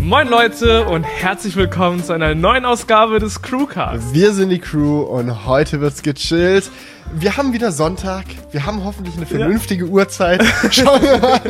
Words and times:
Moin 0.00 0.28
Leute 0.28 0.86
und 0.86 1.02
herzlich 1.02 1.56
willkommen 1.56 2.02
zu 2.02 2.12
einer 2.12 2.34
neuen 2.34 2.64
Ausgabe 2.64 3.18
des 3.18 3.42
Crewcasts. 3.42 4.14
Wir 4.14 4.32
sind 4.32 4.50
die 4.50 4.60
Crew 4.60 5.00
und 5.00 5.44
heute 5.44 5.80
wird's 5.80 6.02
gechillt. 6.02 6.70
Wir 7.14 7.36
haben 7.36 7.52
wieder 7.52 7.72
Sonntag. 7.72 8.24
Wir 8.50 8.66
haben 8.66 8.84
hoffentlich 8.84 9.16
eine 9.16 9.26
vernünftige 9.26 9.86
Uhrzeit. 9.86 10.44
Schauen 10.70 11.02
wir 11.02 11.18
mal. 11.18 11.40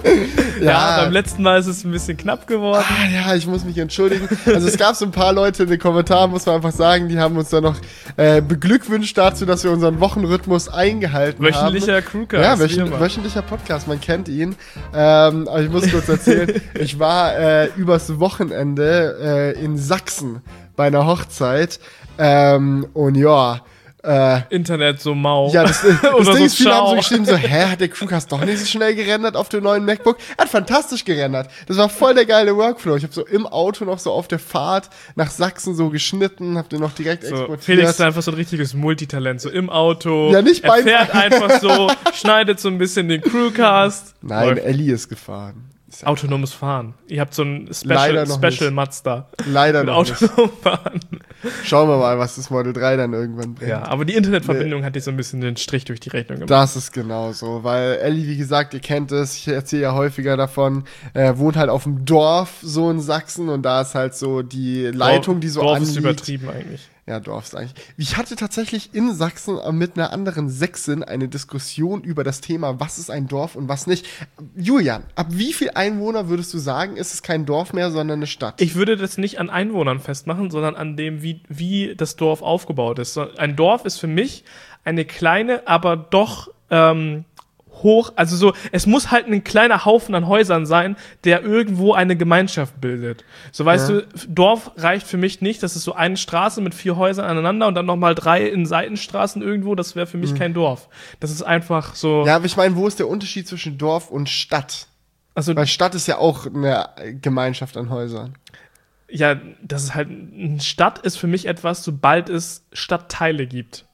Ja, 0.60 1.02
beim 1.02 1.12
letzten 1.12 1.42
Mal 1.42 1.58
ist 1.58 1.66
es 1.66 1.84
ein 1.84 1.90
bisschen 1.90 2.16
knapp 2.16 2.46
geworden. 2.46 2.84
Ah, 2.88 3.08
ja, 3.12 3.34
ich 3.34 3.46
muss 3.46 3.64
mich 3.64 3.76
entschuldigen. 3.78 4.28
Also 4.46 4.68
es 4.68 4.76
gab 4.76 4.94
so 4.94 5.04
ein 5.04 5.10
paar 5.10 5.32
Leute 5.32 5.64
in 5.64 5.68
den 5.68 5.78
Kommentaren, 5.78 6.30
muss 6.30 6.46
man 6.46 6.56
einfach 6.56 6.72
sagen, 6.72 7.08
die 7.08 7.18
haben 7.18 7.36
uns 7.36 7.50
dann 7.50 7.64
noch 7.64 7.76
äh, 8.16 8.40
beglückwünscht 8.40 9.18
dazu, 9.18 9.46
dass 9.46 9.64
wir 9.64 9.70
unseren 9.70 10.00
Wochenrhythmus 10.00 10.68
eingehalten 10.68 11.44
Wöchentlicher 11.44 11.96
haben. 11.96 12.04
Crewcast. 12.04 12.76
Ja, 12.76 12.84
immer. 12.84 13.00
wöchentlicher 13.00 13.42
Podcast, 13.42 13.88
man 13.88 14.00
kennt 14.00 14.28
ihn. 14.28 14.56
Ähm, 14.94 15.48
aber 15.48 15.60
ich 15.60 15.70
muss 15.70 15.90
kurz 15.90 16.08
erzählen, 16.08 16.60
ich 16.74 16.98
war 16.98 17.36
äh, 17.36 17.66
übers 17.76 18.18
Wochenende 18.20 19.54
äh, 19.56 19.64
in 19.64 19.76
Sachsen 19.76 20.40
bei 20.76 20.86
einer 20.86 21.06
Hochzeit. 21.06 21.80
Ähm, 22.18 22.86
und 22.94 23.16
ja, 23.16 23.60
äh, 24.04 24.40
Internet 24.50 25.00
so 25.00 25.14
mau. 25.14 25.50
ja, 25.52 25.64
das, 25.64 25.82
das 25.82 26.00
Ding 26.00 26.24
so 26.24 26.32
ist, 26.32 26.56
viele 26.56 26.74
haben 26.74 26.88
so 26.90 26.96
geschrieben, 26.96 27.24
so, 27.24 27.36
hä, 27.36 27.64
hat 27.66 27.80
der 27.80 27.88
Crewcast 27.88 28.30
doch 28.30 28.44
nicht 28.44 28.58
so 28.58 28.66
schnell 28.66 28.94
gerendert 28.94 29.36
auf 29.36 29.48
dem 29.48 29.64
neuen 29.64 29.84
MacBook? 29.84 30.16
Er 30.36 30.44
hat 30.44 30.48
fantastisch 30.50 31.04
gerendert. 31.04 31.50
Das 31.66 31.76
war 31.78 31.88
voll 31.88 32.14
der 32.14 32.24
geile 32.26 32.56
Workflow. 32.56 32.96
Ich 32.96 33.02
habe 33.02 33.12
so 33.12 33.26
im 33.26 33.46
Auto 33.46 33.84
noch 33.84 33.98
so 33.98 34.12
auf 34.12 34.28
der 34.28 34.38
Fahrt 34.38 34.88
nach 35.16 35.30
Sachsen 35.30 35.74
so 35.74 35.90
geschnitten, 35.90 36.56
hab 36.56 36.68
den 36.68 36.80
noch 36.80 36.92
direkt 36.92 37.24
So, 37.24 37.30
exportiert. 37.34 37.64
Felix 37.64 37.90
ist 37.90 38.00
einfach 38.00 38.22
so 38.22 38.30
ein 38.30 38.36
richtiges 38.36 38.74
Multitalent, 38.74 39.40
so 39.40 39.50
im 39.50 39.68
Auto. 39.68 40.30
Ja, 40.32 40.42
nicht 40.42 40.62
er 40.64 40.70
beim- 40.70 40.84
fährt 40.84 41.10
einfach 41.14 41.60
so, 41.60 41.90
schneidet 42.14 42.60
so 42.60 42.68
ein 42.68 42.78
bisschen 42.78 43.08
den 43.08 43.20
Crewcast. 43.20 44.14
Nein, 44.22 44.48
Läuft. 44.50 44.64
Ellie 44.64 44.94
ist 44.94 45.08
gefahren. 45.08 45.64
Autonomes 46.04 46.52
Fahren. 46.52 46.94
Ihr 47.08 47.20
habt 47.20 47.34
so 47.34 47.42
ein 47.42 47.68
Special, 47.72 48.26
Special 48.26 48.50
nicht. 48.66 48.70
Mazda. 48.72 49.26
leider 49.46 49.82
noch 49.84 50.04
nicht. 50.04 50.22
autonomem 50.22 50.52
Fahren. 50.62 51.00
Schauen 51.64 51.88
wir 51.88 51.98
mal, 51.98 52.18
was 52.18 52.36
das 52.36 52.50
Model 52.50 52.72
3 52.72 52.96
dann 52.96 53.12
irgendwann 53.12 53.54
bringt. 53.54 53.70
Ja, 53.70 53.82
aber 53.84 54.04
die 54.04 54.14
Internetverbindung 54.14 54.84
hat 54.84 54.96
dir 54.96 55.00
so 55.00 55.10
ein 55.10 55.16
bisschen 55.16 55.40
den 55.40 55.56
Strich 55.56 55.84
durch 55.84 56.00
die 56.00 56.08
Rechnung 56.08 56.38
gemacht. 56.38 56.50
Das 56.50 56.76
ist 56.76 56.92
genau 56.92 57.32
so, 57.32 57.62
weil 57.62 57.96
Ellie, 57.96 58.26
wie 58.26 58.36
gesagt, 58.36 58.74
ihr 58.74 58.80
kennt 58.80 59.12
es, 59.12 59.36
ich 59.36 59.48
erzähle 59.48 59.82
ja 59.82 59.94
häufiger 59.94 60.36
davon, 60.36 60.84
äh, 61.14 61.36
wohnt 61.36 61.56
halt 61.56 61.70
auf 61.70 61.84
dem 61.84 62.04
Dorf 62.04 62.54
so 62.62 62.90
in 62.90 63.00
Sachsen 63.00 63.48
und 63.48 63.62
da 63.62 63.82
ist 63.82 63.94
halt 63.94 64.14
so 64.14 64.42
die 64.42 64.86
Leitung, 64.86 65.40
die 65.40 65.48
so 65.48 65.60
Dorf 65.60 65.78
ist 65.80 65.88
anliegt. 65.96 65.98
übertrieben 65.98 66.48
eigentlich. 66.48 66.88
Ja, 67.08 67.20
Dorf 67.20 67.44
ist 67.44 67.56
eigentlich. 67.56 67.74
Ich 67.96 68.18
hatte 68.18 68.36
tatsächlich 68.36 68.90
in 68.92 69.14
Sachsen 69.14 69.56
äh, 69.56 69.72
mit 69.72 69.96
einer 69.96 70.12
anderen 70.12 70.50
Sächsin 70.50 71.02
eine 71.02 71.26
Diskussion 71.26 72.02
über 72.02 72.22
das 72.22 72.42
Thema, 72.42 72.80
was 72.80 72.98
ist 72.98 73.10
ein 73.10 73.28
Dorf 73.28 73.56
und 73.56 73.66
was 73.66 73.86
nicht. 73.86 74.06
Julian, 74.54 75.04
ab 75.14 75.28
wie 75.30 75.54
viel 75.54 75.70
Einwohner 75.74 76.28
würdest 76.28 76.52
du 76.52 76.58
sagen, 76.58 76.98
ist 76.98 77.14
es 77.14 77.22
kein 77.22 77.46
Dorf 77.46 77.72
mehr, 77.72 77.90
sondern 77.90 78.18
eine 78.18 78.26
Stadt? 78.26 78.60
Ich 78.60 78.74
würde 78.74 78.98
das 78.98 79.16
nicht 79.16 79.40
an 79.40 79.48
Einwohnern 79.48 80.00
festmachen, 80.00 80.50
sondern 80.50 80.76
an 80.76 80.98
dem, 80.98 81.22
wie, 81.22 81.40
wie 81.48 81.94
das 81.96 82.16
Dorf 82.16 82.42
aufgebaut 82.42 82.98
ist. 82.98 83.16
Ein 83.16 83.56
Dorf 83.56 83.86
ist 83.86 83.96
für 83.96 84.06
mich 84.06 84.44
eine 84.84 85.06
kleine, 85.06 85.66
aber 85.66 85.96
doch 85.96 86.50
ähm, 86.70 87.24
hoch, 87.82 88.12
also 88.16 88.36
so, 88.36 88.52
es 88.72 88.86
muss 88.86 89.10
halt 89.10 89.26
ein 89.26 89.44
kleiner 89.44 89.84
Haufen 89.84 90.14
an 90.14 90.26
Häusern 90.26 90.66
sein, 90.66 90.96
der 91.24 91.42
irgendwo 91.42 91.92
eine 91.94 92.16
Gemeinschaft 92.16 92.80
bildet. 92.80 93.24
So 93.52 93.64
weißt 93.64 93.90
Ja. 93.90 93.96
du, 94.00 94.06
Dorf 94.28 94.70
reicht 94.76 95.06
für 95.06 95.16
mich 95.16 95.40
nicht, 95.40 95.62
das 95.62 95.76
ist 95.76 95.84
so 95.84 95.94
eine 95.94 96.16
Straße 96.16 96.60
mit 96.60 96.74
vier 96.74 96.96
Häusern 96.96 97.24
aneinander 97.24 97.66
und 97.66 97.74
dann 97.74 97.86
nochmal 97.86 98.14
drei 98.14 98.46
in 98.46 98.66
Seitenstraßen 98.66 99.42
irgendwo, 99.42 99.74
das 99.74 99.96
wäre 99.96 100.06
für 100.06 100.18
mich 100.18 100.34
kein 100.34 100.54
Dorf. 100.54 100.88
Das 101.20 101.30
ist 101.30 101.42
einfach 101.42 101.94
so, 101.94 102.20
Mhm. 102.22 102.26
ja, 102.26 102.36
aber 102.36 102.46
ich 102.46 102.56
meine, 102.56 102.76
wo 102.76 102.86
ist 102.86 102.98
der 102.98 103.08
Unterschied 103.08 103.46
zwischen 103.48 103.78
Dorf 103.78 104.10
und 104.10 104.28
Stadt? 104.28 104.86
also 105.34 105.54
Weil 105.54 105.66
Stadt 105.68 105.94
ist 105.94 106.08
ja 106.08 106.18
auch 106.18 106.46
eine 106.46 106.88
Gemeinschaft 107.22 107.76
an 107.76 107.90
Häusern. 107.90 108.34
Ja, 109.10 109.36
das 109.62 109.84
ist 109.84 109.94
halt, 109.94 110.08
eine 110.08 110.60
Stadt 110.60 110.98
ist 110.98 111.16
für 111.16 111.28
mich 111.28 111.46
etwas, 111.46 111.82
sobald 111.82 112.28
es 112.28 112.64
Stadtteile 112.72 113.46
gibt. 113.46 113.86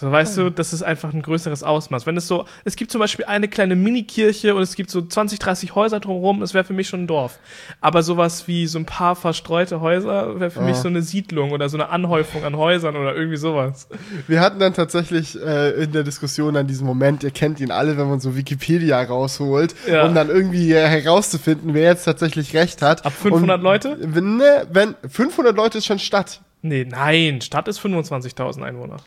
So, 0.00 0.12
weißt 0.12 0.38
du, 0.38 0.50
das 0.50 0.72
ist 0.72 0.82
einfach 0.82 1.12
ein 1.12 1.22
größeres 1.22 1.64
Ausmaß. 1.64 2.06
Wenn 2.06 2.16
es 2.16 2.28
so, 2.28 2.44
es 2.64 2.76
gibt 2.76 2.92
zum 2.92 3.00
Beispiel 3.00 3.24
eine 3.24 3.48
kleine 3.48 3.74
Mini-Kirche 3.74 4.54
und 4.54 4.62
es 4.62 4.76
gibt 4.76 4.90
so 4.90 5.02
20, 5.02 5.40
30 5.40 5.74
Häuser 5.74 5.98
drumherum, 5.98 6.38
das 6.38 6.54
wäre 6.54 6.62
für 6.64 6.72
mich 6.72 6.86
schon 6.88 7.02
ein 7.02 7.06
Dorf. 7.08 7.40
Aber 7.80 8.04
sowas 8.04 8.46
wie 8.46 8.68
so 8.68 8.78
ein 8.78 8.84
paar 8.86 9.16
verstreute 9.16 9.80
Häuser 9.80 10.38
wäre 10.38 10.52
für 10.52 10.60
mich 10.60 10.76
Ja. 10.76 10.82
so 10.82 10.88
eine 10.88 11.02
Siedlung 11.02 11.50
oder 11.50 11.68
so 11.68 11.76
eine 11.76 11.88
Anhäufung 11.88 12.44
an 12.44 12.56
Häusern 12.56 12.94
oder 12.94 13.16
irgendwie 13.16 13.38
sowas. 13.38 13.88
Wir 14.28 14.40
hatten 14.40 14.60
dann 14.60 14.72
tatsächlich 14.72 15.36
äh, 15.42 15.70
in 15.82 15.90
der 15.90 16.04
Diskussion 16.04 16.56
an 16.56 16.68
diesem 16.68 16.86
Moment, 16.86 17.24
ihr 17.24 17.32
kennt 17.32 17.58
ihn 17.58 17.72
alle, 17.72 17.98
wenn 17.98 18.08
man 18.08 18.20
so 18.20 18.36
Wikipedia 18.36 19.02
rausholt, 19.02 19.74
Ja. 19.88 20.06
um 20.06 20.14
dann 20.14 20.28
irgendwie 20.28 20.72
äh, 20.74 20.86
herauszufinden, 20.86 21.74
wer 21.74 21.90
jetzt 21.90 22.04
tatsächlich 22.04 22.54
recht 22.54 22.82
hat. 22.82 23.04
Ab 23.04 23.12
500 23.14 23.56
Und 23.58 23.64
Leute? 23.64 23.96
Wenn, 24.00 24.36
ne, 24.36 24.64
wenn 24.72 24.94
500 25.08 25.56
Leute 25.56 25.78
ist 25.78 25.86
schon 25.86 25.98
Stadt. 25.98 26.40
Nee, 26.62 26.86
nein, 26.88 27.40
Stadt 27.40 27.66
ist 27.66 27.80
25.000 27.80 28.62
Einwohner. 28.62 28.98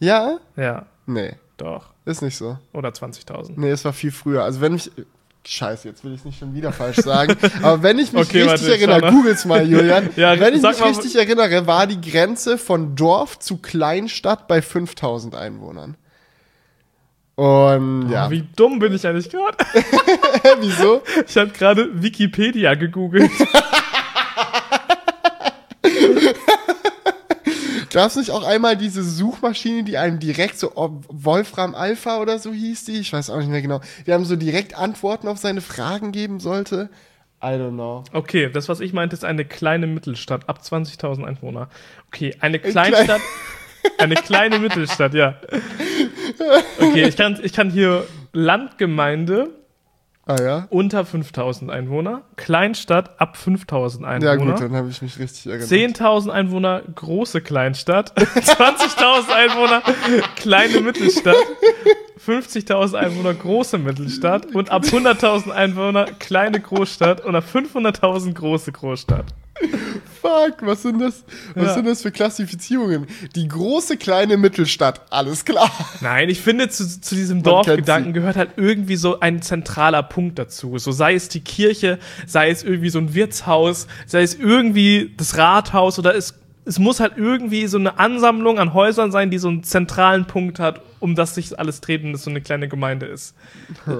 Ja? 0.00 0.38
Ja, 0.56 0.86
Nee, 1.06 1.34
doch. 1.56 1.86
ist 2.04 2.22
nicht 2.22 2.36
so. 2.36 2.58
Oder 2.72 2.90
20.000. 2.90 3.52
Nee, 3.56 3.70
es 3.70 3.84
war 3.84 3.92
viel 3.92 4.10
früher. 4.12 4.42
Also 4.44 4.60
wenn 4.60 4.74
ich. 4.74 4.90
Scheiße, 5.46 5.86
jetzt 5.88 6.02
will 6.04 6.12
ich 6.14 6.20
es 6.20 6.24
nicht 6.24 6.38
schon 6.38 6.54
wieder 6.54 6.72
falsch 6.72 6.96
sagen. 6.96 7.36
Aber 7.62 7.82
wenn 7.82 7.98
ich 7.98 8.12
mich 8.14 8.22
Okay, 8.28 8.42
richtig 8.44 8.68
warte, 8.68 8.72
erinnere, 8.78 9.10
googelt's 9.12 9.44
mal, 9.44 9.62
Julian. 9.68 10.08
Ja, 10.16 10.40
wenn 10.40 10.54
ich 10.54 10.62
mich 10.62 10.80
mal- 10.80 10.88
richtig 10.88 11.16
erinnere, 11.16 11.66
war 11.66 11.86
die 11.86 12.00
Grenze 12.00 12.56
von 12.56 12.96
Dorf 12.96 13.38
zu 13.38 13.58
Kleinstadt 13.58 14.48
bei 14.48 14.62
5000 14.62 15.34
Einwohnern. 15.34 15.96
Und 17.34 18.10
ja, 18.10 18.28
Oh, 18.28 18.30
wie 18.30 18.46
dumm 18.56 18.78
bin 18.78 18.94
ich 18.94 19.06
eigentlich 19.06 19.28
gerade? 19.28 19.58
wieso? 20.60 21.02
Ich 21.26 21.36
habe 21.36 21.50
gerade 21.50 21.90
Wikipedia 22.02 22.74
gegoogelt. 22.74 23.30
Gab 27.94 28.08
es 28.08 28.16
nicht 28.16 28.32
auch 28.32 28.42
einmal 28.44 28.76
diese 28.76 29.04
Suchmaschine, 29.04 29.84
die 29.84 29.96
einem 29.96 30.18
direkt 30.18 30.58
so 30.58 30.72
Wolfram 31.08 31.76
Alpha 31.76 32.18
oder 32.18 32.40
so 32.40 32.52
hieß 32.52 32.86
die? 32.86 32.98
Ich 32.98 33.12
weiß 33.12 33.30
auch 33.30 33.38
nicht 33.38 33.48
mehr 33.48 33.62
genau. 33.62 33.80
Die 34.04 34.12
haben 34.12 34.24
so 34.24 34.34
direkt 34.34 34.76
Antworten 34.76 35.28
auf 35.28 35.38
seine 35.38 35.60
Fragen 35.60 36.10
geben 36.10 36.40
sollte. 36.40 36.90
I 37.40 37.46
don't 37.46 37.74
know. 37.74 38.02
Okay, 38.12 38.50
das, 38.52 38.68
was 38.68 38.80
ich 38.80 38.92
meinte, 38.92 39.14
ist 39.14 39.24
eine 39.24 39.44
kleine 39.44 39.86
Mittelstadt 39.86 40.48
ab 40.48 40.58
20.000 40.60 41.24
Einwohner. 41.24 41.68
Okay, 42.08 42.34
eine 42.40 42.58
klein- 42.58 42.92
Kleinstadt. 42.92 43.20
Eine 43.98 44.14
kleine 44.14 44.58
Mittelstadt, 44.60 45.12
ja. 45.12 45.38
Okay, 46.80 47.04
ich 47.06 47.16
kann, 47.16 47.38
ich 47.42 47.52
kann 47.52 47.70
hier 47.70 48.06
Landgemeinde 48.32 49.50
Ah 50.26 50.42
ja? 50.42 50.66
unter 50.70 51.02
5.000 51.02 51.68
Einwohner, 51.68 52.22
Kleinstadt 52.36 53.20
ab 53.20 53.36
5.000 53.36 54.02
Ja 54.02 54.08
Einwohner. 54.32 54.52
gut, 54.52 54.62
dann 54.62 54.74
habe 54.74 54.88
ich 54.88 55.02
mich 55.02 55.18
richtig 55.18 55.46
erinnert. 55.46 55.68
10.000 55.68 56.30
Einwohner, 56.30 56.82
große 56.94 57.42
Kleinstadt. 57.42 58.12
20.000 58.18 59.30
Einwohner, 59.30 59.82
kleine 60.36 60.80
Mittelstadt. 60.80 61.36
50.000 62.26 62.94
Einwohner, 62.94 63.34
große 63.34 63.76
Mittelstadt. 63.76 64.46
Und 64.54 64.70
ab 64.70 64.84
100.000 64.84 65.50
Einwohner, 65.50 66.06
kleine 66.18 66.58
Großstadt. 66.58 67.22
Und 67.22 67.36
ab 67.36 67.44
500.000 67.52 68.32
große 68.32 68.72
Großstadt. 68.72 69.26
Fuck, 70.20 70.62
was 70.62 70.82
sind 70.82 71.00
das? 71.00 71.22
Was 71.54 71.66
Ja. 71.66 71.74
sind 71.74 71.86
das 71.86 72.02
für 72.02 72.10
Klassifizierungen? 72.10 73.06
Die 73.34 73.46
große, 73.46 73.96
kleine 73.96 74.36
Mittelstadt, 74.36 75.02
alles 75.10 75.44
klar. 75.44 75.70
Nein, 76.00 76.28
ich 76.28 76.40
finde, 76.40 76.68
zu, 76.68 77.00
zu 77.00 77.14
diesem 77.14 77.42
Dorfgedanken 77.42 78.12
gehört 78.14 78.36
halt 78.36 78.50
irgendwie 78.56 78.96
so 78.96 79.20
ein 79.20 79.42
zentraler 79.42 80.02
Punkt 80.02 80.38
dazu. 80.38 80.78
So 80.78 80.92
sei 80.92 81.14
es 81.14 81.28
die 81.28 81.40
Kirche, 81.40 81.98
sei 82.26 82.50
es 82.50 82.62
irgendwie 82.64 82.90
so 82.90 82.98
ein 82.98 83.14
Wirtshaus, 83.14 83.86
sei 84.06 84.22
es 84.22 84.34
irgendwie 84.34 85.12
das 85.16 85.36
Rathaus 85.36 85.98
oder 85.98 86.14
es, 86.14 86.34
es 86.66 86.78
muss 86.78 87.00
halt 87.00 87.14
irgendwie 87.16 87.66
so 87.66 87.78
eine 87.78 87.98
Ansammlung 87.98 88.58
an 88.58 88.72
Häusern 88.72 89.12
sein, 89.12 89.30
die 89.30 89.38
so 89.38 89.48
einen 89.48 89.62
zentralen 89.64 90.26
Punkt 90.26 90.58
hat, 90.58 90.80
um 90.98 91.14
das 91.14 91.34
sich 91.34 91.58
alles 91.58 91.80
dreht 91.80 92.02
und 92.04 92.12
das 92.12 92.24
so 92.24 92.30
eine 92.30 92.40
kleine 92.40 92.68
Gemeinde 92.68 93.06
ist. 93.06 93.34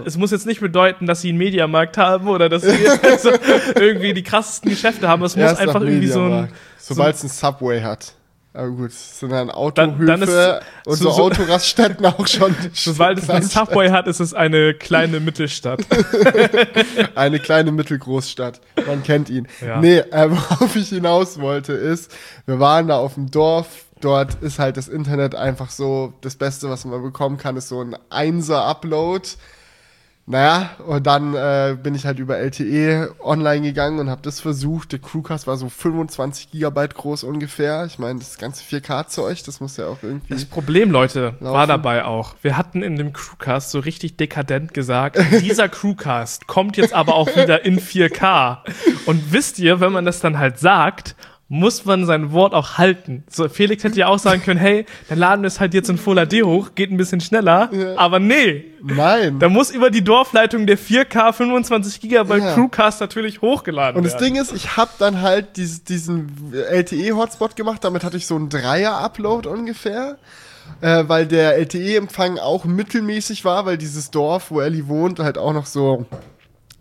Es 0.06 0.16
muss 0.16 0.30
jetzt 0.30 0.46
nicht 0.46 0.60
bedeuten, 0.60 1.06
dass 1.06 1.20
sie 1.20 1.28
einen 1.28 1.38
Mediamarkt 1.38 1.98
haben 1.98 2.28
oder 2.28 2.48
dass 2.48 2.62
sie 2.62 2.88
also 3.02 3.30
irgendwie 3.74 4.14
die 4.14 4.22
krassesten 4.22 4.70
Geschäfte 4.70 5.08
haben. 5.08 5.22
Es 5.22 5.36
muss 5.36 5.54
einfach 5.54 5.82
irgendwie 5.82 6.08
so 6.08 6.22
ein. 6.22 6.48
Sobald 6.78 7.16
es 7.16 7.24
ein 7.24 7.28
Subway 7.28 7.82
hat. 7.82 8.14
Aber 8.56 8.68
gut, 8.68 8.90
es 8.90 9.18
sind 9.18 9.30
dann 9.30 9.48
Dann- 9.48 9.56
Autohöfe 9.56 10.04
dann 10.06 10.22
ist- 10.22 10.62
und 10.86 10.96
so- 10.96 11.10
so, 11.10 11.22
Autoraststätten 11.24 12.06
auch 12.06 12.26
schon. 12.28 12.54
sobald 12.72 13.18
es 13.18 13.24
ein 13.28 13.38
Kleinstadt. 13.40 13.68
Subway 13.68 13.90
hat, 13.90 14.06
ist 14.06 14.20
es 14.20 14.32
eine 14.32 14.74
kleine 14.74 15.18
Mittelstadt. 15.20 15.80
Eine 17.16 17.38
kleine 17.40 17.72
Mittelgroßstadt. 17.72 18.60
Man 18.86 19.02
kennt 19.02 19.28
ihn. 19.30 19.48
Ja. 19.64 19.80
Nee, 19.80 19.98
äh, 19.98 20.30
worauf 20.30 20.74
ich 20.76 20.88
hinaus 20.90 21.40
wollte, 21.40 21.72
ist, 21.72 22.10
wir 22.46 22.60
waren 22.60 22.88
da 22.88 22.96
auf 22.98 23.14
dem 23.14 23.30
Dorf. 23.30 23.66
Dort 24.00 24.34
ist 24.42 24.58
halt 24.58 24.76
das 24.76 24.88
Internet 24.88 25.34
einfach 25.34 25.70
so, 25.70 26.12
das 26.20 26.36
Beste, 26.36 26.68
was 26.68 26.84
man 26.84 27.02
bekommen 27.02 27.38
kann, 27.38 27.56
ist 27.56 27.68
so 27.68 27.80
ein 27.80 27.96
Einser-Upload. 28.10 29.28
Naja, 30.26 30.70
und 30.86 31.06
dann 31.06 31.34
äh, 31.34 31.76
bin 31.82 31.94
ich 31.94 32.06
halt 32.06 32.18
über 32.18 32.38
LTE 32.38 33.14
online 33.22 33.60
gegangen 33.60 33.98
und 33.98 34.08
habe 34.08 34.22
das 34.22 34.40
versucht. 34.40 34.92
Der 34.92 34.98
Crewcast 34.98 35.46
war 35.46 35.58
so 35.58 35.68
25 35.68 36.50
Gigabyte 36.50 36.94
groß 36.94 37.24
ungefähr. 37.24 37.84
Ich 37.84 37.98
meine, 37.98 38.20
das 38.20 38.38
ganze 38.38 38.64
4K-Zeug, 38.64 39.44
das 39.44 39.60
muss 39.60 39.76
ja 39.76 39.86
auch 39.86 39.98
irgendwie. 40.02 40.32
Das 40.32 40.46
Problem, 40.46 40.90
Leute, 40.90 41.34
war 41.40 41.52
Laufen. 41.52 41.68
dabei 41.68 42.04
auch. 42.06 42.36
Wir 42.40 42.56
hatten 42.56 42.82
in 42.82 42.96
dem 42.96 43.12
Crewcast 43.12 43.70
so 43.70 43.80
richtig 43.80 44.16
dekadent 44.16 44.72
gesagt, 44.72 45.18
dieser 45.42 45.68
Crewcast 45.68 46.46
kommt 46.46 46.78
jetzt 46.78 46.94
aber 46.94 47.16
auch 47.16 47.36
wieder 47.36 47.66
in 47.66 47.78
4K. 47.78 48.60
Und 49.04 49.30
wisst 49.30 49.58
ihr, 49.58 49.80
wenn 49.80 49.92
man 49.92 50.06
das 50.06 50.20
dann 50.20 50.38
halt 50.38 50.58
sagt, 50.58 51.16
muss 51.54 51.84
man 51.84 52.04
sein 52.04 52.32
Wort 52.32 52.52
auch 52.52 52.78
halten. 52.78 53.22
So, 53.30 53.48
Felix 53.48 53.84
hätte 53.84 53.96
ja 54.00 54.08
auch 54.08 54.18
sagen 54.18 54.42
können, 54.42 54.58
hey, 54.58 54.86
dann 55.08 55.18
laden 55.18 55.42
wir 55.42 55.46
es 55.46 55.60
halt 55.60 55.72
jetzt 55.72 55.88
in 55.88 55.98
Full 55.98 56.16
HD 56.26 56.42
hoch, 56.44 56.70
geht 56.74 56.90
ein 56.90 56.96
bisschen 56.96 57.20
schneller. 57.20 57.70
Ja. 57.72 57.96
Aber 57.96 58.18
nee, 58.18 58.64
Nein. 58.82 59.38
da 59.38 59.48
muss 59.48 59.70
über 59.70 59.90
die 59.90 60.02
Dorfleitung 60.02 60.66
der 60.66 60.76
4K 60.76 61.32
25 61.32 62.00
GB 62.00 62.38
Ja. 62.38 62.54
Crewcast 62.54 63.00
natürlich 63.00 63.40
hochgeladen 63.40 63.96
Und 63.96 64.04
das 64.04 64.14
werden. 64.14 64.34
Ding 64.34 64.42
ist, 64.42 64.52
ich 64.52 64.76
habe 64.76 64.90
dann 64.98 65.22
halt 65.22 65.56
dies, 65.56 65.84
diesen 65.84 66.52
LTE-Hotspot 66.52 67.54
gemacht. 67.54 67.84
Damit 67.84 68.02
hatte 68.02 68.16
ich 68.16 68.26
so 68.26 68.34
einen 68.34 68.48
Dreier-Upload 68.48 69.48
ungefähr. 69.48 70.16
Äh, 70.80 71.04
weil 71.08 71.26
der 71.26 71.56
LTE-Empfang 71.58 72.38
auch 72.38 72.64
mittelmäßig 72.64 73.44
war, 73.44 73.66
weil 73.66 73.76
dieses 73.76 74.10
Dorf, 74.10 74.50
wo 74.50 74.60
Ellie 74.62 74.88
wohnt, 74.88 75.18
halt 75.20 75.36
auch 75.36 75.52
noch 75.52 75.66
so 75.66 76.06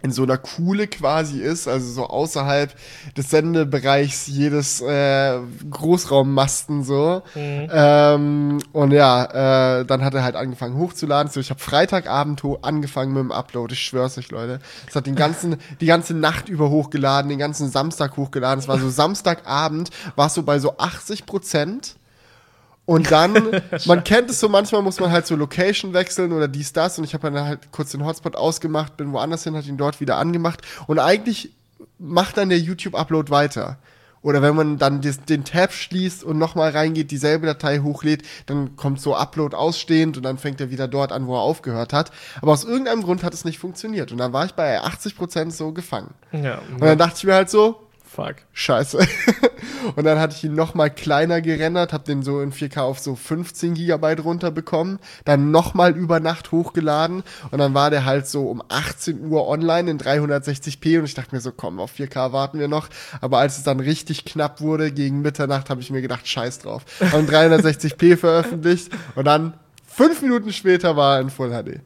in 0.04 0.12
so 0.12 0.24
einer 0.24 0.38
Kuhle 0.38 0.88
quasi 0.88 1.40
ist, 1.40 1.66
also 1.66 1.90
so 1.90 2.08
außerhalb 2.08 2.76
des 3.16 3.30
Sendebereichs 3.30 4.28
jedes 4.28 4.82
äh, 4.82 5.40
Großraummasten 5.72 6.84
so. 6.84 7.24
Ähm, 7.72 8.60
und 8.74 8.92
ja, 8.92 9.80
äh, 9.80 9.86
dann 9.86 10.04
hat 10.04 10.14
er 10.14 10.24
halt 10.24 10.36
angefangen 10.36 10.78
hochzuladen. 10.78 11.32
So, 11.32 11.40
ich 11.40 11.50
habe 11.50 11.62
Freitagabend 11.62 12.44
angefangen 12.62 13.14
mit 13.14 13.24
dem 13.24 13.32
Upload. 13.32 13.74
Ich 13.74 13.80
schwör's 13.80 14.18
euch, 14.18 14.30
Leute. 14.30 14.60
Es 14.90 14.96
hat 14.96 15.06
den 15.08 15.16
ganzen, 15.16 15.56
die 15.82 15.86
ganze 15.86 16.14
Nacht 16.14 16.50
über 16.50 16.70
hochgeladen, 16.70 17.30
den 17.30 17.40
ganzen 17.40 17.70
Samstag 17.70 18.18
hochgeladen. 18.18 18.60
Es 18.60 18.68
war 18.68 18.78
so 18.80 18.90
Samstagabend, 18.90 19.90
war 20.18 20.28
es 20.28 20.34
so 20.34 20.44
bei 20.44 20.60
so 20.60 20.78
80 20.78 21.26
Prozent. 21.26 21.96
Und 22.86 23.12
dann, 23.12 23.62
man 23.86 24.04
kennt 24.04 24.30
es 24.30 24.40
so, 24.40 24.50
manchmal 24.50 24.82
muss 24.82 25.00
man 25.00 25.12
halt 25.12 25.26
so 25.26 25.36
Location 25.36 25.94
wechseln 25.94 26.34
oder 26.34 26.48
dies, 26.48 26.74
das. 26.74 26.98
Und 26.98 27.06
ich 27.06 27.14
habe 27.14 27.32
dann 27.32 27.46
halt 27.46 27.72
kurz 27.72 27.92
den 27.92 28.06
Hotspot 28.06 28.36
ausgemacht, 28.36 28.98
bin 28.98 29.14
woanders 29.14 29.44
hin, 29.44 29.56
hat 29.56 29.66
ihn 29.66 29.78
dort 29.78 30.02
wieder 30.02 30.18
angemacht. 30.18 30.62
Und 30.88 31.00
eigentlich 31.00 31.52
macht 31.98 32.38
dann 32.38 32.50
der 32.50 32.60
YouTube-Upload 32.60 33.32
weiter. 33.32 33.78
Oder 34.22 34.42
wenn 34.42 34.56
man 34.56 34.78
dann 34.78 35.02
des, 35.02 35.22
den 35.22 35.44
Tab 35.44 35.74
schließt 35.74 36.24
und 36.24 36.38
nochmal 36.38 36.72
reingeht, 36.72 37.12
dieselbe 37.12 37.46
Datei 37.46 37.80
hochlädt, 37.80 38.24
dann 38.46 38.78
kommt 38.78 39.02
so 39.02 39.16
Upload 39.16 39.54
ausstehend 39.56 40.16
und 40.16 40.24
dann 40.24 40.38
fängt 40.38 40.62
er 40.62 40.72
wieder 40.72 40.88
dort 40.88 41.12
an, 41.12 41.28
wo 41.28 41.36
er 41.36 41.42
aufgehört 41.42 41.92
hat. 41.92 42.12
Aber 42.42 42.54
aus 42.54 42.64
irgendeinem 42.64 43.04
Grund 43.04 43.22
hat 43.24 43.34
es 43.34 43.44
nicht 43.44 43.60
funktioniert. 43.60 44.14
Und 44.14 44.20
dann 44.20 44.32
war 44.32 44.46
ich 44.46 44.54
bei 44.54 44.82
80% 44.82 45.52
so 45.52 45.74
gefangen. 45.74 46.14
ja, 46.32 46.60
Und 46.72 46.82
dann 46.82 46.98
dachte 46.98 47.16
ich 47.18 47.24
mir 47.26 47.34
halt 47.34 47.50
so, 47.50 47.82
fuck. 48.06 48.36
Scheiße. 48.54 49.00
Und 49.96 50.04
dann 50.04 50.20
hatte 50.20 50.36
ich 50.36 50.44
ihn 50.44 50.56
noch 50.56 50.74
mal 50.74 50.90
kleiner 50.90 51.42
gerendert, 51.42 51.94
habe 51.94 52.04
den 52.04 52.24
so 52.24 52.42
in 52.42 52.52
4K 52.52 52.82
auf 52.82 53.00
so 53.00 53.16
15 53.16 53.74
Gigabyte 53.74 54.24
runterbekommen, 54.24 55.00
dann 55.26 55.52
noch 55.52 55.74
mal 55.74 55.96
über 55.96 56.20
Nacht 56.20 56.52
hochgeladen 56.52 57.24
und 57.52 57.60
dann 57.60 57.74
war 57.74 57.90
der 57.90 58.06
halt 58.06 58.28
so 58.28 58.50
um 58.50 58.62
18 58.68 59.26
Uhr 59.26 59.48
online 59.48 59.92
in 59.92 60.00
360p 60.00 61.00
und 61.00 61.06
ich 61.06 61.14
dachte 61.14 61.36
mir 61.36 61.42
so, 61.42 61.52
komm, 61.52 61.80
auf 61.80 61.94
4K 61.94 62.32
warten 62.32 62.60
wir 62.60 62.68
noch. 62.68 62.90
Aber 63.22 63.40
als 63.40 63.58
es 63.58 63.64
dann 63.64 63.80
richtig 63.80 64.26
knapp 64.26 64.62
wurde, 64.62 64.92
gegen 64.92 65.22
Mitternacht, 65.22 65.70
habe 65.70 65.82
ich 65.82 65.90
mir 65.90 66.02
gedacht, 66.02 66.28
scheiß 66.28 66.60
drauf. 66.60 66.84
Haben 67.12 67.28
360p 67.28 68.18
veröffentlicht 68.18 68.92
und 69.16 69.26
dann 69.26 69.54
fünf 69.86 70.22
Minuten 70.22 70.52
später 70.52 70.96
war 70.96 71.16
er 71.16 71.22
in 71.22 71.30
Full 71.30 71.50
HD. 71.50 71.82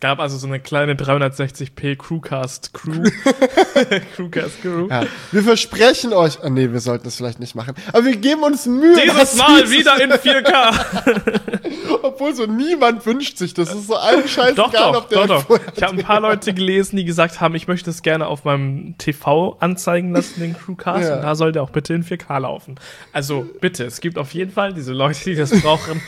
Es 0.00 0.08
gab 0.08 0.18
also 0.18 0.38
so 0.38 0.46
eine 0.46 0.60
kleine 0.60 0.94
360p 0.94 1.96
Crewcast 1.96 2.72
Crew. 2.72 3.02
Crewcast 4.16 4.62
Crew. 4.62 4.88
Ja. 4.88 5.02
Wir 5.30 5.42
versprechen 5.42 6.14
euch, 6.14 6.42
ah 6.42 6.48
nee, 6.48 6.72
wir 6.72 6.80
sollten 6.80 7.04
das 7.04 7.16
vielleicht 7.16 7.38
nicht 7.38 7.54
machen, 7.54 7.74
aber 7.88 8.06
wir 8.06 8.16
geben 8.16 8.42
uns 8.42 8.64
Mühe. 8.64 8.96
Dieses 8.98 9.36
Mal 9.36 9.60
dieses- 9.60 9.78
wieder 9.78 10.02
in 10.02 10.10
4K. 10.10 12.00
Obwohl 12.02 12.34
so 12.34 12.46
niemand 12.46 13.04
wünscht 13.04 13.36
sich, 13.36 13.52
das 13.52 13.74
ist 13.74 13.88
so 13.88 13.96
allen 13.96 14.26
scheißegal, 14.26 14.54
doch, 14.54 14.72
doch, 14.72 15.08
der 15.10 15.18
doch, 15.18 15.26
doch. 15.26 15.46
vorher- 15.48 15.66
Ich 15.76 15.82
habe 15.82 15.98
ein 15.98 16.02
paar 16.02 16.20
Leute 16.22 16.54
gelesen, 16.54 16.96
die 16.96 17.04
gesagt 17.04 17.42
haben, 17.42 17.54
ich 17.54 17.68
möchte 17.68 17.90
es 17.90 18.00
gerne 18.00 18.26
auf 18.26 18.44
meinem 18.44 18.94
TV 18.96 19.58
anzeigen 19.60 20.14
lassen, 20.14 20.40
den 20.40 20.56
Crewcast. 20.56 21.10
Ja. 21.10 21.16
Und 21.16 21.22
da 21.24 21.34
soll 21.34 21.52
der 21.52 21.62
auch 21.62 21.68
bitte 21.70 21.92
in 21.92 22.04
4K 22.04 22.38
laufen. 22.38 22.76
Also 23.12 23.44
bitte, 23.60 23.84
es 23.84 24.00
gibt 24.00 24.16
auf 24.16 24.32
jeden 24.32 24.50
Fall 24.50 24.72
diese 24.72 24.94
Leute, 24.94 25.22
die 25.24 25.34
das 25.34 25.50
brauchen. 25.60 26.00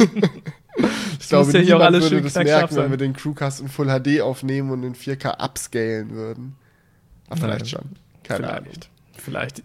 Ich 1.21 1.29
glaube, 1.29 1.53
ja 1.53 1.61
niemand 1.61 1.83
alles 1.83 2.11
würde 2.11 2.23
das 2.23 2.35
merken, 2.35 2.77
wenn 2.77 2.91
wir 2.91 2.97
den 2.97 3.13
Crewcast 3.13 3.61
in 3.61 3.69
Full 3.69 3.87
HD 3.87 4.21
aufnehmen 4.21 4.71
und 4.71 4.83
in 4.83 4.95
4K 4.95 5.43
upscalen 5.43 6.11
würden. 6.11 6.57
Ah, 7.29 7.37
vielleicht 7.37 7.69
schon. 7.69 7.97
Keine 8.23 8.53
Ahnung. 8.53 8.73
Vielleicht. 9.25 9.63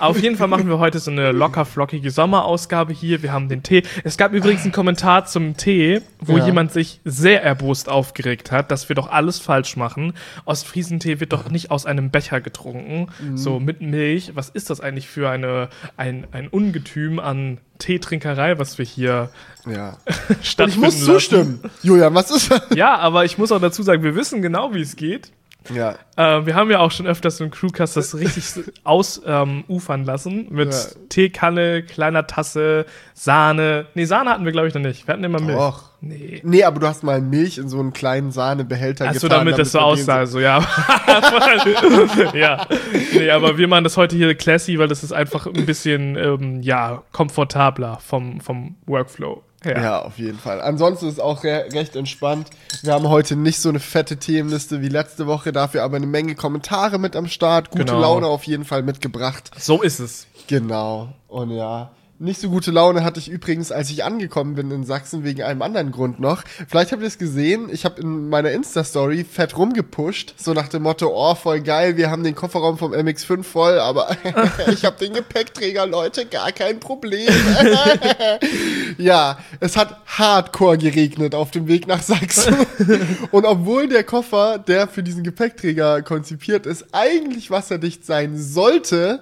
Auf 0.00 0.20
jeden 0.20 0.36
Fall 0.36 0.48
machen 0.48 0.68
wir 0.68 0.78
heute 0.78 0.98
so 0.98 1.10
eine 1.10 1.30
locker 1.32 1.64
flockige 1.64 2.10
Sommerausgabe 2.10 2.92
hier. 2.92 3.22
Wir 3.22 3.32
haben 3.32 3.48
den 3.48 3.62
Tee. 3.62 3.82
Es 4.04 4.16
gab 4.16 4.32
übrigens 4.32 4.62
einen 4.64 4.72
Kommentar 4.72 5.26
zum 5.26 5.56
Tee, 5.56 6.00
wo 6.20 6.36
Ja. 6.38 6.46
jemand 6.46 6.72
sich 6.72 7.00
sehr 7.04 7.42
erbost 7.42 7.88
aufgeregt 7.88 8.50
hat, 8.52 8.70
dass 8.70 8.88
wir 8.88 8.96
doch 8.96 9.08
alles 9.10 9.38
falsch 9.38 9.76
machen. 9.76 10.14
Ostfriesentee 10.44 11.20
wird 11.20 11.32
doch 11.32 11.48
nicht 11.50 11.70
aus 11.70 11.86
einem 11.86 12.10
Becher 12.10 12.40
getrunken, 12.40 13.08
Mhm. 13.20 13.36
so 13.36 13.60
mit 13.60 13.80
Milch. 13.80 14.32
Was 14.34 14.48
ist 14.48 14.70
das 14.70 14.80
eigentlich 14.80 15.08
für 15.08 15.30
eine, 15.30 15.68
ein, 15.96 16.26
ein 16.32 16.48
Ungetüm 16.48 17.18
an 17.18 17.58
Teetrinkerei, 17.78 18.58
was 18.58 18.78
wir 18.78 18.84
hier 18.84 19.30
Ja. 19.66 19.98
Und 20.28 20.44
stattfinden 20.44 20.70
ich 20.70 20.76
muss 20.76 20.94
lassen? 21.00 21.04
zustimmen. 21.12 21.60
Julian, 21.82 22.14
was 22.14 22.30
ist 22.30 22.50
das? 22.50 22.62
Ja, 22.74 22.96
aber 22.98 23.24
ich 23.24 23.38
muss 23.38 23.52
auch 23.52 23.60
dazu 23.60 23.82
sagen, 23.82 24.02
wir 24.02 24.14
wissen 24.16 24.42
genau, 24.42 24.74
wie 24.74 24.80
es 24.80 24.96
geht. 24.96 25.30
Ja. 25.74 25.96
Äh, 26.16 26.46
wir 26.46 26.54
haben 26.54 26.70
ja 26.70 26.78
auch 26.80 26.90
schon 26.90 27.06
öfters 27.06 27.40
im 27.40 27.50
Crewcast 27.50 27.96
das 27.96 28.14
richtig 28.14 28.44
ausufern 28.84 30.00
ähm, 30.00 30.04
lassen. 30.04 30.46
Mit 30.50 30.72
Ja. 30.72 30.80
Teekanne, 31.08 31.82
kleiner 31.82 32.26
Tasse, 32.26 32.86
Sahne. 33.14 33.86
Nee, 33.94 34.04
Sahne 34.04 34.30
hatten 34.30 34.44
wir, 34.44 34.52
glaube 34.52 34.68
ich, 34.68 34.74
noch 34.74 34.82
nicht. 34.82 35.06
Wir 35.06 35.12
hatten 35.14 35.24
immer 35.24 35.40
Milch. 35.40 35.56
Doch. 35.56 35.90
Nee. 36.00 36.40
Nee, 36.44 36.62
aber 36.62 36.78
du 36.78 36.86
hast 36.86 37.02
mal 37.02 37.20
Milch 37.20 37.58
in 37.58 37.68
so 37.68 37.80
einen 37.80 37.92
kleinen 37.92 38.30
Sahnebehälter 38.30 39.06
Achso, 39.08 39.28
getan. 39.28 39.40
damit 39.40 39.58
das 39.58 39.72
so 39.72 39.78
aussah, 39.78 40.26
so, 40.26 40.38
ja. 40.38 40.58
ja. 42.34 42.66
Nee, 43.12 43.30
aber 43.30 43.56
wir 43.58 43.66
machen 43.66 43.84
das 43.84 43.96
heute 43.96 44.14
hier 44.14 44.34
classy, 44.34 44.78
weil 44.78 44.88
das 44.88 45.02
ist 45.02 45.12
einfach 45.12 45.46
ein 45.46 45.66
bisschen, 45.66 46.16
ähm, 46.16 46.60
ja, 46.62 47.02
komfortabler 47.12 47.98
vom, 48.00 48.40
vom 48.40 48.76
Workflow 48.86 49.42
her. 49.66 49.82
Ja, 49.82 50.02
auf 50.02 50.18
jeden 50.18 50.38
Fall. 50.38 50.60
Ansonsten 50.60 51.06
ist 51.08 51.14
es 51.14 51.20
auch 51.20 51.44
re 51.44 51.66
recht 51.72 51.96
entspannt. 51.96 52.48
Wir 52.82 52.94
haben 52.94 53.08
heute 53.08 53.36
nicht 53.36 53.60
so 53.60 53.68
eine 53.68 53.80
fette 53.80 54.16
Themenliste 54.16 54.80
wie 54.80 54.88
letzte 54.88 55.26
Woche, 55.26 55.52
dafür 55.52 55.82
aber 55.82 55.96
eine 55.96 56.06
Menge 56.06 56.34
Kommentare 56.34 56.98
mit 56.98 57.16
am 57.16 57.26
Start, 57.26 57.70
gute 57.70 57.84
Genau. 57.84 58.00
Laune 58.00 58.26
auf 58.26 58.44
jeden 58.44 58.64
Fall 58.64 58.82
mitgebracht. 58.82 59.50
So 59.58 59.82
ist 59.82 59.98
es. 59.98 60.26
Genau. 60.46 61.08
Und 61.28 61.50
ja. 61.50 61.90
Nicht 62.18 62.40
so 62.40 62.48
gute 62.48 62.70
Laune 62.70 63.04
hatte 63.04 63.20
ich 63.20 63.28
übrigens, 63.28 63.70
als 63.70 63.90
ich 63.90 64.02
angekommen 64.02 64.54
bin 64.54 64.70
in 64.70 64.84
Sachsen, 64.84 65.22
wegen 65.22 65.42
einem 65.42 65.60
anderen 65.60 65.92
Grund 65.92 66.18
noch. 66.18 66.44
Vielleicht 66.66 66.92
habt 66.92 67.02
ihr 67.02 67.08
es 67.08 67.18
gesehen, 67.18 67.68
ich 67.70 67.84
habe 67.84 68.00
in 68.00 68.30
meiner 68.30 68.52
Insta-Story 68.52 69.22
fett 69.24 69.58
rumgepusht, 69.58 70.32
so 70.38 70.54
nach 70.54 70.68
dem 70.68 70.84
Motto, 70.84 71.10
oh, 71.12 71.34
voll 71.34 71.60
geil, 71.60 71.98
wir 71.98 72.10
haben 72.10 72.24
den 72.24 72.34
Kofferraum 72.34 72.78
vom 72.78 72.94
MX5 72.94 73.42
voll, 73.42 73.78
aber 73.78 74.16
ich 74.72 74.86
habe 74.86 74.96
den 74.98 75.12
Gepäckträger, 75.12 75.86
Leute, 75.86 76.24
gar 76.24 76.52
kein 76.52 76.80
Problem. 76.80 77.28
ja, 78.96 79.36
es 79.60 79.76
hat 79.76 80.00
hardcore 80.06 80.78
geregnet 80.78 81.34
auf 81.34 81.50
dem 81.50 81.68
Weg 81.68 81.86
nach 81.86 82.02
Sachsen. 82.02 82.56
Und 83.30 83.44
obwohl 83.44 83.88
der 83.88 84.04
Koffer, 84.04 84.56
der 84.56 84.88
für 84.88 85.02
diesen 85.02 85.22
Gepäckträger 85.22 86.00
konzipiert 86.00 86.64
ist, 86.64 86.86
eigentlich 86.92 87.50
wasserdicht 87.50 88.06
sein 88.06 88.38
sollte, 88.38 89.20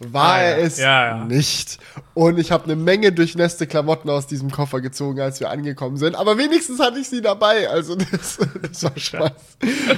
war 0.00 0.34
Ah, 0.34 0.38
ja. 0.42 0.48
er 0.50 0.58
es 0.58 0.78
Ja, 0.78 1.06
ja. 1.18 1.24
nicht. 1.24 1.78
Und 2.14 2.38
ich 2.38 2.50
habe 2.52 2.64
eine 2.64 2.76
Menge 2.76 3.12
durchnässte 3.12 3.66
Klamotten 3.66 4.10
aus 4.10 4.26
diesem 4.26 4.50
Koffer 4.50 4.80
gezogen, 4.80 5.20
als 5.20 5.40
wir 5.40 5.50
angekommen 5.50 5.96
sind. 5.96 6.14
Aber 6.16 6.36
wenigstens 6.38 6.80
hatte 6.80 6.98
ich 6.98 7.08
sie 7.08 7.20
dabei. 7.20 7.68
Also 7.68 7.94
das, 7.96 8.38
das 8.62 8.82
war 8.84 8.92
schon 8.96 9.20
mal, 9.20 9.32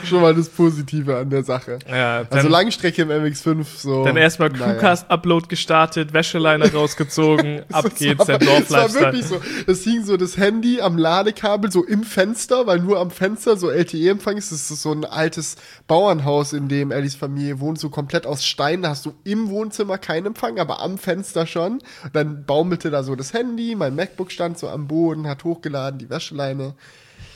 schon 0.04 0.20
mal 0.22 0.34
das 0.34 0.48
Positive 0.50 1.16
an 1.16 1.30
der 1.30 1.44
Sache. 1.44 1.78
Ja, 1.88 2.18
Also 2.18 2.28
dann- 2.30 2.50
Langstrecke 2.50 3.02
im 3.02 3.10
MX5 3.10 3.64
so. 3.76 4.04
Dann 4.04 4.16
erstmal 4.16 4.50
naja. 4.50 4.72
Crewcast-Upload 4.74 5.48
gestartet, 5.48 6.12
Wäscheleine 6.12 6.70
rausgezogen, 6.72 7.62
ab 7.72 7.86
geht's, 7.98 8.18
war, 8.26 8.38
der 8.38 8.58
Es 8.58 8.70
war 8.70 8.92
wirklich 8.94 9.24
so. 9.26 9.40
Es 9.66 9.82
hing 9.84 10.04
so 10.04 10.16
das 10.16 10.36
Handy 10.36 10.80
am 10.80 10.98
Ladekabel 10.98 11.70
so 11.72 11.84
im 11.84 12.04
Fenster, 12.04 12.66
weil 12.66 12.80
nur 12.80 12.98
am 13.00 13.10
Fenster 13.10 13.56
so 13.56 13.70
LTE-Empfang 13.70 14.36
ist. 14.36 14.52
Das 14.52 14.70
ist 14.70 14.82
so 14.82 14.92
ein 14.92 15.04
altes 15.04 15.56
Bauernhaus, 15.86 16.52
in 16.52 16.68
dem 16.68 16.90
Ellis 16.90 17.14
Familie 17.14 17.60
wohnt, 17.60 17.78
so 17.78 17.88
komplett 17.90 18.26
aus 18.26 18.44
Stein. 18.44 18.82
Da 18.82 18.90
hast 18.90 19.06
du 19.06 19.14
im 19.24 19.48
Wohnzimmer 19.50 19.89
keinen 19.98 20.26
Empfang, 20.26 20.58
aber 20.58 20.80
am 20.80 20.98
Fenster 20.98 21.46
schon. 21.46 21.78
Dann 22.12 22.44
baumelte 22.44 22.90
da 22.90 23.02
so 23.02 23.14
das 23.16 23.32
Handy, 23.34 23.74
mein 23.74 23.94
MacBook 23.94 24.32
stand 24.32 24.58
so 24.58 24.68
am 24.68 24.86
Boden, 24.88 25.26
hat 25.28 25.44
hochgeladen, 25.44 25.98
die 25.98 26.10
Wäscheleine 26.10 26.74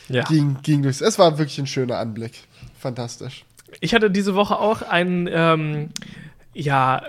Ja. 0.09 0.25
ging, 0.25 0.59
ging 0.63 0.83
durchs. 0.83 1.01
Es 1.01 1.19
war 1.19 1.39
wirklich 1.39 1.59
ein 1.59 1.67
schöner 1.67 1.99
Anblick. 1.99 2.33
Fantastisch. 2.79 3.45
Ich 3.81 3.95
hatte 3.95 4.11
diese 4.11 4.35
Woche 4.35 4.59
auch 4.59 4.83
ein, 4.83 5.29
ähm, 5.33 5.89
ja, 6.53 7.03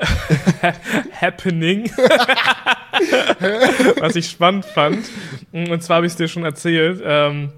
Happening, 1.22 1.92
was 4.00 4.16
ich 4.16 4.30
spannend 4.30 4.66
fand. 4.66 5.06
Und 5.52 5.84
zwar 5.84 5.98
habe 5.98 6.06
ich 6.06 6.14
es 6.14 6.18
dir 6.18 6.28
schon 6.28 6.44
erzählt. 6.44 7.02
Ähm, 7.06 7.52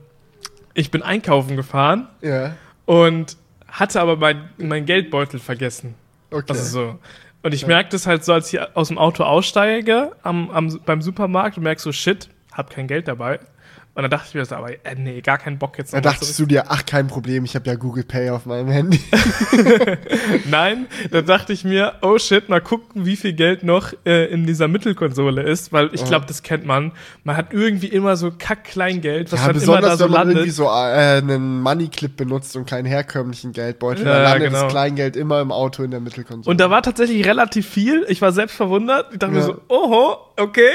ich 0.74 0.91
bin 0.91 1.01
einkaufen 1.01 1.56
gefahren 1.56 2.08
Ja. 2.22 2.56
und 2.86 3.38
hatte 3.67 4.00
aber 4.01 4.17
mein, 4.17 4.50
mein 4.58 4.86
Geldbeutel 4.86 5.39
vergessen. 5.39 5.96
Okay. 6.32 6.46
Also 6.50 6.63
so. 6.63 7.00
Und 7.44 7.53
ich 7.53 7.65
merke 7.67 7.89
das 7.89 8.08
halt 8.08 8.25
so, 8.25 8.34
als 8.34 8.51
ich 8.51 8.60
aus 8.75 8.89
dem 8.89 8.98
Auto 8.98 9.24
aussteige 9.24 10.12
am, 10.24 10.50
am, 10.50 10.79
beim 10.86 11.01
Supermarkt 11.01 11.58
und 11.58 11.63
merke 11.63 11.82
so, 11.82 11.91
shit, 11.91 12.29
hab 12.51 12.70
kein 12.70 12.88
Geld 12.88 13.08
dabei. 13.08 13.39
Und 13.97 14.03
dann 14.03 14.11
dachte 14.11 14.27
ich 14.29 14.35
mir 14.35 14.45
so, 14.45 14.53
aber 14.53 14.69
äh, 14.73 14.93
nee, 14.95 15.21
gar 15.21 15.39
keinen 15.39 15.57
Bock 15.57 15.79
jetzt 15.79 15.91
Da 15.91 15.97
noch 15.97 16.05
was 16.05 16.13
dachtest 16.19 16.37
du 16.37 16.45
dir, 16.45 16.65
ach, 16.67 16.85
kein 16.85 17.07
Problem, 17.07 17.45
ich 17.45 17.55
habe 17.55 17.65
ja 17.67 17.73
Google 17.73 18.03
Pay 18.03 18.29
auf 18.29 18.45
meinem 18.45 18.67
Handy. 18.67 18.99
Nein, 20.45 20.85
da 21.09 21.23
dachte 21.23 21.51
ich 21.51 21.63
mir, 21.63 21.95
oh 22.03 22.19
shit, 22.19 22.47
mal 22.47 22.61
gucken, 22.61 23.07
wie 23.07 23.15
viel 23.15 23.33
Geld 23.33 23.63
noch 23.63 23.93
äh, 24.05 24.25
in 24.25 24.45
dieser 24.45 24.67
Mittelkonsole 24.67 25.41
ist, 25.41 25.73
weil 25.73 25.89
ich 25.93 26.05
glaube, 26.05 26.27
das 26.27 26.43
kennt 26.43 26.63
man. 26.63 26.91
Man 27.23 27.37
hat 27.37 27.53
irgendwie 27.53 27.87
immer 27.87 28.17
so 28.17 28.29
Kack-Kleingeld, 28.29 29.31
was 29.31 29.39
ja, 29.39 29.47
dann 29.47 29.63
immer 29.63 29.81
da 29.81 29.95
besonders 29.95 29.97
so 29.97 30.05
wenn 30.05 30.11
man 30.11 30.19
landet. 30.19 30.35
irgendwie 30.37 30.51
so 30.51 30.65
äh, 30.65 30.67
einen 30.67 31.61
Money-Clip 31.61 32.15
benutzt 32.15 32.55
und 32.55 32.67
keinen 32.69 32.85
herkömmlichen 32.85 33.51
Geldbeutel. 33.51 34.05
Ja, 34.05 34.13
dann 34.13 34.23
landet 34.25 34.49
genau. 34.49 34.61
das 34.61 34.71
Kleingeld 34.71 35.15
immer 35.15 35.41
im 35.41 35.51
Auto 35.51 35.81
in 35.81 35.89
der 35.89 36.01
Mittelkonsole. 36.01 36.51
Und 36.51 36.61
da 36.61 36.69
war 36.69 36.83
tatsächlich 36.83 37.25
relativ 37.25 37.67
viel. 37.67 38.05
Ich 38.09 38.21
war 38.21 38.31
selbst 38.31 38.57
verwundert. 38.57 39.07
Ich 39.11 39.17
dachte 39.17 39.33
mir 39.33 39.39
Ja. 39.39 39.45
so, 39.45 39.61
oho, 39.69 40.17
okay. 40.37 40.69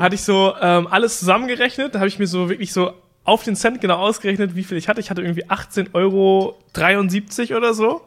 Hatte 0.00 0.16
ich 0.16 0.22
so 0.22 0.52
ähm, 0.60 0.88
alles 0.90 1.20
zusammengerechnet. 1.20 1.94
Da 1.94 2.00
habe 2.00 2.08
ich 2.08 2.18
mir 2.18 2.26
so 2.26 2.55
wirklich 2.56 2.72
so 2.72 2.92
auf 3.24 3.42
den 3.42 3.56
Cent 3.56 3.80
genau 3.80 3.96
ausgerechnet, 3.96 4.54
wie 4.54 4.64
viel 4.64 4.78
ich 4.78 4.88
hatte. 4.88 5.00
Ich 5.00 5.10
hatte 5.10 5.20
irgendwie 5.20 5.44
18,73 5.44 5.92
Euro 5.94 6.56
oder 7.56 7.74
so. 7.74 8.00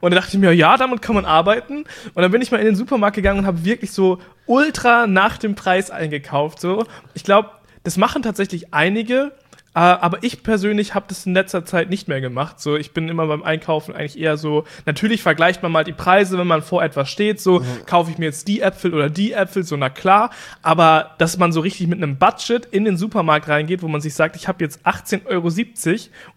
Und 0.00 0.12
da 0.12 0.20
dachte 0.20 0.36
ich 0.36 0.40
mir, 0.40 0.52
ja, 0.52 0.76
damit 0.76 1.02
kann 1.02 1.14
man 1.14 1.24
arbeiten. 1.24 1.84
Und 2.14 2.22
dann 2.22 2.30
bin 2.30 2.42
ich 2.42 2.50
mal 2.50 2.58
in 2.58 2.66
den 2.66 2.76
Supermarkt 2.76 3.16
gegangen 3.16 3.40
und 3.40 3.46
habe 3.46 3.64
wirklich 3.64 3.92
so 3.92 4.18
ultra 4.46 5.06
nach 5.06 5.36
dem 5.38 5.54
Preis 5.54 5.90
eingekauft. 5.90 6.60
So. 6.60 6.86
Ich 7.14 7.22
glaube, 7.22 7.50
das 7.84 7.96
machen 7.96 8.22
tatsächlich 8.22 8.72
einige. 8.72 9.32
Äh, 9.76 9.80
aber 9.80 10.22
ich 10.22 10.42
persönlich 10.42 10.94
habe 10.94 11.04
das 11.06 11.26
in 11.26 11.34
letzter 11.34 11.66
Zeit 11.66 11.90
nicht 11.90 12.08
mehr 12.08 12.22
gemacht. 12.22 12.58
So, 12.60 12.76
ich 12.76 12.92
bin 12.92 13.10
immer 13.10 13.26
beim 13.26 13.42
Einkaufen 13.42 13.94
eigentlich 13.94 14.18
eher 14.18 14.38
so. 14.38 14.64
Natürlich 14.86 15.22
vergleicht 15.22 15.62
man 15.62 15.70
mal 15.70 15.84
die 15.84 15.92
Preise, 15.92 16.38
wenn 16.38 16.46
man 16.46 16.62
vor 16.62 16.82
etwas 16.82 17.10
steht. 17.10 17.42
So, 17.42 17.62
kaufe 17.84 18.10
ich 18.10 18.16
mir 18.16 18.24
jetzt 18.24 18.48
die 18.48 18.62
Äpfel 18.62 18.94
oder 18.94 19.10
die 19.10 19.34
Äpfel, 19.34 19.64
so 19.64 19.76
na 19.76 19.90
klar. 19.90 20.30
Aber 20.62 21.10
dass 21.18 21.36
man 21.36 21.52
so 21.52 21.60
richtig 21.60 21.88
mit 21.88 22.02
einem 22.02 22.16
Budget 22.16 22.64
in 22.64 22.86
den 22.86 22.96
Supermarkt 22.96 23.48
reingeht, 23.48 23.82
wo 23.82 23.88
man 23.88 24.00
sich 24.00 24.14
sagt, 24.14 24.34
ich 24.36 24.48
habe 24.48 24.64
jetzt 24.64 24.80
18,70 24.86 25.26
Euro 25.26 25.50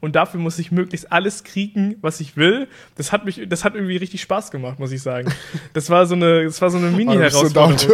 und 0.02 0.18
dafür 0.18 0.42
muss 0.42 0.60
ich 0.60 0.74
möglichst 0.74 1.10
alles 1.10 1.46
kriegen, 1.46 1.96
was 2.02 2.20
ich 2.20 2.36
will. 2.36 2.68
Das 2.98 3.14
hat 3.14 3.24
mich, 3.24 3.42
das 3.48 3.64
hat 3.64 3.74
irgendwie 3.74 3.96
richtig 3.96 4.20
Spaß 4.22 4.52
gemacht, 4.52 4.80
muss 4.80 4.92
ich 4.92 5.02
sagen. 5.02 5.32
Das 5.74 5.90
war 5.90 6.06
so 6.08 6.16
eine, 6.16 6.46
das 6.46 6.62
war 6.62 6.70
so 6.70 6.78
eine 6.78 6.90
so 6.90 6.98
Mini-Herausforderung. 6.98 7.78
to 7.78 7.94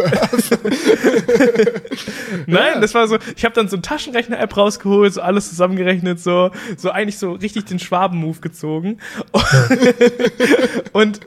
Nein, 2.46 2.74
Ja. 2.74 2.80
das 2.80 2.94
war 2.94 3.06
so, 3.06 3.18
ich 3.36 3.44
habe 3.44 3.54
dann 3.54 3.68
so 3.68 3.76
eine 3.76 3.82
Taschenrechner-App 3.82 4.56
rausgeholt, 4.56 5.14
so 5.14 5.20
alles 5.36 5.48
zusammengerechnet, 5.50 6.18
so, 6.18 6.50
so 6.76 6.90
eigentlich 6.90 7.18
so 7.18 7.32
richtig 7.32 7.66
den 7.66 7.78
Schwaben-Move 7.78 8.40
gezogen. 8.40 8.98
Und 10.92 11.20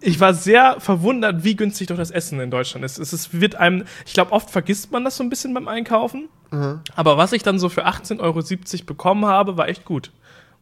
ich 0.00 0.20
war 0.20 0.34
sehr 0.34 0.76
verwundert, 0.80 1.44
wie 1.44 1.56
günstig 1.56 1.86
doch 1.86 1.96
das 1.96 2.10
Essen 2.10 2.38
in 2.40 2.50
Deutschland 2.50 2.84
ist. 2.84 2.98
Es 2.98 3.14
ist, 3.14 3.40
wird 3.40 3.54
einem, 3.54 3.84
ich 4.04 4.12
glaube, 4.12 4.32
oft 4.32 4.50
vergisst 4.50 4.92
man 4.92 5.02
das 5.02 5.16
so 5.16 5.24
ein 5.24 5.30
bisschen 5.30 5.54
beim 5.54 5.66
Einkaufen. 5.66 6.28
Aber 6.94 7.16
was 7.16 7.32
ich 7.32 7.42
dann 7.42 7.58
so 7.58 7.68
für 7.68 7.86
18,70 7.86 8.20
Euro 8.20 8.42
bekommen 8.86 9.24
habe, 9.24 9.56
war 9.56 9.68
echt 9.68 9.84
gut. 9.84 10.12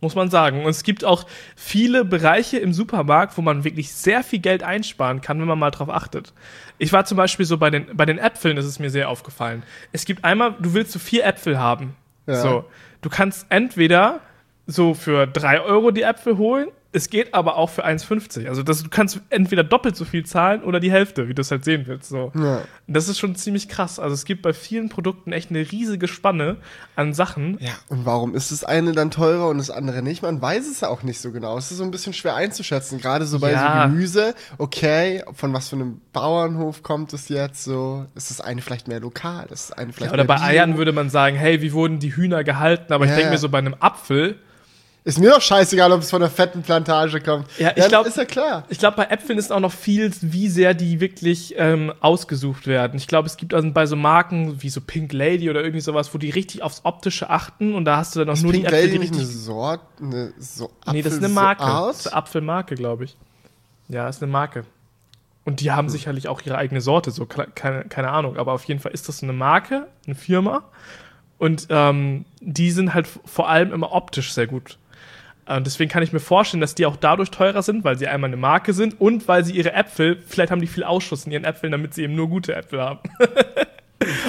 Muss 0.01 0.15
man 0.15 0.31
sagen. 0.31 0.65
Und 0.65 0.71
es 0.71 0.83
gibt 0.83 1.05
auch 1.05 1.27
viele 1.55 2.05
Bereiche 2.05 2.59
im 2.59 2.73
Supermarkt, 2.73 3.37
wo 3.37 3.43
man 3.43 3.63
wirklich 3.63 3.93
sehr 3.93 4.25
viel 4.25 4.41
Geld 4.41 4.63
einsparen 4.63 5.21
kann, 5.21 5.41
wenn 5.41 5.47
man 5.47 5.59
mal 5.59 5.71
drauf 5.71 5.91
achtet. 5.91 6.33
Ich 6.79 6.93
war 6.93 7.05
zum 7.05 7.17
Beispiel 7.17 7.47
so 7.47 7.59
bei 7.59 7.71
den, 7.71 7.87
bei 7.95 8.05
den 8.05 8.19
Äpfeln, 8.19 8.57
das 8.57 8.65
ist 8.65 8.79
mir 8.81 8.91
sehr 8.91 9.09
aufgefallen. 9.09 9.63
Es 9.93 10.05
gibt 10.05 10.25
einmal, 10.25 10.57
du 10.59 10.75
willst 10.75 10.93
so 10.93 10.99
vier 10.99 11.25
Äpfel 11.25 11.59
haben. 11.59 11.95
Ja. 12.27 12.37
So. 12.37 12.65
Du 13.03 13.11
kannst 13.11 13.47
entweder 13.51 14.21
so 14.67 14.95
für 14.95 15.27
drei 15.27 15.61
Euro 15.61 15.91
die 15.91 16.03
Äpfel 16.03 16.39
holen, 16.39 16.69
es 16.95 17.09
geht 17.09 17.33
aber 17.33 17.57
auch 17.57 17.71
für 17.71 17.87
1,50. 17.87 18.49
Also 18.49 18.63
das, 18.63 18.83
du 18.83 18.91
kannst 18.91 19.21
entweder 19.31 19.65
doppelt 19.65 19.97
so 19.97 20.05
viel 20.05 20.27
zahlen 20.27 20.63
oder 20.63 20.79
die 20.79 20.91
Hälfte, 20.93 21.27
wie 21.29 21.33
du 21.35 21.41
es 21.41 21.51
halt 21.51 21.65
sehen 21.65 21.85
willst. 21.87 22.11
So. 22.11 22.33
Ja. 22.35 22.61
Das 22.87 23.09
ist 23.09 23.19
schon 23.19 23.35
ziemlich 23.35 23.69
krass. 23.69 23.99
Also 23.99 24.13
es 24.13 24.25
gibt 24.27 24.43
bei 24.43 24.53
vielen 24.53 24.91
Produkten 24.91 25.33
echt 25.33 25.49
eine 25.51 25.61
riesige 25.61 26.07
Spanne 26.07 26.59
an 26.95 27.15
Sachen. 27.15 27.57
Ja, 27.61 27.71
und 27.89 28.05
warum 28.05 28.35
ist 28.35 28.53
das 28.53 28.63
eine 28.65 28.93
dann 28.93 29.11
teurer 29.11 29.49
und 29.49 29.57
das 29.59 29.71
andere 29.71 30.03
nicht? 30.03 30.23
Man 30.23 30.43
weiß 30.43 30.69
es 30.71 30.81
ja 30.83 30.89
auch 30.89 31.03
nicht 31.03 31.21
so 31.21 31.33
genau. 31.33 31.57
Es 31.57 31.71
ist 31.71 31.79
so 31.79 31.85
ein 31.85 31.91
bisschen 31.91 32.13
schwer 32.13 32.35
einzuschätzen. 32.35 32.99
Gerade 33.01 33.25
so 33.25 33.39
bei 33.39 33.53
Ja. 33.53 33.85
so 33.85 33.89
Gemüse. 33.91 34.35
Okay, 34.59 35.23
von 35.33 35.53
was 35.55 35.71
für 35.71 35.77
einem 35.77 36.01
Bauernhof 36.13 36.83
kommt 36.83 37.13
es 37.15 37.29
jetzt 37.31 37.65
so? 37.65 38.05
Ist 38.15 38.31
das 38.31 38.41
eine 38.43 38.61
vielleicht 38.61 38.87
mehr 38.89 39.01
lokal? 39.01 39.45
Ist 39.51 39.71
das 39.71 39.73
eine 39.79 39.93
vielleicht 39.95 40.13
Oder 40.13 40.25
mehr 40.25 40.37
bei 40.37 40.37
Bio? 40.37 40.45
Eiern 40.45 40.77
würde 40.77 40.93
man 40.93 41.09
sagen, 41.09 41.37
hey, 41.37 41.63
wie 41.63 41.73
wurden 41.73 42.01
die 42.01 42.15
Hühner 42.15 42.45
gehalten? 42.45 42.93
Aber 42.93 43.05
ich 43.07 43.11
Ja, 43.11 43.17
denke 43.17 43.29
ja. 43.29 43.33
mir 43.33 43.39
so 43.39 43.49
bei 43.49 43.59
einem 43.59 43.75
Apfel, 43.81 44.39
Ist 45.05 45.19
mir 45.19 45.31
doch 45.31 45.41
scheißegal, 45.43 45.91
ob 45.91 46.01
es 46.03 46.11
von 46.11 46.23
einer 46.23 46.31
fetten 46.31 46.63
Plantage 46.63 47.21
kommt. 47.21 47.49
Ja, 47.59 47.71
ich 47.71 47.75
Dann 47.75 47.89
glaub- 47.89 48.07
Ist 48.07 48.17
ja 48.17 48.25
klar. 48.25 48.65
ich 48.69 48.79
glaube, 48.79 48.97
bei 48.99 49.05
Äpfeln 49.07 49.37
ist 49.37 49.51
auch 49.51 49.59
noch 49.59 49.73
viel, 49.73 50.13
wie 50.21 50.49
sehr 50.49 50.75
die 50.75 51.01
wirklich 51.01 51.55
ähm, 51.59 51.93
ausgesucht 52.01 52.69
werden. 52.69 52.97
Ich 52.99 53.09
glaube, 53.09 53.27
es 53.27 53.37
gibt 53.37 53.53
also 53.53 53.69
bei 53.73 53.87
so 53.87 53.97
Marken 53.97 54.63
wie 54.63 54.69
so 54.69 54.81
Pink 54.81 55.13
Lady 55.13 55.51
oder 55.51 55.61
irgendwie 55.61 55.81
sowas, 55.81 56.15
wo 56.15 56.19
die 56.19 56.31
richtig 56.31 56.63
aufs 56.63 56.83
Optische 56.85 57.31
achten 57.31 57.75
und 57.75 57.85
da 57.85 57.97
hast 57.97 58.15
du 58.15 58.21
dann 58.21 58.29
auch 58.29 58.35
Ist 58.35 58.45
nur 58.45 58.53
Pink 58.53 58.69
die 58.69 58.73
Äpfel, 58.73 58.81
Lady 58.87 58.93
die 58.93 58.99
nicht 59.01 59.13
eine 59.15 59.23
richtig. 59.23 59.39
Sorte? 59.39 59.85
Eine 60.01 60.33
so 60.39 60.71
Nee, 60.93 61.03
das 61.03 61.15
ist 61.15 61.19
eine 61.19 61.29
Marke. 61.33 61.63
Apfelart? 61.65 61.91
Das 61.91 61.99
ist 62.01 62.07
eine 62.07 62.17
Apfelmarke, 62.17 62.75
glaube 62.77 63.05
ich. 63.05 63.17
Ja, 63.89 64.09
ist 64.09 64.23
eine 64.23 64.31
Marke. 64.31 64.65
Und 65.45 65.59
die 65.59 65.73
haben 65.73 65.89
sicherlich 65.89 66.29
auch 66.29 66.41
ihre 66.43 66.57
eigene 66.59 66.81
Sorte, 66.81 67.11
so 67.11 67.27
keine, 67.27 67.85
keine 67.87 68.11
Ahnung. 68.11 68.37
Aber 68.37 68.53
auf 68.53 68.63
jeden 68.67 68.79
Fall 68.79 68.93
ist 68.93 69.09
das 69.09 69.25
eine 69.25 69.33
Marke, 69.33 69.89
eine 70.07 70.15
Firma. 70.15 70.63
Und 71.39 71.67
ähm, 71.71 72.25
die 72.41 72.71
sind 72.71 72.95
halt 72.95 73.09
vor 73.25 73.49
allem 73.49 73.73
immer 73.73 73.91
optisch 73.91 74.33
sehr 74.33 74.47
gut. 74.47 74.79
Und 75.47 75.67
deswegen 75.67 75.91
kann 75.91 76.03
ich 76.03 76.13
mir 76.13 76.21
vorstellen, 76.21 76.61
dass 76.61 76.75
die 76.75 76.87
auch 76.87 76.97
dadurch 76.97 77.31
teurer 77.31 77.63
sind, 77.63 77.83
weil 77.85 77.99
sie 77.99 78.07
einmal 78.07 78.29
eine 78.29 78.37
Marke 78.37 78.73
sind 78.73 79.01
und 79.01 79.27
weil 79.27 79.45
sie 79.45 79.53
ihre 79.53 79.73
Äpfel, 79.73 80.23
vielleicht 80.27 80.53
haben 80.53 80.61
die 80.61 80.69
viel 80.69 80.85
Ausschuss 80.85 81.27
in 81.27 81.33
ihren 81.33 81.45
Äpfeln, 81.45 81.73
damit 81.73 81.95
sie 81.95 82.03
eben 82.05 82.15
nur 82.15 82.29
gute 82.29 82.55
Äpfel 82.55 82.81
haben. 82.81 83.01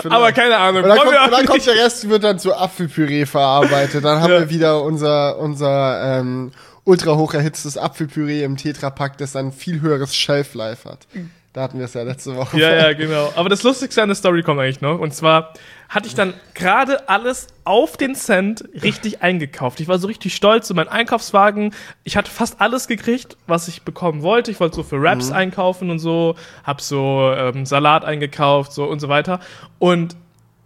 Aber 0.09 0.31
keine 0.31 0.57
Ahnung. 0.57 0.83
Und 0.83 0.89
dann, 0.89 0.97
kommt, 0.99 1.15
dann 1.31 1.45
kommt 1.45 1.65
der 1.65 1.75
Rest, 1.75 2.07
wird 2.09 2.23
dann 2.23 2.37
zu 2.39 2.55
Apfelpüree 2.55 3.25
verarbeitet. 3.25 4.03
Dann 4.03 4.21
haben 4.21 4.31
Ja. 4.31 4.39
wir 4.41 4.49
wieder 4.49 4.83
unser, 4.83 5.37
unser 5.39 6.19
ähm, 6.19 6.51
ultra 6.83 7.15
hoch 7.15 7.33
erhitztes 7.33 7.77
Apfelpüree 7.77 8.43
im 8.43 8.57
Tetrapack, 8.57 9.17
das 9.17 9.31
dann 9.31 9.51
viel 9.51 9.81
höheres 9.81 10.15
Shelf-Life 10.15 10.87
hat. 10.89 11.07
Da 11.53 11.61
hatten 11.61 11.77
wir 11.77 11.85
es 11.85 11.93
ja 11.93 12.01
letzte 12.01 12.35
Woche. 12.35 12.59
Ja, 12.59 12.73
ja, 12.73 12.93
genau. 12.93 13.31
Aber 13.35 13.47
das 13.47 13.61
Lustigste 13.61 14.01
an 14.01 14.09
der 14.09 14.15
Story 14.15 14.41
kommt 14.41 14.59
eigentlich 14.59 14.81
noch. 14.81 14.99
Und 14.99 15.13
zwar 15.13 15.53
hatte 15.87 16.07
ich 16.07 16.15
dann 16.15 16.33
gerade 16.55 17.07
alles 17.07 17.45
auf 17.63 17.95
den 17.95 18.15
Cent 18.15 18.63
richtig 18.81 19.21
eingekauft. 19.21 19.79
Ich 19.79 19.87
war 19.87 19.99
so 19.99 20.07
richtig 20.07 20.33
stolz, 20.33 20.67
so 20.67 20.73
mein 20.73 20.87
Einkaufswagen. 20.87 21.75
Ich 22.03 22.17
hatte 22.17 22.31
fast 22.31 22.59
alles 22.59 22.87
gekriegt, 22.87 23.37
was 23.45 23.67
ich 23.67 23.83
bekommen 23.83 24.23
wollte. 24.23 24.49
Ich 24.49 24.59
wollte 24.59 24.77
so 24.77 24.81
für 24.81 24.99
Wraps 24.99 25.29
einkaufen 25.31 25.91
und 25.91 25.99
so, 25.99 26.35
hab 26.63 26.81
so 26.81 27.31
ähm, 27.37 27.67
Salat 27.67 28.03
eingekauft, 28.03 28.73
so 28.73 28.85
und 28.85 28.99
so 28.99 29.07
weiter. 29.07 29.39
Und 29.77 30.15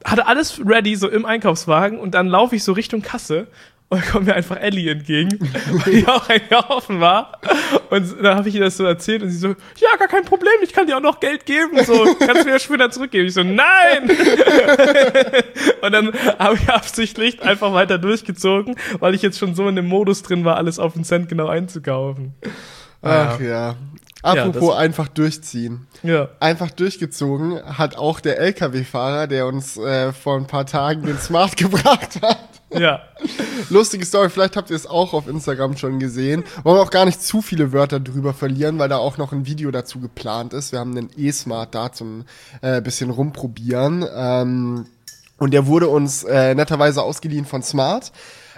hatte 0.05 0.25
alles 0.25 0.61
ready, 0.65 0.95
so 0.95 1.09
im 1.09 1.25
Einkaufswagen. 1.25 1.99
Und 1.99 2.11
dann 2.13 2.27
laufe 2.27 2.55
ich 2.55 2.63
so 2.63 2.71
Richtung 2.71 3.01
Kasse. 3.01 3.47
Und 3.89 4.01
dann 4.01 4.09
kommt 4.09 4.25
mir 4.25 4.33
einfach 4.33 4.57
Ellie 4.57 4.91
entgegen, 4.91 5.39
die 5.85 6.05
auch 6.07 6.27
einkaufen 6.27 6.99
war. 6.99 7.39
Und 7.89 8.21
dann 8.21 8.35
habe 8.35 8.49
ich 8.49 8.55
ihr 8.55 8.61
das 8.61 8.75
so 8.75 8.83
erzählt 8.83 9.23
und 9.23 9.29
sie 9.29 9.37
so, 9.37 9.47
ja, 9.47 9.95
gar 9.97 10.09
kein 10.09 10.25
Problem, 10.25 10.51
ich 10.61 10.73
kann 10.73 10.87
dir 10.87 10.97
auch 10.97 11.01
noch 11.01 11.21
Geld 11.21 11.45
geben. 11.45 11.81
So, 11.85 12.03
kannst 12.19 12.41
du 12.41 12.45
mir 12.45 12.53
das 12.53 12.63
später 12.63 12.91
zurückgeben. 12.91 13.27
Ich 13.27 13.33
so, 13.33 13.43
nein! 13.43 14.09
und 15.81 15.91
dann 15.93 16.11
habe 16.37 16.55
ich 16.55 16.67
absichtlich 16.69 17.41
einfach 17.41 17.71
weiter 17.73 17.97
durchgezogen, 17.97 18.75
weil 18.99 19.15
ich 19.15 19.21
jetzt 19.21 19.39
schon 19.39 19.55
so 19.55 19.69
in 19.69 19.77
dem 19.77 19.87
Modus 19.87 20.21
drin 20.21 20.43
war, 20.43 20.57
alles 20.57 20.79
auf 20.79 20.93
den 20.93 21.05
Cent 21.05 21.29
genau 21.29 21.47
einzukaufen. 21.47 22.33
Ach 23.01 23.39
ja. 23.39 23.75
Apropos 24.23 24.75
einfach 24.75 25.07
durchziehen. 25.07 25.87
Ja. 26.03 26.29
Einfach 26.39 26.71
durchgezogen 26.71 27.61
hat 27.77 27.95
auch 27.97 28.19
der 28.19 28.39
LKW-Fahrer, 28.39 29.27
der 29.27 29.45
uns 29.47 29.77
äh, 29.77 30.11
vor 30.11 30.35
ein 30.35 30.47
paar 30.47 30.65
Tagen 30.65 31.03
den 31.03 31.19
Smart 31.19 31.55
gebracht 31.57 32.19
hat. 32.21 32.56
Ja. 32.69 33.01
Lustige 33.69 34.05
Story, 34.05 34.29
vielleicht 34.29 34.57
habt 34.57 34.69
ihr 34.69 34.75
es 34.75 34.87
auch 34.87 35.13
auf 35.13 35.27
Instagram 35.27 35.77
schon 35.77 35.99
gesehen. 35.99 36.43
Wollen 36.63 36.77
wir 36.77 36.81
auch 36.81 36.91
gar 36.91 37.05
nicht 37.05 37.21
zu 37.21 37.41
viele 37.41 37.71
Wörter 37.71 37.99
drüber 37.99 38.33
verlieren, 38.33 38.77
weil 38.77 38.89
da 38.89 38.97
auch 38.97 39.17
noch 39.17 39.31
ein 39.31 39.45
Video 39.45 39.71
dazu 39.71 39.99
geplant 39.99 40.53
ist. 40.53 40.71
Wir 40.71 40.79
haben 40.79 40.95
den 40.95 41.09
E-Smart 41.15 41.73
da 41.73 41.91
zum 41.91 42.25
äh, 42.61 42.81
bisschen 42.81 43.09
rumprobieren. 43.09 44.05
Ähm, 44.13 44.85
und 45.37 45.53
der 45.53 45.67
wurde 45.67 45.87
uns 45.87 46.23
äh, 46.23 46.55
netterweise 46.55 47.03
ausgeliehen 47.03 47.45
von 47.45 47.63
Smart. 47.63 48.11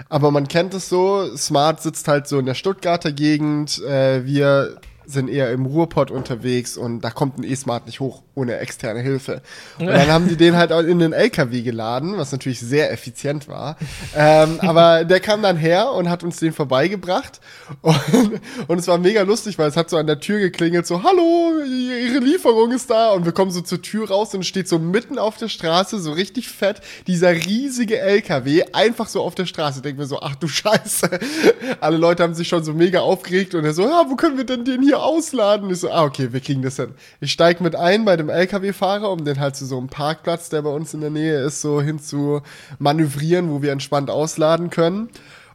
Aber 0.07 0.31
man 0.31 0.47
kennt 0.47 0.73
es 0.73 0.87
so, 0.89 1.35
Smart 1.35 1.81
sitzt 1.81 2.07
halt 2.07 2.27
so 2.27 2.39
in 2.39 2.45
der 2.45 2.53
Stuttgarter 2.53 3.11
Gegend. 3.11 3.79
Äh, 3.83 4.25
wir 4.25 4.79
sind 5.11 5.29
eher 5.29 5.51
im 5.51 5.65
Ruhrpott 5.65 6.11
unterwegs 6.11 6.77
und 6.77 7.01
da 7.01 7.09
kommt 7.09 7.37
ein 7.37 7.43
E-Smart 7.43 7.85
nicht 7.85 7.99
hoch 7.99 8.23
ohne 8.35 8.57
externe 8.57 9.01
Hilfe. 9.01 9.41
Und 9.79 9.87
dann 9.87 10.07
haben 10.07 10.27
die 10.27 10.37
den 10.37 10.55
halt 10.55 10.71
auch 10.71 10.79
in 10.79 10.99
den 10.99 11.11
LKW 11.13 11.61
geladen, 11.61 12.17
was 12.17 12.31
natürlich 12.31 12.59
sehr 12.59 12.91
effizient 12.91 13.47
war. 13.47 13.77
ähm, 14.15 14.59
aber 14.61 15.03
der 15.03 15.19
kam 15.19 15.41
dann 15.41 15.57
her 15.57 15.91
und 15.91 16.09
hat 16.09 16.23
uns 16.23 16.37
den 16.37 16.53
vorbeigebracht 16.53 17.41
und, 17.81 18.41
und 18.67 18.79
es 18.79 18.87
war 18.87 18.97
mega 18.97 19.23
lustig, 19.23 19.57
weil 19.57 19.69
es 19.69 19.77
hat 19.77 19.89
so 19.89 19.97
an 19.97 20.07
der 20.07 20.19
Tür 20.19 20.39
geklingelt, 20.39 20.87
so, 20.87 21.03
hallo, 21.03 21.61
ihre 21.65 22.19
Lieferung 22.19 22.71
ist 22.71 22.89
da 22.89 23.11
und 23.11 23.25
wir 23.25 23.31
kommen 23.31 23.51
so 23.51 23.61
zur 23.61 23.81
Tür 23.81 24.09
raus 24.09 24.33
und 24.33 24.45
steht 24.45 24.67
so 24.67 24.79
mitten 24.79 25.17
auf 25.17 25.37
der 25.37 25.49
Straße, 25.49 25.99
so 25.99 26.11
richtig 26.11 26.49
fett, 26.49 26.81
dieser 27.07 27.31
riesige 27.31 27.99
LKW, 27.99 28.63
einfach 28.73 29.07
so 29.07 29.21
auf 29.21 29.35
der 29.35 29.45
Straße. 29.45 29.81
Denken 29.81 29.99
wir 29.99 30.07
so, 30.07 30.19
ach 30.21 30.35
du 30.35 30.47
Scheiße. 30.47 31.19
Alle 31.79 31.97
Leute 31.97 32.23
haben 32.23 32.33
sich 32.33 32.47
schon 32.47 32.63
so 32.63 32.73
mega 32.73 33.01
aufgeregt 33.01 33.55
und 33.55 33.65
er 33.65 33.73
so, 33.73 33.83
ja, 33.83 34.05
wo 34.07 34.15
können 34.15 34.37
wir 34.37 34.45
denn 34.45 34.65
den 34.65 34.81
hier 34.81 34.98
ausladen? 35.03 35.69
Ich 35.69 35.79
so, 35.79 35.91
ah, 35.91 36.03
okay, 36.03 36.33
wir 36.33 36.39
kriegen 36.39 36.61
das 36.61 36.75
hin. 36.75 36.93
Ich 37.19 37.31
steig 37.31 37.61
mit 37.61 37.75
ein 37.75 38.05
bei 38.05 38.17
dem 38.17 38.29
LKW-Fahrer, 38.29 39.11
um 39.11 39.25
den 39.25 39.39
halt 39.39 39.55
zu 39.55 39.65
so 39.65 39.77
einem 39.77 39.87
Parkplatz, 39.87 40.49
der 40.49 40.61
bei 40.61 40.69
uns 40.69 40.93
in 40.93 41.01
der 41.01 41.09
Nähe 41.09 41.39
ist, 41.41 41.61
so 41.61 41.81
hin 41.81 41.99
zu 41.99 42.41
manövrieren, 42.77 43.49
wo 43.49 43.61
wir 43.61 43.71
entspannt 43.71 44.09
ausladen 44.09 44.69
können. 44.69 45.09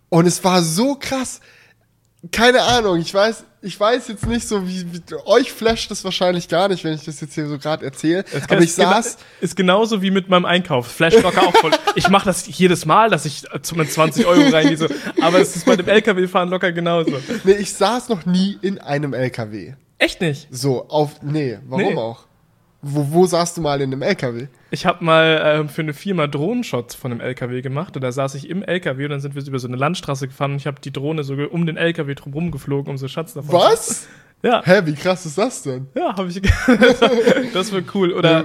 Und 0.09 0.27
es 0.27 0.45
war 0.45 0.63
so 0.63 0.97
krass. 0.97 1.41
Keine 2.33 2.63
Ahnung, 2.63 2.99
ich 2.99 3.13
weiß, 3.13 3.45
ich 3.65 3.79
weiß 3.81 4.09
jetzt 4.09 4.27
nicht 4.27 4.47
so, 4.47 4.69
wie, 4.69 4.85
wie 4.93 5.01
euch 5.25 5.53
flasht 5.53 5.91
das 5.91 6.05
wahrscheinlich 6.05 6.49
gar 6.49 6.69
nicht, 6.69 6.85
wenn 6.85 6.95
ich 6.95 7.05
das 7.05 7.21
jetzt 7.21 7.35
hier 7.35 7.47
so 7.47 7.59
gerade 7.59 7.85
erzähle. 7.85 8.25
Aber 8.49 8.61
ich 8.61 8.75
saß. 8.75 9.17
Ist 9.41 9.57
genauso 9.57 10.03
wie 10.03 10.11
mit 10.11 10.29
meinem 10.29 10.45
Einkauf. 10.45 10.87
Flash 10.89 11.21
locker 11.23 11.43
auch 11.47 11.57
voll. 11.57 11.73
Ich 11.97 12.09
mache 12.09 12.27
das 12.27 12.47
jedes 12.47 12.85
Mal, 12.87 13.11
dass 13.11 13.25
ich 13.25 13.45
zu 13.63 13.75
meinen 13.75 13.89
20 13.89 14.27
Euro 14.27 14.49
reingehe. 14.51 14.77
So. 14.77 14.87
Aber 15.21 15.41
es 15.41 15.57
ist 15.57 15.67
bei 15.67 15.77
dem 15.77 15.89
LKW-Fahren 15.89 16.49
locker 16.51 16.73
genauso. 16.73 17.13
Nee, 17.45 17.53
ich 17.53 17.73
saß 17.73 18.09
noch 18.11 18.27
nie 18.27 18.59
in 18.63 18.79
einem 18.79 19.15
LKW. 19.15 19.75
Echt 19.99 20.21
nicht? 20.21 20.49
So, 20.51 20.89
auf. 20.89 21.23
Nee, 21.23 21.59
warum 21.67 21.85
Nee. 21.85 21.97
auch? 21.97 22.27
Wo, 22.87 23.07
wo 23.11 23.27
saßt 23.27 23.57
du 23.57 23.63
mal 23.63 23.81
in 23.81 23.93
einem 23.93 24.03
LKW? 24.03 24.49
Ich 24.71 24.85
habe 24.85 25.05
mal 25.05 25.41
ähm, 25.45 25.69
für 25.69 25.83
eine 25.83 25.95
Firma 25.95 26.27
Drohnenshots 26.27 26.95
von 26.95 27.13
einem 27.13 27.21
LKW 27.21 27.63
gemacht 27.63 27.97
und 27.97 28.03
da 28.03 28.13
saß 28.13 28.35
ich 28.35 28.51
im 28.51 28.63
LKW 28.63 29.05
und 29.05 29.11
dann 29.11 29.21
sind 29.21 29.35
wir 29.35 29.47
über 29.47 29.59
so 29.59 29.69
eine 29.69 29.77
Landstraße 29.77 30.29
gefahren 30.29 30.53
und 30.53 30.57
ich 30.59 30.67
habe 30.67 30.81
die 30.81 30.93
Drohne 30.93 31.25
so 31.25 31.35
um 31.35 31.65
den 31.67 31.77
LKW 31.77 32.15
drumherum 32.15 32.51
geflogen, 32.51 32.91
um 32.91 32.99
so 32.99 33.09
Schatz 33.09 33.33
davon 33.35 33.55
Was? 33.55 34.07
Ja, 34.43 34.61
Hä, 34.63 34.83
wie 34.85 34.95
krass 34.95 35.25
ist 35.25 35.39
das 35.39 35.63
denn? 35.63 35.89
ja, 35.95 36.15
habe 36.15 36.29
ich. 36.29 36.43
das 37.55 37.73
war 37.73 37.81
cool. 37.95 38.13
Oder 38.13 38.45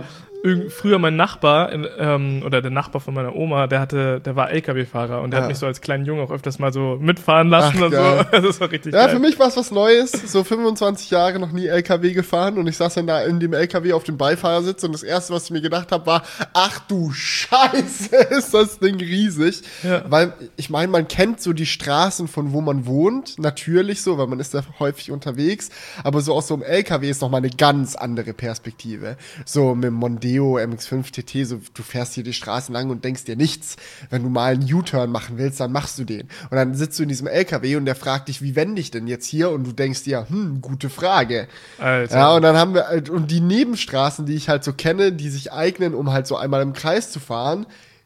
früher 0.69 0.99
mein 0.99 1.17
Nachbar 1.17 1.71
ähm, 1.73 2.43
oder 2.45 2.61
der 2.61 2.71
Nachbar 2.71 3.01
von 3.01 3.13
meiner 3.13 3.35
Oma, 3.35 3.67
der 3.67 3.81
hatte, 3.81 4.21
der 4.21 4.37
war 4.37 4.49
LKW-Fahrer 4.51 5.21
und 5.21 5.31
der 5.31 5.39
Ja. 5.39 5.43
hat 5.43 5.49
mich 5.49 5.57
so 5.57 5.65
als 5.65 5.81
kleinen 5.81 6.05
Jungen 6.05 6.21
auch 6.21 6.31
öfters 6.31 6.59
mal 6.59 6.71
so 6.71 6.97
mitfahren 6.99 7.49
lassen 7.49 7.75
Ach, 7.79 7.85
und 7.85 7.91
geil. 7.91 8.25
so. 8.31 8.39
Das 8.47 8.61
war 8.61 8.71
richtig 8.71 8.93
Ja, 8.93 9.05
geil. 9.07 9.15
für 9.15 9.19
mich 9.19 9.37
war 9.37 9.47
es 9.47 9.57
was 9.57 9.69
Neues. 9.71 10.11
So 10.11 10.45
25 10.45 11.11
Jahre 11.11 11.39
noch 11.39 11.51
nie 11.51 11.65
LKW 11.67 12.13
gefahren 12.13 12.57
und 12.57 12.67
ich 12.67 12.77
saß 12.77 12.93
dann 12.93 13.07
da 13.07 13.21
in 13.23 13.41
dem 13.41 13.51
LKW 13.51 13.91
auf 13.91 14.05
dem 14.05 14.17
Beifahrersitz 14.17 14.81
und 14.85 14.93
das 14.93 15.03
erste, 15.03 15.33
was 15.33 15.45
ich 15.45 15.51
mir 15.51 15.61
gedacht 15.61 15.91
habe, 15.91 16.05
war, 16.05 16.23
ach 16.53 16.79
du 16.87 17.11
Scheiße, 17.11 18.15
ist 18.29 18.53
das 18.53 18.79
Ding 18.79 18.95
riesig. 18.95 19.61
Ja. 19.83 20.03
Weil 20.09 20.33
ich 20.55 20.69
meine, 20.69 20.87
man 20.89 21.07
kennt 21.09 21.41
so 21.41 21.51
die 21.51 21.65
Straßen 21.65 22.29
von 22.29 22.53
wo 22.53 22.61
man 22.61 22.85
wohnt, 22.85 23.39
natürlich 23.39 24.01
so, 24.01 24.17
weil 24.17 24.27
man 24.27 24.39
ist 24.39 24.53
da 24.53 24.63
häufig 24.79 25.11
unterwegs, 25.11 25.69
aber 26.03 26.21
so 26.21 26.33
aus 26.33 26.47
so 26.47 26.53
einem 26.53 26.63
LKW 26.63 27.09
ist 27.09 27.21
noch 27.21 27.29
mal 27.29 27.37
eine 27.37 27.49
ganz 27.49 27.95
andere 27.97 28.31
Perspektive. 28.33 29.17
So 29.45 29.75
mit 29.75 29.85
dem 29.85 29.95
Mondeo 29.95 30.28
MX5 30.37 31.11
TT, 31.11 31.47
so 31.47 31.59
du 31.73 31.83
fährst 31.83 32.13
hier 32.13 32.23
die 32.23 32.33
Straßen 32.33 32.73
lang 32.73 32.89
und 32.89 33.03
denkst 33.03 33.25
dir 33.25 33.35
nichts. 33.35 33.77
Wenn 34.09 34.23
du 34.23 34.29
mal 34.29 34.53
einen 34.53 34.73
U-Turn 34.73 35.11
machen 35.11 35.37
willst, 35.37 35.59
dann 35.59 35.71
machst 35.71 35.97
du 35.99 36.03
den. 36.03 36.27
Und 36.49 36.57
dann 36.57 36.75
sitzt 36.75 36.99
du 36.99 37.03
in 37.03 37.09
diesem 37.09 37.27
LKW 37.27 37.75
und 37.75 37.85
der 37.85 37.95
fragt 37.95 38.27
dich, 38.27 38.41
wie 38.41 38.55
wende 38.55 38.81
ich 38.81 38.91
denn 38.91 39.07
jetzt 39.07 39.25
hier? 39.25 39.49
Und 39.49 39.65
du 39.65 39.71
denkst 39.71 40.03
dir, 40.03 40.27
hm, 40.29 40.61
gute 40.61 40.89
Frage. 40.89 41.47
Alter. 41.77 42.17
Ja, 42.17 42.35
und 42.35 42.41
dann 42.41 42.55
haben 42.55 42.73
wir, 42.73 42.87
halt- 42.87 43.09
und 43.09 43.31
die 43.31 43.41
Nebenstraßen, 43.41 44.25
die 44.25 44.35
ich 44.35 44.49
halt 44.49 44.63
so 44.63 44.73
kenne, 44.73 45.11
die 45.11 45.29
sich 45.29 45.51
eignen, 45.51 45.93
um 45.93 46.11
halt 46.11 46.27
so 46.27 46.37
einmal 46.37 46.61
im 46.61 46.73
Kreis 46.73 47.11
zu 47.11 47.19
fahren, 47.19 47.65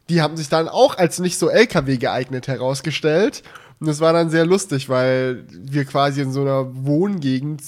die 0.09 0.21
haben 0.21 0.37
sich 0.37 0.49
dann 0.49 0.67
auch 0.67 0.97
als 0.97 1.19
nicht 1.19 1.37
so 1.37 1.49
LKW 1.49 1.97
geeignet 1.97 2.47
herausgestellt. 2.47 3.43
Und 3.79 3.87
das 3.87 3.99
war 3.99 4.13
dann 4.13 4.29
sehr 4.29 4.45
lustig, 4.45 4.87
weil 4.87 5.43
wir 5.49 5.83
quasi 5.83 6.21
in 6.21 6.31
so 6.31 6.41
einer 6.41 6.67
Wohngegend, 6.85 7.61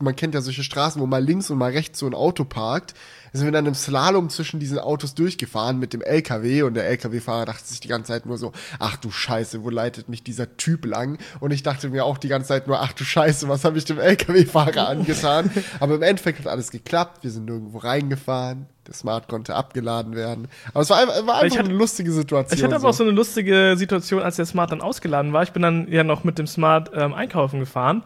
man 0.00 0.16
kennt 0.16 0.34
ja 0.34 0.40
solche 0.40 0.64
Straßen, 0.64 1.00
wo 1.00 1.06
mal 1.06 1.22
links 1.22 1.48
und 1.50 1.58
mal 1.58 1.70
rechts 1.70 2.00
so 2.00 2.06
ein 2.06 2.14
Auto 2.14 2.44
parkt, 2.44 2.94
sind 3.32 3.44
wir 3.46 3.52
dann 3.52 3.66
im 3.66 3.74
Slalom 3.74 4.28
zwischen 4.30 4.60
diesen 4.60 4.78
Autos 4.78 5.14
durchgefahren 5.14 5.78
mit 5.78 5.92
dem 5.92 6.02
LKW 6.02 6.62
und 6.62 6.74
der 6.74 6.86
LKW-Fahrer 6.88 7.46
dachte 7.46 7.64
sich 7.64 7.80
die 7.80 7.88
ganze 7.88 8.08
Zeit 8.12 8.26
nur 8.26 8.38
so, 8.38 8.52
ach 8.78 8.96
du 8.96 9.10
Scheiße, 9.10 9.62
wo 9.62 9.70
leitet 9.70 10.08
mich 10.08 10.22
dieser 10.22 10.56
Typ 10.56 10.84
lang? 10.84 11.18
Und 11.40 11.52
ich 11.52 11.62
dachte 11.62 11.88
mir 11.90 12.04
auch 12.04 12.18
die 12.18 12.28
ganze 12.28 12.48
Zeit 12.48 12.66
nur, 12.66 12.80
ach 12.80 12.92
du 12.92 13.04
Scheiße, 13.04 13.48
was 13.48 13.64
habe 13.64 13.78
ich 13.78 13.84
dem 13.84 13.98
LKW-Fahrer 13.98 14.88
angetan? 14.90 15.50
Aber 15.80 15.94
im 15.94 16.02
Endeffekt 16.02 16.40
hat 16.40 16.46
alles 16.48 16.70
geklappt, 16.70 17.22
wir 17.22 17.30
sind 17.30 17.44
nirgendwo 17.44 17.78
reingefahren, 17.78 18.66
der 18.86 18.94
Smart 18.94 19.28
konnte 19.28 19.54
abgeladen 19.54 20.14
werden. 20.16 20.48
Aber 20.72 20.80
es 20.82 20.90
war, 20.90 20.98
einfach- 20.98 21.26
war 21.26 21.36
einfach 21.40 21.58
hatte- 21.58 21.68
eine 21.68 21.78
lustige 21.78 22.12
Situation. 22.12 22.58
Ich 22.58 22.64
hatte 22.64 22.74
aber 22.76 22.88
auch 22.88 22.94
so 22.94 23.04
eine 23.04 23.12
lustige 23.12 23.74
Situation, 23.76 24.22
als 24.22 24.36
der 24.36 24.46
Smart 24.46 24.72
dann 24.72 24.80
ausgeladen 24.80 25.32
war. 25.32 25.42
Ich 25.42 25.52
bin 25.52 25.62
dann 25.62 25.86
ja 25.92 26.02
noch 26.02 26.24
mit 26.24 26.38
dem 26.38 26.46
Smart 26.46 26.90
ähm, 26.94 27.14
einkaufen 27.14 27.60
gefahren. 27.60 28.02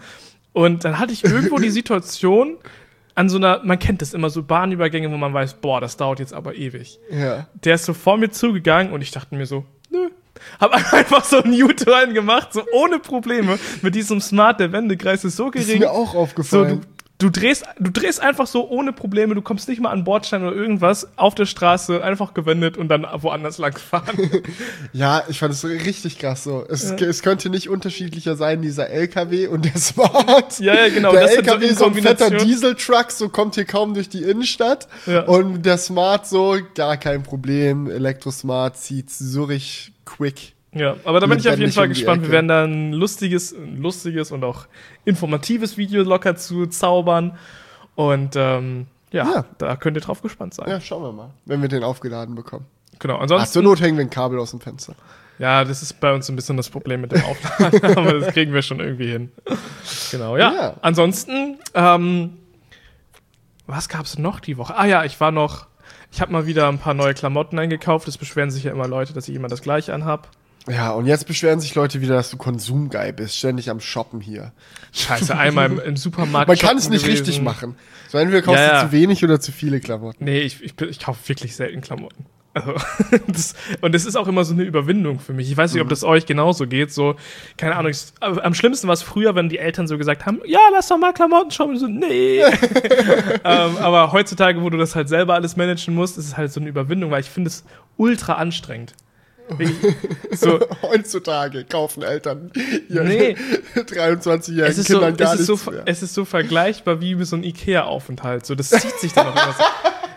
Und 0.52 0.84
dann 0.84 0.98
hatte 0.98 1.12
ich 1.12 1.24
irgendwo 1.24 1.58
die 1.58 1.70
Situation 1.70 2.56
an 3.14 3.28
so 3.28 3.36
einer, 3.36 3.60
man 3.64 3.78
kennt 3.78 4.02
das 4.02 4.12
immer, 4.14 4.28
so 4.30 4.42
Bahnübergänge, 4.42 5.10
wo 5.10 5.16
man 5.16 5.32
weiß, 5.32 5.54
boah, 5.54 5.80
das 5.80 5.96
dauert 5.96 6.18
jetzt 6.20 6.32
aber 6.34 6.54
ewig. 6.56 6.98
ja. 7.10 7.46
Der 7.64 7.74
ist 7.76 7.84
so 7.84 7.94
vor 7.94 8.16
mir 8.16 8.30
zugegangen 8.30 8.92
und 8.92 9.02
ich 9.02 9.10
dachte 9.12 9.34
mir 9.36 9.46
so, 9.46 9.64
nö. 9.90 10.08
Hab 10.60 10.72
einfach 10.92 11.24
so 11.24 11.42
einen 11.42 11.54
U-Turn 11.62 12.12
gemacht, 12.12 12.52
so 12.52 12.62
ohne 12.72 12.98
Probleme. 12.98 13.58
Mit 13.82 13.94
diesem 13.94 14.20
Smart, 14.20 14.58
der 14.60 14.72
Wendekreis 14.72 15.24
ist 15.24 15.36
so 15.36 15.50
Das 15.50 15.62
ist 15.62 15.66
gering. 15.68 15.82
mir 15.82 15.90
auch 15.92 16.12
So, 16.12 16.18
aufgefallen. 16.18 16.80
du, 16.80 16.86
du, 17.18 17.30
drehst, 17.30 17.64
du 17.78 17.90
drehst 17.90 18.20
einfach 18.20 18.46
so 18.46 18.68
ohne 18.68 18.92
Probleme, 18.92 19.34
du 19.34 19.42
kommst 19.42 19.68
nicht 19.68 19.80
mal 19.80 19.90
an 19.90 20.04
Bordstein 20.04 20.44
oder 20.44 20.54
irgendwas, 20.54 21.08
auf 21.16 21.34
der 21.34 21.46
Straße, 21.46 22.02
einfach 22.02 22.34
gewendet 22.34 22.76
und 22.76 22.88
dann 22.88 23.06
woanders 23.16 23.58
lang 23.58 23.78
fahren. 23.78 24.30
Ja, 24.92 25.24
ich 25.28 25.38
fand 25.38 25.52
es 25.52 25.64
richtig 25.64 26.18
krass 26.18 26.44
so. 26.44 26.64
Es, 26.68 26.90
es 26.90 27.22
könnte 27.22 27.50
nicht 27.50 27.68
unterschiedlicher 27.68 28.36
sein, 28.36 28.62
dieser 28.62 28.90
LKW 28.90 29.48
und 29.48 29.64
der 29.64 29.76
Smart. 29.76 30.60
Ja, 30.60 30.74
ja, 30.74 30.88
genau, 30.88 31.12
Der 31.12 31.22
das 31.22 31.32
so 31.32 31.36
LKW 31.38 31.66
in 31.66 31.74
so 31.76 31.86
ein 31.86 31.94
fetter. 31.94 32.30
Dieseltruck, 32.30 33.10
so 33.10 33.28
kommt 33.28 33.56
hier 33.56 33.64
kaum 33.64 33.94
durch 33.94 34.08
die 34.08 34.22
Innenstadt. 34.22 34.88
Ja. 35.06 35.22
Und 35.22 35.62
der 35.62 35.78
Smart 35.78 36.26
so, 36.26 36.56
gar 36.74 36.96
kein 36.96 37.22
Problem. 37.22 37.90
Elektrosmart 37.90 38.76
zieht 38.76 39.10
Zürich 39.10 39.92
quick. 40.04 40.53
Ja, 40.74 40.96
aber 41.04 41.20
da 41.20 41.26
bin 41.26 41.38
ich 41.38 41.48
auf 41.48 41.58
jeden 41.58 41.72
Fall 41.72 41.84
um 41.84 41.88
gespannt. 41.90 42.22
Wir 42.22 42.30
werden 42.30 42.48
da 42.48 42.64
ein 42.64 42.92
lustiges, 42.92 43.52
ein 43.52 43.80
lustiges 43.80 44.32
und 44.32 44.42
auch 44.44 44.66
informatives 45.04 45.76
Video 45.76 46.02
locker 46.02 46.36
zu 46.36 46.66
zaubern. 46.66 47.38
Und 47.94 48.34
ähm, 48.36 48.86
ja, 49.12 49.24
Ja. 49.24 49.44
da 49.58 49.76
könnt 49.76 49.96
ihr 49.96 50.00
drauf 50.00 50.20
gespannt 50.20 50.54
sein. 50.54 50.68
Ja, 50.68 50.80
schauen 50.80 51.02
wir 51.04 51.12
mal, 51.12 51.30
wenn 51.44 51.62
wir 51.62 51.68
den 51.68 51.84
aufgeladen 51.84 52.34
bekommen. 52.34 52.66
Genau. 52.98 53.16
Ach, 53.16 53.22
Ansonsten, 53.22 53.52
zur 53.52 53.62
Not 53.62 53.80
hängen 53.80 53.96
wir 53.96 54.04
ein 54.04 54.10
Kabel 54.10 54.38
aus 54.38 54.50
dem 54.50 54.60
Fenster. 54.60 54.94
ja, 55.38 55.64
das 55.64 55.82
ist 55.82 56.00
bei 56.00 56.12
uns 56.12 56.28
ein 56.28 56.36
bisschen 56.36 56.56
das 56.56 56.70
Problem 56.70 57.00
mit 57.02 57.12
dem 57.12 57.22
Aufladen, 57.24 57.84
aber 57.96 58.20
das 58.20 58.32
kriegen 58.32 58.52
wir 58.52 58.62
schon 58.62 58.80
irgendwie 58.80 59.10
hin. 59.10 59.30
Genau, 60.10 60.36
ja. 60.36 60.52
Ja. 60.52 60.74
Ansonsten, 60.82 61.58
ähm, 61.74 62.38
was 63.66 63.88
gab's 63.88 64.18
noch 64.18 64.40
die 64.40 64.56
Woche? 64.58 64.76
Ah 64.76 64.86
ja, 64.86 65.04
ich 65.04 65.20
war 65.20 65.30
noch, 65.30 65.66
ich 66.12 66.20
habe 66.20 66.32
mal 66.32 66.46
wieder 66.46 66.68
ein 66.68 66.78
paar 66.78 66.94
neue 66.94 67.14
Klamotten 67.14 67.58
eingekauft. 67.58 68.06
Es 68.08 68.18
beschweren 68.18 68.50
sich 68.50 68.64
ja 68.64 68.72
immer 68.72 68.88
Leute, 68.88 69.12
dass 69.12 69.28
ich 69.28 69.34
immer 69.34 69.48
das 69.48 69.62
gleiche 69.62 69.94
anhab. 69.94 70.28
Ja, 70.68 70.92
und 70.92 71.06
jetzt 71.06 71.26
beschweren 71.26 71.60
sich 71.60 71.74
Leute 71.74 72.00
wieder, 72.00 72.14
dass 72.14 72.30
du 72.30 72.38
konsumgeil 72.38 73.12
bist, 73.12 73.36
ständig 73.36 73.68
am 73.68 73.80
Shoppen 73.80 74.20
hier. 74.20 74.52
Scheiße, 74.92 75.36
einmal 75.36 75.66
im, 75.66 75.78
im 75.78 75.96
Supermarkt. 75.96 76.48
Man 76.48 76.56
kann 76.56 76.78
es 76.78 76.88
nicht 76.88 77.04
gewesen. 77.04 77.24
richtig 77.24 77.42
machen. 77.42 77.76
So 78.08 78.18
entweder 78.18 78.40
kaufst 78.40 78.60
Ja, 78.60 78.66
ja. 78.66 78.82
du 78.82 78.86
zu 78.88 78.92
wenig 78.92 79.22
oder 79.24 79.40
zu 79.40 79.52
viele 79.52 79.80
Klamotten. 79.80 80.24
Nee, 80.24 80.40
ich, 80.40 80.62
ich, 80.62 80.80
ich 80.80 81.00
kaufe 81.00 81.28
wirklich 81.28 81.54
selten 81.54 81.82
Klamotten. 81.82 82.26
Also, 82.54 82.72
das, 83.26 83.54
und 83.80 83.94
das 83.94 84.06
ist 84.06 84.16
auch 84.16 84.28
immer 84.28 84.44
so 84.44 84.54
eine 84.54 84.62
Überwindung 84.62 85.18
für 85.18 85.32
mich. 85.32 85.50
Ich 85.50 85.56
weiß 85.56 85.74
nicht, 85.74 85.82
ob 85.82 85.88
das 85.88 86.04
euch 86.04 86.24
genauso 86.24 86.66
geht. 86.66 86.92
So, 86.92 87.16
keine 87.58 87.76
Ahnung. 87.76 87.90
Ich, 87.90 88.04
am 88.20 88.54
schlimmsten 88.54 88.86
war 88.86 88.94
es 88.94 89.02
früher, 89.02 89.34
wenn 89.34 89.48
die 89.48 89.58
Eltern 89.58 89.88
so 89.88 89.98
gesagt 89.98 90.24
haben: 90.24 90.40
Ja, 90.46 90.60
lass 90.72 90.88
doch 90.88 90.96
mal 90.96 91.12
Klamotten. 91.12 91.62
Und 91.62 91.78
so, 91.78 91.88
nee. 91.88 92.38
ähm, 93.44 93.76
aber 93.78 94.12
heutzutage, 94.12 94.62
wo 94.62 94.70
du 94.70 94.78
das 94.78 94.94
halt 94.94 95.08
selber 95.08 95.34
alles 95.34 95.56
managen 95.56 95.94
musst, 95.94 96.16
ist 96.16 96.26
es 96.28 96.36
halt 96.36 96.52
so 96.52 96.60
eine 96.60 96.68
Überwindung, 96.68 97.10
weil 97.10 97.20
ich 97.20 97.30
finde 97.30 97.48
es 97.48 97.64
ultra 97.96 98.34
anstrengend. 98.34 98.94
So, 100.32 100.58
Heutzutage 100.82 101.64
kaufen 101.64 102.02
Eltern 102.02 102.50
ihren 102.88 103.08
Nee. 103.08 103.36
23-jährigen 103.76 104.64
es 104.70 104.78
ist, 104.78 104.88
so, 104.88 104.94
Kindern 104.94 105.16
gar 105.16 105.34
es, 105.34 105.40
ist 105.40 105.46
so, 105.46 105.52
nichts 105.52 105.64
ver- 105.64 105.70
mehr. 105.72 105.82
es 105.86 106.02
ist 106.02 106.14
so 106.14 106.24
vergleichbar 106.24 107.00
wie 107.00 107.14
mit 107.14 107.26
so 107.26 107.36
einem 107.36 107.44
Ikea-Aufenthalt. 107.44 108.46
So, 108.46 108.54
das 108.54 108.70
zieht 108.70 108.98
sich 109.00 109.12
dann 109.12 109.26
auch 109.28 109.32
immer 109.32 109.52
so. 109.56 109.64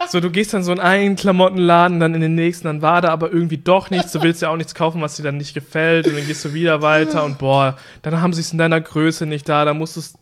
So, 0.09 0.21
du 0.21 0.29
gehst 0.29 0.53
dann 0.53 0.63
so 0.63 0.71
in 0.71 0.79
einen 0.79 1.17
Klamottenladen, 1.17 1.99
dann 1.99 2.15
in 2.15 2.21
den 2.21 2.33
nächsten, 2.33 2.63
dann 2.67 2.81
war 2.81 3.01
da 3.01 3.09
aber 3.09 3.29
irgendwie 3.29 3.57
doch 3.57 3.89
nichts. 3.89 4.13
Du 4.13 4.21
willst 4.21 4.41
ja 4.41 4.47
auch 4.47 4.55
nichts 4.55 4.73
kaufen, 4.73 5.01
was 5.01 5.17
dir 5.17 5.23
dann 5.23 5.35
nicht 5.35 5.53
gefällt. 5.53 6.07
Und 6.07 6.15
dann 6.15 6.25
gehst 6.25 6.45
du 6.45 6.53
wieder 6.53 6.81
weiter 6.81 7.25
und 7.25 7.37
boah, 7.39 7.77
dann 8.03 8.21
haben 8.21 8.31
sie 8.31 8.39
es 8.39 8.53
in 8.53 8.57
deiner 8.57 8.79
Größe 8.79 9.25
nicht 9.25 9.49
da. 9.49 9.65
Da 9.65 9.73
musst 9.73 9.97
du 9.97 9.99
es 9.99 10.13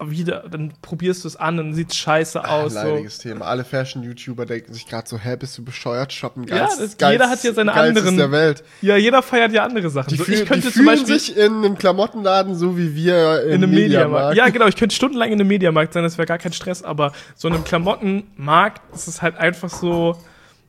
wieder, 0.00 0.44
dann 0.48 0.72
probierst 0.80 1.24
du 1.24 1.28
es 1.28 1.36
an 1.36 1.58
und 1.58 1.74
sieht 1.74 1.92
scheiße 1.94 2.48
aus. 2.48 2.72
So. 2.74 2.78
Leidiges 2.78 3.18
Thema. 3.18 3.46
Alle 3.46 3.64
Fashion-YouTuber 3.64 4.46
denken 4.46 4.72
sich 4.72 4.86
gerade 4.86 5.08
so, 5.08 5.18
hä, 5.18 5.34
bist 5.36 5.58
du 5.58 5.64
bescheuert? 5.64 6.12
Shoppen 6.12 6.44
Ja, 6.46 6.58
geilst, 6.58 6.80
das, 6.80 6.96
geilst- 6.98 7.12
jeder 7.12 7.28
hat 7.30 7.42
ja 7.42 7.52
seine 7.52 7.72
anderen. 7.72 8.16
der 8.16 8.30
Welt. 8.30 8.62
Ja, 8.80 8.96
jeder 8.96 9.22
feiert 9.22 9.52
ja 9.52 9.64
andere 9.64 9.90
Sachen. 9.90 10.10
Die, 10.10 10.16
so, 10.16 10.24
fühl, 10.24 10.34
ich 10.34 10.46
könnte 10.46 10.68
die 10.68 10.72
zum 10.72 10.84
fühlen 10.84 10.86
Beispiel 10.98 11.18
sich 11.18 11.36
in 11.36 11.52
einem 11.64 11.76
Klamottenladen 11.76 12.54
so 12.54 12.76
wie 12.78 12.94
wir 12.94 13.42
in 13.44 13.48
im 13.48 13.54
einem 13.64 13.70
Mediamarkt. 13.70 13.74
Mediamarkt. 13.74 14.36
Ja, 14.36 14.48
genau, 14.50 14.66
ich 14.66 14.76
könnte 14.76 14.94
stundenlang 14.94 15.28
in 15.30 15.40
einem 15.40 15.48
Mediamarkt 15.48 15.92
sein, 15.92 16.04
das 16.04 16.16
wäre 16.16 16.26
gar 16.26 16.38
kein 16.38 16.52
Stress, 16.52 16.82
aber 16.82 17.12
so 17.34 17.48
in 17.48 17.54
einem 17.54 17.64
Klamottenmarkt 17.64 18.80
ist 18.94 19.08
es 19.08 19.20
halt 19.20 19.36
einfach 19.36 19.68
so, 19.70 20.16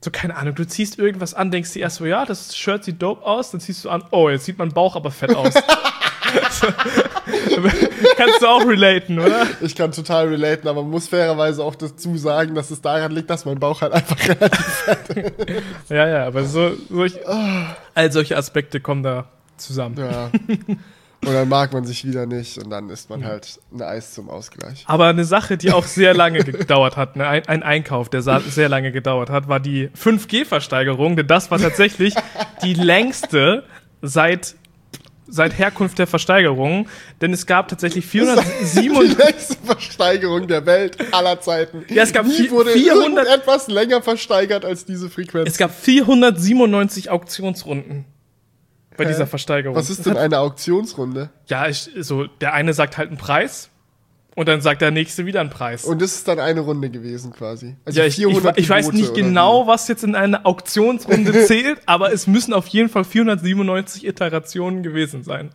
so 0.02 0.10
keine 0.12 0.36
Ahnung, 0.38 0.56
du 0.56 0.66
ziehst 0.66 0.98
irgendwas 0.98 1.34
an, 1.34 1.52
denkst 1.52 1.74
dir 1.74 1.82
erst 1.82 1.98
so, 1.98 2.06
ja, 2.06 2.26
das 2.26 2.58
Shirt 2.58 2.84
sieht 2.84 3.02
dope 3.02 3.24
aus, 3.26 3.52
dann 3.52 3.60
ziehst 3.62 3.86
du 3.86 3.90
an, 3.90 4.04
oh, 4.12 4.30
jetzt 4.30 4.46
sieht 4.46 4.58
mein 4.58 4.70
Bauch 4.72 4.96
aber 4.96 5.12
fett 5.12 5.36
aus. 5.36 5.54
kannst 8.18 8.42
du 8.42 8.48
auch 8.48 8.66
relaten, 8.66 9.20
oder? 9.20 9.48
Ich 9.62 9.76
kann 9.76 9.92
total 9.92 10.28
relaten, 10.28 10.68
aber 10.68 10.82
man 10.82 10.92
muss 10.92 11.08
fairerweise 11.08 11.64
auch 11.64 11.76
dazu 11.76 12.18
sagen, 12.18 12.56
dass 12.56 12.72
es 12.72 12.82
daran 12.82 13.12
liegt, 13.12 13.30
dass 13.30 13.46
mein 13.46 13.60
Bauch 13.60 13.82
halt 13.82 13.94
einfach 13.94 14.18
relativ 14.28 15.34
Ja, 15.90 16.08
ja, 16.08 16.28
aber 16.28 16.46
so, 16.46 16.72
solch, 16.90 17.14
all 17.96 18.12
solche 18.12 18.38
Aspekte 18.38 18.80
kommen 18.80 19.04
da 19.04 19.26
zusammen. 19.58 19.96
Ja. 19.98 20.32
Und 21.26 21.34
dann 21.34 21.50
mag 21.50 21.74
man 21.74 21.84
sich 21.84 22.06
wieder 22.06 22.26
nicht 22.26 22.58
und 22.58 22.70
dann 22.70 22.90
isst 22.90 23.10
man 23.10 23.26
halt 23.26 23.60
ein 23.74 23.82
Eis 23.82 24.14
zum 24.14 24.30
Ausgleich. 24.30 24.86
Aber 24.88 25.08
eine 25.08 25.26
Sache, 25.26 25.58
die 25.58 25.72
auch 25.72 25.84
sehr 25.84 26.14
lange 26.14 26.44
gedauert 26.44 26.96
hat, 26.96 27.18
ne, 27.18 27.28
ein, 27.28 27.46
ein 27.48 27.62
Einkauf, 27.62 28.10
der 28.10 28.22
sehr 28.22 28.70
lange 28.70 28.94
gedauert 28.94 29.30
hat, 29.30 29.50
war 29.50 29.60
die 29.60 29.90
5G-Versteigerung, 29.90 31.18
denn 31.18 31.28
das 31.28 31.52
war 31.52 31.60
tatsächlich 31.60 32.16
die 32.64 32.74
längste 32.74 33.66
seit, 34.02 34.56
seit 35.30 35.58
Herkunft 35.58 36.00
der 36.00 36.08
Versteigerung, 36.08 36.88
denn 37.22 37.34
es 37.34 37.46
gab 37.46 37.68
tatsächlich 37.68 38.06
Die 38.06 38.12
407 38.12 39.18
längste 39.18 39.56
Versteigerung 39.64 40.48
der 40.48 40.66
Welt 40.66 40.98
aller 41.14 41.40
Zeiten. 41.40 41.86
Ja, 41.90 42.04
es 42.04 42.14
gab 42.14 42.26
Nie 42.26 42.50
wurde 42.50 42.72
400 42.72 43.26
irgendetwas 43.26 43.68
länger 43.68 44.02
versteigert 44.02 44.66
als 44.66 44.86
diese 44.86 45.10
Frequenz. 45.10 45.50
es 45.50 45.58
gab 45.58 45.72
497 45.74 47.10
Auktionsrunden 47.10 48.06
bei 48.98 49.06
dieser 49.06 49.28
Versteigerung. 49.28 49.78
Was 49.78 49.90
ist 49.90 50.06
denn 50.06 50.18
eine 50.18 50.40
Auktionsrunde? 50.40 51.30
Ja, 51.48 51.68
ich, 51.68 51.90
so, 52.00 52.26
der 52.26 52.54
eine 52.54 52.74
sagt 52.74 52.98
halt 52.98 53.10
einen 53.10 53.18
Preis 53.18 53.69
und 54.40 54.48
dann 54.48 54.62
sagt 54.62 54.82
der 54.82 54.92
nächste 54.92 55.26
wieder 55.26 55.42
einen 55.42 55.50
Preis. 55.50 55.84
Und 55.84 56.02
das 56.02 56.14
ist 56.14 56.26
dann 56.30 56.40
eine 56.40 56.62
Runde 56.62 56.90
gewesen 56.90 57.34
quasi. 57.34 57.76
Also 57.84 58.00
Ja, 58.00 58.06
ich, 58.06 58.24
ich, 58.24 58.46
ich 58.56 58.70
weiß 58.70 58.94
nicht 58.94 59.14
genau, 59.14 59.68
was 59.68 59.90
jetzt 59.90 60.06
in 60.06 60.16
einer 60.16 60.46
Auktionsrunde 60.46 61.44
zählt, 61.46 61.82
aber 61.88 62.14
es 62.14 62.26
müssen 62.26 62.54
auf 62.54 62.68
jeden 62.68 62.88
Fall 62.88 63.04
497 63.04 64.08
Iterationen 64.08 64.82
gewesen 64.82 65.26
sein. 65.26 65.50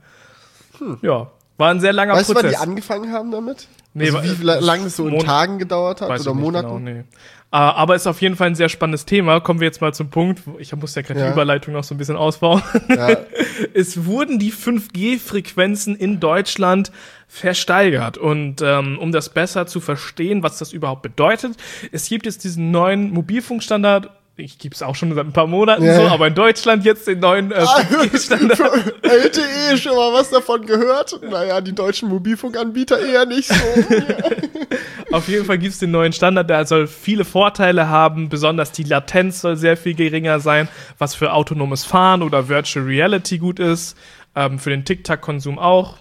Ja, 1.00 1.30
war 1.56 1.70
ein 1.70 1.80
sehr 1.80 1.94
langer 1.94 2.12
wie. 2.12 2.18
Weißt 2.18 2.28
du, 2.28 2.34
wann 2.34 2.42
Prozess. 2.42 2.60
die 2.60 2.62
angefangen 2.62 3.10
haben 3.10 3.30
damit? 3.30 3.68
Nee, 3.94 4.10
also 4.10 4.40
wie 4.40 4.44
la- 4.44 4.58
lange 4.58 4.86
es 4.86 4.96
so 4.96 5.06
in 5.06 5.14
Mon- 5.14 5.24
Tagen 5.24 5.58
gedauert 5.58 6.00
hat 6.00 6.20
oder 6.20 6.34
Monaten? 6.34 6.66
Genau, 6.66 6.78
nee. 6.80 7.00
Äh, 7.00 7.56
aber 7.56 7.94
ist 7.94 8.08
auf 8.08 8.20
jeden 8.20 8.34
Fall 8.34 8.48
ein 8.48 8.56
sehr 8.56 8.68
spannendes 8.68 9.04
Thema. 9.04 9.38
Kommen 9.38 9.60
wir 9.60 9.66
jetzt 9.68 9.80
mal 9.80 9.94
zum 9.94 10.10
Punkt. 10.10 10.42
Ich 10.58 10.74
muss 10.74 10.96
ja 10.96 11.02
gerade 11.02 11.20
Ja. 11.20 11.26
die 11.26 11.32
Überleitung 11.32 11.72
noch 11.74 11.84
so 11.84 11.94
ein 11.94 11.98
bisschen 11.98 12.16
ausbauen. 12.16 12.60
Ja. 12.88 13.18
es 13.74 14.06
wurden 14.06 14.40
die 14.40 14.50
5G-Frequenzen 14.52 15.94
in 15.96 16.18
Deutschland 16.20 16.90
versteigert. 17.28 18.18
Und 18.18 18.60
ähm, 18.62 18.98
um 18.98 19.12
das 19.12 19.28
besser 19.28 19.66
zu 19.66 19.80
verstehen, 19.80 20.42
was 20.42 20.58
das 20.58 20.72
überhaupt 20.72 21.02
bedeutet, 21.02 21.52
es 21.92 22.08
gibt 22.08 22.26
jetzt 22.26 22.42
diesen 22.44 22.70
neuen 22.72 23.10
Mobilfunkstandard. 23.12 24.10
Ich 24.36 24.58
gibt's 24.58 24.82
auch 24.82 24.96
schon 24.96 25.14
seit 25.14 25.24
ein 25.26 25.32
paar 25.32 25.46
Monaten 25.46 25.84
Ja. 25.84 25.94
so, 25.94 26.02
aber 26.08 26.26
in 26.26 26.34
Deutschland 26.34 26.84
jetzt 26.84 27.06
den 27.06 27.20
neuen 27.20 27.52
äh, 27.52 27.54
Ah, 27.56 27.80
5G-Standard. 27.88 28.58
LTE, 29.02 29.78
schon 29.78 29.94
mal 29.94 30.12
was 30.12 30.30
davon 30.30 30.66
gehört? 30.66 31.20
Naja, 31.22 31.60
die 31.60 31.72
deutschen 31.72 32.08
Mobilfunkanbieter 32.08 32.98
eher 33.00 33.26
nicht 33.26 33.48
so. 33.48 33.54
Auf 35.12 35.28
jeden 35.28 35.44
Fall 35.44 35.58
gibt's 35.58 35.78
den 35.78 35.92
neuen 35.92 36.12
Standard, 36.12 36.50
der 36.50 36.66
soll 36.66 36.88
viele 36.88 37.24
Vorteile 37.24 37.88
haben, 37.88 38.28
besonders 38.28 38.72
die 38.72 38.82
Latenz 38.82 39.40
soll 39.40 39.56
sehr 39.56 39.76
viel 39.76 39.94
geringer 39.94 40.40
sein, 40.40 40.66
was 40.98 41.14
für 41.14 41.32
autonomes 41.32 41.84
Fahren 41.84 42.20
oder 42.22 42.48
Virtual 42.48 42.84
Reality 42.84 43.38
gut 43.38 43.60
ist, 43.60 43.96
ähm, 44.34 44.58
für 44.58 44.70
den 44.70 44.84
TikTok-Konsum 44.84 45.60
auch. 45.60 45.98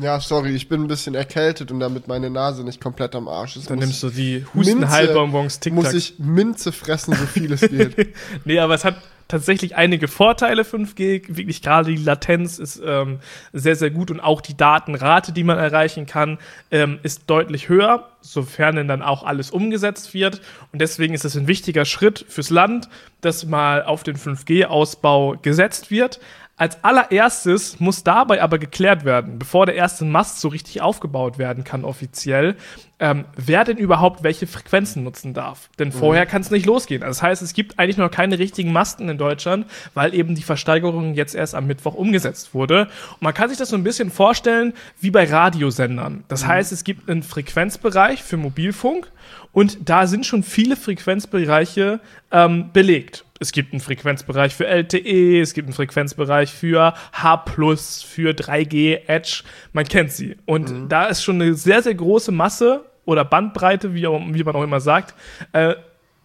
Ja, 0.00 0.20
sorry, 0.20 0.54
ich 0.54 0.68
bin 0.68 0.82
ein 0.82 0.88
bisschen 0.88 1.14
erkältet 1.14 1.70
und 1.70 1.80
damit 1.80 2.08
meine 2.08 2.30
Nase 2.30 2.64
nicht 2.64 2.80
komplett 2.80 3.14
am 3.14 3.28
Arsch 3.28 3.56
ist. 3.56 3.70
Dann 3.70 3.78
nimmst 3.78 4.02
du 4.02 4.10
die 4.10 4.44
Minze- 4.54 4.54
Hustenheilbonbons 4.54 5.60
TikTok. 5.60 5.84
muss 5.84 5.92
ich 5.94 6.14
Minze 6.18 6.72
fressen, 6.72 7.14
so 7.14 7.26
viel 7.26 7.52
es 7.52 7.60
geht. 7.60 8.14
nee, 8.44 8.58
aber 8.58 8.74
es 8.74 8.84
hat 8.84 8.96
tatsächlich 9.28 9.76
einige 9.76 10.08
Vorteile 10.08 10.62
5G. 10.62 11.36
Wirklich 11.36 11.62
gerade 11.62 11.90
die 11.90 12.02
Latenz 12.02 12.58
ist 12.58 12.80
ähm, 12.84 13.20
sehr, 13.52 13.76
sehr 13.76 13.90
gut 13.90 14.10
und 14.10 14.20
auch 14.20 14.40
die 14.40 14.56
Datenrate, 14.56 15.32
die 15.32 15.44
man 15.44 15.58
erreichen 15.58 16.06
kann, 16.06 16.38
ähm, 16.70 16.98
ist 17.02 17.24
deutlich 17.26 17.68
höher, 17.68 18.08
sofern 18.22 18.76
denn 18.76 18.88
dann 18.88 19.02
auch 19.02 19.22
alles 19.22 19.50
umgesetzt 19.50 20.14
wird. 20.14 20.40
Und 20.72 20.80
deswegen 20.80 21.14
ist 21.14 21.24
es 21.24 21.36
ein 21.36 21.46
wichtiger 21.46 21.84
Schritt 21.84 22.24
fürs 22.28 22.50
Land, 22.50 22.88
dass 23.20 23.44
mal 23.46 23.82
auf 23.82 24.02
den 24.02 24.16
5G-Ausbau 24.16 25.36
gesetzt 25.42 25.90
wird. 25.90 26.20
Als 26.58 26.82
allererstes 26.82 27.78
muss 27.78 28.02
dabei 28.02 28.42
aber 28.42 28.58
geklärt 28.58 29.04
werden, 29.04 29.38
bevor 29.38 29.64
der 29.64 29.76
erste 29.76 30.04
Mast 30.04 30.40
so 30.40 30.48
richtig 30.48 30.80
aufgebaut 30.80 31.38
werden 31.38 31.62
kann 31.62 31.84
offiziell, 31.84 32.56
ähm, 32.98 33.26
wer 33.36 33.62
denn 33.62 33.76
überhaupt 33.76 34.24
welche 34.24 34.48
Frequenzen 34.48 35.04
nutzen 35.04 35.34
darf. 35.34 35.70
Denn 35.78 35.92
vorher 35.92 36.26
kann 36.26 36.42
es 36.42 36.50
nicht 36.50 36.66
losgehen. 36.66 37.04
Also 37.04 37.20
das 37.20 37.22
heißt, 37.22 37.42
es 37.42 37.52
gibt 37.52 37.78
eigentlich 37.78 37.96
noch 37.96 38.10
keine 38.10 38.40
richtigen 38.40 38.72
Masten 38.72 39.08
in 39.08 39.18
Deutschland, 39.18 39.66
weil 39.94 40.14
eben 40.14 40.34
die 40.34 40.42
Versteigerung 40.42 41.14
jetzt 41.14 41.36
erst 41.36 41.54
am 41.54 41.68
Mittwoch 41.68 41.94
umgesetzt 41.94 42.54
wurde. 42.54 42.88
Und 43.12 43.22
man 43.22 43.34
kann 43.34 43.48
sich 43.48 43.58
das 43.58 43.68
so 43.68 43.76
ein 43.76 43.84
bisschen 43.84 44.10
vorstellen 44.10 44.72
wie 45.00 45.12
bei 45.12 45.30
Radiosendern. 45.30 46.24
Das 46.26 46.44
heißt, 46.44 46.72
es 46.72 46.82
gibt 46.82 47.08
einen 47.08 47.22
Frequenzbereich 47.22 48.24
für 48.24 48.36
Mobilfunk 48.36 49.12
und 49.52 49.88
da 49.88 50.08
sind 50.08 50.26
schon 50.26 50.42
viele 50.42 50.74
Frequenzbereiche 50.74 52.00
ähm, 52.32 52.70
belegt. 52.72 53.24
Es 53.40 53.52
gibt 53.52 53.72
einen 53.72 53.80
Frequenzbereich 53.80 54.54
für 54.54 54.66
LTE, 54.66 55.40
es 55.40 55.54
gibt 55.54 55.66
einen 55.66 55.74
Frequenzbereich 55.74 56.52
für 56.52 56.94
H+, 57.12 57.44
für 57.46 58.30
3G, 58.32 59.00
Edge, 59.06 59.42
man 59.72 59.84
kennt 59.84 60.12
sie. 60.12 60.36
Und 60.44 60.88
da 60.88 61.06
ist 61.06 61.22
schon 61.22 61.40
eine 61.40 61.54
sehr, 61.54 61.82
sehr 61.82 61.94
große 61.94 62.32
Masse 62.32 62.84
oder 63.04 63.24
Bandbreite, 63.24 63.94
wie, 63.94 64.02
wie 64.02 64.44
man 64.44 64.56
auch 64.56 64.62
immer 64.62 64.80
sagt, 64.80 65.14
äh, 65.52 65.74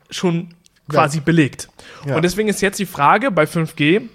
schon 0.10 0.50
quasi 0.90 1.20
belegt. 1.20 1.70
Ja. 2.06 2.16
Und 2.16 2.24
deswegen 2.24 2.50
ist 2.50 2.62
jetzt 2.62 2.80
die 2.80 2.86
Frage 2.86 3.32
bei 3.32 3.44
5G, 3.44 4.10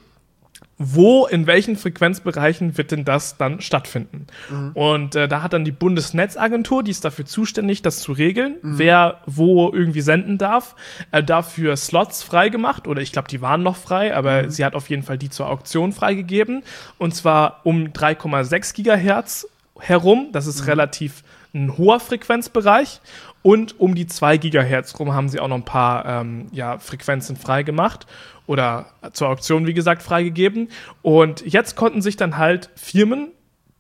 wo, 0.78 1.26
in 1.26 1.46
welchen 1.46 1.76
Frequenzbereichen 1.76 2.78
wird 2.78 2.92
denn 2.92 3.04
das 3.04 3.36
dann 3.36 3.60
stattfinden? 3.60 4.28
Und 4.74 5.16
äh, 5.16 5.26
da 5.26 5.42
hat 5.42 5.52
dann 5.52 5.64
die 5.64 5.72
Bundesnetzagentur, 5.72 6.84
die 6.84 6.92
ist 6.92 7.04
dafür 7.04 7.26
zuständig, 7.26 7.82
das 7.82 7.98
zu 7.98 8.12
regeln, 8.12 8.56
wer 8.62 9.20
wo 9.26 9.72
irgendwie 9.72 10.00
senden 10.00 10.38
darf, 10.38 10.76
äh, 11.10 11.22
dafür 11.22 11.76
Slots 11.76 12.22
freigemacht 12.22 12.86
oder 12.86 13.02
ich 13.02 13.10
glaube, 13.10 13.28
die 13.28 13.40
waren 13.40 13.62
noch 13.62 13.76
frei, 13.76 14.14
aber 14.14 14.50
sie 14.50 14.64
hat 14.64 14.74
auf 14.74 14.88
jeden 14.88 15.02
Fall 15.02 15.18
die 15.18 15.30
zur 15.30 15.48
Auktion 15.48 15.92
freigegeben. 15.92 16.62
Und 16.96 17.14
zwar 17.14 17.60
um 17.64 17.88
3,6 17.88 18.74
Gigahertz 18.74 19.48
herum, 19.80 20.28
das 20.32 20.46
ist 20.46 20.66
relativ 20.66 21.24
ein 21.54 21.76
hoher 21.78 22.00
Frequenzbereich 22.00 23.00
und 23.42 23.79
um 23.81 23.94
die 23.94 24.07
2 24.07 24.37
Gigahertz 24.37 24.98
rum 24.98 25.14
haben 25.14 25.29
sie 25.29 25.40
auch 25.40 25.48
noch 25.48 25.57
ein 25.57 25.64
paar 25.64 26.05
ähm, 26.07 26.46
ja, 26.53 26.79
Frequenzen 26.79 27.37
freigemacht 27.37 28.07
oder 28.46 28.87
zur 29.12 29.29
Auktion, 29.29 29.66
wie 29.66 29.74
gesagt, 29.74 30.03
freigegeben. 30.03 30.68
Und 31.03 31.44
jetzt 31.46 31.77
konnten 31.77 32.03
sich 32.03 32.16
dann 32.16 32.37
halt 32.38 32.70
Firmen 32.74 33.29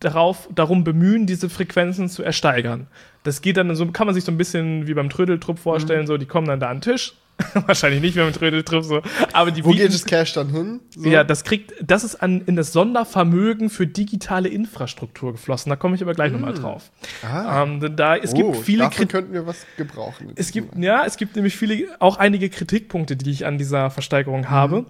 darauf, 0.00 0.48
darum 0.54 0.84
bemühen, 0.84 1.26
diese 1.26 1.48
Frequenzen 1.48 2.08
zu 2.08 2.22
ersteigern. 2.22 2.86
Das 3.24 3.42
geht 3.42 3.56
dann 3.56 3.74
so, 3.74 3.86
kann 3.86 4.06
man 4.06 4.14
sich 4.14 4.24
so 4.24 4.30
ein 4.30 4.38
bisschen 4.38 4.86
wie 4.86 4.94
beim 4.94 5.10
Trödeltrupp 5.10 5.58
vorstellen, 5.58 6.06
so, 6.06 6.16
die 6.16 6.26
kommen 6.26 6.46
dann 6.46 6.60
da 6.60 6.68
an 6.68 6.76
den 6.76 6.82
Tisch. 6.92 7.14
Wahrscheinlich 7.66 8.00
nicht 8.00 8.16
wie 8.16 8.20
beim 8.20 8.32
Trödeltrupp, 8.32 8.84
so. 8.84 9.02
Aber 9.32 9.50
die 9.50 9.64
Wo 9.64 9.70
bieten- 9.70 9.82
geht 9.84 9.94
das 9.94 10.04
Cash 10.04 10.32
dann 10.32 10.50
hin? 10.50 10.80
So? 10.90 11.08
ja, 11.08 11.24
das 11.24 11.44
kriegt, 11.44 11.72
das 11.80 12.04
ist 12.04 12.16
an, 12.16 12.42
in 12.46 12.56
das 12.56 12.72
Sondervermögen 12.72 13.70
für 13.70 13.86
digitale 13.86 14.48
Infrastruktur 14.48 15.32
geflossen. 15.32 15.70
Da 15.70 15.76
komme 15.76 15.94
ich 15.94 16.02
aber 16.02 16.14
gleich 16.14 16.32
nochmal 16.32 16.54
drauf. 16.54 16.90
Ah. 17.22 17.62
Ähm, 17.62 17.96
da, 17.96 18.16
es 18.16 18.32
oh, 18.32 18.36
gibt 18.36 18.56
viele 18.56 18.88
Kritik. 18.88 19.10
könnten 19.10 19.32
wir 19.32 19.46
was 19.46 19.66
gebrauchen. 19.76 20.32
Es 20.36 20.50
gibt, 20.50 20.76
ja, 20.76 21.04
es 21.04 21.16
gibt 21.16 21.36
nämlich 21.36 21.56
viele, 21.56 21.86
auch 22.00 22.16
einige 22.16 22.48
Kritikpunkte, 22.50 23.16
die 23.16 23.30
ich 23.30 23.46
an 23.46 23.58
dieser 23.58 23.90
Versteigerung 23.90 24.50
habe. 24.50 24.86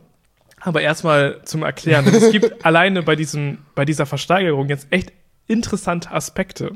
Aber 0.60 0.80
erstmal 0.80 1.40
zum 1.44 1.62
Erklären. 1.62 2.06
Es 2.06 2.30
gibt 2.32 2.64
alleine 2.64 3.02
bei, 3.02 3.14
diesem, 3.14 3.58
bei 3.74 3.84
dieser 3.84 4.06
Versteigerung 4.06 4.68
jetzt 4.68 4.88
echt 4.90 5.12
interessante 5.48 6.10
Aspekte. 6.12 6.72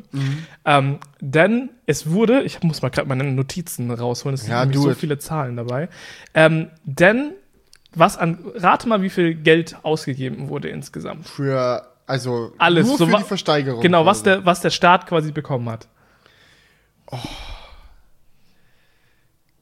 Ähm, 0.65 0.99
denn 1.21 1.71
es 1.87 2.11
wurde, 2.11 2.43
ich 2.43 2.63
muss 2.63 2.83
mal 2.83 2.89
gerade 2.89 3.07
meine 3.09 3.23
Notizen 3.25 3.91
rausholen, 3.91 4.35
es 4.35 4.43
sind 4.43 4.51
Ja, 4.51 4.65
do 4.67 4.81
so 4.83 4.91
it. 4.91 4.99
viele 4.99 5.19
Zahlen 5.19 5.57
dabei. 5.57 5.89
Ähm, 6.35 6.71
denn 6.85 7.33
was 7.95 8.17
an, 8.17 8.39
rate 8.55 8.89
mal, 8.89 9.03
wie 9.03 9.11
viel 9.11 9.35
Geld 9.35 9.77
ausgegeben 9.85 10.49
wurde 10.49 10.69
insgesamt. 10.71 11.29
für, 11.29 11.87
also 12.07 12.53
Alles, 12.59 12.87
nur 12.87 12.97
so 12.99 13.07
für 13.07 13.17
die 13.19 13.23
Versteigerung. 13.25 13.83
Genau, 13.83 14.07
was 14.07 14.23
der, 14.23 14.45
was 14.47 14.61
der 14.61 14.71
Staat 14.71 15.07
quasi 15.07 15.31
bekommen 15.31 15.69
hat. 15.69 15.87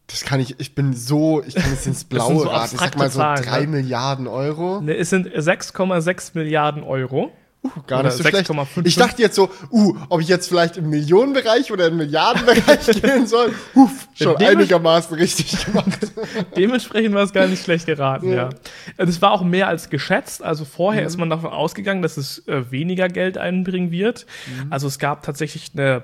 Das 0.06 0.24
kann 0.24 0.40
ich, 0.40 0.58
ich 0.58 0.74
bin 0.74 0.92
so, 0.94 1.42
ich 1.44 1.54
kann 1.54 1.72
es 1.72 1.86
ins 1.86 2.00
sind 2.00 2.08
Blaue 2.08 2.42
so 2.42 2.48
raten. 2.48 2.74
Ich 2.74 2.80
sag 2.80 2.96
mal 2.96 3.10
so 3.10 3.18
Zahlen, 3.20 3.44
drei 3.44 3.60
ne? 3.62 3.66
Milliarden 3.68 4.26
Euro. 4.26 4.80
Ne, 4.80 4.94
Es 4.96 5.10
sind 5.10 5.28
6,6 5.28 6.30
Milliarden 6.34 6.82
Euro. 6.82 7.32
Uh, 7.62 7.68
gar 7.86 8.02
nicht 8.02 8.12
so 8.14 8.22
schlecht. 8.22 8.50
6,55. 8.50 8.86
Ich 8.86 8.96
dachte 8.96 9.20
jetzt 9.20 9.34
so, 9.36 9.50
uh, 9.70 9.94
ob 10.08 10.22
ich 10.22 10.28
jetzt 10.28 10.48
vielleicht 10.48 10.78
im 10.78 10.88
Millionenbereich 10.88 11.70
oder 11.70 11.88
im 11.88 11.98
Milliardenbereich 11.98 12.86
gehen 13.02 13.26
soll. 13.26 13.52
Uff, 13.74 14.08
schon 14.14 14.36
Dem- 14.36 14.48
einigermaßen 14.48 15.14
richtig 15.16 15.66
gemacht. 15.66 16.10
Dementsprechend 16.56 17.14
war 17.14 17.22
es 17.22 17.32
gar 17.34 17.46
nicht 17.46 17.62
schlecht 17.62 17.84
geraten, 17.84 18.30
Ja. 18.30 18.48
ja. 18.48 18.50
Es 18.96 19.20
war 19.20 19.32
auch 19.32 19.42
mehr 19.42 19.68
als 19.68 19.90
geschätzt. 19.90 20.42
Also 20.42 20.64
vorher 20.64 21.02
Mhm. 21.02 21.06
ist 21.08 21.16
man 21.18 21.28
davon 21.28 21.50
ausgegangen, 21.50 22.00
dass 22.00 22.16
es 22.16 22.46
äh, 22.48 22.70
weniger 22.70 23.08
Geld 23.08 23.36
einbringen 23.36 23.90
wird. 23.90 24.24
Mhm. 24.46 24.72
Also 24.72 24.86
es 24.86 24.98
gab 24.98 25.22
tatsächlich 25.22 25.72
eine 25.74 26.02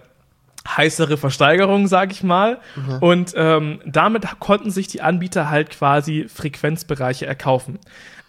heißere 0.68 1.16
Versteigerung, 1.16 1.86
sag 1.86 2.10
ich 2.12 2.22
mal. 2.22 2.58
Mhm. 2.74 2.98
Und 3.00 3.32
ähm, 3.36 3.80
damit 3.86 4.26
konnten 4.40 4.70
sich 4.70 4.88
die 4.88 5.00
Anbieter 5.00 5.48
halt 5.48 5.70
quasi 5.70 6.26
Frequenzbereiche 6.28 7.24
erkaufen. 7.24 7.78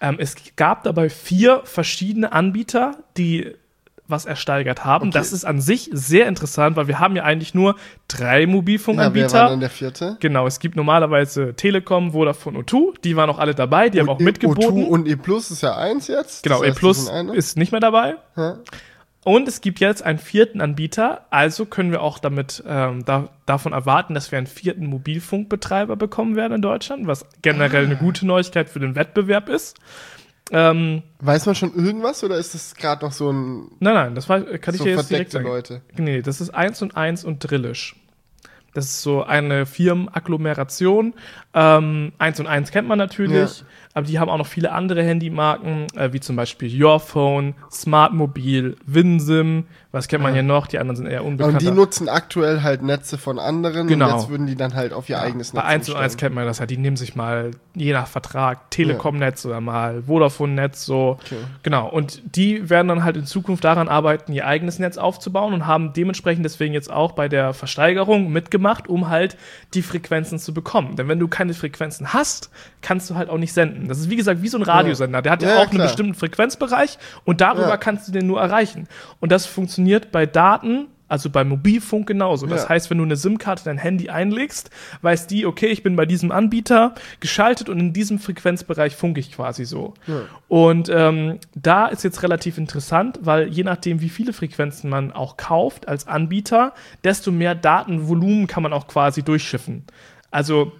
Ähm, 0.01 0.17
es 0.19 0.35
gab 0.55 0.83
dabei 0.83 1.09
vier 1.09 1.61
verschiedene 1.63 2.31
Anbieter, 2.31 2.97
die 3.17 3.53
was 4.09 4.25
ersteigert 4.25 4.85
haben. 4.85 5.09
Okay. 5.09 5.17
Das 5.17 5.33
ist 5.33 5.43
an 5.43 5.59
sich 5.59 5.89
sehr 5.91 6.27
interessant, 6.27 6.77
weil 6.77 6.87
wir 6.87 6.99
haben 6.99 7.15
ja 7.17 7.23
eigentlich 7.23 7.53
nur 7.53 7.75
drei 8.07 8.41
Ja, 8.41 8.47
wer 8.47 8.47
Mobilfunkanbieter. 8.47 9.33
war 9.33 9.49
denn 9.49 9.59
der 9.59 9.69
vierte? 9.69 10.15
Genau, 10.21 10.47
es 10.47 10.59
gibt 10.59 10.77
normalerweise 10.77 11.55
Telekom, 11.55 12.13
Vodafone 12.13 12.59
O2, 12.59 13.01
die 13.03 13.17
waren 13.17 13.29
auch 13.29 13.37
alle 13.39 13.53
dabei, 13.53 13.89
die 13.89 13.99
haben 13.99 14.07
auch 14.07 14.19
mitgeboten. 14.19 14.85
O2 14.85 14.87
und 14.87 15.07
E 15.09 15.17
Plus 15.17 15.51
ist 15.51 15.61
ja 15.61 15.75
eins 15.75 16.07
jetzt. 16.07 16.43
genau, 16.43 16.59
Das 16.59 16.63
E 16.63 16.69
heißt, 16.69 16.79
Plus 16.79 17.05
sind 17.05 17.13
eine. 17.13 17.35
ist 17.35 17.57
nicht 17.57 17.73
mehr 17.73 17.81
dabei. 17.81 18.15
Ja. 18.37 18.59
Und 19.23 19.47
es 19.47 19.59
gibt 19.59 19.79
jetzt 19.81 20.03
einen 20.03 20.19
vierten 20.19 20.61
Anbieter, 20.61 21.25
also 21.31 21.65
können 21.65 21.91
wir 21.91 22.01
auch 22.01 22.17
damit 22.19 22.63
ähm, 22.65 23.03
da, 23.03 23.27
davon 23.45 23.73
erwarten, 23.73 24.13
dass 24.13 24.31
wir 24.31 24.37
einen 24.37 24.47
vierten 24.47 24.85
Mobilfunkbetreiber 24.85 25.97
bekommen 25.97 26.35
werden 26.37 26.53
in 26.53 26.61
Deutschland, 26.61 27.07
was 27.07 27.25
generell 27.41 27.83
Ah. 27.83 27.87
eine 27.87 27.97
gute 27.97 28.25
Neuigkeit 28.25 28.69
für 28.69 28.79
den 28.79 28.95
Wettbewerb 28.95 29.49
ist. 29.49 29.77
Ähm, 30.49 31.03
Weiß 31.19 31.45
man 31.45 31.55
schon 31.55 31.75
irgendwas 31.75 32.23
oder 32.23 32.37
ist 32.37 32.53
das 32.53 32.75
gerade 32.75 33.03
noch 33.03 33.11
so 33.11 33.29
ein 33.29 33.63
nein, 33.81 33.93
nein, 33.95 34.15
das 34.15 34.29
war, 34.29 34.39
kann 34.39 34.73
ich 34.75 34.77
so 34.79 34.85
dir 34.85 34.91
jetzt 34.95 35.09
direkt 35.09 35.31
verdeckte 35.31 35.37
sagen. 35.37 35.47
Leute? 35.47 35.81
Nee, 35.97 36.21
das 36.21 36.39
ist 36.39 36.51
1 36.51 36.81
und 36.81 36.95
1 36.95 37.25
und 37.25 37.39
Drillisch. 37.39 37.97
Das 38.73 38.85
ist 38.85 39.01
so 39.01 39.23
eine 39.23 39.65
Firmenagglomeration. 39.65 41.15
Ähm, 41.53 42.13
1 42.17 42.39
und 42.39 42.47
1 42.47 42.71
kennt 42.71 42.87
man 42.87 42.97
natürlich, 42.97 43.59
Ja. 43.59 43.65
Aber 43.97 44.05
die 44.05 44.19
haben 44.19 44.29
auch 44.29 44.37
noch 44.37 44.45
viele 44.47 44.71
andere 44.71 45.03
Handymarken, 45.03 45.87
äh, 45.95 46.13
wie 46.13 46.19
zum 46.19 46.35
Beispiel 46.35 46.83
Your 46.83 46.99
Phone, 46.99 47.55
Smartmobil, 47.71 48.75
WinSim, 48.85 49.65
was 49.91 50.07
kennt 50.07 50.21
man 50.21 50.33
hier 50.33 50.43
noch? 50.43 50.67
Die 50.67 50.77
anderen 50.77 50.95
sind 50.97 51.07
eher 51.07 51.23
Und 51.23 51.31
unbekannt. 51.31 51.61
die 51.61 51.71
nutzen 51.71 52.07
aktuell 52.07 52.61
halt 52.61 52.83
Netze 52.83 53.17
von 53.17 53.39
anderen 53.39 53.87
Genau. 53.87 54.11
und 54.13 54.19
jetzt 54.19 54.29
würden 54.29 54.45
die 54.45 54.55
dann 54.55 54.75
halt 54.75 54.93
auf 54.93 55.09
ihr 55.09 55.19
eigenes 55.19 55.51
Bei 55.53 55.63
1 55.63 55.89
und 55.89 55.95
1 55.95 56.03
umstellen. 56.13 56.19
kennt 56.19 56.35
man 56.35 56.45
das 56.45 56.59
halt, 56.59 56.69
die 56.69 56.77
nehmen 56.77 56.97
sich 56.97 57.15
mal, 57.15 57.51
je 57.73 57.93
nach 57.93 58.05
Vertrag, 58.07 58.69
Telekom-Netz 58.69 59.45
oder 59.47 59.59
mal 59.61 60.03
Vodafone-Netz, 60.03 60.85
so. 60.85 61.17
Okay. 61.25 61.37
Genau, 61.63 61.89
und 61.89 62.21
die 62.35 62.69
werden 62.69 62.87
dann 62.89 63.03
halt 63.03 63.17
in 63.17 63.25
Zukunft 63.25 63.63
daran 63.63 63.87
arbeiten, 63.89 64.31
ihr 64.33 64.45
eigenes 64.45 64.77
Netz 64.77 64.97
aufzubauen 64.97 65.53
und 65.53 65.65
haben 65.65 65.93
dementsprechend 65.93 66.45
deswegen 66.45 66.73
jetzt 66.75 66.91
auch 66.91 67.13
bei 67.13 67.27
der 67.27 67.53
Versteigerung 67.53 68.31
mitgemacht, 68.31 68.87
um 68.87 69.09
halt 69.09 69.37
die 69.73 69.81
Frequenzen 69.81 70.37
zu 70.37 70.53
bekommen. 70.53 70.95
Denn 70.95 71.07
wenn 71.07 71.17
du 71.19 71.27
keine 71.27 71.55
Frequenzen 71.55 72.13
hast, 72.13 72.51
kannst 72.81 73.09
du 73.09 73.15
halt 73.15 73.29
auch 73.29 73.37
nicht 73.39 73.53
senden. 73.53 73.86
Das 73.87 73.99
ist 73.99 74.09
wie 74.09 74.15
gesagt 74.15 74.41
wie 74.41 74.47
so 74.47 74.57
ein 74.57 74.63
Radiosender. 74.63 75.21
Der 75.21 75.31
hat 75.31 75.41
ja, 75.41 75.49
Ja, 75.49 75.55
auch 75.57 75.61
einen 75.63 75.71
klar. 75.71 75.87
bestimmten 75.87 76.13
Frequenzbereich 76.13 76.97
und 77.25 77.41
darüber 77.41 77.69
Ja. 77.69 77.77
kannst 77.77 78.07
du 78.07 78.11
den 78.11 78.27
nur 78.27 78.39
erreichen. 78.41 78.87
Und 79.19 79.31
das 79.31 79.45
funktioniert 79.45 80.11
bei 80.11 80.25
Daten, 80.25 80.87
also 81.09 81.29
bei 81.29 81.45
Mobilfunk 81.45 82.05
genauso. 82.07 82.47
Das 82.47 82.63
Ja. 82.63 82.69
heißt, 82.69 82.89
wenn 82.89 82.97
du 82.97 83.05
eine 83.05 83.15
SIM-Karte 83.15 83.61
in 83.61 83.77
dein 83.77 83.81
Handy 83.81 84.09
einlegst, 84.09 84.69
weiß 85.03 85.25
die, 85.27 85.45
okay, 85.45 85.67
ich 85.67 85.81
bin 85.81 85.95
bei 85.95 86.05
diesem 86.05 86.31
Anbieter 86.33 86.95
geschaltet 87.21 87.69
und 87.69 87.79
in 87.79 87.93
diesem 87.93 88.19
Frequenzbereich 88.19 88.93
funke 88.95 89.21
ich 89.21 89.31
quasi 89.31 89.63
so. 89.63 89.93
Ja. 90.05 90.21
Und 90.49 90.89
ähm, 90.89 91.39
da 91.55 91.87
ist 91.87 92.03
jetzt 92.03 92.23
relativ 92.23 92.57
interessant, 92.57 93.19
weil 93.21 93.47
je 93.47 93.63
nachdem, 93.63 94.01
wie 94.01 94.09
viele 94.09 94.33
Frequenzen 94.33 94.89
man 94.89 95.13
auch 95.13 95.37
kauft 95.37 95.87
als 95.87 96.07
Anbieter, 96.07 96.73
desto 97.05 97.31
mehr 97.31 97.55
Datenvolumen 97.55 98.47
kann 98.47 98.63
man 98.63 98.73
auch 98.73 98.87
quasi 98.87 99.23
durchschiffen. 99.23 99.85
Also 100.29 100.73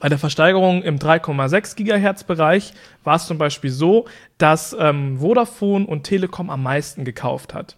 bei 0.00 0.08
der 0.08 0.18
Versteigerung 0.18 0.82
im 0.82 0.98
3,6 0.98 1.76
Gigahertz 1.76 2.24
Bereich 2.24 2.72
war 3.04 3.16
es 3.16 3.26
zum 3.26 3.38
Beispiel 3.38 3.70
so, 3.70 4.06
dass 4.38 4.74
ähm, 4.78 5.18
Vodafone 5.18 5.86
und 5.86 6.04
Telekom 6.04 6.50
am 6.50 6.62
meisten 6.62 7.04
gekauft 7.04 7.54
hat. 7.54 7.76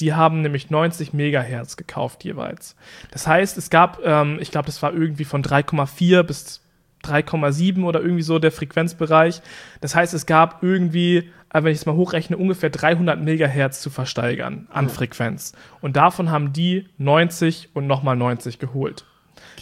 Die 0.00 0.14
haben 0.14 0.42
nämlich 0.42 0.70
90 0.70 1.12
Megahertz 1.12 1.76
gekauft 1.76 2.24
jeweils. 2.24 2.76
Das 3.10 3.26
heißt, 3.26 3.58
es 3.58 3.70
gab, 3.70 4.00
ähm, 4.04 4.38
ich 4.40 4.50
glaube, 4.50 4.66
das 4.66 4.82
war 4.82 4.94
irgendwie 4.94 5.24
von 5.24 5.42
3,4 5.42 6.22
bis 6.22 6.60
3,7 7.04 7.84
oder 7.84 8.00
irgendwie 8.00 8.22
so 8.22 8.38
der 8.38 8.52
Frequenzbereich. 8.52 9.42
Das 9.80 9.94
heißt, 9.94 10.14
es 10.14 10.26
gab 10.26 10.62
irgendwie, 10.62 11.30
äh, 11.52 11.62
wenn 11.62 11.72
ich 11.72 11.78
es 11.78 11.86
mal 11.86 11.94
hochrechne, 11.96 12.36
ungefähr 12.36 12.70
300 12.70 13.20
Megahertz 13.20 13.80
zu 13.80 13.90
versteigern 13.90 14.68
an 14.70 14.88
Frequenz. 14.88 15.52
Und 15.80 15.96
davon 15.96 16.30
haben 16.30 16.52
die 16.52 16.86
90 16.98 17.70
und 17.74 17.86
nochmal 17.86 18.16
90 18.16 18.58
geholt. 18.58 19.04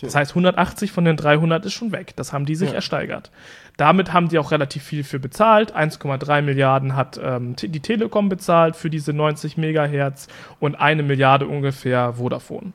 Das 0.01 0.15
heißt, 0.15 0.33
180 0.33 0.93
von 0.93 1.05
den 1.05 1.17
300 1.17 1.65
ist 1.67 1.73
schon 1.75 1.93
weg. 1.93 2.15
Das 2.17 2.33
haben 2.33 2.47
die 2.47 2.55
sich 2.55 2.71
Ja. 2.71 2.77
ersteigert. 2.77 3.31
Damit 3.77 4.13
haben 4.13 4.29
die 4.29 4.39
auch 4.39 4.51
relativ 4.51 4.83
viel 4.83 5.03
für 5.05 5.19
bezahlt. 5.19 5.75
1,3 5.75 6.43
Milliarden 6.43 6.95
hat 6.97 7.19
ähm, 7.23 7.57
die 7.57 7.81
Telekom 7.81 8.29
bezahlt 8.29 8.77
für 8.77 8.91
diese 8.91 9.13
90 9.13 9.57
Megahertz 9.57 10.29
und 10.61 10.75
eine 10.75 11.03
Milliarde 11.03 11.47
ungefähr 11.47 12.15
Vodafone. 12.15 12.73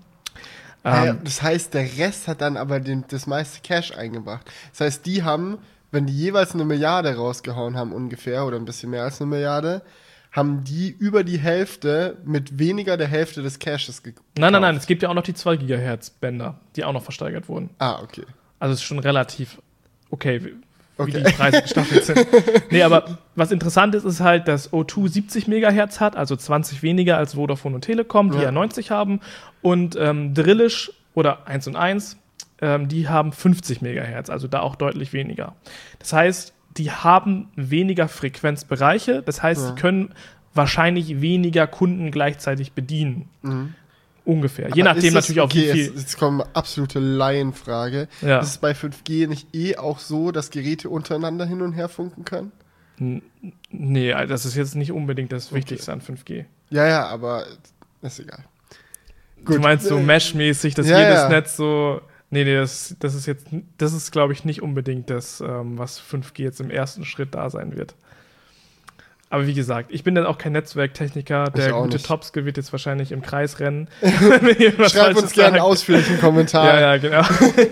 Ah 0.84 1.06
ja, 1.06 1.12
Ähm, 1.12 1.20
das 1.24 1.42
heißt, 1.42 1.74
der 1.74 1.84
Rest 1.98 2.28
hat 2.28 2.42
dann 2.42 2.58
aber 2.58 2.80
den, 2.80 3.04
das 3.10 3.28
meiste 3.28 3.62
Cash 3.62 3.92
eingebracht. 3.92 4.50
Das 4.72 4.82
heißt, 4.82 5.06
die 5.06 5.24
haben, 5.24 5.58
wenn 5.92 6.06
die 6.08 6.18
jeweils 6.18 6.54
eine 6.54 6.66
Milliarde 6.66 7.16
rausgehauen 7.16 7.78
haben 7.78 7.92
ungefähr 7.92 8.46
oder 8.46 8.58
ein 8.58 8.66
bisschen 8.66 8.90
mehr 8.90 9.04
als 9.04 9.22
eine 9.22 9.30
Milliarde, 9.30 9.82
haben 10.38 10.64
die 10.64 10.90
über 10.98 11.24
die 11.26 11.38
Hälfte 11.40 12.18
mit 12.24 12.58
weniger 12.60 12.96
der 12.96 13.08
Hälfte 13.08 13.42
des 13.42 13.60
Cashes 13.60 14.04
gekauft. 14.04 14.26
nein, 14.38 14.54
nein, 14.54 14.62
nein, 14.62 14.76
es 14.78 14.86
gibt 14.88 15.04
ja 15.04 15.10
auch 15.10 15.14
noch 15.14 15.24
die 15.24 15.34
2 15.34 15.58
Gigahertz 15.58 16.12
Bänder, 16.12 16.60
die 16.76 16.86
auch 16.86 16.94
noch 16.94 17.04
versteigert 17.04 17.50
wurden. 17.50 17.72
Ah, 17.80 18.00
okay. 18.02 18.24
Also 18.60 18.74
es 18.74 18.80
ist 18.80 18.86
schon 18.86 19.00
relativ 19.00 19.58
okay, 20.12 20.44
wie, 20.46 20.54
Okay. 21.00 21.14
wie 21.16 21.24
die 21.24 21.32
Preise 21.34 21.62
gestaffelt 21.62 22.06
sind. 22.06 22.26
nee, 22.72 22.82
aber 22.82 23.18
was 23.36 23.52
interessant 23.52 23.94
ist, 23.94 24.04
ist 24.04 24.20
halt, 24.20 24.48
dass 24.48 24.72
O2 24.74 25.08
70 25.10 25.48
Megahertz 25.48 26.00
hat, 26.00 26.16
also 26.16 26.36
20 26.36 26.82
weniger 26.82 27.18
als 27.18 27.34
Vodafone 27.36 27.76
und 27.76 27.82
Telekom, 27.82 28.32
die 28.32 28.38
Ja. 28.38 28.46
ja, 28.46 28.52
90 28.52 28.90
haben. 28.92 29.20
Und 29.62 29.96
ähm, 30.00 30.34
Drillisch 30.34 30.92
oder 31.14 31.48
1 31.48 31.68
und 31.68 31.76
1, 31.76 32.18
ähm, 32.62 32.88
die 32.88 33.08
haben 33.10 33.32
50 33.32 33.82
Megahertz, 33.82 34.30
also 34.32 34.48
da 34.48 34.62
auch 34.62 34.76
deutlich 34.76 35.14
weniger. 35.14 35.56
Das 36.00 36.14
heißt, 36.14 36.54
die 36.78 36.92
haben 36.92 37.50
weniger 37.56 38.08
Frequenzbereiche, 38.08 39.22
das 39.24 39.42
heißt, 39.44 39.62
Ja. 39.62 39.68
sie 39.70 39.76
können 39.76 40.14
wahrscheinlich 40.54 41.22
weniger 41.22 41.68
Kunden 41.68 42.12
gleichzeitig 42.12 42.72
bedienen. 42.74 43.30
Ungefähr. 44.26 44.68
Je 44.74 44.82
Aber 44.82 44.94
nachdem 44.96 45.04
ist 45.04 45.08
es- 45.10 45.14
natürlich 45.14 45.40
auch, 45.42 45.46
okay, 45.46 45.68
wie 45.70 45.72
viel. 45.72 45.86
Jetzt, 45.86 45.98
jetzt 46.00 46.18
kommt 46.18 46.42
eine 46.42 46.56
absolute 46.56 47.00
Laienfrage. 47.00 48.08
Ja. 48.22 48.40
Ist 48.40 48.50
es 48.50 48.58
bei 48.58 48.74
5G 48.74 49.28
nicht 49.28 49.54
eh 49.56 49.78
auch 49.78 50.00
so, 50.00 50.32
dass 50.32 50.50
Geräte 50.52 50.90
untereinander 50.90 51.46
hin 51.46 51.62
und 51.62 51.74
her 51.74 51.88
funken 51.88 52.26
können? 52.26 52.52
Nee, 53.70 54.12
das 54.28 54.46
ist 54.46 54.56
jetzt 54.56 54.76
nicht 54.76 54.92
unbedingt 54.92 55.32
das 55.32 55.54
Wichtigste 55.54 55.94
an 55.94 56.02
5G. 56.02 56.46
Ja, 56.72 56.88
ja, 56.88 57.06
aber 57.08 57.46
ist 58.02 58.20
egal. 58.20 58.44
Du 59.46 59.60
meinst 59.60 59.86
so 59.86 59.98
Äh, 59.98 60.04
Mesh-mäßig, 60.04 60.74
dass 60.74 60.88
ja, 60.90 60.98
jedes 61.00 61.16
ja. 61.22 61.30
Netz 61.30 61.56
so. 61.56 62.02
Nee, 62.30 62.44
nee, 62.44 62.56
das, 62.56 62.96
das 63.00 63.16
ist 63.16 63.26
jetzt, 63.26 63.48
das 63.78 63.94
ist, 63.94 64.12
glaube 64.12 64.34
ich, 64.34 64.44
nicht 64.44 64.62
unbedingt 64.62 65.10
das, 65.10 65.40
ähm, 65.40 65.78
was 65.78 66.02
5G 66.02 66.42
jetzt 66.44 66.60
im 66.60 66.70
ersten 66.70 67.06
Schritt 67.06 67.34
da 67.36 67.50
sein 67.50 67.78
wird. 67.78 67.96
Aber 69.30 69.46
wie 69.46 69.54
gesagt, 69.54 69.92
ich 69.92 70.06
bin 70.06 70.16
dann 70.16 70.26
auch 70.26 70.38
kein 70.38 70.54
Netzwerktechniker. 70.54 71.50
Der 71.50 71.74
gute 71.74 71.96
nicht. 71.96 72.06
Topske 72.06 72.46
wird 72.46 72.56
jetzt 72.56 72.72
wahrscheinlich 72.72 73.12
im 73.12 73.22
Kreis 73.22 73.60
rennen. 73.60 73.90
Schreib 74.88 75.18
uns 75.18 75.34
gerne 75.34 75.56
einen 75.56 75.66
ausführlichen 75.66 76.18
Kommentar, 76.20 76.66
Ja, 76.66 76.80
ja, 76.80 76.98
genau. 76.98 77.22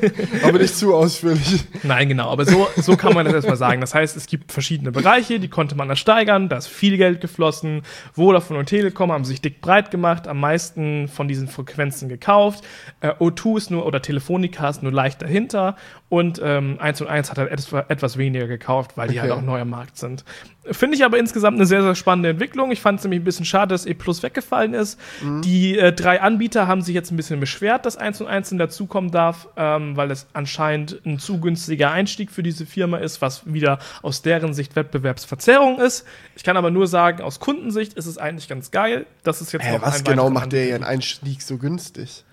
aber 0.43 0.59
nicht 0.59 0.75
zu 0.75 0.93
ausführlich. 0.93 1.63
Nein, 1.83 2.09
genau, 2.09 2.29
aber 2.29 2.45
so, 2.45 2.67
so 2.75 2.97
kann 2.97 3.13
man 3.13 3.23
das 3.23 3.35
erstmal 3.35 3.55
sagen. 3.55 3.79
Das 3.79 3.95
heißt, 3.95 4.17
es 4.17 4.27
gibt 4.27 4.51
verschiedene 4.51 4.91
Bereiche, 4.91 5.39
die 5.39 5.47
konnte 5.47 5.75
man 5.75 5.89
ersteigern, 5.89 6.49
da 6.49 6.57
ist 6.57 6.67
viel 6.67 6.97
Geld 6.97 7.21
geflossen. 7.21 7.83
Vodafone 8.11 8.59
und 8.59 8.65
Telekom 8.65 9.13
haben 9.13 9.23
sich 9.23 9.39
dick 9.39 9.61
breit 9.61 9.91
gemacht, 9.91 10.27
am 10.27 10.41
meisten 10.41 11.07
von 11.07 11.29
diesen 11.29 11.47
Frequenzen 11.47 12.09
gekauft. 12.09 12.65
Äh, 12.99 13.11
O2 13.11 13.57
ist 13.57 13.71
nur, 13.71 13.85
oder 13.85 14.01
Telefonica 14.01 14.67
ist 14.69 14.83
nur 14.83 14.91
leicht 14.91 15.21
dahinter 15.21 15.77
und 16.17 16.41
ähm, 16.43 16.77
1 16.79 17.01
und 17.01 17.07
1 17.07 17.29
hat 17.31 17.37
halt 17.37 17.51
etwas, 17.51 17.85
etwas 17.89 18.17
weniger 18.17 18.47
gekauft, 18.47 18.97
weil 18.97 19.07
die 19.09 19.15
Okay. 19.19 19.29
halt 19.29 19.31
auch 19.31 19.41
neu 19.41 19.61
am 19.61 19.69
Markt 19.69 19.97
sind. 19.97 20.23
Finde 20.71 20.97
ich 20.97 21.05
aber 21.05 21.19
insgesamt 21.19 21.57
eine 21.57 21.67
sehr, 21.67 21.83
sehr 21.83 21.93
spannende 21.93 22.29
Entwicklung. 22.29 22.71
Ich 22.71 22.81
fand 22.81 22.97
es 22.99 23.03
nämlich 23.05 23.21
ein 23.21 23.23
bisschen 23.23 23.45
schade, 23.45 23.73
dass 23.73 23.85
E 23.85 23.93
Plus 23.93 24.23
weggefallen 24.23 24.73
ist. 24.73 24.99
Die 25.43 25.77
äh, 25.77 25.93
drei 25.93 26.21
Anbieter 26.21 26.67
haben 26.67 26.81
sich 26.81 26.95
jetzt 26.95 27.11
ein 27.11 27.17
bisschen 27.17 27.39
beschwert, 27.39 27.85
dass 27.85 27.97
1 27.97 28.21
und 28.21 28.27
1 28.27 28.49
dazukommen 28.57 29.11
darf, 29.11 29.47
ähm, 29.57 29.95
weil 29.95 30.09
es 30.09 30.25
anscheinend 30.33 30.99
ein 31.05 31.19
zu 31.19 31.39
günstiger 31.39 31.91
Einstieg 31.91 32.31
für 32.31 32.41
diese 32.41 32.65
Firma 32.65 32.97
ist, 32.97 33.21
was 33.21 33.43
wieder 33.53 33.77
aus 34.01 34.23
deren 34.23 34.53
Sicht 34.55 34.75
Wettbewerbsverzerrung 34.75 35.79
ist. 35.79 36.05
Ich 36.35 36.43
kann 36.43 36.57
aber 36.57 36.71
nur 36.71 36.87
sagen, 36.87 37.21
aus 37.21 37.39
Kundensicht 37.39 37.93
ist 37.93 38.07
es 38.07 38.17
eigentlich 38.17 38.47
ganz 38.47 38.71
geil. 38.71 39.05
dass 39.23 39.41
es 39.41 39.51
jetzt 39.51 39.63
Hä, 39.65 39.73
noch 39.73 39.81
was 39.83 39.99
ein 39.99 40.03
genau 40.03 40.29
macht 40.31 40.51
der 40.51 40.67
ihren. 40.67 40.83
Einstieg 40.83 41.41
so 41.43 41.57
günstig? 41.57 42.23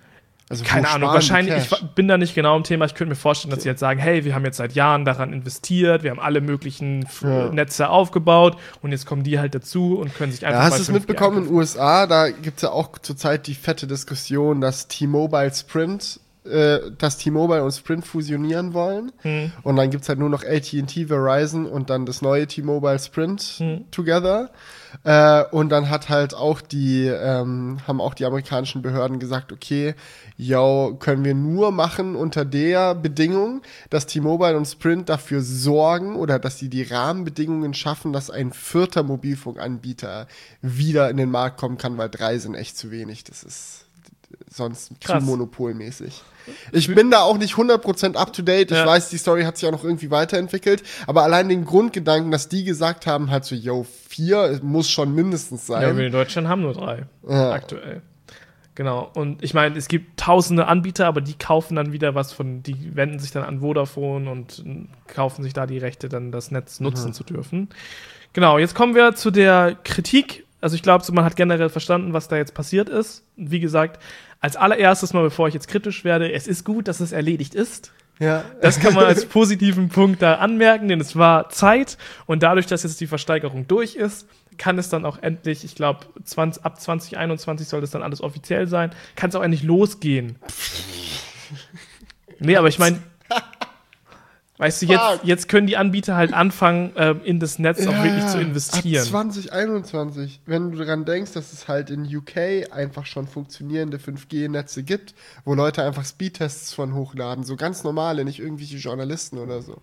Also 0.49 0.65
Keine 0.65 0.89
Ahnung, 0.89 1.09
wahrscheinlich, 1.09 1.55
ich 1.71 1.81
bin 1.95 2.07
da 2.07 2.17
nicht 2.17 2.35
genau 2.35 2.55
im 2.57 2.63
Thema. 2.63 2.85
Ich 2.85 2.93
könnte 2.95 3.09
mir 3.11 3.15
vorstellen, 3.15 3.51
dass 3.53 3.63
sie 3.63 3.69
jetzt 3.69 3.79
sagen, 3.79 3.99
hey, 3.99 4.25
wir 4.25 4.35
haben 4.35 4.43
jetzt 4.45 4.57
seit 4.57 4.73
Jahren 4.73 5.05
daran 5.05 5.31
investiert, 5.33 6.03
wir 6.03 6.11
haben 6.11 6.19
alle 6.19 6.41
möglichen 6.41 7.07
Ja. 7.21 7.49
Netze 7.49 7.89
aufgebaut 7.89 8.57
und 8.81 8.91
jetzt 8.91 9.05
kommen 9.05 9.23
die 9.23 9.39
halt 9.39 9.55
dazu 9.55 9.97
und 9.97 10.13
können 10.13 10.31
sich 10.31 10.45
einfach 10.45 10.59
Ja, 10.59 10.65
hast 10.65 10.77
du 10.77 10.81
es 10.83 10.89
5G 10.89 10.93
mitbekommen 10.93 11.37
in 11.39 11.43
den. 11.45 11.53
USA? 11.53 12.05
Da 12.07 12.29
gibt 12.29 12.57
es 12.57 12.63
ja 12.63 12.69
auch 12.71 12.97
zurzeit 12.99 13.47
die 13.47 13.55
fette 13.55 13.87
Diskussion, 13.87 14.59
dass 14.61 14.87
T-Mobile 14.89 15.51
Sprint, 15.53 16.19
äh, 16.45 16.79
dass 16.97 17.17
T-Mobile 17.17 17.63
und 17.63 17.71
Sprint 17.71 18.05
fusionieren 18.05 18.73
wollen. 18.73 19.11
Hm. 19.21 19.51
Und 19.63 19.77
dann 19.77 19.89
gibt 19.91 20.03
es 20.03 20.09
halt 20.09 20.19
nur 20.19 20.29
noch 20.29 20.43
AT&T, 20.43 21.05
Verizon 21.07 21.65
und 21.65 21.89
dann 21.89 22.05
das 22.05 22.21
neue 22.21 22.45
T-Mobile 22.45 22.99
Sprint 22.99 23.41
Hm. 23.57 23.85
together. 23.91 24.49
Äh, 25.03 25.43
und 25.51 25.69
dann 25.69 25.89
hat 25.89 26.09
halt 26.09 26.33
auch 26.33 26.61
die, 26.61 27.07
ähm, 27.07 27.79
haben 27.87 28.01
auch 28.01 28.13
die 28.13 28.25
amerikanischen 28.25 28.81
Behörden 28.81 29.19
gesagt, 29.19 29.51
okay, 29.51 29.95
yo, 30.37 30.95
können 30.99 31.25
wir 31.25 31.33
nur 31.33 31.71
machen 31.71 32.15
unter 32.15 32.45
der 32.45 32.95
Bedingung, 32.95 33.61
dass 33.89 34.05
T-Mobile 34.05 34.55
und 34.57 34.65
Sprint 34.65 35.09
dafür 35.09 35.41
sorgen 35.41 36.15
oder 36.15 36.39
dass 36.39 36.59
sie 36.59 36.69
die 36.69 36.83
Rahmenbedingungen 36.83 37.73
schaffen, 37.73 38.13
dass 38.13 38.29
ein 38.29 38.53
vierter 38.53 39.03
Mobilfunkanbieter 39.03 40.27
wieder 40.61 41.09
in 41.09 41.17
den 41.17 41.31
Markt 41.31 41.57
kommen 41.57 41.77
kann, 41.77 41.97
weil 41.97 42.09
drei 42.09 42.37
sind 42.37 42.55
echt 42.55 42.77
zu 42.77 42.91
wenig. 42.91 43.23
Das 43.23 43.43
ist 43.43 43.85
sonst 44.49 44.91
Krass. 45.01 45.23
zu 45.23 45.29
monopolmäßig. 45.29 46.21
Ich 46.71 46.93
bin 46.93 47.11
da 47.11 47.21
auch 47.21 47.37
nicht 47.37 47.55
100% 47.55 48.15
up 48.15 48.33
to 48.33 48.41
date. 48.41 48.71
Ich 48.71 48.77
Ja. 48.77 48.85
weiß, 48.85 49.09
die 49.09 49.17
Story 49.17 49.43
hat 49.43 49.57
sich 49.57 49.67
auch 49.67 49.71
noch 49.71 49.83
irgendwie 49.83 50.11
weiterentwickelt. 50.11 50.83
Aber 51.07 51.23
allein 51.23 51.49
den 51.49 51.65
Grundgedanken, 51.65 52.31
dass 52.31 52.49
die 52.49 52.63
gesagt 52.63 53.07
haben, 53.07 53.31
halt 53.31 53.45
so, 53.45 53.55
yo, 53.55 53.85
vier 54.09 54.59
muss 54.61 54.89
schon 54.89 55.13
mindestens 55.15 55.67
Ja, 55.67 55.81
sein. 55.81 55.97
wir 55.97 56.05
in 56.07 56.11
Deutschland 56.11 56.47
haben 56.47 56.61
nur 56.61 56.73
drei 56.73 57.03
Ja. 57.27 57.51
aktuell. 57.51 58.01
Genau. 58.75 59.11
Und 59.13 59.43
ich 59.43 59.53
meine, 59.53 59.77
es 59.77 59.87
gibt 59.87 60.19
tausende 60.19 60.65
Anbieter, 60.67 61.05
aber 61.05 61.21
die 61.21 61.35
kaufen 61.35 61.75
dann 61.75 61.91
wieder 61.91 62.15
was 62.15 62.31
von, 62.33 62.63
die 62.63 62.95
wenden 62.95 63.19
sich 63.19 63.29
dann 63.31 63.43
an 63.43 63.59
Vodafone 63.59 64.29
und 64.31 64.63
kaufen 65.07 65.43
sich 65.43 65.53
da 65.53 65.67
die 65.67 65.77
Rechte, 65.77 66.09
dann 66.09 66.31
das 66.31 66.49
Netz 66.49 66.79
nutzen 66.79 67.13
zu 67.13 67.23
dürfen. 67.23 67.69
Genau, 68.33 68.57
jetzt 68.57 68.73
kommen 68.73 68.95
wir 68.95 69.13
zu 69.13 69.29
der 69.29 69.77
Kritik. 69.83 70.45
Also 70.63 70.75
ich 70.75 70.81
glaube, 70.81 71.03
so, 71.03 71.11
man 71.11 71.25
hat 71.25 71.35
generell 71.35 71.67
verstanden, 71.67 72.13
was 72.13 72.29
da 72.29 72.37
jetzt 72.37 72.53
passiert 72.53 72.87
ist. 72.87 73.25
Wie 73.35 73.59
gesagt, 73.59 74.01
als 74.39 74.55
allererstes 74.55 75.11
mal, 75.11 75.21
bevor 75.21 75.49
ich 75.49 75.53
jetzt 75.53 75.67
kritisch 75.67 76.05
werde, 76.05 76.31
es 76.31 76.47
ist 76.47 76.63
gut, 76.63 76.87
dass 76.87 77.01
es 77.01 77.11
erledigt 77.11 77.53
ist. 77.53 77.91
ja. 78.19 78.45
Das 78.61 78.79
kann 78.79 78.93
man 78.93 79.03
als 79.03 79.25
positiven 79.27 79.89
Punkt 79.89 80.21
da 80.21 80.35
anmerken, 80.35 80.87
denn 80.87 81.01
es 81.01 81.17
war 81.17 81.49
Zeit 81.49 81.97
und 82.27 82.43
dadurch, 82.43 82.65
dass 82.65 82.83
jetzt 82.83 83.01
die 83.01 83.07
Versteigerung 83.07 83.67
durch 83.67 83.95
ist, 83.95 84.25
kann 84.57 84.77
es 84.79 84.87
dann 84.87 85.03
auch 85.03 85.21
endlich, 85.21 85.65
ich 85.65 85.75
glaube, 85.75 86.05
20, 86.23 86.63
ab 86.63 86.79
2021 86.79 87.67
soll 87.67 87.81
das 87.81 87.91
dann 87.91 88.01
alles 88.01 88.21
offiziell 88.21 88.67
sein, 88.67 88.91
kann 89.17 89.29
es 89.31 89.35
auch 89.35 89.43
endlich 89.43 89.63
losgehen. 89.63 90.37
Nee, 92.39 92.57
aber 92.57 92.67
ich 92.67 92.79
meine, 92.79 93.01
weißt 94.63 94.81
du, 94.81 94.85
jetzt, 94.85 95.23
jetzt 95.23 95.49
können 95.49 95.67
die 95.67 95.75
Anbieter 95.75 96.15
halt 96.15 96.33
anfangen, 96.33 96.93
ähm, 96.95 97.21
in 97.23 97.39
das 97.39 97.59
Netz 97.59 97.85
auch 97.85 97.91
Ja, 97.91 98.03
wirklich 98.03 98.25
zu 98.27 98.37
Ab 98.37 98.43
investieren. 98.43 99.03
2021, 99.03 100.41
wenn 100.45 100.71
du 100.71 100.77
daran 100.77 101.03
denkst, 101.03 101.33
dass 101.33 101.51
es 101.51 101.67
halt 101.67 101.89
in 101.89 102.03
UK 102.05 102.71
einfach 102.71 103.05
schon 103.05 103.27
funktionierende 103.27 103.97
5G-Netze 103.97 104.83
gibt, 104.83 105.15
wo 105.43 105.53
Leute 105.53 105.83
einfach 105.83 106.05
Speedtests 106.05 106.73
von 106.73 106.93
hochladen, 106.93 107.43
so 107.43 107.55
ganz 107.57 107.83
normale, 107.83 108.23
nicht 108.23 108.39
irgendwelche 108.39 108.77
Journalisten 108.77 109.37
oder 109.37 109.61
so. 109.61 109.81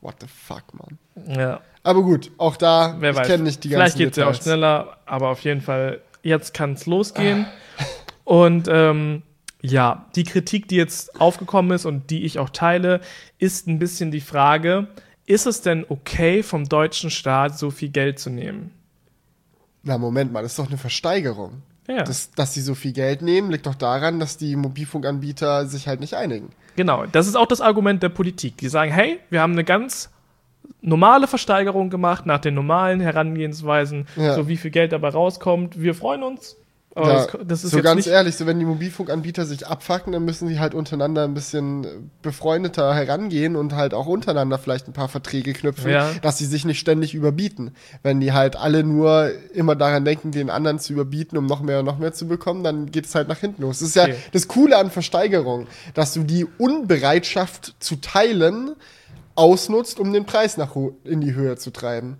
What 0.00 0.16
the 0.20 0.26
fuck, 0.28 0.64
man. 0.74 1.36
Ja, 1.36 1.60
Aber 1.82 2.02
gut, 2.02 2.30
auch 2.36 2.56
da, 2.56 2.96
wer 3.00 3.12
ich 3.12 3.22
kenne 3.22 3.44
nicht 3.44 3.64
die 3.64 3.68
Vielleicht 3.68 3.94
ganzen 3.94 3.98
geht 3.98 4.10
es 4.10 4.16
ja 4.16 4.28
auch 4.28 4.34
schneller, 4.34 4.98
aber 5.06 5.30
auf 5.30 5.40
jeden 5.40 5.62
Fall, 5.62 6.00
jetzt 6.22 6.52
kann 6.54 6.74
es 6.74 6.86
losgehen. 6.86 7.46
Und 8.24 8.68
ähm, 8.70 9.22
ja, 9.62 10.06
die 10.14 10.24
Kritik, 10.24 10.68
die 10.68 10.76
jetzt 10.76 11.20
aufgekommen 11.20 11.72
ist 11.72 11.84
und 11.84 12.10
die 12.10 12.24
ich 12.24 12.38
auch 12.38 12.50
teile, 12.50 13.00
ist 13.38 13.66
ein 13.66 13.78
bisschen 13.78 14.10
die 14.10 14.20
Frage, 14.20 14.86
ist 15.26 15.46
es 15.46 15.60
denn 15.62 15.84
okay, 15.88 16.42
vom 16.42 16.68
deutschen 16.68 17.10
Staat 17.10 17.58
so 17.58 17.70
viel 17.70 17.88
Geld 17.90 18.18
zu 18.18 18.30
nehmen? 18.30 18.70
Na, 19.82 19.98
Moment 19.98 20.32
mal, 20.32 20.42
das 20.42 20.52
ist 20.52 20.58
doch 20.58 20.68
eine 20.68 20.78
Versteigerung. 20.78 21.62
Ja, 21.88 22.02
Das, 22.02 22.30
dass 22.32 22.52
sie 22.54 22.60
so 22.60 22.74
viel 22.74 22.92
Geld 22.92 23.22
nehmen, 23.22 23.50
liegt 23.50 23.66
doch 23.66 23.74
daran, 23.74 24.20
dass 24.20 24.36
die 24.36 24.56
Mobilfunkanbieter 24.56 25.66
sich 25.66 25.88
halt 25.88 26.00
nicht 26.00 26.14
einigen. 26.14 26.50
genau. 26.76 27.06
Das 27.06 27.26
ist 27.26 27.34
auch 27.36 27.46
das 27.46 27.60
Argument 27.60 28.02
der 28.02 28.10
Politik. 28.10 28.58
Die 28.58 28.68
sagen, 28.68 28.92
hey, 28.92 29.18
wir 29.30 29.40
haben 29.40 29.52
eine 29.54 29.64
ganz 29.64 30.10
normale 30.82 31.26
Versteigerung 31.26 31.88
gemacht, 31.88 32.26
nach 32.26 32.38
den 32.40 32.54
normalen 32.54 33.00
Herangehensweisen, 33.00 34.06
Ja. 34.16 34.34
so 34.34 34.48
wie 34.48 34.56
viel 34.58 34.70
Geld 34.70 34.92
dabei 34.92 35.08
rauskommt. 35.08 35.80
Wir 35.80 35.94
freuen 35.94 36.22
uns. 36.22 36.56
Aber 36.98 37.08
Ja, 37.14 37.26
das, 37.26 37.36
das 37.46 37.64
ist 37.64 37.70
so 37.70 37.76
jetzt 37.78 37.84
ganz 37.84 38.06
ehrlich, 38.06 38.36
so 38.36 38.44
wenn 38.46 38.58
die 38.58 38.64
Mobilfunkanbieter 38.64 39.46
sich 39.46 39.66
abfacken, 39.66 40.12
dann 40.12 40.24
müssen 40.24 40.48
sie 40.48 40.58
halt 40.58 40.74
untereinander 40.74 41.24
ein 41.24 41.32
bisschen 41.34 41.84
äh, 41.84 41.88
befreundeter 42.22 42.92
herangehen 42.94 43.54
und 43.56 43.74
halt 43.74 43.94
auch 43.94 44.06
untereinander 44.06 44.58
vielleicht 44.58 44.88
ein 44.88 44.92
paar 44.92 45.08
Verträge 45.08 45.52
knüpfen, 45.52 45.90
Ja. 45.92 46.10
dass 46.22 46.38
sie 46.38 46.46
sich 46.46 46.64
nicht 46.64 46.80
ständig 46.80 47.14
überbieten. 47.14 47.70
Wenn 48.02 48.20
die 48.20 48.32
halt 48.32 48.56
alle 48.56 48.82
nur 48.82 49.30
immer 49.54 49.76
daran 49.76 50.04
denken, 50.04 50.32
den 50.32 50.50
anderen 50.50 50.78
zu 50.80 50.92
überbieten, 50.92 51.38
um 51.38 51.46
noch 51.46 51.60
mehr 51.62 51.78
und 51.78 51.84
noch 51.84 51.98
mehr 51.98 52.12
zu 52.12 52.26
bekommen, 52.26 52.64
dann 52.64 52.90
geht 52.90 53.06
es 53.06 53.14
halt 53.14 53.28
nach 53.28 53.38
hinten 53.38 53.62
los. 53.62 53.78
Das 53.78 53.88
ist 53.90 53.94
ja 53.96 54.02
Okay. 54.04 54.16
das 54.32 54.48
Coole 54.48 54.76
an 54.76 54.90
Versteigerung, 54.90 55.66
dass 55.94 56.14
du 56.14 56.24
die 56.24 56.46
Unbereitschaft 56.58 57.74
zu 57.78 57.96
teilen 57.96 58.72
ausnutzt, 59.34 60.00
um 60.00 60.12
den 60.12 60.24
Preis 60.26 60.56
nach 60.56 60.74
in 61.04 61.20
die 61.20 61.34
Höhe 61.34 61.56
zu 61.56 61.70
treiben. 61.70 62.16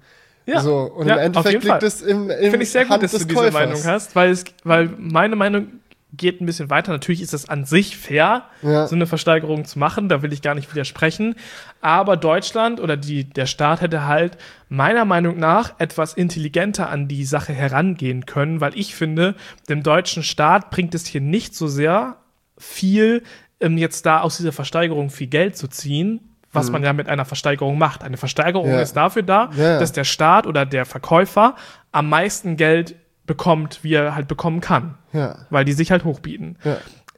Ja. 0.49 0.61
So, 0.61 0.79
und 0.79 1.07
Ja, 1.07 1.17
im 1.17 1.21
Endeffekt 1.27 1.63
liegt 1.65 1.83
es 1.83 2.01
im, 2.03 2.31
im 2.31 2.51
Finde 2.51 2.63
ich 2.63 2.71
sehr 2.71 2.85
gut, 2.85 2.93
Hand 2.93 3.03
dass 3.03 3.13
du 3.13 3.19
diese 3.19 3.35
Käufers. 3.35 3.53
Meinung 3.55 3.85
hast, 3.85 4.17
weil, 4.17 4.31
es, 4.31 4.45
weil 4.65 4.91
meine 4.99 5.37
Meinung 5.37 5.69
geht 6.17 6.41
ein 6.41 6.47
bisschen 6.47 6.71
weiter. 6.71 6.91
Natürlich 6.91 7.21
ist 7.21 7.35
es 7.35 7.51
an 7.51 7.67
sich 7.67 7.99
fair, 7.99 8.45
Ja. 8.63 8.87
so 8.87 8.95
eine 8.95 9.07
Versteigerung 9.07 9.67
zu 9.67 9.79
machen, 9.79 10.09
da 10.09 10.23
will 10.23 10.33
ich 10.33 10.41
gar 10.41 10.55
nicht 10.55 10.73
widersprechen. 10.73 11.35
Aber 11.83 12.17
Deutschland 12.17 12.81
oder 12.81 12.97
die, 12.97 13.25
der 13.25 13.45
Staat 13.45 13.83
hätte 13.83 14.07
halt 14.07 14.39
meiner 14.71 15.05
Meinung 15.05 15.37
nach 15.39 15.75
etwas 15.79 16.15
intelligenter 16.15 16.89
an 16.89 17.09
die 17.09 17.27
Sache 17.27 17.53
herangehen 17.53 18.25
können, 18.25 18.63
weil 18.63 18.73
ich 18.75 18.95
finde, 18.95 19.35
dem 19.69 19.83
deutschen 19.83 20.23
Staat 20.23 20.71
bringt 20.71 20.95
es 20.95 21.05
hier 21.07 21.21
nicht 21.21 21.55
so 21.55 21.69
sehr 21.69 22.17
viel, 22.57 23.23
ähm, 23.61 23.77
jetzt 23.77 24.07
da 24.07 24.21
aus 24.23 24.39
dieser 24.39 24.53
Versteigerung 24.53 25.11
viel 25.11 25.27
Geld 25.27 25.59
zu 25.59 25.69
ziehen, 25.69 26.21
was 26.53 26.71
man 26.71 26.83
ja 26.83 26.93
mit 26.93 27.09
einer 27.09 27.25
Versteigerung 27.25 27.79
macht. 27.79 28.03
Eine 28.05 28.17
Versteigerung 28.17 28.69
Mhm. 28.69 28.75
Ja. 28.75 28.81
ist 28.81 28.95
dafür 28.97 29.23
da, 29.23 29.51
ja. 29.57 29.79
dass 29.79 29.93
der 29.93 30.05
Staat 30.05 30.47
oder 30.47 30.65
der 30.67 30.85
Verkäufer 30.87 31.55
am 31.93 32.09
meisten 32.09 32.57
Geld 32.57 32.95
bekommt, 33.27 33.81
wie 33.83 33.95
er 33.95 34.15
halt 34.15 34.27
bekommen 34.29 34.61
kann, 34.61 34.95
Ja. 35.13 35.37
weil 35.51 35.65
die 35.65 35.73
sich 35.73 35.91
halt 35.91 36.05
hochbieten. 36.05 36.57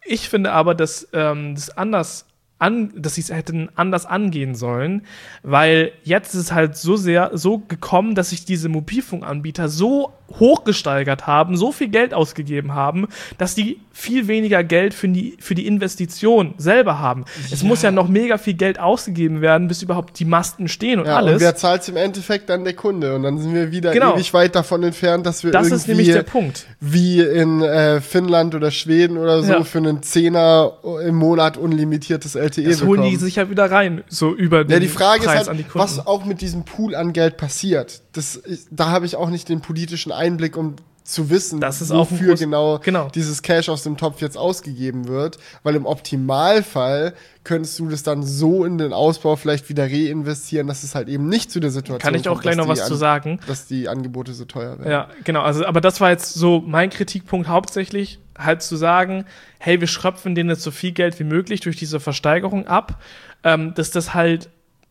Ich 0.04 0.28
finde 0.28 0.50
aber, 0.52 0.74
dass 0.74 1.08
ähm, 1.12 1.54
das 1.54 1.76
anders 1.76 2.26
an, 2.58 2.92
dass 2.94 3.14
sie 3.14 3.22
es 3.22 3.30
hätten 3.32 3.70
anders 3.76 4.04
angehen 4.04 4.54
sollen, 4.54 5.06
weil 5.42 5.92
jetzt 6.02 6.34
ist 6.34 6.40
es 6.40 6.52
halt 6.52 6.76
so 6.76 6.96
sehr 6.96 7.30
so 7.32 7.58
gekommen, 7.58 8.14
dass 8.14 8.30
sich 8.30 8.44
diese 8.44 8.68
Mobilfunkanbieter 8.68 9.68
so 9.70 10.12
hochgesteigert 10.38 11.26
haben, 11.26 11.56
so 11.56 11.72
viel 11.72 11.88
Geld 11.88 12.14
ausgegeben 12.14 12.74
haben, 12.74 13.08
dass 13.38 13.54
die 13.54 13.78
viel 13.92 14.28
weniger 14.28 14.64
Geld 14.64 14.94
für 14.94 15.08
die, 15.08 15.36
für 15.40 15.54
die 15.54 15.66
Investition 15.66 16.54
selber 16.56 16.98
haben. 17.00 17.24
Es 17.52 17.62
muss 17.62 17.82
ja 17.82 17.90
noch 17.90 18.08
mega 18.08 18.38
viel 18.38 18.54
Geld 18.54 18.78
ausgegeben 18.78 19.40
werden, 19.42 19.68
bis 19.68 19.82
überhaupt 19.82 20.18
die 20.18 20.24
Masten 20.24 20.68
stehen 20.68 21.00
und 21.00 21.06
Ja, 21.06 21.16
alles. 21.16 21.34
und 21.34 21.40
wer 21.40 21.54
zahlt 21.56 21.86
im 21.88 21.96
Endeffekt 21.96 22.48
dann 22.48 22.64
der 22.64 22.72
Kunde? 22.74 23.14
Und 23.14 23.24
dann 23.24 23.38
sind 23.38 23.52
wir 23.54 23.70
wieder 23.72 23.92
Genau. 23.92 24.14
ewig 24.14 24.32
weit 24.32 24.54
davon 24.54 24.82
entfernt, 24.84 25.26
dass 25.26 25.44
wir 25.44 25.50
das 25.50 25.66
irgendwie 25.66 25.80
ist 25.82 25.88
nämlich 25.88 26.12
der 26.12 26.22
Punkt. 26.22 26.66
wie 26.80 27.20
in 27.20 27.60
äh, 27.62 28.00
Finnland 28.00 28.54
oder 28.54 28.70
Schweden 28.70 29.18
oder 29.18 29.42
so 29.42 29.52
Ja. 29.52 29.64
für 29.64 29.78
einen 29.78 30.02
Zehner 30.02 30.72
im 31.04 31.16
Monat 31.16 31.56
unlimitiertes 31.58 32.34
LTE 32.36 32.62
Das 32.64 32.82
holen 32.82 33.02
die 33.02 33.08
bekommen. 33.10 33.18
sich 33.18 33.36
ja 33.36 33.50
wieder 33.50 33.70
rein, 33.70 34.02
so 34.08 34.34
über 34.34 34.64
den 34.64 34.72
Ja, 34.72 34.78
die 34.78 34.88
Frage 34.88 35.24
Preis 35.24 35.42
ist 35.42 35.48
halt, 35.48 35.64
was 35.74 36.06
auch 36.06 36.24
mit 36.24 36.40
diesem 36.40 36.64
Pool 36.64 36.94
an 36.94 37.12
Geld 37.12 37.36
passiert. 37.36 38.00
Das, 38.12 38.42
da 38.70 38.90
habe 38.90 39.06
ich 39.06 39.16
auch 39.16 39.30
nicht 39.30 39.48
den 39.48 39.60
politischen 39.60 40.12
Einblick, 40.12 40.56
um 40.56 40.76
zu 41.10 41.28
wissen, 41.30 41.60
wofür 41.60 42.36
genau, 42.36 42.78
genau. 42.78 43.08
dieses 43.08 43.42
Cash 43.42 43.68
aus 43.68 43.82
dem 43.82 43.96
Topf 43.96 44.20
jetzt 44.20 44.36
ausgegeben 44.36 45.08
wird. 45.08 45.38
Weil 45.62 45.74
im 45.74 45.86
Optimalfall 45.86 47.14
könntest 47.42 47.78
du 47.78 47.88
das 47.88 48.02
dann 48.02 48.22
so 48.22 48.64
in 48.64 48.78
den 48.78 48.92
Ausbau 48.92 49.36
vielleicht 49.36 49.68
wieder 49.68 49.84
reinvestieren, 49.84 50.66
dass 50.66 50.82
es 50.84 50.94
halt 50.94 51.08
eben 51.08 51.28
nicht 51.28 51.50
zu 51.50 51.58
der 51.60 51.70
Situation 51.70 51.98
Kann 51.98 52.14
ich 52.14 52.28
auch 52.28 52.34
kommt, 52.34 52.42
gleich 52.42 52.56
noch 52.56 52.68
was 52.68 52.86
zu 52.86 52.94
sagen. 52.94 53.40
Dass 53.46 53.66
die 53.66 53.88
Angebote 53.88 54.32
so 54.34 54.44
teuer 54.44 54.78
werden. 54.78 54.90
Ja, 54.90 55.08
genau. 55.24 55.42
Also, 55.42 55.66
aber 55.66 55.80
das 55.80 56.00
war 56.00 56.10
jetzt 56.10 56.34
so 56.34 56.62
mein 56.64 56.90
Kritikpunkt 56.90 57.48
hauptsächlich, 57.48 58.20
halt 58.38 58.62
zu 58.62 58.76
sagen, 58.76 59.24
hey, 59.58 59.80
wir 59.80 59.88
schröpfen 59.88 60.34
denen 60.34 60.50
jetzt 60.50 60.62
so 60.62 60.70
viel 60.70 60.92
Geld 60.92 61.18
wie 61.18 61.24
möglich 61.24 61.60
durch 61.60 61.76
diese 61.76 62.00
Versteigerung 62.00 62.66
ab, 62.66 63.02
ähm, 63.44 63.74
dass 63.74 63.90
das 63.90 64.14
halt 64.14 64.48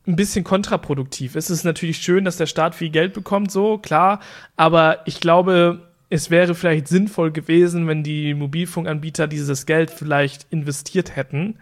ein 0.09 0.15
bisschen 0.15 0.43
kontraproduktiv. 0.43 1.35
Es 1.35 1.49
ist 1.49 1.63
natürlich 1.63 1.97
schön, 1.97 2.25
dass 2.25 2.37
der 2.37 2.47
Staat 2.47 2.75
viel 2.75 2.89
Geld 2.89 3.13
bekommt, 3.13 3.51
so, 3.51 3.77
klar, 3.77 4.19
aber 4.57 4.99
ich 5.05 5.19
glaube, 5.19 5.88
es 6.11 6.31
wäre 6.31 6.55
vielleicht 6.55 6.87
sinnvoll 6.87 7.31
gewesen, 7.31 7.87
wenn 7.87 8.01
die 8.03 8.33
Mobilfunkanbieter 8.33 9.27
dieses 9.27 9.65
Geld 9.67 9.91
vielleicht 9.91 10.47
investiert 10.49 11.15
hätten. 11.15 11.57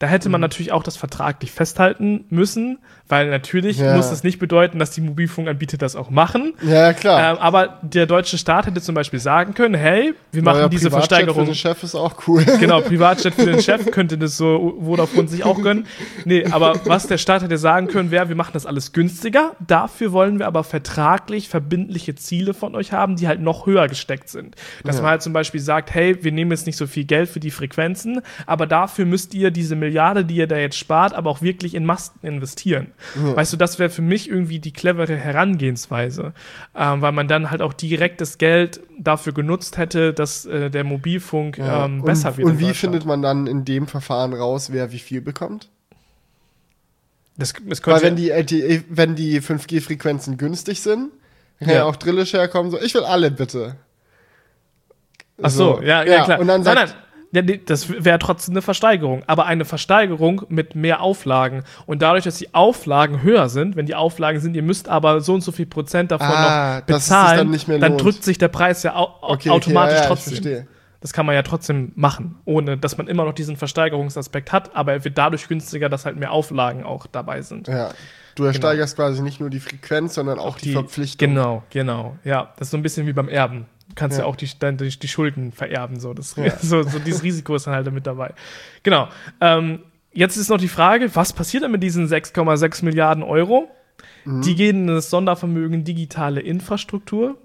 Da 0.00 0.08
hätte 0.08 0.28
man 0.28 0.40
natürlich 0.40 0.72
auch 0.72 0.82
das 0.82 0.96
vertraglich 0.96 1.52
festhalten 1.52 2.24
müssen, 2.28 2.78
weil 3.06 3.30
natürlich 3.30 3.78
Ja. 3.78 3.94
muss 3.96 4.10
das 4.10 4.24
nicht 4.24 4.40
bedeuten, 4.40 4.80
dass 4.80 4.90
die 4.90 5.02
Mobilfunkanbieter 5.02 5.76
das 5.78 5.94
auch 5.94 6.10
machen. 6.10 6.54
Ja, 6.62 6.92
klar. 6.92 7.32
Ähm, 7.34 7.38
aber 7.38 7.78
der 7.82 8.06
deutsche 8.06 8.38
Staat 8.38 8.66
hätte 8.66 8.80
zum 8.80 8.96
Beispiel 8.96 9.20
sagen 9.20 9.54
können, 9.54 9.74
hey, 9.74 10.14
wir 10.32 10.42
machen 10.42 10.58
Neuer 10.58 10.68
diese 10.68 10.88
Privatjet 10.90 11.08
Versteigerung. 11.08 11.44
Für 11.44 11.52
den 11.52 11.54
Chef 11.54 11.82
ist 11.84 11.94
auch 11.94 12.14
cool. 12.26 12.44
Genau, 12.58 12.80
Privatjet 12.80 13.34
für 13.34 13.46
den 13.46 13.60
Chef 13.62 13.90
könnte 13.92 14.18
das 14.18 14.36
so 14.36 14.78
Vodafone 14.82 15.28
sich 15.28 15.44
auch 15.44 15.60
gönnen. 15.62 15.86
Nee, 16.24 16.44
aber 16.46 16.80
was 16.86 17.06
der 17.06 17.18
Staat 17.18 17.42
hätte 17.42 17.56
sagen 17.58 17.86
können, 17.86 18.10
wäre, 18.10 18.28
wir 18.28 18.36
machen 18.36 18.52
das 18.54 18.66
alles 18.66 18.92
günstiger. 18.92 19.52
Dafür 19.64 20.10
wollen 20.12 20.40
wir 20.40 20.46
aber 20.48 20.64
vertraglich 20.64 21.48
verbindliche 21.48 22.16
Ziele 22.16 22.52
von 22.54 22.74
euch 22.74 22.92
haben, 22.92 23.14
die 23.16 23.28
halt 23.28 23.40
noch 23.40 23.66
höher 23.66 23.88
gesteckt 23.92 24.28
sind. 24.28 24.56
Dass 24.84 24.96
man 25.02 25.10
halt 25.10 25.22
zum 25.22 25.32
Beispiel 25.32 25.60
sagt, 25.60 25.92
hey, 25.94 26.16
wir 26.24 26.32
nehmen 26.32 26.50
jetzt 26.50 26.66
nicht 26.66 26.76
so 26.76 26.86
viel 26.86 27.04
Geld 27.04 27.28
für 27.28 27.40
die 27.40 27.50
Frequenzen, 27.50 28.20
aber 28.46 28.66
dafür 28.66 29.04
müsst 29.04 29.34
ihr 29.34 29.50
diese 29.50 29.76
Milliarde, 29.76 30.24
die 30.24 30.36
ihr 30.36 30.46
da 30.46 30.56
jetzt 30.56 30.78
spart, 30.78 31.12
aber 31.14 31.30
auch 31.30 31.42
wirklich 31.42 31.74
in 31.74 31.84
Masten 31.84 32.26
investieren. 32.26 32.88
Weißt 33.14 33.52
du, 33.52 33.56
das 33.56 33.78
wäre 33.78 33.90
für 33.90 34.02
mich 34.02 34.28
irgendwie 34.28 34.58
die 34.58 34.72
clevere 34.72 35.16
Herangehensweise, 35.16 36.32
ähm, 36.74 37.02
weil 37.02 37.12
man 37.12 37.28
dann 37.28 37.50
halt 37.50 37.60
auch 37.62 37.72
direkt 37.74 38.20
das 38.20 38.38
Geld 38.38 38.80
dafür 38.98 39.32
genutzt 39.32 39.76
hätte, 39.78 40.12
dass 40.12 40.46
äh, 40.46 40.70
der 40.70 40.84
Mobilfunk 40.84 41.58
Ja. 41.58 41.84
ähm, 41.84 42.02
besser 42.02 42.30
und, 42.30 42.38
wird. 42.38 42.48
Und 42.48 42.58
wie 42.60 42.72
findet 42.74 43.04
man 43.04 43.22
dann 43.22 43.46
in 43.46 43.64
dem 43.64 43.86
Verfahren 43.86 44.32
raus, 44.32 44.72
wer 44.72 44.92
wie 44.92 44.98
viel 44.98 45.20
bekommt? 45.20 45.68
Das, 47.36 47.54
das 47.66 47.84
Weil 47.86 48.02
wenn 48.02 48.16
die, 48.16 48.30
LTE, 48.30 48.84
wenn 48.88 49.14
die 49.14 49.40
5G-Frequenzen 49.40 50.36
günstig 50.36 50.80
sind, 50.82 51.10
kann 51.62 51.70
ja. 51.70 51.80
Ja. 51.80 51.84
auch 51.84 51.96
Drillisch 51.96 52.32
herkommen, 52.32 52.70
so, 52.70 52.80
ich 52.80 52.94
will 52.94 53.04
alle 53.04 53.30
bitte. 53.30 53.76
Ach 55.42 55.50
so, 55.50 55.80
ja, 55.82 56.04
ja, 56.04 56.24
klar. 56.24 56.40
Und 56.40 56.46
dann 56.46 56.62
nein, 56.62 56.76
sagt, 56.76 56.88
nein. 56.88 57.02
Ja, 57.34 57.40
nee, 57.40 57.60
das 57.64 57.88
wäre 58.04 58.18
trotzdem 58.18 58.52
eine 58.52 58.60
Versteigerung, 58.60 59.22
aber 59.26 59.46
eine 59.46 59.64
Versteigerung 59.64 60.42
mit 60.50 60.74
mehr 60.74 61.00
Auflagen. 61.00 61.64
Und 61.86 62.02
dadurch, 62.02 62.24
dass 62.24 62.36
die 62.36 62.52
Auflagen 62.52 63.22
höher 63.22 63.48
sind, 63.48 63.74
wenn 63.74 63.86
die 63.86 63.94
Auflagen 63.94 64.38
sind, 64.38 64.54
ihr 64.54 64.62
müsst 64.62 64.86
aber 64.86 65.22
so 65.22 65.32
und 65.32 65.40
so 65.40 65.50
viel 65.50 65.64
Prozent 65.64 66.10
davon 66.10 66.26
Ah, 66.28 66.80
noch 66.80 66.86
bezahlen, 66.86 67.58
dann 67.66 67.80
dann 67.80 67.96
drückt 67.96 68.22
sich 68.22 68.36
der 68.36 68.48
Preis 68.48 68.82
ja 68.82 68.94
au 68.96 69.14
Okay, 69.22 69.48
okay, 69.48 69.50
automatisch 69.50 69.96
ja, 69.96 70.02
ja, 70.02 70.08
trotzdem. 70.08 70.66
Das 71.00 71.12
kann 71.14 71.24
man 71.24 71.34
ja 71.34 71.42
trotzdem 71.42 71.92
machen, 71.96 72.36
ohne 72.44 72.76
dass 72.76 72.98
man 72.98 73.08
immer 73.08 73.24
noch 73.24 73.32
diesen 73.32 73.56
Versteigerungsaspekt 73.56 74.52
hat, 74.52 74.76
aber 74.76 74.92
er 74.92 75.04
wird 75.04 75.16
dadurch 75.16 75.48
günstiger, 75.48 75.88
dass 75.88 76.04
halt 76.04 76.16
mehr 76.16 76.32
Auflagen 76.32 76.84
auch 76.84 77.06
dabei 77.06 77.40
sind. 77.42 77.66
Ja. 77.66 77.90
Du 78.34 78.44
ersteigerst 78.44 78.96
quasi 78.96 79.22
nicht 79.22 79.40
nur 79.40 79.50
die 79.50 79.60
Frequenz, 79.60 80.14
sondern 80.14 80.38
auch, 80.38 80.58
die, 80.58 80.72
Verpflichtung. 80.72 81.28
Genau, 81.28 81.62
genau. 81.70 82.16
Ja, 82.24 82.52
das 82.56 82.68
ist 82.68 82.72
so 82.72 82.76
ein 82.76 82.82
bisschen 82.82 83.06
wie 83.06 83.12
beim 83.12 83.28
Erben. 83.28 83.66
Du 83.88 83.94
kannst 83.94 84.16
ja, 84.18 84.24
Ja. 84.24 84.30
auch 84.30 84.36
die, 84.36 84.46
die, 84.46 84.98
die 84.98 85.08
Schulden 85.08 85.52
vererben. 85.52 86.00
So. 86.00 86.14
Das, 86.14 86.36
Ja. 86.36 86.56
so, 86.62 86.82
so 86.82 86.98
dieses 86.98 87.22
Risiko 87.22 87.54
ist 87.54 87.66
dann 87.66 87.74
halt 87.74 87.90
mit 87.92 88.06
dabei. 88.06 88.34
Genau. 88.82 89.08
Ähm, 89.40 89.80
jetzt 90.12 90.36
ist 90.36 90.48
noch 90.48 90.58
die 90.58 90.68
Frage, 90.68 91.14
was 91.14 91.32
passiert 91.32 91.62
denn 91.64 91.70
mit 91.72 91.82
diesen 91.82 92.06
6,6 92.08 92.84
Milliarden 92.84 93.22
Euro? 93.22 93.68
Mhm. 94.24 94.42
Die 94.42 94.54
gehen 94.54 94.76
in 94.82 94.86
das 94.86 95.10
Sondervermögen 95.10 95.84
digitale 95.84 96.40
Infrastruktur. 96.40 97.36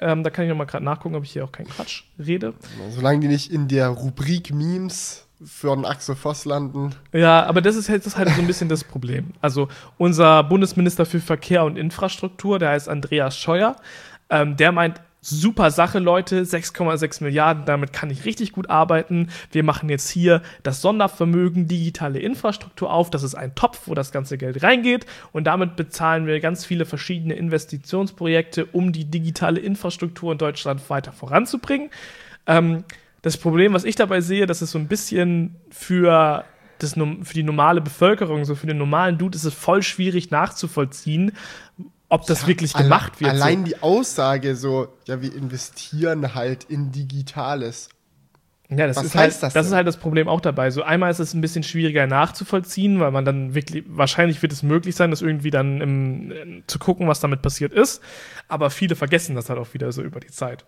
Ähm, 0.00 0.24
da 0.24 0.30
kann 0.30 0.44
ich 0.44 0.48
noch 0.48 0.56
mal 0.56 0.64
gerade 0.64 0.84
nachgucken, 0.84 1.14
ob 1.14 1.22
ich 1.22 1.32
hier 1.32 1.44
auch 1.44 1.52
keinen 1.52 1.68
Quatsch 1.68 2.02
rede. 2.18 2.54
Solange 2.90 3.20
die 3.20 3.28
nicht 3.28 3.52
in 3.52 3.68
der 3.68 3.88
Rubrik 3.88 4.52
Memes 4.52 5.26
von 5.44 5.84
Axel 5.84 6.14
Voss 6.14 6.44
landen. 6.44 6.94
Ja, 7.12 7.44
aber 7.46 7.60
das 7.60 7.76
ist, 7.76 7.88
halt- 7.88 8.00
das 8.06 8.14
ist 8.14 8.18
halt 8.18 8.28
so 8.30 8.40
ein 8.40 8.46
bisschen 8.46 8.68
das 8.68 8.84
Problem. 8.84 9.32
Also 9.40 9.68
unser 9.98 10.42
Bundesminister 10.44 11.06
für 11.06 11.20
Verkehr 11.20 11.64
und 11.64 11.76
Infrastruktur, 11.76 12.58
der 12.58 12.70
heißt 12.70 12.88
Andreas 12.88 13.36
Scheuer, 13.38 13.76
ähm, 14.30 14.56
der 14.56 14.72
meint, 14.72 15.00
super 15.24 15.70
Sache, 15.70 16.00
Leute, 16.00 16.44
6,6 16.44 17.22
Milliarden, 17.22 17.64
damit 17.64 17.92
kann 17.92 18.10
ich 18.10 18.24
richtig 18.24 18.50
gut 18.50 18.68
arbeiten. 18.70 19.28
Wir 19.52 19.62
machen 19.62 19.88
jetzt 19.88 20.10
hier 20.10 20.42
das 20.64 20.82
Sondervermögen 20.82 21.68
digitale 21.68 22.18
Infrastruktur 22.18 22.92
auf. 22.92 23.08
Das 23.08 23.22
ist 23.22 23.36
ein 23.36 23.54
Topf, 23.54 23.82
wo 23.86 23.94
das 23.94 24.10
ganze 24.10 24.36
Geld 24.36 24.64
reingeht. 24.64 25.06
Und 25.30 25.44
damit 25.44 25.76
bezahlen 25.76 26.26
wir 26.26 26.40
ganz 26.40 26.64
viele 26.64 26.86
verschiedene 26.86 27.34
Investitionsprojekte, 27.34 28.66
um 28.66 28.92
die 28.92 29.04
digitale 29.04 29.60
Infrastruktur 29.60 30.32
in 30.32 30.38
Deutschland 30.38 30.90
weiter 30.90 31.12
voranzubringen. 31.12 31.90
Ähm, 32.48 32.82
das 33.22 33.36
Problem, 33.36 33.72
was 33.72 33.84
ich 33.84 33.94
dabei 33.96 34.20
sehe, 34.20 34.46
das 34.46 34.62
ist 34.62 34.72
so 34.72 34.78
ein 34.78 34.88
bisschen 34.88 35.56
für, 35.70 36.44
das, 36.78 36.94
für 36.94 37.34
die 37.34 37.42
normale 37.44 37.80
Bevölkerung, 37.80 38.44
so 38.44 38.54
für 38.54 38.66
den 38.66 38.78
normalen 38.78 39.16
Dude, 39.18 39.36
ist 39.36 39.44
es 39.44 39.54
voll 39.54 39.82
schwierig 39.82 40.30
nachzuvollziehen, 40.30 41.32
ob 42.08 42.26
das 42.26 42.46
wirklich 42.46 42.74
Alle- 42.74 42.84
gemacht 42.84 43.20
wird. 43.20 43.30
Allein 43.30 43.60
so. 43.60 43.64
die 43.64 43.82
Aussage 43.82 44.56
so, 44.56 44.88
ja, 45.06 45.22
wir 45.22 45.34
investieren 45.34 46.34
halt 46.34 46.64
in 46.64 46.92
Digitales. 46.92 47.88
Ja, 48.68 48.86
das 48.86 48.96
Was 48.96 49.04
ist 49.04 49.14
halt, 49.14 49.26
heißt 49.26 49.42
das 49.42 49.52
das 49.52 49.66
ist 49.66 49.72
halt 49.72 49.86
das 49.86 49.98
Problem 49.98 50.28
auch 50.28 50.40
dabei. 50.40 50.70
So 50.70 50.82
einmal 50.82 51.10
ist 51.10 51.18
es 51.18 51.34
ein 51.34 51.42
bisschen 51.42 51.62
schwieriger 51.62 52.06
nachzuvollziehen, 52.06 53.00
weil 53.00 53.10
man 53.10 53.24
dann 53.24 53.54
wirklich, 53.54 53.84
wahrscheinlich 53.86 54.40
wird 54.40 54.52
es 54.52 54.62
möglich 54.62 54.96
sein, 54.96 55.10
das 55.10 55.20
irgendwie 55.20 55.50
dann 55.50 55.80
im, 55.82 56.32
äh, 56.32 56.62
zu 56.66 56.78
gucken, 56.78 57.06
was 57.06 57.20
damit 57.20 57.42
passiert 57.42 57.72
ist. 57.74 58.02
Aber 58.48 58.70
viele 58.70 58.96
vergessen 58.96 59.36
das 59.36 59.50
halt 59.50 59.58
auch 59.58 59.74
wieder 59.74 59.92
so 59.92 60.02
über 60.02 60.20
die 60.20 60.28
Zeit. 60.28 60.64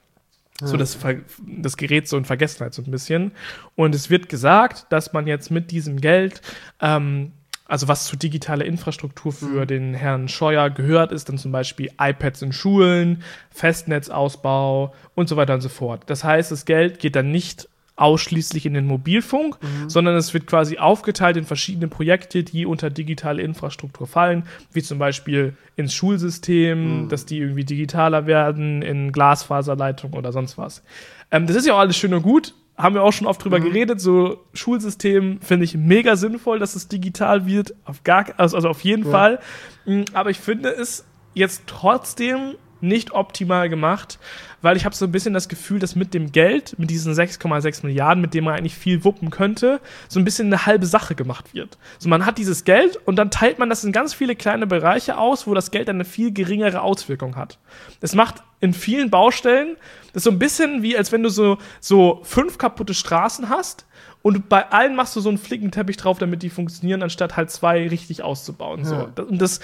So 0.67 0.77
das, 0.77 0.99
das 1.47 1.77
gerät 1.77 2.09
so 2.09 2.17
in 2.17 2.25
Vergessenheit 2.25 2.75
so 2.75 2.83
ein 2.83 2.91
bisschen. 2.91 3.33
Und 3.75 3.95
es 3.95 4.11
wird 4.11 4.29
gesagt, 4.29 4.87
dass 4.91 5.13
man 5.13 5.27
jetzt 5.27 5.51
mit 5.51 5.71
diesem 5.71 6.01
Geld, 6.01 6.41
ähm, 6.81 7.33
also 7.67 7.89
was 7.89 8.07
zu 8.07 8.17
digitaler 8.17 8.65
Infrastruktur 8.65 9.33
für 9.33 9.67
den 9.67 9.95
Herrn 9.95 10.29
Scheuer 10.29 10.71
gehört, 10.71 11.13
ist 11.13 11.29
dann 11.29 11.39
zum 11.39 11.51
Beispiel 11.51 11.91
iPads 11.99 12.43
in 12.43 12.53
Schulen, 12.53 13.23
Festnetzausbau 13.51 14.95
und 15.15 15.29
so 15.29 15.37
weiter 15.37 15.55
und 15.55 15.63
so 15.63 15.71
fort. 15.71 16.03
Das 16.07 16.25
heißt, 16.25 16.51
das 16.53 16.67
Geld 16.67 16.99
geht 16.99 17.17
dann 17.17 17.31
nicht 17.31 17.69
ausschließlich 17.97 18.67
in 18.67 18.75
den 18.75 18.87
Mobilfunk, 18.87 19.57
sondern 19.89 20.17
es 20.17 20.35
wird 20.35 20.47
quasi 20.47 20.79
aufgeteilt 20.79 21.37
in 21.37 21.45
verschiedene 21.45 21.89
Projekte, 21.89 22.43
die 22.43 22.67
unter 22.67 22.91
digitale 22.91 23.41
Infrastruktur 23.43 24.07
fallen, 24.07 24.45
wie 24.73 24.83
zum 24.83 24.99
Beispiel 24.99 25.57
ins 25.77 25.95
Schulsystem, 25.95 27.09
dass 27.09 27.25
die 27.25 27.39
irgendwie 27.39 27.65
digitaler 27.65 28.27
werden, 28.27 28.83
in 28.83 29.13
Glasfaserleitungen 29.13 30.19
oder 30.19 30.33
sonst 30.33 30.59
was. 30.59 30.83
Ähm, 31.31 31.47
das 31.47 31.57
ist 31.57 31.67
ja 31.67 31.75
auch 31.75 31.79
alles 31.79 31.97
schön 31.97 32.13
und 32.15 32.23
gut, 32.23 32.55
haben 32.77 32.95
wir 32.95 33.03
auch 33.03 33.13
schon 33.13 33.27
oft 33.29 33.45
drüber 33.45 33.61
geredet, 33.61 34.01
so 34.01 34.45
Schulsystem 34.53 35.41
finde 35.41 35.65
ich 35.65 35.77
mega 35.77 36.17
sinnvoll, 36.17 36.59
dass 36.59 36.75
es 36.75 36.89
digital 36.89 37.47
wird, 37.47 37.75
auf 37.85 38.03
gar, 38.03 38.27
also, 38.37 38.57
also 38.57 38.69
auf 38.69 38.81
jeden 38.81 39.05
Fall. 39.05 39.39
Mm, 39.87 40.03
Aber 40.13 40.31
ich 40.31 40.41
finde 40.41 40.71
es 40.71 41.05
jetzt 41.35 41.63
trotzdem 41.67 42.57
nicht 42.85 43.13
optimal 43.13 43.69
gemacht, 43.69 44.19
weil 44.63 44.77
ich 44.77 44.85
habe 44.85 44.95
so 44.95 45.05
ein 45.05 45.13
bisschen 45.13 45.35
das 45.35 45.49
Gefühl, 45.49 45.79
dass 45.79 45.97
mit 45.97 46.15
dem 46.15 46.33
Geld, 46.33 46.79
mit 46.79 46.91
diesen 46.91 47.13
6,6 47.13 47.85
Milliarden, 47.85 48.21
mit 48.21 48.35
dem 48.35 48.45
man 48.45 48.55
eigentlich 48.55 48.77
viel 48.77 49.05
wuppen 49.05 49.31
könnte, 49.31 49.81
so 50.09 50.21
ein 50.21 50.25
bisschen 50.25 50.47
eine 50.47 50.67
halbe 50.67 50.87
Sache 50.87 51.15
gemacht 51.15 51.55
wird. 51.55 51.77
So 51.99 52.09
man 52.09 52.25
hat 52.25 52.39
dieses 52.39 52.65
Geld 52.65 52.97
und 53.05 53.17
dann 53.17 53.31
teilt 53.31 53.59
man 53.59 53.69
das 53.69 53.85
in 53.85 53.93
ganz 53.93 54.15
viele 54.15 54.37
kleine 54.37 54.67
Bereiche 54.67 55.19
aus, 55.19 55.47
wo 55.47 55.55
das 55.55 55.71
Geld 55.71 55.89
eine 55.89 56.05
viel 56.05 56.33
geringere 56.33 56.83
Auswirkung 56.83 57.37
hat. 57.37 57.59
Es 58.01 58.15
macht 58.15 58.43
in 58.61 58.73
vielen 58.73 59.11
Baustellen, 59.11 59.77
das 60.13 60.21
ist 60.21 60.25
so 60.25 60.31
ein 60.31 60.39
bisschen 60.39 60.83
wie, 60.83 60.97
als 60.97 61.13
wenn 61.13 61.23
du 61.23 61.29
so, 61.29 61.59
so 61.81 62.21
fünf 62.23 62.57
kaputte 62.57 62.95
Straßen 62.95 63.49
hast 63.49 63.85
und 64.25 64.49
bei 64.49 64.71
allen 64.71 64.97
machst 64.97 65.15
du 65.17 65.21
so 65.21 65.29
einen 65.29 65.37
Flickenteppich 65.37 65.99
drauf, 65.99 66.17
damit 66.19 66.43
die 66.43 66.49
funktionieren, 66.49 67.03
anstatt 67.03 67.37
halt 67.37 67.51
zwei 67.51 67.87
richtig 67.87 68.23
auszubauen. 68.23 68.83
So. 68.87 68.95
Ja. 68.95 69.23
Und 69.23 69.43
das 69.43 69.61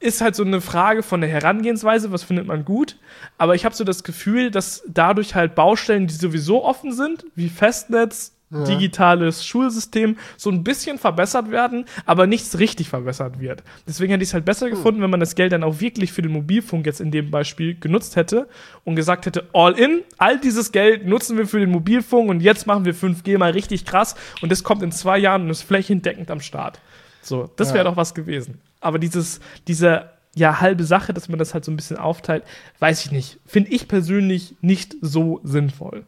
ist 0.00 0.20
halt 0.20 0.34
so 0.36 0.44
eine 0.44 0.60
Frage 0.60 1.02
von 1.02 1.20
der 1.20 1.30
Herangehensweise, 1.30 2.12
was 2.12 2.22
findet 2.22 2.46
man 2.46 2.64
gut. 2.64 2.96
Aber 3.36 3.54
ich 3.54 3.64
habe 3.64 3.74
so 3.74 3.84
das 3.84 4.04
Gefühl, 4.04 4.50
dass 4.50 4.82
dadurch 4.86 5.34
halt 5.34 5.54
Baustellen, 5.54 6.06
die 6.06 6.14
sowieso 6.14 6.64
offen 6.64 6.92
sind, 6.92 7.24
wie 7.34 7.48
Festnetz, 7.48 8.32
digitales 8.50 9.44
Schulsystem, 9.44 10.16
so 10.38 10.48
ein 10.50 10.64
bisschen 10.64 10.96
verbessert 10.98 11.50
werden, 11.50 11.84
aber 12.06 12.26
nichts 12.26 12.58
richtig 12.58 12.88
verbessert 12.88 13.40
wird. 13.40 13.62
Deswegen 13.86 14.10
hätte 14.10 14.22
ich 14.22 14.30
es 14.30 14.34
halt 14.34 14.46
besser 14.46 14.70
gefunden, 14.70 15.02
wenn 15.02 15.10
man 15.10 15.20
das 15.20 15.34
Geld 15.34 15.52
dann 15.52 15.62
auch 15.62 15.80
wirklich 15.80 16.12
für 16.12 16.22
den 16.22 16.32
Mobilfunk 16.32 16.86
jetzt 16.86 17.02
in 17.02 17.10
dem 17.10 17.30
Beispiel 17.30 17.78
genutzt 17.78 18.16
hätte 18.16 18.48
und 18.84 18.96
gesagt 18.96 19.26
hätte, 19.26 19.48
all 19.52 19.78
in, 19.78 20.00
all 20.16 20.38
dieses 20.40 20.72
Geld 20.72 21.06
nutzen 21.06 21.36
wir 21.36 21.46
für 21.46 21.60
den 21.60 21.70
Mobilfunk 21.70 22.30
und 22.30 22.40
jetzt 22.40 22.66
machen 22.66 22.86
wir 22.86 22.94
5G 22.94 23.36
mal 23.36 23.50
richtig 23.50 23.84
krass 23.84 24.14
und 24.40 24.50
das 24.50 24.64
kommt 24.64 24.82
in 24.82 24.92
zwei 24.92 25.18
Jahren 25.18 25.42
und 25.42 25.50
ist 25.50 25.62
flächendeckend 25.62 26.30
am 26.30 26.40
Start. 26.40 26.80
So, 27.20 27.50
das 27.56 27.74
wäre 27.74 27.84
Ja. 27.84 27.90
doch 27.90 27.98
was 27.98 28.14
gewesen. 28.14 28.60
Aber 28.80 28.98
dieses, 28.98 29.40
diese 29.66 30.10
ja, 30.34 30.60
halbe 30.60 30.84
Sache, 30.84 31.12
dass 31.14 31.28
man 31.28 31.38
das 31.38 31.54
halt 31.54 31.64
so 31.64 31.72
ein 31.72 31.76
bisschen 31.76 31.96
aufteilt, 31.96 32.44
weiß 32.78 33.04
ich 33.04 33.10
nicht. 33.10 33.38
Finde 33.46 33.70
ich 33.70 33.88
persönlich 33.88 34.54
nicht 34.60 34.94
so 35.00 35.40
sinnvoll. 35.42 36.04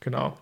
Genau. 0.00 0.36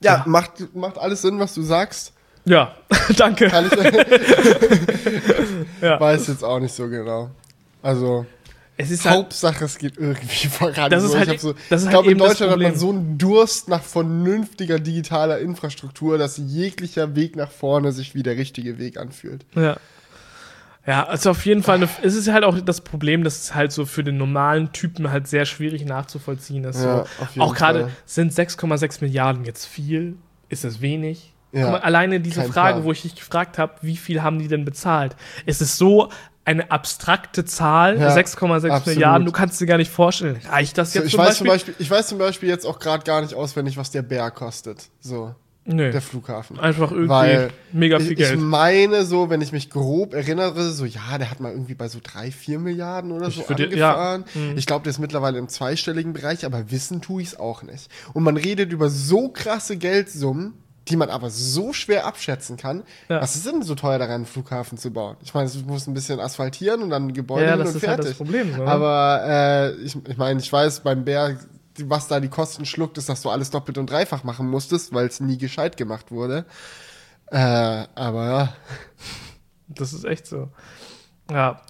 Ja, 0.00 0.22
Macht, 0.26 0.74
macht 0.74 0.98
alles 0.98 1.22
Sinn, 1.22 1.38
was 1.38 1.54
du 1.54 1.62
sagst. 1.62 2.12
Ja, 2.46 2.74
danke. 3.16 3.48
Kann 3.48 3.66
ich, 3.66 3.72
Ja. 5.82 6.00
weiß 6.00 6.26
jetzt 6.28 6.44
auch 6.44 6.60
nicht 6.60 6.74
so 6.74 6.88
genau. 6.88 7.30
Also, 7.82 8.26
Es 8.76 8.90
ist 8.90 9.04
halt, 9.04 9.16
Hauptsache, 9.18 9.64
es 9.64 9.78
geht 9.78 9.96
irgendwie 9.98 10.46
voran. 10.48 10.90
Das 10.90 11.04
ist 11.04 11.16
halt- 11.16 11.32
ich 11.32 11.40
so, 11.40 11.54
das 11.70 11.82
ist 11.82 11.88
ich 11.88 11.90
halt 11.90 11.90
glaube, 11.90 12.06
in 12.06 12.10
eben 12.12 12.20
das 12.20 12.28
Deutschland 12.30 12.52
hat 12.52 12.60
man 12.60 12.76
so 12.76 12.90
einen 12.90 13.18
Durst 13.18 13.68
nach 13.68 13.82
vernünftiger 13.82 14.78
digitaler 14.78 15.38
Infrastruktur, 15.38 16.18
dass 16.18 16.36
jeglicher 16.38 17.14
Weg 17.16 17.36
nach 17.36 17.50
vorne 17.50 17.92
sich 17.92 18.14
wie 18.14 18.22
der 18.22 18.36
richtige 18.36 18.78
Weg 18.78 18.96
anfühlt. 18.98 19.44
ja. 19.54 19.76
Ja, 20.86 21.06
also 21.06 21.30
auf 21.30 21.46
jeden 21.46 21.62
Fall, 21.62 21.76
eine, 21.76 21.88
es 22.02 22.14
ist 22.14 22.28
halt 22.30 22.44
auch 22.44 22.60
das 22.60 22.82
Problem, 22.82 23.24
dass 23.24 23.42
es 23.42 23.54
halt 23.54 23.72
so 23.72 23.86
für 23.86 24.04
den 24.04 24.18
normalen 24.18 24.70
Typen 24.72 25.10
halt 25.10 25.26
sehr 25.26 25.46
schwierig 25.46 25.84
nachzuvollziehen 25.86 26.64
ist. 26.64 26.82
Ja, 26.82 27.06
so. 27.34 27.40
Auch 27.40 27.54
gerade 27.54 27.90
sind 28.04 28.32
6,6 28.32 28.98
Milliarden 29.02 29.44
jetzt 29.44 29.64
viel? 29.64 30.16
Ist 30.50 30.64
es 30.64 30.80
wenig? 30.82 31.32
Ja, 31.52 31.70
mal, 31.70 31.80
alleine 31.80 32.20
diese 32.20 32.42
Frage, 32.42 32.74
Plan. 32.74 32.84
wo 32.84 32.92
ich 32.92 33.02
dich 33.02 33.14
gefragt 33.14 33.58
habe, 33.58 33.74
wie 33.80 33.96
viel 33.96 34.22
haben 34.22 34.38
die 34.38 34.48
denn 34.48 34.64
bezahlt? 34.64 35.16
Es 35.46 35.60
ist 35.60 35.78
so 35.78 36.10
eine 36.44 36.70
abstrakte 36.70 37.44
Zahl, 37.46 37.98
Ja, 37.98 38.14
6,6 38.14 38.68
absolut. 38.68 38.86
Milliarden, 38.86 39.24
du 39.24 39.32
kannst 39.32 39.58
dir 39.60 39.66
gar 39.66 39.78
nicht 39.78 39.90
vorstellen. 39.90 40.38
Reicht 40.50 40.76
das 40.76 40.92
So, 40.92 40.98
jetzt 40.98 41.06
ich, 41.06 41.12
zum 41.12 41.20
weiß 41.20 41.28
Beispiel? 41.28 41.38
zum 41.38 41.46
Beispiel, 41.54 41.74
ich 41.78 41.90
weiß 41.90 42.06
zum 42.08 42.18
Beispiel 42.18 42.48
jetzt 42.50 42.66
auch 42.66 42.78
gerade 42.78 43.04
gar 43.04 43.22
nicht 43.22 43.34
auswendig, 43.34 43.78
was 43.78 43.90
der 43.90 44.02
Bär 44.02 44.30
kostet. 44.30 44.90
So, 45.00 45.34
Nö, 45.66 45.90
der 45.90 46.02
Flughafen. 46.02 46.58
einfach 46.60 46.90
irgendwie 46.90 47.08
Weil 47.08 47.50
mega 47.72 47.98
viel 47.98 48.12
ich, 48.12 48.18
Geld. 48.18 48.34
ich 48.34 48.40
meine 48.40 49.04
so, 49.06 49.30
wenn 49.30 49.40
ich 49.40 49.50
mich 49.52 49.70
grob 49.70 50.12
erinnere, 50.12 50.70
so 50.72 50.84
ja, 50.84 51.16
der 51.16 51.30
hat 51.30 51.40
mal 51.40 51.52
irgendwie 51.52 51.74
bei 51.74 51.88
so 51.88 52.00
drei, 52.02 52.30
vier 52.30 52.58
Milliarden 52.58 53.12
oder 53.12 53.30
so 53.30 53.48
würde- 53.48 53.74
ja. 53.74 53.94
angefahren. 54.14 54.56
Ich 54.56 54.66
glaube, 54.66 54.82
der 54.82 54.90
ist 54.90 54.98
mittlerweile 54.98 55.38
im 55.38 55.48
zweistelligen 55.48 56.12
Bereich, 56.12 56.44
aber 56.44 56.70
wissen 56.70 57.00
tue 57.00 57.22
ich 57.22 57.28
es 57.28 57.38
auch 57.40 57.62
nicht. 57.62 57.88
Und 58.12 58.24
man 58.24 58.36
redet 58.36 58.72
über 58.72 58.90
so 58.90 59.28
krasse 59.30 59.78
Geldsummen, 59.78 60.52
die 60.88 60.96
man 60.96 61.08
aber 61.08 61.30
so 61.30 61.72
schwer 61.72 62.04
abschätzen 62.06 62.58
kann. 62.58 62.82
Ja. 63.08 63.22
Was 63.22 63.34
ist 63.34 63.46
denn 63.46 63.62
so 63.62 63.74
teuer 63.74 63.98
daran, 63.98 64.16
einen 64.16 64.26
Flughafen 64.26 64.76
zu 64.76 64.90
bauen? 64.90 65.16
Ich 65.22 65.32
meine, 65.32 65.46
es 65.46 65.64
muss 65.64 65.86
ein 65.86 65.94
bisschen 65.94 66.20
asphaltieren 66.20 66.82
und 66.82 66.90
dann 66.90 67.10
Gebäude 67.14 67.46
Ja, 67.46 67.54
und 67.54 67.62
ist 67.62 67.72
halt 67.72 67.80
fertig. 67.80 68.08
das 68.08 68.16
Problem, 68.18 68.50
ne? 68.54 68.66
Aber 68.66 69.22
äh, 69.26 69.72
ich, 69.76 69.96
ich 70.08 70.16
meine, 70.18 70.40
ich 70.40 70.52
weiß, 70.52 70.80
beim 70.80 71.06
Bär, 71.06 71.38
was 71.82 72.08
da 72.08 72.20
die 72.20 72.28
Kosten 72.28 72.64
schluckt, 72.66 72.98
ist, 72.98 73.08
dass 73.08 73.22
du 73.22 73.30
alles 73.30 73.50
doppelt 73.50 73.78
und 73.78 73.90
dreifach 73.90 74.24
machen 74.24 74.48
musstest, 74.48 74.92
weil 74.92 75.06
es 75.06 75.20
nie 75.20 75.38
gescheit 75.38 75.76
gemacht 75.76 76.10
wurde. 76.10 76.44
Äh, 77.30 77.36
aber 77.94 78.26
ja. 78.26 78.56
Das 79.68 79.92
ist 79.92 80.04
echt 80.04 80.26
so. 80.26 80.50
Ja. 81.30 81.60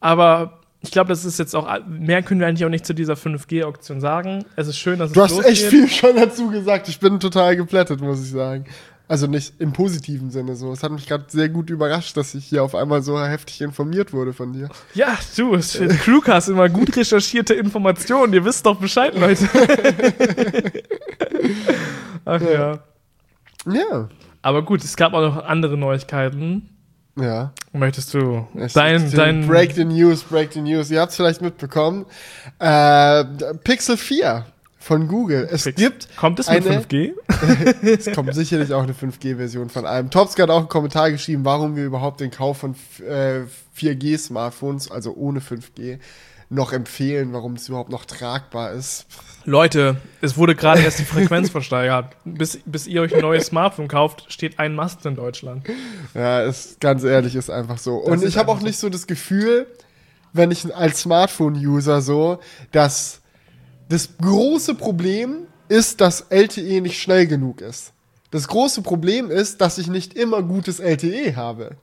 Aber 0.00 0.60
ich 0.80 0.90
glaube, 0.90 1.08
das 1.08 1.24
ist 1.24 1.38
jetzt 1.38 1.54
auch, 1.56 1.68
mehr 1.86 2.22
können 2.22 2.40
wir 2.40 2.46
eigentlich 2.46 2.64
auch 2.64 2.70
nicht 2.70 2.86
zu 2.86 2.94
dieser 2.94 3.14
5G-Auktion 3.14 4.00
sagen. 4.00 4.44
Es 4.56 4.68
ist 4.68 4.76
schön, 4.78 4.98
dass 4.98 5.12
Du 5.12 5.22
es 5.22 5.32
hast 5.32 5.44
echt 5.46 5.62
losgeht. 5.62 5.70
viel 5.70 5.88
schon 5.88 6.16
dazu 6.16 6.50
gesagt. 6.50 6.88
Ich 6.88 7.00
bin 7.00 7.18
total 7.20 7.56
geplättet, 7.56 8.00
muss 8.00 8.22
ich 8.22 8.30
sagen. 8.30 8.66
Also 9.06 9.26
nicht 9.26 9.60
im 9.60 9.72
positiven 9.74 10.30
Sinne 10.30 10.56
so. 10.56 10.72
Es 10.72 10.82
hat 10.82 10.90
mich 10.90 11.06
gerade 11.06 11.24
sehr 11.28 11.50
gut 11.50 11.68
überrascht, 11.68 12.16
dass 12.16 12.34
ich 12.34 12.46
hier 12.46 12.62
auf 12.64 12.74
einmal 12.74 13.02
so 13.02 13.22
heftig 13.22 13.60
informiert 13.60 14.14
wurde 14.14 14.32
von 14.32 14.54
dir. 14.54 14.70
Ja, 14.94 15.18
du, 15.36 15.50
Crewcast 15.52 16.48
immer 16.48 16.70
gut 16.70 16.96
recherchierte 16.96 17.52
Informationen. 17.52 18.32
Ihr 18.32 18.44
wisst 18.46 18.64
doch 18.64 18.76
Bescheid, 18.80 19.14
Leute. 19.14 19.46
Ach 22.24 22.40
ja. 22.40 22.78
Ja. 23.66 24.08
Aber 24.42 24.62
gut, 24.64 24.82
es 24.84 24.96
gab 24.96 25.12
auch 25.14 25.20
noch 25.20 25.44
andere 25.44 25.76
Neuigkeiten. 25.76 26.68
Ja. 27.18 27.52
Möchtest 27.72 28.12
du 28.14 28.46
Es- 28.56 28.72
dein, 28.72 29.10
dein 29.10 29.46
Break 29.46 29.72
the 29.72 29.84
News, 29.84 30.22
Break 30.24 30.52
the 30.52 30.60
News. 30.60 30.90
Ihr 30.90 31.00
habt 31.00 31.10
es 31.10 31.16
vielleicht 31.16 31.42
mitbekommen. 31.42 32.06
Äh, 32.58 33.24
Pixel 33.62 33.96
4 33.96 34.44
von 34.84 35.08
Google. 35.08 35.48
Es 35.50 35.64
gibt 35.64 36.14
kommt 36.16 36.38
es 36.40 36.50
mit 36.50 36.66
eine- 36.66 36.80
5G? 36.82 37.12
Es 37.82 38.12
kommt 38.12 38.34
sicherlich 38.34 38.72
auch 38.74 38.82
eine 38.82 38.92
5G-Version 38.92 39.70
von 39.70 39.86
einem. 39.86 40.10
Topsk 40.10 40.38
hat 40.40 40.50
auch 40.50 40.58
einen 40.58 40.68
Kommentar 40.68 41.10
geschrieben, 41.10 41.44
warum 41.44 41.74
wir 41.74 41.84
überhaupt 41.86 42.20
den 42.20 42.30
Kauf 42.30 42.58
von 42.58 42.74
äh, 43.08 43.40
4G-Smartphones, 43.78 44.90
also 44.90 45.14
ohne 45.14 45.40
5G, 45.40 45.98
noch 46.50 46.72
empfehlen, 46.74 47.32
warum 47.32 47.54
es 47.54 47.68
überhaupt 47.68 47.88
noch 47.90 48.04
tragbar 48.04 48.72
ist. 48.72 49.06
Leute, 49.46 49.96
es 50.20 50.36
wurde 50.36 50.54
gerade 50.54 50.82
erst 50.82 50.98
die 50.98 51.04
Frequenz 51.06 51.48
versteigert. 51.48 52.14
Bis, 52.26 52.58
bis 52.66 52.86
ihr 52.86 53.00
euch 53.00 53.14
ein 53.14 53.22
neues 53.22 53.46
Smartphone 53.46 53.88
kauft, 53.88 54.26
steht 54.28 54.58
ein 54.58 54.74
Mast 54.74 55.06
in 55.06 55.16
Deutschland. 55.16 55.66
Ja, 56.12 56.42
ist 56.42 56.80
ganz 56.80 57.02
ehrlich, 57.04 57.34
ist 57.34 57.48
einfach 57.50 57.78
so. 57.78 57.96
Und 57.96 58.22
ist 58.22 58.28
ich 58.28 58.36
habe 58.36 58.50
auch 58.50 58.60
nicht 58.60 58.78
so 58.78 58.90
das 58.90 59.06
Gefühl, 59.06 59.66
wenn 60.34 60.50
ich 60.50 60.74
als 60.76 61.00
Smartphone-User 61.00 62.02
so, 62.02 62.38
dass 62.70 63.22
das 63.94 64.08
große 64.20 64.74
Problem 64.74 65.46
ist, 65.68 66.00
dass 66.00 66.26
LTE 66.28 66.80
nicht 66.80 67.00
schnell 67.00 67.26
genug 67.26 67.60
ist. 67.60 67.92
Das 68.30 68.48
große 68.48 68.82
Problem 68.82 69.30
ist, 69.30 69.60
dass 69.60 69.78
ich 69.78 69.86
nicht 69.86 70.14
immer 70.14 70.42
gutes 70.42 70.80
LTE 70.80 71.36
habe. 71.36 71.76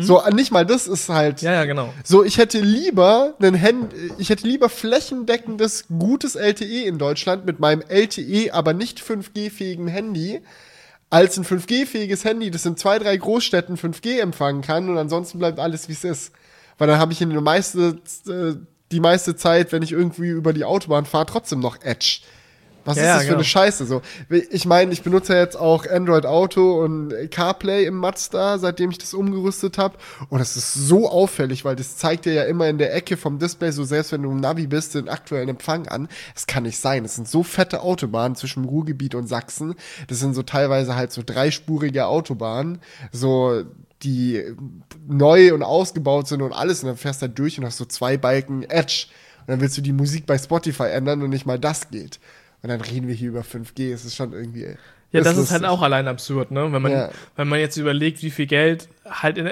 So, 0.00 0.22
nicht 0.32 0.50
mal 0.50 0.66
das 0.66 0.86
ist 0.86 1.08
halt. 1.08 1.40
Ja, 1.40 1.52
ja, 1.52 1.64
genau. 1.64 1.92
So, 2.02 2.24
ich 2.24 2.38
hätte 2.38 2.60
lieber 2.60 3.34
einen 3.38 3.60
Hand, 3.60 3.92
ich 4.18 4.28
hätte 4.28 4.46
lieber 4.46 4.68
flächendeckendes 4.68 5.84
gutes 5.98 6.34
LTE 6.34 6.84
in 6.84 6.98
Deutschland 6.98 7.46
mit 7.46 7.60
meinem 7.60 7.82
LTE, 7.88 8.52
aber 8.52 8.72
nicht 8.72 9.00
5G-fähigen 9.00 9.86
Handy, 9.86 10.40
als 11.10 11.38
ein 11.38 11.44
5G-fähiges 11.44 12.24
Handy, 12.24 12.50
das 12.50 12.66
in 12.66 12.76
zwei, 12.76 12.98
drei 12.98 13.16
Großstädten 13.16 13.76
5G 13.76 14.20
empfangen 14.20 14.62
kann 14.62 14.88
und 14.88 14.98
ansonsten 14.98 15.38
bleibt 15.38 15.58
alles 15.58 15.88
wie 15.88 15.92
es 15.92 16.04
ist. 16.04 16.32
Weil 16.76 16.88
dann 16.88 16.98
habe 16.98 17.12
ich 17.12 17.22
in 17.22 17.30
der 17.30 17.40
meiste, 17.40 17.98
äh, 18.26 18.56
die 18.92 19.00
meiste 19.00 19.36
Zeit, 19.36 19.72
wenn 19.72 19.82
ich 19.82 19.92
irgendwie 19.92 20.28
über 20.28 20.52
die 20.52 20.64
Autobahn 20.64 21.04
fahre, 21.06 21.26
trotzdem 21.26 21.60
noch 21.60 21.82
Edge. 21.82 22.20
Was 22.88 22.96
Ja, 22.96 23.02
ist 23.02 23.08
das 23.08 23.18
für 23.22 23.26
genau. 23.26 23.36
eine 23.38 23.44
Scheiße? 23.44 23.86
So, 23.86 24.00
ich 24.50 24.64
meine, 24.64 24.92
ich 24.92 25.02
benutze 25.02 25.36
jetzt 25.36 25.56
auch 25.56 25.86
Android 25.86 26.24
Auto 26.24 26.82
und 26.82 27.12
CarPlay 27.30 27.84
im 27.84 27.96
Mazda, 27.96 28.56
seitdem 28.58 28.90
ich 28.90 28.96
das 28.96 29.12
umgerüstet 29.12 29.76
habe. 29.76 29.98
Und 30.30 30.40
es 30.40 30.56
ist 30.56 30.72
so 30.72 31.06
auffällig, 31.10 31.66
weil 31.66 31.76
das 31.76 31.98
zeigt 31.98 32.24
dir 32.24 32.32
ja 32.32 32.44
immer 32.44 32.66
in 32.66 32.78
der 32.78 32.94
Ecke 32.94 33.18
vom 33.18 33.38
Display, 33.38 33.72
so 33.72 33.84
selbst 33.84 34.12
wenn 34.12 34.22
du 34.22 34.30
im 34.30 34.40
Navi 34.40 34.66
bist, 34.66 34.94
den 34.94 35.10
aktuellen 35.10 35.50
Empfang 35.50 35.86
an. 35.88 36.08
Das 36.32 36.46
kann 36.46 36.62
nicht 36.62 36.78
sein. 36.78 37.04
Es 37.04 37.16
sind 37.16 37.28
so 37.28 37.42
fette 37.42 37.82
Autobahnen 37.82 38.36
zwischen 38.36 38.64
Ruhrgebiet 38.64 39.14
und 39.14 39.26
Sachsen. 39.26 39.74
Das 40.06 40.20
sind 40.20 40.32
so 40.32 40.42
teilweise 40.42 40.96
halt 40.96 41.12
so 41.12 41.22
dreispurige 41.24 42.06
Autobahnen. 42.06 42.78
So, 43.12 43.64
die 44.02 44.44
neu 45.06 45.52
und 45.54 45.62
ausgebaut 45.62 46.28
sind 46.28 46.42
und 46.42 46.52
alles. 46.52 46.82
Und 46.82 46.88
dann 46.88 46.96
fährst 46.96 47.22
du 47.22 47.26
da 47.28 47.32
durch 47.34 47.58
und 47.58 47.64
hast 47.64 47.78
so 47.78 47.84
zwei 47.84 48.16
Balken 48.16 48.62
Edge. 48.64 49.06
Und 49.40 49.48
dann 49.48 49.60
willst 49.60 49.76
du 49.76 49.82
die 49.82 49.92
Musik 49.92 50.26
bei 50.26 50.38
Spotify 50.38 50.84
ändern 50.90 51.22
und 51.22 51.30
nicht 51.30 51.46
mal 51.46 51.58
das 51.58 51.90
geht. 51.90 52.20
Und 52.62 52.68
dann 52.68 52.80
reden 52.80 53.08
wir 53.08 53.14
hier 53.14 53.28
über 53.30 53.40
5G. 53.42 53.92
Es 53.92 54.04
ist 54.04 54.14
schon 54.16 54.32
irgendwie. 54.32 54.76
Ja, 55.10 55.20
das 55.22 55.32
ist 55.32 55.36
lustig. 55.38 55.52
halt 55.54 55.64
auch 55.64 55.80
allein 55.82 56.06
absurd, 56.06 56.50
ne? 56.50 56.70
Wenn 56.72 56.82
man, 56.82 56.92
Ja. 56.92 57.10
wenn 57.36 57.48
man 57.48 57.58
jetzt 57.60 57.76
überlegt, 57.76 58.22
wie 58.22 58.30
viel 58.30 58.46
Geld 58.46 58.88
halt 59.08 59.38
in 59.38 59.50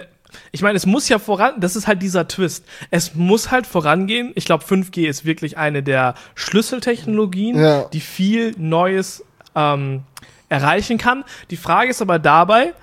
ich 0.52 0.60
meine, 0.60 0.76
es 0.76 0.84
muss 0.86 1.08
ja 1.08 1.18
voran, 1.20 1.54
das 1.60 1.76
ist 1.76 1.86
halt 1.86 2.02
dieser 2.02 2.26
Twist. 2.28 2.64
Es 2.90 3.14
muss 3.14 3.52
halt 3.52 3.66
vorangehen. 3.66 4.32
Ich 4.34 4.44
glaube, 4.44 4.64
5G 4.64 5.06
ist 5.08 5.24
wirklich 5.24 5.56
eine 5.56 5.82
der 5.84 6.14
Schlüsseltechnologien, 6.34 7.58
Ja. 7.58 7.84
die 7.84 8.00
viel 8.00 8.54
Neues 8.58 9.24
ähm, 9.54 10.02
erreichen 10.48 10.98
kann. 10.98 11.24
Die 11.50 11.56
Frage 11.56 11.90
ist 11.90 12.02
aber 12.02 12.18
dabei, 12.18 12.74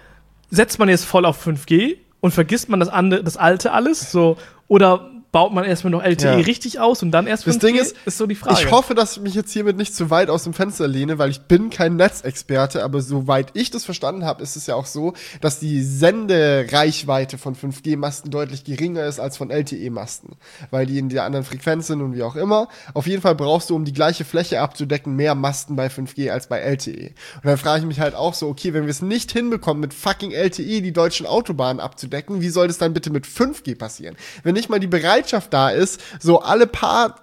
setzt 0.54 0.78
man 0.78 0.88
jetzt 0.88 1.06
voll 1.06 1.26
auf 1.26 1.46
5G 1.46 1.98
und 2.20 2.32
vergisst 2.32 2.70
man 2.70 2.80
das 2.80 2.90
andere, 2.90 3.24
das 3.24 3.38
alte 3.38 3.72
alles, 3.72 4.12
so, 4.12 4.38
oder 4.68 5.10
baut 5.34 5.52
man 5.52 5.66
erstmal 5.66 5.92
noch 5.92 6.04
LTE 6.04 6.26
Ja. 6.28 6.36
richtig 6.36 6.80
aus 6.80 7.02
und 7.02 7.12
dann 7.12 7.28
erst 7.28 7.44
5G? 7.46 7.48
Das 7.48 7.58
Ding 7.58 7.76
ist, 7.76 7.96
ist 8.06 8.18
so 8.20 8.28
die 8.28 8.36
Frage. 8.36 8.62
Ich 8.62 8.72
hoffe, 8.72 8.94
dass 8.94 9.18
ich 9.18 9.24
mich 9.24 9.34
jetzt 9.34 9.52
hiermit 9.52 9.76
nicht 9.76 9.96
zu 9.96 10.12
weit 10.12 10.30
aus 10.30 10.44
dem 10.44 10.54
Fenster 10.54 10.88
lehne, 10.88 11.18
weil 11.18 11.32
ich 11.32 11.42
bin 11.42 11.72
kein 11.72 11.96
Netzexperte, 11.96 12.84
aber 12.84 13.02
soweit 13.02 13.48
ich 13.56 13.72
das 13.72 13.84
verstanden 13.84 14.24
habe, 14.26 14.44
ist 14.44 14.56
es 14.56 14.68
ja 14.68 14.76
auch 14.76 14.86
so, 14.86 15.14
dass 15.42 15.60
die 15.60 15.82
Sendereichweite 15.84 17.40
von 17.40 17.56
5G-Masten 17.56 18.30
deutlich 18.30 18.64
geringer 18.64 19.06
ist 19.06 19.20
als 19.20 19.36
von 19.36 19.50
LTE-Masten, 19.50 20.36
weil 20.70 20.86
die 20.86 21.00
in 21.00 21.10
der 21.10 21.24
anderen 21.24 21.46
Frequenz 21.46 21.88
sind 21.88 22.02
und 22.04 22.16
wie 22.16 22.22
auch 22.22 22.36
immer. 22.36 22.68
Auf 22.94 23.08
jeden 23.08 23.24
Fall 23.24 23.34
brauchst 23.34 23.72
du, 23.72 23.76
um 23.76 23.86
die 23.86 23.94
gleiche 23.94 24.26
Fläche 24.26 24.62
abzudecken, 24.62 25.16
mehr 25.16 25.34
Masten 25.34 25.76
bei 25.76 25.88
5G 25.88 26.30
als 26.30 26.46
bei 26.48 26.60
LTE. 26.60 27.08
Und 27.38 27.46
dann 27.46 27.58
frage 27.58 27.80
ich 27.80 27.88
mich 27.88 28.00
halt 28.00 28.14
auch 28.14 28.36
so, 28.36 28.50
okay, 28.50 28.74
wenn 28.76 28.84
wir 28.84 28.92
es 28.92 29.02
nicht 29.02 29.32
hinbekommen, 29.32 29.82
mit 29.82 29.96
fucking 29.96 30.30
LTE 30.32 30.82
die 30.84 30.94
deutschen 30.94 31.26
Autobahnen 31.26 31.80
abzudecken, 31.80 32.40
wie 32.40 32.50
soll 32.50 32.68
das 32.68 32.78
dann 32.78 32.94
bitte 32.94 33.10
mit 33.10 33.26
5G 33.26 33.76
passieren? 33.76 34.16
Wenn 34.44 34.54
nicht 34.54 34.70
mal 34.70 34.80
die 34.80 34.86
Bereitschaft 34.86 35.23
da 35.50 35.70
ist, 35.70 36.02
so 36.20 36.42
alle 36.42 36.68
paar 36.68 37.16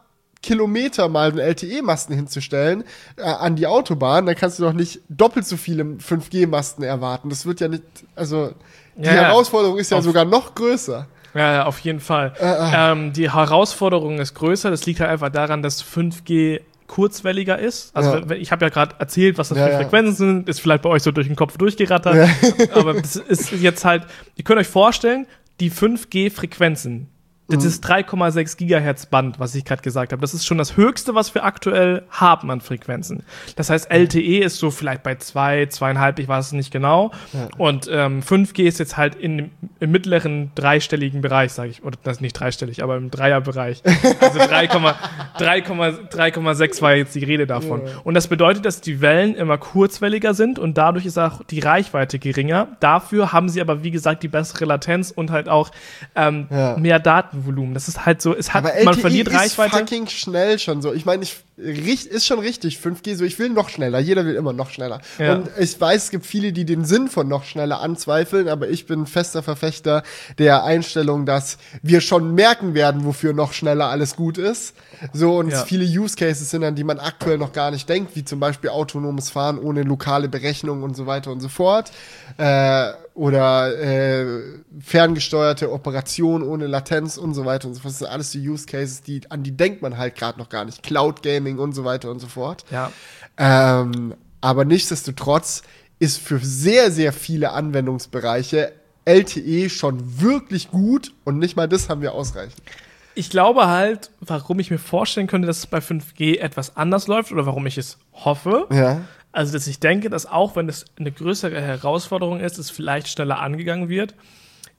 Kilometer 0.43 1.09
mal 1.09 1.29
einen 1.29 1.39
LTE-Masten 1.39 2.15
hinzustellen 2.17 2.85
äh, 3.17 3.23
an 3.25 3.57
die 3.57 3.67
Autobahn, 3.67 4.25
dann 4.25 4.35
kannst 4.37 4.59
du 4.59 4.63
doch 4.63 4.73
nicht 4.73 5.01
doppelt 5.11 5.47
so 5.47 5.57
viele 5.59 5.83
5G-Masten 5.85 6.83
erwarten. 6.83 7.29
Das 7.29 7.45
wird 7.45 7.61
ja 7.61 7.69
nicht, 7.69 7.83
also 8.17 8.53
die 8.97 9.05
Ja. 9.07 9.13
Herausforderung 9.13 9.77
ist 9.79 9.91
ja 9.91 9.99
Auf- 9.99 10.05
sogar 10.05 10.25
noch 10.25 10.55
größer. 10.55 11.07
Ja, 11.35 11.67
auf 11.67 11.79
jeden 11.81 12.01
Fall. 12.01 12.33
Äh, 12.41 12.91
Ähm, 12.93 13.13
die 13.13 13.31
Herausforderung 13.31 14.19
ist 14.19 14.35
größer. 14.35 14.71
Das 14.71 14.85
liegt 14.87 14.99
halt 15.01 15.11
einfach 15.11 15.29
daran, 15.29 15.63
dass 15.63 15.81
5G 15.85 16.61
kurzwelliger 16.89 17.57
ist. 17.59 17.95
Also 17.95 18.17
Ja. 18.17 18.31
ich 18.33 18.51
habe 18.51 18.65
ja 18.65 18.69
gerade 18.71 18.97
erzählt, 18.99 19.39
was 19.39 19.51
das 19.51 19.59
Ja, 19.59 19.69
für. 19.69 19.77
Frequenzen 19.77 20.15
sind. 20.17 20.49
Ist 20.49 20.61
vielleicht 20.61 20.83
bei 20.83 20.89
euch 20.89 21.03
so 21.05 21.13
durch 21.13 21.29
den 21.29 21.37
Kopf 21.37 21.57
durchgerattert. 21.57 22.29
Aber 22.75 22.95
das 22.95 23.15
ist 23.17 23.53
jetzt 23.53 23.85
halt, 23.85 24.05
ihr 24.37 24.43
könnt 24.45 24.59
euch 24.59 24.67
vorstellen, 24.67 25.27
die 25.61 25.71
5G-Frequenzen, 25.71 26.93
Mhm. 26.95 27.07
Das 27.51 27.65
ist 27.65 27.85
3,6 27.87 28.57
Gigahertz 28.57 29.07
Band, 29.07 29.39
was 29.41 29.55
ich 29.55 29.65
gerade 29.65 29.83
gesagt 29.83 30.13
habe. 30.13 30.21
Das 30.21 30.35
ist 30.35 30.47
schon 30.47 30.59
das 30.59 30.77
Höchste, 30.77 31.15
was 31.15 31.35
wir 31.35 31.45
aktuell 31.45 32.03
haben 32.11 32.51
an 32.51 32.61
Frequenzen. 32.61 33.23
Das 33.57 33.71
heißt, 33.71 33.91
LTE 33.91 34.39
ist 34.39 34.59
so 34.59 34.71
vielleicht 34.71 35.03
bei 35.03 35.17
zwei, 35.17 35.67
zweieinhalb, 35.67 36.19
ich 36.19 36.29
weiß 36.29 36.47
es 36.47 36.53
nicht 36.53 36.71
genau. 36.73 37.11
Und 37.59 37.89
ähm, 37.93 38.23
5G 38.23 38.65
ist 38.65 38.79
jetzt 38.79 38.97
halt 38.97 39.15
in, 39.15 39.51
im 39.81 39.91
mittleren 39.91 40.51
dreistelligen 40.55 41.21
Bereich, 41.21 41.53
sage 41.53 41.71
ich, 41.71 41.83
oder 41.85 41.99
das 42.03 42.17
ist 42.19 42.21
nicht 42.21 42.33
dreistellig, 42.35 42.83
aber 42.83 42.97
im 42.97 43.11
Dreierbereich. 43.11 43.83
Also 44.21 44.39
3,6 46.11 46.83
war 46.83 46.95
jetzt 46.95 47.15
die 47.15 47.25
Rede 47.25 47.47
davon. 47.47 47.83
Ja. 47.87 47.93
Und 48.05 48.15
das 48.15 48.29
bedeutet, 48.29 48.65
dass 48.65 48.81
die 48.81 49.01
Wellen 49.01 49.35
immer 49.35 49.59
kurzwelliger 49.59 50.35
sind 50.35 50.59
und 50.59 50.77
dadurch 50.79 51.07
ist 51.07 51.19
auch 51.19 51.43
die 51.45 51.61
Reichweite 51.61 52.19
geringer. 52.19 52.69
Dafür 52.81 53.33
haben 53.33 53.49
sie 53.49 53.61
aber, 53.61 53.83
wie 53.83 53.91
gesagt, 53.91 54.23
die 54.23 54.29
bessere 54.29 54.65
Latenz 54.65 55.11
und 55.11 55.31
halt 55.31 55.49
auch 55.49 55.71
ähm, 56.15 56.47
Ja. 56.51 56.77
mehr 56.77 56.99
Datenvolumen. 57.41 57.75
Das 57.75 57.89
ist 57.89 58.05
halt 58.07 58.23
so, 58.23 58.35
es 58.37 58.53
hat, 58.53 58.65
Aber 58.65 58.75
LTE 58.75 58.85
man 58.85 58.95
verliert 58.95 59.29
ist 59.29 59.35
Reichweite. 59.35 59.79
fucking 59.79 60.07
schnell 60.09 60.59
schon 60.59 60.83
so. 60.83 60.93
Ich 60.93 61.05
meine, 61.05 61.23
ich 61.25 61.37
ist 61.57 62.27
schon 62.27 62.39
richtig 62.39 62.79
5G 62.79 63.17
so. 63.17 63.25
Ich 63.25 63.39
will 63.39 63.51
noch 63.51 63.69
schneller. 63.69 63.99
Jeder 63.99 64.25
will 64.25 64.35
immer 64.35 64.53
noch 64.53 64.71
schneller. 64.71 65.01
Ja. 65.19 65.35
Und 65.35 65.51
ich 65.59 65.79
weiß, 65.81 66.05
es 66.05 66.11
gibt 66.11 66.25
viele, 66.27 66.53
die 66.53 66.65
den 66.65 66.85
Sinn 66.85 67.09
von 67.09 67.29
noch 67.29 67.45
schneller 67.45 67.81
anzweifeln, 67.81 68.49
aber 68.49 68.69
ich 68.69 68.87
bin 68.87 69.07
fester 69.07 69.43
Verfechter 69.43 70.03
der 70.39 70.65
Einstellung, 70.65 71.27
dass 71.27 71.59
wir 71.83 72.01
schon 72.01 72.35
merken 72.35 72.75
werden, 72.75 73.05
wofür 73.05 73.33
noch 73.33 73.53
schneller 73.53 73.87
alles 73.89 74.17
gut 74.17 74.39
ist. 74.39 74.75
So 75.13 75.37
und 75.39 75.51
Ja. 75.51 75.59
es 75.59 75.63
viele 75.65 75.85
Use 75.85 76.17
Cases 76.17 76.49
sind, 76.49 76.65
an 76.65 76.75
die 76.75 76.85
man 76.85 76.99
aktuell 76.99 77.39
noch 77.39 77.53
gar 77.53 77.71
nicht 77.71 77.89
denkt, 77.89 78.17
wie 78.17 78.25
zum 78.25 78.41
Beispiel 78.41 78.71
autonomes 78.71 79.31
Fahren 79.31 79.59
ohne 79.59 79.83
lokale 79.83 80.29
Berechnung 80.29 80.83
und 80.83 80.97
so 80.97 81.07
weiter 81.07 81.31
und 81.31 81.41
so 81.41 81.49
fort. 81.49 81.91
Äh, 82.39 82.93
oder 83.21 83.79
äh, 83.79 84.25
ferngesteuerte 84.81 85.71
Operation 85.71 86.43
ohne 86.43 86.67
Latenz 86.67 87.19
und 87.19 87.35
so 87.35 87.45
weiter 87.45 87.69
und 87.69 87.75
so 87.75 87.83
fort. 87.83 87.93
Das 87.93 87.99
sind 87.99 88.09
alles 88.09 88.31
die 88.31 88.49
Use 88.49 88.65
Cases, 88.65 89.03
die, 89.03 89.21
an 89.31 89.43
die 89.43 89.55
denkt 89.55 89.83
man 89.83 89.99
halt 89.99 90.15
gerade 90.15 90.39
noch 90.39 90.49
gar 90.49 90.65
nicht. 90.65 90.83
Cloud 90.83 91.23
Gaming 91.23 91.59
und 91.59 91.75
so 91.75 91.85
weiter 91.85 92.11
und 92.11 92.19
so 92.19 92.29
fort. 92.29 92.65
Ja. 92.71 92.91
Ähm, 93.37 94.15
aber 94.41 94.65
nichtsdestotrotz 94.65 95.61
ist 95.99 96.17
für 96.17 96.39
sehr, 96.39 96.91
sehr 96.91 97.13
viele 97.13 97.53
Anwendungsbereiche 97.53 98.73
LTE 99.05 99.69
schon 99.69 100.23
wirklich 100.23 100.71
gut 100.71 101.13
und 101.25 101.39
nicht 101.39 101.57
mal 101.57 101.69
das 101.69 101.91
haben 101.91 102.01
wir 102.01 102.15
ausreichend. 102.15 102.63
Ich 103.15 103.29
glaube 103.29 103.67
halt, 103.67 104.13
warum 104.21 104.61
ich 104.61 104.71
mir 104.71 104.79
vorstellen 104.79 105.27
könnte, 105.27 105.47
dass 105.47 105.59
es 105.59 105.67
bei 105.67 105.81
5G 105.81 106.39
etwas 106.39 106.75
anders 106.75 107.07
läuft 107.07 107.33
oder 107.33 107.45
warum 107.45 107.67
ich 107.67 107.77
es 107.77 107.99
hoffe. 108.15 108.67
Ja. 108.73 109.03
Also, 109.33 109.53
dass 109.53 109.67
ich 109.67 109.79
denke, 109.79 110.11
dass 110.11 110.27
auch 110.27 110.57
wenn 110.57 110.69
es 110.69 110.85
eine 110.99 111.13
größere 111.13 111.61
Herausforderung 111.61 112.41
ist, 112.41 112.59
es 112.59 112.71
vielleicht 112.71 113.09
schneller 113.09 113.39
angegangen 113.41 113.89
wird, 113.89 114.15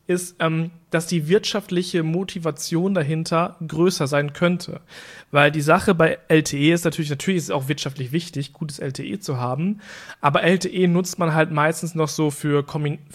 ist, 0.07 0.35
ähm, 0.39 0.71
dass 0.89 1.07
die 1.07 1.27
wirtschaftliche 1.27 2.03
Motivation 2.03 2.93
dahinter 2.93 3.55
größer 3.65 4.07
sein 4.07 4.33
könnte. 4.33 4.81
Weil 5.31 5.51
die 5.51 5.61
Sache 5.61 5.95
bei 5.95 6.17
LTE 6.27 6.73
ist 6.73 6.83
natürlich, 6.83 7.09
natürlich 7.09 7.37
ist 7.37 7.43
es 7.45 7.51
auch 7.51 7.69
wirtschaftlich 7.69 8.11
wichtig, 8.11 8.51
gutes 8.51 8.79
LTE 8.79 9.19
zu 9.19 9.37
haben, 9.37 9.79
aber 10.19 10.43
LTE 10.43 10.87
nutzt 10.87 11.17
man 11.17 11.33
halt 11.33 11.51
meistens 11.51 11.95
noch 11.95 12.09
so 12.09 12.29
für 12.29 12.65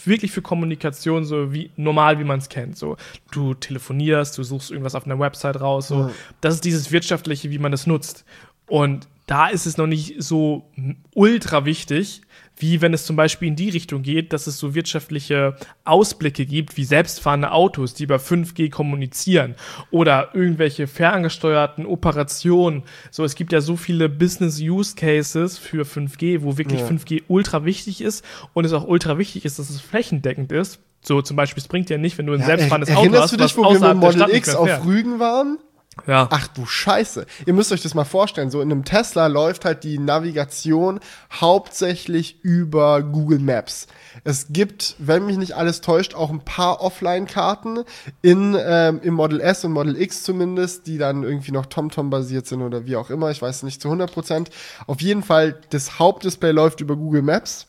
wirklich 0.04 0.32
für 0.32 0.42
Kommunikation, 0.42 1.24
so 1.24 1.52
wie 1.52 1.70
normal, 1.76 2.18
wie 2.18 2.24
man 2.24 2.38
es 2.38 2.48
kennt. 2.48 2.78
So, 2.78 2.96
du 3.30 3.54
telefonierst, 3.54 4.38
du 4.38 4.42
suchst 4.42 4.70
irgendwas 4.70 4.94
auf 4.94 5.04
einer 5.04 5.18
Website 5.18 5.60
raus, 5.60 5.88
so. 5.88 6.00
Ja. 6.00 6.10
Das 6.40 6.54
ist 6.54 6.64
dieses 6.64 6.92
Wirtschaftliche, 6.92 7.50
wie 7.50 7.58
man 7.58 7.72
es 7.72 7.86
nutzt. 7.86 8.24
Und 8.68 9.06
da 9.26 9.48
ist 9.48 9.66
es 9.66 9.76
noch 9.76 9.88
nicht 9.88 10.22
so 10.22 10.70
ultra 11.14 11.64
wichtig, 11.64 12.22
wie 12.58 12.80
wenn 12.80 12.94
es 12.94 13.04
zum 13.04 13.16
Beispiel 13.16 13.48
in 13.48 13.56
die 13.56 13.68
Richtung 13.68 14.02
geht, 14.02 14.32
dass 14.32 14.46
es 14.46 14.58
so 14.58 14.74
wirtschaftliche 14.74 15.56
Ausblicke 15.84 16.46
gibt, 16.46 16.76
wie 16.76 16.84
selbstfahrende 16.84 17.50
Autos, 17.50 17.92
die 17.92 18.04
über 18.04 18.16
5G 18.16 18.70
kommunizieren 18.70 19.56
oder 19.90 20.30
irgendwelche 20.32 20.86
ferngesteuerten 20.86 21.86
Operationen. 21.86 22.84
So, 23.10 23.24
es 23.24 23.34
gibt 23.34 23.52
ja 23.52 23.60
so 23.60 23.76
viele 23.76 24.08
Business-Use-Cases 24.08 25.58
für 25.58 25.84
5G, 25.84 26.42
wo 26.42 26.56
wirklich 26.56 26.80
Ja. 26.80 26.86
5G 26.86 27.24
ultra 27.28 27.64
wichtig 27.64 28.00
ist 28.00 28.24
und 28.54 28.64
es 28.64 28.72
auch 28.72 28.86
ultra 28.86 29.18
wichtig 29.18 29.44
ist, 29.44 29.58
dass 29.58 29.68
es 29.68 29.80
flächendeckend 29.80 30.52
ist. 30.52 30.80
So 31.02 31.22
zum 31.22 31.36
Beispiel, 31.36 31.60
es 31.60 31.68
bringt 31.68 31.90
ja 31.90 31.98
nicht, 31.98 32.16
wenn 32.18 32.26
du 32.26 32.32
ein 32.32 32.42
selbstfahrendes 32.42 32.90
Auto 32.90 33.00
Erinnerst 33.00 33.22
hast, 33.24 33.32
du 33.32 33.36
dich, 33.36 33.56
wo 33.56 33.62
wir 33.64 33.94
mit 33.94 33.96
Model 33.98 34.34
X 34.34 34.54
auf. 34.54 34.84
Rügen 34.86 35.18
waren? 35.20 35.58
Ja. 36.06 36.28
Ach 36.30 36.46
du 36.48 36.66
Scheiße. 36.66 37.26
Ihr 37.46 37.52
müsst 37.52 37.72
euch 37.72 37.82
das 37.82 37.94
mal 37.94 38.04
vorstellen. 38.04 38.50
So 38.50 38.60
in 38.60 38.70
einem 38.70 38.84
Tesla 38.84 39.26
läuft 39.28 39.64
halt 39.64 39.82
die 39.82 39.98
Navigation 39.98 41.00
hauptsächlich 41.32 42.44
über 42.44 43.02
Google 43.02 43.38
Maps. 43.38 43.86
Es 44.22 44.48
gibt, 44.50 44.94
wenn 44.98 45.26
mich 45.26 45.38
nicht 45.38 45.56
alles 45.56 45.80
täuscht, 45.80 46.14
auch 46.14 46.30
ein 46.30 46.40
paar 46.40 46.80
Offline-Karten 46.80 47.84
in, 48.22 48.56
ähm, 48.58 49.00
im 49.02 49.14
Model 49.14 49.40
S 49.40 49.64
und 49.64 49.72
Model 49.72 50.00
X 50.00 50.22
zumindest, 50.22 50.86
die 50.86 50.98
dann 50.98 51.22
irgendwie 51.22 51.52
noch 51.52 51.66
TomTom 51.66 52.10
basiert 52.10 52.46
sind 52.46 52.62
oder 52.62 52.86
wie 52.86 52.96
auch 52.96 53.10
immer. 53.10 53.30
Ich 53.30 53.40
weiß 53.40 53.62
nicht 53.62 53.80
zu 53.80 53.88
100 53.88 54.12
Prozent. 54.12 54.50
Auf 54.86 55.00
jeden 55.00 55.22
Fall, 55.22 55.60
das 55.70 55.98
Hauptdisplay 55.98 56.52
läuft 56.52 56.80
über 56.80 56.96
Google 56.96 57.22
Maps. 57.22 57.66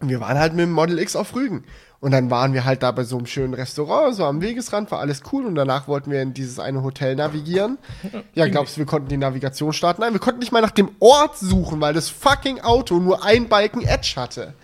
Und 0.00 0.08
wir 0.08 0.20
waren 0.20 0.38
halt 0.38 0.52
mit 0.52 0.62
dem 0.62 0.72
Model 0.72 0.98
X 0.98 1.16
auf 1.16 1.34
Rügen. 1.34 1.64
Und 2.00 2.12
dann 2.12 2.30
waren 2.30 2.54
wir 2.54 2.64
halt 2.64 2.82
da 2.82 2.92
bei 2.92 3.04
so 3.04 3.18
einem 3.18 3.26
schönen 3.26 3.52
Restaurant, 3.52 4.14
so 4.14 4.24
am 4.24 4.40
Wegesrand, 4.40 4.90
war 4.90 5.00
alles 5.00 5.22
cool. 5.32 5.44
Und 5.44 5.54
danach 5.54 5.86
wollten 5.86 6.10
wir 6.10 6.22
in 6.22 6.32
dieses 6.32 6.58
eine 6.58 6.82
Hotel 6.82 7.14
navigieren. 7.14 7.76
Ja, 8.34 8.48
glaubst 8.48 8.76
du, 8.76 8.78
wir 8.78 8.86
konnten 8.86 9.08
die 9.08 9.18
Navigation 9.18 9.74
starten? 9.74 10.00
Nein, 10.00 10.14
wir 10.14 10.20
konnten 10.20 10.40
nicht 10.40 10.50
mal 10.50 10.62
nach 10.62 10.70
dem 10.70 10.90
Ort 10.98 11.36
suchen, 11.38 11.78
weil 11.80 11.92
das 11.92 12.08
fucking 12.08 12.60
Auto 12.60 12.98
nur 12.98 13.22
ein 13.24 13.48
Balken 13.48 13.82
Edge 13.82 14.14
hatte. 14.16 14.54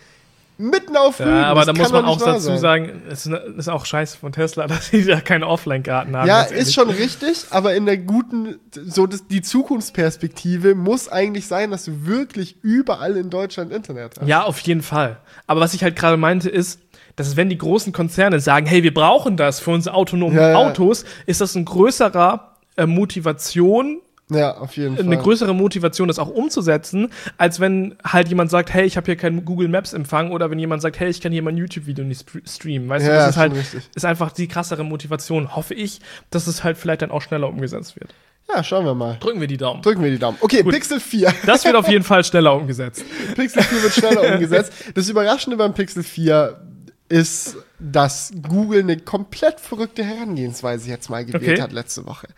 Mitten 0.58 0.96
auf 0.96 1.20
Rügen. 1.20 1.30
Ja, 1.30 1.48
aber 1.48 1.66
da 1.66 1.74
muss 1.74 1.92
man 1.92 2.06
auch 2.06 2.18
dazu 2.18 2.56
sagen, 2.56 3.02
es 3.10 3.26
ist, 3.26 3.34
ist 3.58 3.68
auch 3.68 3.84
scheiße 3.84 4.16
von 4.16 4.32
Tesla, 4.32 4.66
dass 4.68 4.88
sie 4.88 5.04
da 5.04 5.20
keine 5.20 5.46
Offline-Karten 5.46 6.16
haben. 6.16 6.26
Ja, 6.26 6.42
ist 6.42 6.72
schon 6.72 6.88
richtig, 6.88 7.44
aber 7.50 7.74
in 7.74 7.84
der 7.84 7.98
guten, 7.98 8.56
so 8.72 9.06
das, 9.06 9.26
die 9.26 9.42
Zukunftsperspektive 9.42 10.74
muss 10.74 11.10
eigentlich 11.10 11.46
sein, 11.46 11.70
dass 11.70 11.84
du 11.84 12.06
wirklich 12.06 12.56
überall 12.62 13.18
in 13.18 13.28
Deutschland 13.28 13.70
Internet 13.70 14.12
hast. 14.18 14.26
Ja, 14.26 14.44
auf 14.44 14.58
jeden 14.60 14.82
Fall. 14.82 15.18
Aber 15.46 15.60
was 15.60 15.74
ich 15.74 15.82
halt 15.82 15.94
gerade 15.94 16.16
meinte, 16.16 16.48
ist, 16.48 16.80
dass 17.16 17.36
wenn 17.36 17.48
die 17.48 17.58
großen 17.58 17.92
Konzerne 17.92 18.40
sagen, 18.40 18.66
hey, 18.66 18.82
wir 18.82 18.94
brauchen 18.94 19.36
das 19.36 19.60
für 19.60 19.70
unsere 19.72 19.94
autonomen 19.96 20.36
Ja, 20.36 20.50
ja. 20.50 20.56
Autos, 20.56 21.04
ist 21.26 21.40
das 21.40 21.54
ein 21.54 21.64
größerer 21.64 22.52
äh, 22.76 22.86
Motivation, 22.86 24.00
Ja, 24.30 24.56
auf 24.58 24.76
jeden 24.76 24.96
Fall. 24.96 25.04
eine 25.06 25.16
größere 25.16 25.54
Motivation, 25.54 26.08
das 26.08 26.18
auch 26.18 26.28
umzusetzen, 26.28 27.10
als 27.38 27.58
wenn 27.60 27.94
halt 28.04 28.28
jemand 28.28 28.50
sagt, 28.50 28.72
hey, 28.74 28.84
ich 28.84 28.96
habe 28.96 29.06
hier 29.06 29.16
keinen 29.16 29.44
Google 29.44 29.68
Maps 29.68 29.92
Empfang 29.92 30.30
oder 30.32 30.50
wenn 30.50 30.58
jemand 30.58 30.82
sagt, 30.82 31.00
hey, 31.00 31.08
ich 31.08 31.20
kann 31.20 31.32
hier 31.32 31.42
mein 31.42 31.56
YouTube-Video 31.56 32.04
nicht 32.04 32.28
stre- 32.28 32.48
streamen. 32.48 32.88
Weißt 32.88 33.06
du, 33.06 33.10
Ja, 33.10 33.16
das 33.18 33.30
ist 33.30 33.36
halt, 33.36 33.54
richtig. 33.54 33.82
ist 33.94 34.04
einfach 34.04 34.30
die 34.32 34.46
krassere 34.48 34.84
Motivation, 34.84 35.56
hoffe 35.56 35.74
ich, 35.74 36.00
dass 36.30 36.46
es 36.46 36.64
halt 36.64 36.76
vielleicht 36.76 37.02
dann 37.02 37.10
auch 37.10 37.22
schneller 37.22 37.48
umgesetzt 37.48 37.98
wird. 37.98 38.12
ja, 38.54 38.62
schauen 38.62 38.84
wir 38.84 38.94
mal. 38.94 39.16
Drücken 39.20 39.40
wir 39.40 39.48
die 39.48 39.56
Daumen. 39.56 39.80
Drücken 39.82 40.02
wir 40.02 40.10
die 40.10 40.18
Daumen. 40.18 40.36
Okay, 40.40 40.62
Gut. 40.62 40.74
Pixel 40.74 41.00
4. 41.00 41.32
Das 41.46 41.64
wird 41.64 41.74
auf 41.76 41.88
jeden 41.88 42.04
Fall 42.04 42.22
schneller 42.24 42.54
umgesetzt. 42.54 43.04
Pixel 43.36 43.62
4 43.62 43.82
wird 43.82 43.92
schneller 43.94 44.22
umgesetzt. 44.34 44.72
Das 44.94 45.08
Überraschende 45.08 45.56
beim 45.56 45.72
Pixel 45.72 46.02
4 46.02 46.60
ist, 47.08 47.56
dass 47.78 48.32
Google 48.48 48.80
eine 48.80 48.98
komplett 48.98 49.60
verrückte 49.60 50.04
Herangehensweise 50.04 50.88
jetzt 50.88 51.08
mal 51.08 51.24
gewählt 51.24 51.52
Okay. 51.52 51.62
hat 51.62 51.72
letzte 51.72 52.06
Woche. 52.06 52.28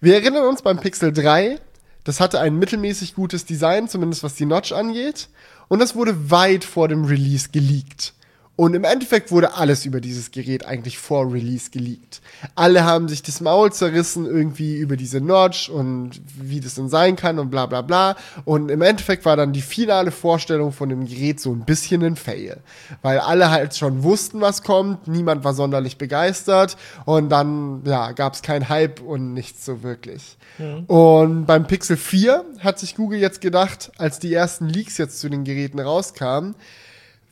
Wir 0.00 0.14
erinnern 0.14 0.46
uns 0.46 0.62
beim 0.62 0.78
Pixel 0.80 1.12
3, 1.12 1.58
das 2.04 2.20
hatte 2.20 2.40
ein 2.40 2.56
mittelmäßig 2.58 3.14
gutes 3.14 3.44
Design, 3.44 3.88
zumindest 3.88 4.22
was 4.22 4.34
die 4.34 4.46
Notch 4.46 4.72
angeht. 4.72 5.28
Und 5.68 5.80
das 5.80 5.94
wurde 5.96 6.30
weit 6.30 6.64
vor 6.64 6.88
dem 6.88 7.04
Release 7.04 7.48
geleakt. 7.50 8.14
Und 8.56 8.74
im 8.74 8.84
Endeffekt 8.84 9.30
wurde 9.30 9.54
alles 9.54 9.84
über 9.84 10.00
dieses 10.00 10.30
Gerät 10.30 10.64
eigentlich 10.64 10.98
vor 10.98 11.30
Release 11.30 11.70
geleakt. 11.70 12.22
Alle 12.54 12.84
haben 12.84 13.06
sich 13.06 13.22
das 13.22 13.42
Maul 13.42 13.70
zerrissen 13.70 14.24
irgendwie 14.24 14.76
über 14.76 14.96
diese 14.96 15.20
Notch 15.20 15.68
und 15.68 16.22
wie 16.40 16.60
das 16.60 16.74
denn 16.74 16.88
sein 16.88 17.16
kann 17.16 17.38
und 17.38 17.50
bla 17.50 17.66
bla 17.66 17.82
bla. 17.82 18.16
Und 18.46 18.70
im 18.70 18.80
Endeffekt 18.80 19.26
war 19.26 19.36
dann 19.36 19.52
die 19.52 19.60
finale 19.60 20.10
Vorstellung 20.10 20.72
von 20.72 20.88
dem 20.88 21.06
Gerät 21.06 21.38
so 21.38 21.52
ein 21.52 21.66
bisschen 21.66 22.02
ein 22.02 22.16
Fail. 22.16 22.58
Weil 23.02 23.18
alle 23.18 23.50
halt 23.50 23.76
schon 23.76 24.02
wussten, 24.02 24.40
was 24.40 24.62
kommt, 24.62 25.06
niemand 25.06 25.44
war 25.44 25.52
sonderlich 25.52 25.98
begeistert 25.98 26.78
und 27.04 27.28
dann 27.28 27.82
ja, 27.84 28.12
gab 28.12 28.32
es 28.32 28.40
keinen 28.40 28.70
Hype 28.70 29.00
und 29.00 29.34
nichts 29.34 29.66
so 29.66 29.82
wirklich. 29.82 30.38
Und 30.86 31.44
beim 31.44 31.66
Pixel 31.66 31.98
4 31.98 32.42
hat 32.60 32.78
sich 32.78 32.96
Google 32.96 33.18
jetzt 33.18 33.42
gedacht, 33.42 33.92
als 33.98 34.18
die 34.18 34.32
ersten 34.32 34.66
Leaks 34.66 34.96
jetzt 34.96 35.20
zu 35.20 35.28
den 35.28 35.44
Geräten 35.44 35.78
rauskamen, 35.78 36.54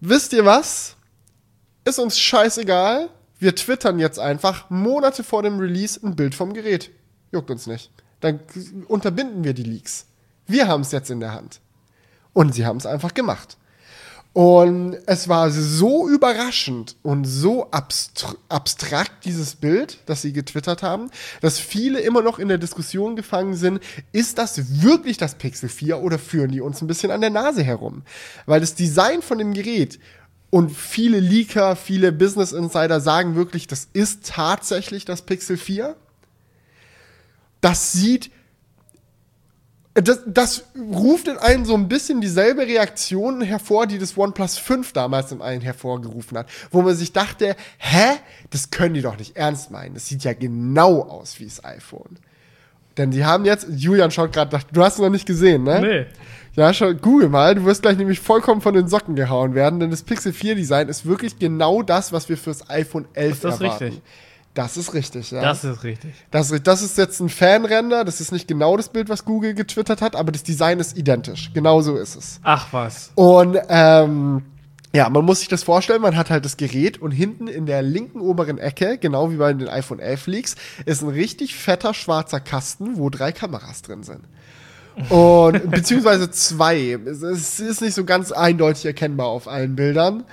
wisst 0.03 0.35
ihr 0.35 0.45
was? 0.45 0.97
Ist 1.85 1.99
uns 1.99 2.19
scheißegal. 2.19 3.11
Wir 3.39 3.55
twittern 3.55 3.99
jetzt 3.99 4.19
einfach 4.19 4.71
Monate 4.71 5.23
vor 5.23 5.43
dem 5.43 5.59
Release 5.59 6.01
ein 6.03 6.17
Bild 6.17 6.35
vom 6.35 6.55
Gerät. 6.55 6.91
Juckt 7.31 7.51
uns 7.51 7.67
nicht. 7.67 7.91
Dann 8.21 8.41
unterbinden 8.89 9.45
wir 9.45 9.53
die 9.53 9.65
Leaks. 9.65 10.07
Wir 10.47 10.67
haben 10.67 10.81
es 10.81 10.93
jetzt 10.93 11.11
in 11.11 11.21
der 11.21 11.33
Hand. 11.33 11.61
Und 12.33 12.55
sie 12.55 12.65
haben 12.65 12.79
es 12.79 12.87
einfach 12.87 13.13
gemacht. 13.13 13.59
Und 14.33 14.99
es 15.07 15.29
war 15.29 15.49
so 15.51 16.09
überraschend 16.09 16.97
und 17.03 17.25
so 17.25 17.71
abstr 17.71 18.35
abstrakt, 18.49 19.25
dieses 19.25 19.55
Bild, 19.55 19.99
das 20.07 20.23
sie 20.23 20.33
getwittert 20.33 20.83
haben, 20.83 21.11
dass 21.41 21.61
viele 21.61 22.01
immer 22.01 22.21
noch 22.21 22.41
in 22.41 22.49
der 22.49 22.59
Diskussion 22.59 23.15
gefangen 23.15 23.55
sind, 23.55 23.81
ist 24.11 24.39
das 24.39 24.83
wirklich 24.83 25.19
das 25.19 25.37
Pixel 25.37 25.69
4 25.69 26.01
oder 26.01 26.19
führen 26.19 26.51
die 26.51 26.61
uns 26.61 26.83
ein 26.83 26.89
bisschen 26.89 27.13
an 27.13 27.21
der 27.21 27.31
Nase 27.31 27.63
herum? 27.63 28.03
Weil 28.45 28.59
das 28.59 28.75
Design 28.75 29.23
von 29.23 29.39
dem 29.39 29.55
Gerät 29.55 30.01
und 30.55 30.71
viele 30.71 31.19
Leaker, 31.19 31.75
viele 31.75 32.13
Business 32.13 32.53
Insider 32.53 33.01
sagen 33.01 33.35
wirklich, 33.35 33.67
das 33.67 33.89
ist 33.93 34.31
tatsächlich 34.31 35.05
das 35.05 35.23
Pixel 35.23 35.57
4. 35.57 35.97
Das 37.61 37.91
sieht 37.91 38.31
Das, 39.95 40.21
das 40.27 40.65
ruft 40.77 41.27
in 41.27 41.39
einen 41.39 41.65
so 41.65 41.75
ein 41.75 41.89
bisschen 41.89 42.21
dieselbe 42.21 42.69
Reaktion 42.69 43.41
hervor, 43.41 43.89
die 43.89 43.99
das 43.99 44.17
OnePlus 44.17 44.59
5 44.59 44.93
damals 44.93 45.33
in 45.33 45.43
einen 45.43 45.61
hervorgerufen 45.61 46.39
hat. 46.39 46.49
Wo 46.71 46.83
man 46.83 46.95
sich 46.95 47.13
dachte, 47.13 47.57
hä? 47.79 48.19
Das 48.51 48.71
können 48.71 48.95
die 48.95 49.03
doch 49.03 49.19
nicht 49.19 49.37
ernst 49.37 49.73
meinen. 49.73 49.95
Das 49.95 50.07
sieht 50.07 50.23
ja 50.23 50.35
genau 50.35 51.03
aus 51.03 51.41
wie 51.41 51.47
das 51.47 51.65
iPhone. 51.65 52.17
Denn 52.97 53.11
die 53.11 53.25
haben 53.25 53.45
jetzt, 53.45 53.67
Julian 53.71 54.13
schaut 54.13 54.33
gerade, 54.33 54.57
du 54.73 54.85
hast 54.85 54.95
es 54.95 55.01
noch 55.01 55.11
nicht 55.11 55.27
gesehen, 55.27 55.65
ne? 55.65 55.81
Nee. 55.81 56.07
Ja, 56.57 56.73
schau, 56.73 56.95
google 56.95 57.29
mal, 57.29 57.57
du 57.57 57.65
wirst 57.65 57.83
gleich 57.83 57.97
nämlich 57.97 58.21
vollkommen 58.21 58.61
von 58.61 58.75
den 58.75 58.87
Socken 58.87 59.17
gehauen 59.17 59.55
werden, 59.55 59.81
denn 59.81 59.91
das 59.91 60.03
Pixel 60.03 60.33
4 60.33 60.55
Design 60.55 60.89
ist 60.89 61.05
wirklich 61.05 61.39
genau 61.41 61.83
das, 61.83 62.13
was 62.13 62.29
wir 62.29 62.37
fürs 62.37 62.71
iPhone 62.71 63.07
11 63.15 63.33
Ist 63.33 63.45
das 63.45 63.61
erwarten. 63.61 63.85
richtig? 63.85 64.03
Das 64.55 64.77
ist 64.77 64.95
richtig, 64.95 65.33
ja. 65.33 65.43
Das 65.43 65.65
ist 65.65 65.83
richtig. 65.83 66.15
Das, 66.31 66.55
das 66.63 66.83
ist 66.83 66.97
jetzt 66.97 67.19
ein 67.19 67.29
Fanrender, 67.29 68.05
das 68.05 68.21
ist 68.21 68.31
nicht 68.31 68.47
genau 68.47 68.77
das 68.77 68.89
Bild, 68.89 69.09
was 69.09 69.25
Google 69.25 69.55
getwittert 69.55 70.01
hat, 70.01 70.15
aber 70.15 70.31
das 70.31 70.45
Design 70.45 70.79
ist 70.79 70.97
identisch. 70.97 71.51
Genau 71.55 71.81
so 71.81 71.97
ist 71.97 72.15
es. 72.15 72.39
Ach 72.45 72.69
was. 72.71 73.11
Und 73.17 73.59
ähm, 73.69 74.43
ja, 74.95 75.09
man 75.09 75.25
muss 75.25 75.41
sich 75.41 75.49
das 75.49 75.65
vorstellen, 75.65 76.03
man 76.03 76.17
hat 76.17 76.31
halt 76.31 76.45
das 76.45 76.57
Gerät 76.57 77.03
und 77.03 77.11
hinten 77.11 77.49
in 77.49 77.67
der 77.67 77.83
linken 77.83 78.21
oberen 78.21 78.59
Ecke, 78.59 78.97
genau 78.97 79.33
wie 79.33 79.37
bei 79.39 79.53
den 79.53 79.69
iPhone 79.69 79.99
11 79.99 80.29
Leaks, 80.29 80.55
ist 80.87 81.03
ein 81.03 81.09
richtig 81.09 81.57
fetter 81.57 81.93
schwarzer 81.95 82.39
Kasten, 82.39 82.97
wo 82.97 83.11
drei 83.11 83.33
Kameras 83.33 83.83
drin 83.83 84.05
sind. 84.05 84.21
Und 85.09 85.71
beziehungsweise 85.71 86.31
zwei. 86.31 86.99
Es- 87.07 87.59
ist 87.61 87.81
nicht 87.81 87.95
so 87.95 88.05
ganz 88.05 88.33
eindeutig 88.33 88.85
erkennbar 88.87 89.27
auf 89.27 89.49
allen 89.49 89.75
Bildern. 89.77 90.25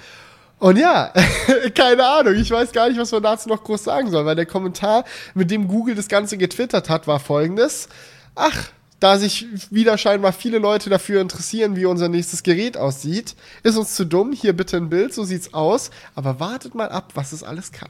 Und 0.59 0.77
ja, 0.77 1.11
keine 1.75 2.05
Ahnung, 2.05 2.35
ich 2.35 2.51
weiß 2.51 2.71
gar 2.71 2.87
nicht, 2.87 2.99
was 2.99 3.11
man 3.11 3.23
dazu 3.23 3.49
noch 3.49 3.63
groß 3.63 3.83
sagen 3.83 4.11
soll, 4.11 4.25
weil 4.25 4.35
der 4.35 4.45
Kommentar, 4.45 5.05
mit 5.33 5.49
dem 5.49 5.67
Google 5.67 5.95
das 5.95 6.07
Ganze 6.07 6.37
getwittert 6.37 6.89
hat, 6.89 7.07
war 7.07 7.19
folgendes. 7.19 7.89
Ach, 8.35 8.69
da 8.99 9.17
sich 9.17 9.47
wieder 9.71 9.97
scheinbar 9.97 10.31
viele 10.33 10.59
Leute 10.59 10.91
dafür 10.91 11.19
interessieren, 11.21 11.75
wie 11.75 11.85
unser 11.85 12.07
nächstes 12.09 12.43
Gerät 12.43 12.77
aussieht, 12.77 13.35
ist 13.63 13.75
uns 13.77 13.95
zu 13.95 14.05
dumm, 14.05 14.31
hier 14.33 14.53
bitte 14.53 14.77
ein 14.77 14.89
Bild, 14.89 15.11
so 15.15 15.23
sieht's 15.23 15.55
aus, 15.55 15.89
aber 16.13 16.39
wartet 16.39 16.75
mal 16.75 16.89
ab, 16.89 17.13
was 17.15 17.31
es 17.31 17.41
alles 17.41 17.71
kann. 17.71 17.89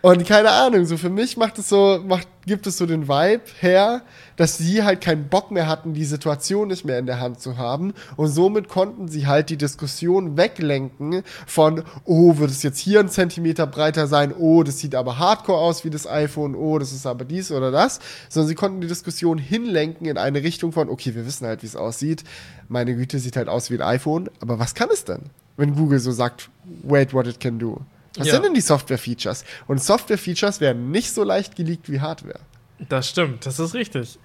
Und 0.00 0.26
keine 0.26 0.50
Ahnung, 0.50 0.86
so 0.86 0.96
für 0.96 1.10
mich 1.10 1.36
macht 1.36 1.58
es 1.58 1.68
so, 1.68 2.00
macht, 2.06 2.28
gibt 2.46 2.68
es 2.68 2.78
so 2.78 2.86
den 2.86 3.08
Vibe 3.08 3.42
her, 3.58 4.02
dass 4.36 4.56
sie 4.56 4.84
halt 4.84 5.00
keinen 5.00 5.28
Bock 5.28 5.50
mehr 5.50 5.66
hatten, 5.66 5.92
die 5.92 6.04
Situation 6.04 6.68
nicht 6.68 6.84
mehr 6.84 7.00
in 7.00 7.06
der 7.06 7.18
Hand 7.20 7.40
zu 7.40 7.58
haben. 7.58 7.92
Und 8.16 8.28
somit 8.28 8.68
konnten 8.68 9.08
sie 9.08 9.26
halt 9.26 9.50
die 9.50 9.56
Diskussion 9.56 10.36
weglenken 10.36 11.24
von, 11.46 11.82
oh, 12.04 12.38
wird 12.38 12.50
es 12.50 12.62
jetzt 12.62 12.78
hier 12.78 13.00
ein 13.00 13.08
Zentimeter 13.08 13.66
breiter 13.66 14.06
sein? 14.06 14.32
Oh, 14.32 14.62
das 14.62 14.78
sieht 14.78 14.94
aber 14.94 15.18
hardcore 15.18 15.58
aus 15.58 15.84
wie 15.84 15.90
das 15.90 16.06
iPhone. 16.06 16.54
Oh, 16.54 16.78
das 16.78 16.92
ist 16.92 17.06
aber 17.06 17.24
dies 17.24 17.50
oder 17.50 17.72
das. 17.72 17.98
Sondern 18.28 18.48
sie 18.48 18.54
konnten 18.54 18.80
die 18.80 18.88
Diskussion 18.88 19.36
hinlenken 19.36 20.06
in 20.06 20.16
eine 20.16 20.44
Richtung 20.44 20.70
von, 20.70 20.88
okay, 20.88 21.16
wir 21.16 21.26
wissen 21.26 21.46
halt, 21.46 21.62
wie 21.62 21.66
es 21.66 21.76
aussieht. 21.76 22.22
Meine 22.68 22.94
Güte, 22.94 23.18
sieht 23.18 23.36
halt 23.36 23.48
aus 23.48 23.70
wie 23.70 23.74
ein 23.74 23.82
iPhone. 23.82 24.30
Aber 24.40 24.60
was 24.60 24.76
kann 24.76 24.90
es 24.92 25.04
denn? 25.04 25.22
Wenn 25.56 25.74
Google 25.74 25.98
so 25.98 26.12
sagt, 26.12 26.50
wait, 26.84 27.12
what 27.12 27.26
it 27.26 27.40
can 27.40 27.58
do. 27.58 27.80
Was 28.18 28.26
Ja. 28.26 28.34
sind 28.34 28.44
denn 28.46 28.54
die 28.54 28.60
Software-Features? 28.60 29.44
Und 29.66 29.82
Software-Features 29.82 30.60
werden 30.60 30.90
nicht 30.90 31.12
so 31.12 31.22
leicht 31.24 31.56
geleakt 31.56 31.90
wie 31.90 32.00
Hardware. 32.00 32.40
Das 32.88 33.08
stimmt, 33.08 33.46
das 33.46 33.58
ist 33.58 33.74
richtig. 33.74 34.18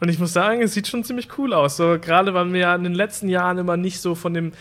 Und 0.00 0.08
ich 0.08 0.18
muss 0.18 0.32
sagen, 0.32 0.62
es 0.62 0.74
sieht 0.74 0.86
schon 0.86 1.02
ziemlich 1.04 1.28
cool 1.38 1.52
aus. 1.52 1.76
So, 1.76 1.98
gerade 2.00 2.32
weil 2.34 2.52
wir 2.52 2.60
ja 2.60 2.74
in 2.74 2.84
den 2.84 2.94
letzten 2.94 3.28
Jahren 3.28 3.58
immer 3.58 3.76
nicht 3.76 4.00
so 4.00 4.14
von 4.14 4.32
dem 4.32 4.52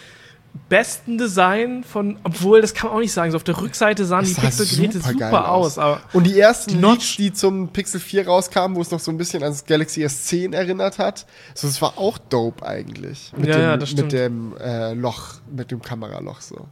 besten 0.69 1.19
Design 1.19 1.83
von, 1.83 2.17
obwohl, 2.23 2.61
das 2.61 2.73
kann 2.73 2.89
man 2.89 2.97
auch 2.97 3.01
nicht 3.01 3.11
sagen, 3.13 3.29
so 3.31 3.35
auf 3.37 3.43
der 3.43 3.61
Rückseite 3.61 4.05
sahen 4.05 4.23
Es 4.23 4.29
die 4.29 4.35
sah 4.35 4.41
Pixel-Geräte 4.41 4.97
super, 4.99 5.11
supergeil 5.13 5.35
aus. 5.45 5.77
Aber 5.77 6.01
Und 6.13 6.23
die 6.25 6.39
ersten 6.39 6.71
Die 6.71 6.75
die 6.77 6.81
Notch- 6.81 7.17
Leaks, 7.19 7.33
die 7.33 7.33
zum 7.33 7.67
Pixel 7.69 7.99
4 7.99 8.25
rauskamen, 8.25 8.75
wo 8.75 8.81
es 8.81 8.89
noch 8.89 8.99
so 8.99 9.11
ein 9.11 9.17
bisschen 9.17 9.43
ans 9.43 9.63
Galaxy 9.65 10.03
S10 10.03 10.55
erinnert 10.55 10.97
hat, 10.97 11.27
so, 11.53 11.67
das 11.67 11.79
war 11.81 11.97
auch 11.99 12.17
dope 12.17 12.65
eigentlich. 12.65 13.31
Mit 13.37 13.49
Ja, 13.49 13.53
dem, 13.55 13.61
ja, 13.61 13.77
das 13.77 13.89
mit 13.91 13.99
stimmt. 13.99 14.11
dem 14.13 14.57
äh, 14.57 14.93
Loch, 14.93 15.35
mit 15.55 15.69
dem 15.69 15.81
Kameraloch 15.81 16.41
so. 16.41 16.67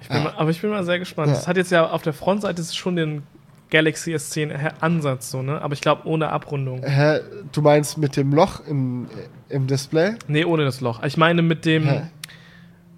Ich 0.00 0.08
bin, 0.08 0.22
mal, 0.24 0.34
aber 0.36 0.50
ich 0.50 0.60
bin 0.60 0.70
mal 0.70 0.84
sehr 0.84 0.98
gespannt. 0.98 1.28
Ja. 1.28 1.34
Das 1.34 1.46
hat 1.48 1.56
jetzt 1.56 1.70
ja 1.70 1.88
auf 1.90 2.02
der 2.02 2.12
Frontseite 2.12 2.62
schon 2.64 2.96
den 2.96 3.22
Galaxy 3.70 4.14
S10 4.14 4.52
Ansatz, 4.80 5.30
so, 5.30 5.42
ne? 5.42 5.60
Aber 5.62 5.74
ich 5.74 5.80
glaube 5.80 6.06
ohne 6.08 6.30
Abrundung. 6.30 6.82
Hä, 6.84 7.20
du 7.52 7.62
meinst 7.62 7.98
mit 7.98 8.16
dem 8.16 8.32
Loch 8.32 8.60
im, 8.66 9.08
im 9.48 9.66
Display? 9.66 10.14
Nee, 10.26 10.44
ohne 10.44 10.64
das 10.64 10.80
Loch. 10.80 11.02
Ich 11.04 11.16
meine 11.16 11.42
mit 11.42 11.64
dem. 11.64 11.84
Hä? 11.86 12.02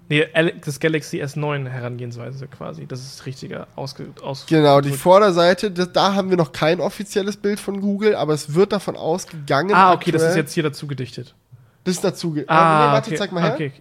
Nee, 0.09 0.27
das 0.65 0.79
Galaxy 0.79 1.23
S9 1.23 1.67
Herangehensweise 1.69 2.47
quasi. 2.47 2.85
Das 2.85 3.01
ist 3.01 3.25
richtiger 3.25 3.67
ausge, 3.75 4.07
aus 4.21 4.45
Genau, 4.47 4.81
die 4.81 4.91
Vorderseite, 4.91 5.71
das, 5.71 5.91
da 5.93 6.13
haben 6.13 6.29
wir 6.29 6.37
noch 6.37 6.51
kein 6.51 6.81
offizielles 6.81 7.37
Bild 7.37 7.59
von 7.59 7.79
Google, 7.79 8.15
aber 8.15 8.33
es 8.33 8.53
wird 8.53 8.73
davon 8.73 8.95
ausgegangen. 8.97 9.73
Ah, 9.73 9.93
okay, 9.93 10.11
das 10.11 10.21
ist 10.21 10.27
aktuell- 10.29 10.43
jetzt 10.43 10.53
hier 10.53 10.63
dazu 10.63 10.87
gedichtet. 10.87 11.33
Das 11.85 11.95
ist 11.95 12.03
dazu. 12.03 12.31
ge- 12.33 12.43
Ah, 12.47 12.87
nee, 12.87 12.93
warte, 12.93 13.07
okay. 13.11 13.17
zeig 13.17 13.31
mal 13.31 13.43
her. 13.43 13.53
Okay. 13.53 13.71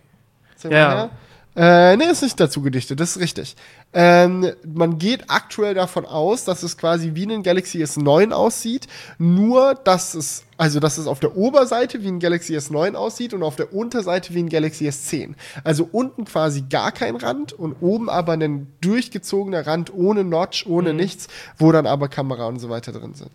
Zeig 0.57 0.73
Ja. 0.73 0.89
mal 0.89 0.97
her. 0.97 1.11
Äh, 1.55 1.99
nee, 1.99 2.05
ist 2.07 2.23
nicht 2.23 2.41
dazu 2.41 2.63
gedichtet, 2.63 2.99
das 2.99 3.11
ist 3.17 3.21
richtig. 3.21 3.57
Ähm, 3.93 4.53
man 4.65 4.99
geht 4.99 5.25
aktuell 5.29 5.75
davon 5.75 6.07
aus, 6.07 6.47
dass 6.47 6.63
es 6.63 6.79
quasi 6.79 7.11
wie 7.15 7.27
ein 7.27 7.43
Galaxy 7.43 7.83
S9 7.85 8.33
aussieht, 8.33 8.89
nur 9.19 9.75
dass 9.75 10.15
es, 10.15 10.45
also 10.57 10.81
dass 10.81 10.97
es 10.97 11.07
auf 11.07 11.21
der 11.21 11.37
Oberseite 11.37 12.03
wie 12.03 12.09
ein 12.09 12.21
Galaxy 12.21 12.57
S9 12.57 12.95
aussieht 12.95 13.35
und 13.35 13.43
auf 13.43 13.57
der 13.57 13.75
Unterseite 13.75 14.33
wie 14.33 14.39
ein 14.43 14.49
Galaxy 14.49 14.89
S10. 14.89 15.35
Also 15.63 15.87
unten 15.93 16.25
quasi 16.25 16.63
gar 16.63 16.91
kein 16.91 17.17
Rand 17.17 17.53
und 17.53 17.77
oben 17.83 18.09
aber 18.09 18.33
ein 18.33 18.73
durchgezogener 18.81 19.67
Rand 19.67 19.93
ohne 19.93 20.25
Notch, 20.25 20.65
ohne 20.67 20.93
Mhm. 20.93 20.97
nichts, 20.97 21.29
wo 21.59 21.71
dann 21.71 21.87
aber 21.87 22.09
Kamera 22.09 22.47
und 22.47 22.61
so 22.61 22.71
weiter 22.71 22.93
drin 22.93 23.13
sind. 23.13 23.31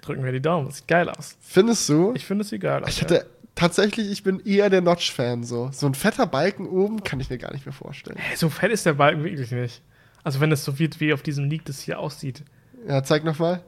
Drücken 0.00 0.24
wir 0.24 0.32
die 0.32 0.42
Daumen. 0.42 0.66
Das 0.66 0.78
sieht 0.78 0.88
geil 0.88 1.08
aus. 1.08 1.36
Findest 1.40 1.88
du? 1.88 2.12
Ich 2.16 2.24
finde 2.24 2.42
es 2.42 2.48
sieht 2.48 2.62
geil 2.62 2.82
aus. 2.82 2.88
Ich 2.90 3.02
hatte 3.02 3.24
tatsächlich, 3.54 4.10
ich 4.10 4.22
bin 4.22 4.40
eher 4.40 4.70
der 4.70 4.80
Notch-Fan 4.80 5.44
so. 5.44 5.70
So 5.72 5.86
ein 5.86 5.94
fetter 5.94 6.26
Balken 6.26 6.66
oben 6.66 7.02
kann 7.04 7.20
ich 7.20 7.30
mir 7.30 7.38
gar 7.38 7.52
nicht 7.52 7.66
mehr 7.66 7.72
vorstellen. 7.72 8.16
Hey, 8.18 8.36
so 8.36 8.48
fett 8.48 8.70
ist 8.72 8.86
der 8.86 8.94
Balken 8.94 9.24
wirklich 9.24 9.50
nicht. 9.50 9.82
Also 10.24 10.40
wenn 10.40 10.52
es 10.52 10.64
so 10.64 10.78
wird, 10.78 11.00
wie 11.00 11.12
auf 11.12 11.22
diesem 11.22 11.48
Leak 11.48 11.64
das 11.64 11.80
hier 11.80 11.98
aussieht, 11.98 12.42
Ja, 12.88 13.02
zeig 13.02 13.24
noch 13.24 13.38
mal. 13.38 13.62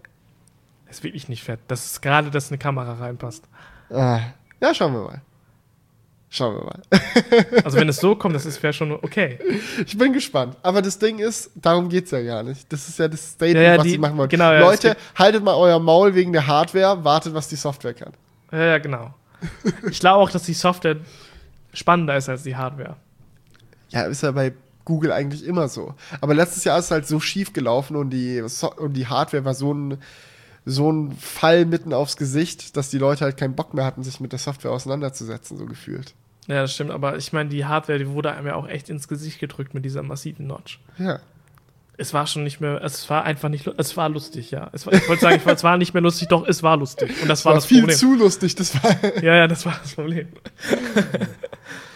ist 0.91 1.03
wirklich 1.03 1.29
nicht 1.29 1.43
fett. 1.43 1.61
Das 1.69 1.85
ist 1.87 2.03
gerade, 2.03 2.31
dass 2.31 2.49
eine 2.51 2.59
Kamera 2.59 2.95
reinpasst. 2.95 3.45
Ah, 3.91 4.21
ja, 4.61 4.75
schauen 4.75 4.93
wir 4.95 5.03
mal. 5.03 5.23
Schauen 6.31 6.57
wir 6.57 6.65
mal. 6.65 6.83
Also 7.65 7.79
wenn 7.79 7.89
es 7.89 7.99
so 7.99 8.17
kommt, 8.17 8.35
das 8.35 8.61
wäre 8.63 8.73
schon 8.73 8.91
okay. 8.93 9.39
Ich 9.87 9.97
bin 9.97 10.13
gespannt. 10.13 10.57
Aber 10.63 10.83
das 10.83 10.99
Ding 10.99 11.19
ist, 11.21 11.51
darum 11.55 11.89
geht's 11.89 12.11
ja 12.11 12.23
gar 12.23 12.43
nicht. 12.43 12.73
Das 12.73 12.89
ist 12.89 12.99
ja 12.99 13.07
das 13.09 13.33
Statement, 13.33 13.57
Ja, 13.57 13.63
ja, 13.73 13.77
was 13.79 13.85
die- 13.85 13.93
ich 13.95 13.99
machen 13.99 14.17
wollte. 14.17 14.37
genau, 14.37 14.51
ja, 14.53 14.59
es 14.59 14.65
Leute, 14.65 14.89
geht- 14.91 14.99
haltet 15.19 15.45
mal 15.45 15.55
euer 15.55 15.79
Maul 15.79 16.15
wegen 16.15 16.33
der 16.33 16.47
Hardware, 16.47 17.05
wartet, 17.05 17.35
was 17.35 17.49
die 17.49 17.57
Software 17.57 17.95
kann. 17.95 18.13
Ja, 18.53 18.65
ja, 18.65 18.79
genau. 18.79 19.15
Ich 19.91 20.01
glaube 20.01 20.23
auch, 20.23 20.31
dass 20.31 20.45
die 20.45 20.55
Software 20.55 20.97
spannender 21.73 22.17
ist 22.17 22.29
als 22.29 22.43
die 22.43 22.57
Hardware. 22.57 22.97
Ja, 23.91 24.03
ist 24.03 24.23
ja 24.23 24.33
bei 24.33 24.53
Google 24.85 25.13
eigentlich 25.13 25.45
immer 25.45 25.69
so. 25.69 25.95
Aber 26.21 26.35
letztes 26.35 26.65
Jahr 26.65 26.79
ist 26.79 26.87
es 26.87 26.91
halt 26.91 27.07
so 27.07 27.21
schief 27.21 27.53
gelaufen 27.53 27.97
und 27.97 28.11
die, 28.11 28.43
so 28.47 28.73
und 28.75 28.95
die 28.95 29.07
Hardware 29.07 29.45
war 29.45 29.55
so 29.55 29.73
ein, 29.73 29.99
so 30.67 30.91
ein 30.91 31.13
Fall 31.13 31.65
mitten 31.65 31.93
aufs 31.93 32.17
Gesicht, 32.17 32.77
dass 32.77 32.91
die 32.91 32.99
Leute 32.99 33.25
halt 33.25 33.37
keinen 33.37 33.55
Bock 33.55 33.75
mehr 33.75 33.85
hatten, 33.85 34.03
sich 34.03 34.21
mit 34.21 34.33
der 34.33 34.39
Software 34.39 34.73
auseinanderzusetzen, 34.73 35.57
so 35.57 35.67
gefühlt. 35.67 36.15
Ja, 36.47 36.63
das 36.63 36.75
stimmt, 36.75 36.91
aber 36.91 37.17
ich 37.17 37.33
meine, 37.33 37.49
die 37.49 37.65
Hardware, 37.65 37.99
die 37.99 38.09
wurde 38.09 38.33
einem 38.33 38.47
ja 38.47 38.55
auch 38.55 38.69
echt 38.69 38.91
ins 38.91 39.09
Gesicht 39.09 39.39
gedrückt 39.41 39.73
mit 39.73 39.85
dieser 39.85 40.03
massiven 40.03 40.47
Notch. 40.47 40.79
Ja. 40.99 41.21
Es 41.97 42.13
war 42.13 42.27
schon 42.27 42.43
nicht 42.43 42.61
mehr, 42.61 42.83
es 42.83 43.09
war 43.09 43.23
einfach 43.25 43.49
nicht, 43.49 43.67
es 43.77 43.97
war 43.97 44.09
lustig, 44.09 44.51
ja. 44.51 44.69
Es 44.73 44.85
war, 44.87 44.93
ich 44.95 45.09
wollte 45.09 45.23
sagen, 45.23 45.41
es 45.47 45.63
war 45.65 45.77
nicht 45.79 45.95
mehr 45.95 46.03
lustig, 46.03 46.27
doch, 46.29 46.47
es 46.47 46.63
war 46.63 46.77
lustig. 46.77 47.11
Und 47.23 47.29
das 47.29 47.41
Das 47.41 47.45
war, 47.45 47.51
war 47.53 47.57
das 47.59 47.67
viel 47.67 47.81
Problem. 47.81 47.97
zu 47.97 48.15
lustig, 48.15 48.55
das 48.57 48.75
war. 48.83 48.91
Ja, 49.23 49.37
ja, 49.37 49.47
das 49.47 49.65
war 49.65 49.77
das 49.81 49.95
Problem. 49.95 50.29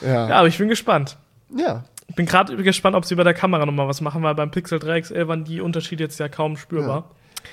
Ja. 0.00 0.28
Ja, 0.28 0.36
aber 0.38 0.48
ich 0.48 0.58
bin 0.58 0.68
gespannt. 0.68 1.16
ja. 1.56 1.84
Ich 2.10 2.14
bin 2.14 2.24
gerade 2.24 2.56
gespannt, 2.56 2.96
ob 2.96 3.04
sie 3.04 3.14
bei 3.16 3.22
der 3.22 3.34
Kamera 3.34 3.66
nochmal 3.66 3.86
was 3.86 4.00
machen, 4.00 4.22
weil 4.22 4.34
beim 4.34 4.50
Pixel 4.50 4.78
3 4.78 5.02
XL 5.02 5.28
waren 5.28 5.44
die 5.44 5.60
Unterschiede 5.60 6.04
jetzt 6.04 6.18
ja 6.18 6.28
kaum 6.30 6.56
spürbar. 6.56 7.10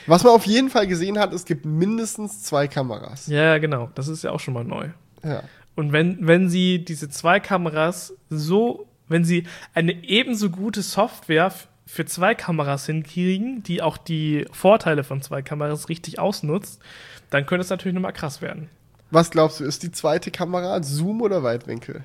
Was 0.08 0.24
man 0.24 0.32
auf 0.32 0.46
jeden 0.46 0.70
Fall 0.70 0.88
gesehen 0.88 1.20
hat, 1.20 1.34
es 1.34 1.44
gibt 1.44 1.66
mindestens 1.66 2.42
zwei 2.42 2.70
Kameras. 2.70 3.28
Ja, 3.28 3.44
ja, 3.44 3.58
genau. 3.58 3.90
Das 3.96 4.08
ist 4.08 4.24
ja 4.24 4.32
auch 4.32 4.40
schon 4.40 4.54
mal 4.54 4.64
neu. 4.64 4.88
Ja. 5.26 5.44
Und 5.76 5.92
wenn, 5.92 6.26
wenn 6.26 6.48
sie 6.48 6.86
diese 6.86 7.10
zwei 7.10 7.42
Kameras 7.42 8.14
so, 8.30 8.88
wenn 9.10 9.26
sie 9.26 9.44
eine 9.74 9.92
ebenso 10.06 10.50
gute 10.50 10.82
Software 10.84 11.52
für 11.86 12.06
zwei 12.06 12.36
Kameras 12.36 12.86
hinkriegen, 12.86 13.64
die 13.64 13.82
auch 13.82 13.98
die 13.98 14.46
Vorteile 14.52 15.04
von 15.04 15.22
zwei 15.22 15.42
Kameras 15.42 15.90
richtig 15.90 16.20
ausnutzt, 16.20 16.82
dann 17.30 17.46
könnte 17.46 17.62
es 17.62 17.70
natürlich 17.70 17.96
nochmal 17.96 18.14
krass 18.14 18.42
werden. 18.42 18.70
Was 19.12 19.32
glaubst 19.32 19.60
du, 19.60 19.64
ist 19.66 19.84
die 19.84 19.92
zweite 19.92 20.32
Kamera 20.32 20.82
Zoom 20.82 21.22
oder 21.22 21.44
Weitwinkel? 21.44 22.04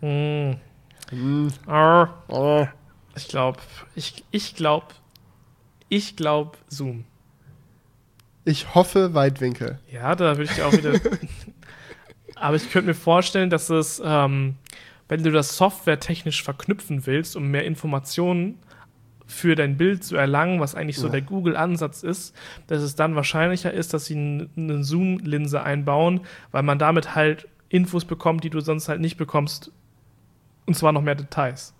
Hm. 0.00 0.56
Hm. 1.10 1.48
Arr. 1.66 2.72
Ich 3.16 3.28
glaube, 3.28 3.58
ich, 3.94 4.24
ich 4.30 4.54
glaube, 4.54 4.86
ich 5.88 6.16
glaube 6.16 6.56
Zoom. 6.68 7.04
Ich 8.44 8.74
hoffe 8.74 9.12
Weitwinkel. 9.12 9.78
Ja, 9.90 10.14
da 10.14 10.36
würde 10.38 10.50
ich 10.50 10.62
auch 10.62 10.72
wieder. 10.72 10.98
Aber 12.36 12.56
ich 12.56 12.70
könnte 12.70 12.88
mir 12.88 12.94
vorstellen, 12.94 13.50
dass 13.50 13.68
es, 13.68 14.00
ähm, 14.02 14.54
wenn 15.10 15.24
du 15.24 15.32
das 15.32 15.56
softwaretechnisch 15.56 16.42
verknüpfen 16.44 17.04
willst, 17.04 17.34
um 17.34 17.48
mehr 17.48 17.64
Informationen 17.64 18.58
für 19.26 19.56
dein 19.56 19.76
Bild 19.76 20.04
zu 20.04 20.14
erlangen, 20.16 20.60
was 20.60 20.76
eigentlich 20.76 20.98
so 20.98 21.06
Ja. 21.06 21.12
der 21.12 21.22
Google-Ansatz 21.22 22.04
ist, 22.04 22.34
dass 22.68 22.80
es 22.80 22.94
dann 22.94 23.16
wahrscheinlicher 23.16 23.72
ist, 23.72 23.92
dass 23.92 24.06
sie 24.06 24.14
eine 24.56 24.84
Zoom-Linse 24.84 25.62
einbauen, 25.62 26.20
weil 26.52 26.62
man 26.62 26.78
damit 26.78 27.16
halt 27.16 27.48
Infos 27.68 28.04
bekommt, 28.04 28.44
die 28.44 28.50
du 28.50 28.60
sonst 28.60 28.88
halt 28.88 29.00
nicht 29.00 29.16
bekommst. 29.16 29.72
Und 30.66 30.74
zwar 30.74 30.92
noch 30.92 31.02
mehr 31.02 31.16
Details. 31.16 31.74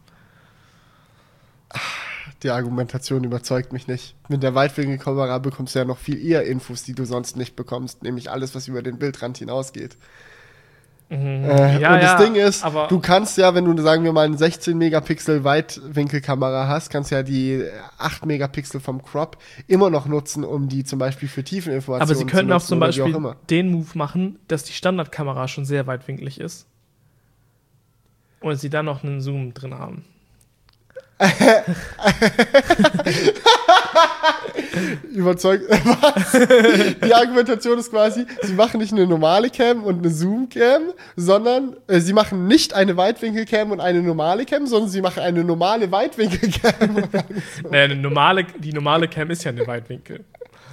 Die 2.43 2.51
Argumentation 2.51 3.23
überzeugt 3.23 3.73
mich 3.73 3.87
nicht. 3.87 4.17
Mit 4.29 4.43
der 4.43 4.57
Weitwinkelkamera 4.57 5.39
bekommst 5.39 5.77
du 5.77 5.79
ja 5.79 5.85
noch 5.85 5.99
viel 5.99 6.19
eher 6.25 6.45
Infos, 6.47 6.83
die 6.83 6.95
du 6.95 7.05
sonst 7.05 7.37
nicht 7.37 7.55
bekommst, 7.55 8.03
nämlich 8.03 8.29
alles, 8.31 8.57
was 8.57 8.67
über 8.67 8.83
den 8.83 8.99
Bildrand 8.99 9.39
hinausgeht. 9.39 9.97
Äh, 11.11 11.17
Mhm. 11.17 11.45
Ja, 11.81 11.95
und 11.95 12.03
das 12.03 12.13
ja, 12.13 12.19
Ding 12.19 12.37
ist, 12.37 12.65
du 12.89 13.01
kannst 13.01 13.37
ja, 13.37 13.53
wenn 13.53 13.65
du, 13.65 13.83
sagen 13.83 14.05
wir 14.05 14.13
mal, 14.13 14.27
eine 14.27 14.39
16 14.39 14.79
Megapixel 14.79 15.43
Weitwinkelkamera 15.43 16.69
hast, 16.69 16.91
kannst 16.91 17.11
ja 17.11 17.25
die 17.25 17.65
8 17.99 18.27
Megapixel 18.27 18.81
vom 18.81 19.03
Crop 19.03 19.37
immer 19.67 19.91
noch 19.91 20.07
nutzen, 20.07 20.45
um 20.45 20.69
die 20.69 20.85
zum 20.85 21.01
Beispiel 21.01 21.29
für 21.29 21.43
Tiefeninformationen 21.43 22.09
Aber 22.09 22.15
sie 22.15 22.27
könnten 22.27 22.51
zu 22.51 22.55
auch 22.55 22.59
nutzen 22.59 22.69
zum 22.69 22.79
Beispiel 22.79 23.17
auch 23.17 23.35
den 23.49 23.73
Move 23.73 23.89
machen, 23.95 24.39
dass 24.47 24.63
die 24.63 24.73
Standardkamera 24.73 25.49
schon 25.49 25.65
sehr 25.65 25.89
weitwinklig 25.89 26.39
ist. 26.39 26.69
Und 28.41 28.55
sie 28.57 28.71
dann 28.71 28.85
noch 28.87 29.03
einen 29.03 29.21
Zoom 29.21 29.53
drin 29.53 29.75
haben. 29.75 30.05
Überzeugt. 35.13 35.69
Was? 35.71 36.99
Die 37.05 37.15
Argumentation 37.15 37.79
ist 37.79 37.91
quasi, 37.91 38.27
sie 38.43 38.53
machen 38.55 38.81
nicht 38.81 38.93
eine 38.93 39.07
normale 39.07 39.51
Cam 39.51 39.85
und 39.85 39.99
eine 39.99 40.11
Zoom-Cam, 40.11 40.93
sondern 41.17 41.77
äh, 41.87 42.01
sie 42.01 42.13
machen 42.13 42.47
nicht 42.47 42.75
eine 42.75 42.97
Weitwinkel-Cam 42.97 43.71
und 43.73 43.81
eine 43.81 44.03
normale 44.03 44.45
Cam, 44.45 44.67
sondern 44.67 44.91
sie 44.91 45.01
machen 45.01 45.23
eine 45.23 45.45
normale 45.45 45.91
Weitwinkel-Cam 45.91 46.91
Naja, 47.71 47.85
eine 47.85 47.97
normale, 47.97 48.45
die 48.59 48.73
normale 48.73 49.09
Cam 49.09 49.31
ist 49.31 49.45
ja 49.45 49.51
eine 49.51 49.67
Weitwinkel. 49.67 50.25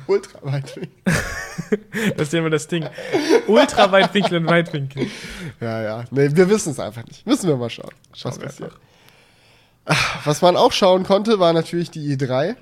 Ultraweitwinkel. 0.07 0.89
Das 2.15 2.27
ist 2.27 2.33
ja 2.33 2.39
immer 2.39 2.49
das 2.49 2.67
Ding. 2.67 2.87
Ultraweitwinkel 3.47 4.37
und 4.37 4.47
Weitwinkel. 4.47 5.07
Ja, 5.59 5.81
ja. 5.81 6.03
Nee, 6.11 6.29
wir 6.33 6.49
wissen 6.49 6.71
es 6.71 6.79
einfach 6.79 7.03
nicht. 7.05 7.25
Müssen 7.27 7.49
wir 7.49 7.57
mal 7.57 7.69
schauen, 7.69 7.91
was 8.11 8.19
Schauen 8.19 8.37
wir 8.37 8.45
passiert. 8.45 8.71
Ach, 9.85 10.25
Was 10.25 10.41
man 10.41 10.55
auch 10.57 10.71
schauen 10.71 11.03
konnte, 11.03 11.39
war 11.39 11.53
natürlich 11.53 11.89
die 11.91 12.15
E3. 12.15 12.55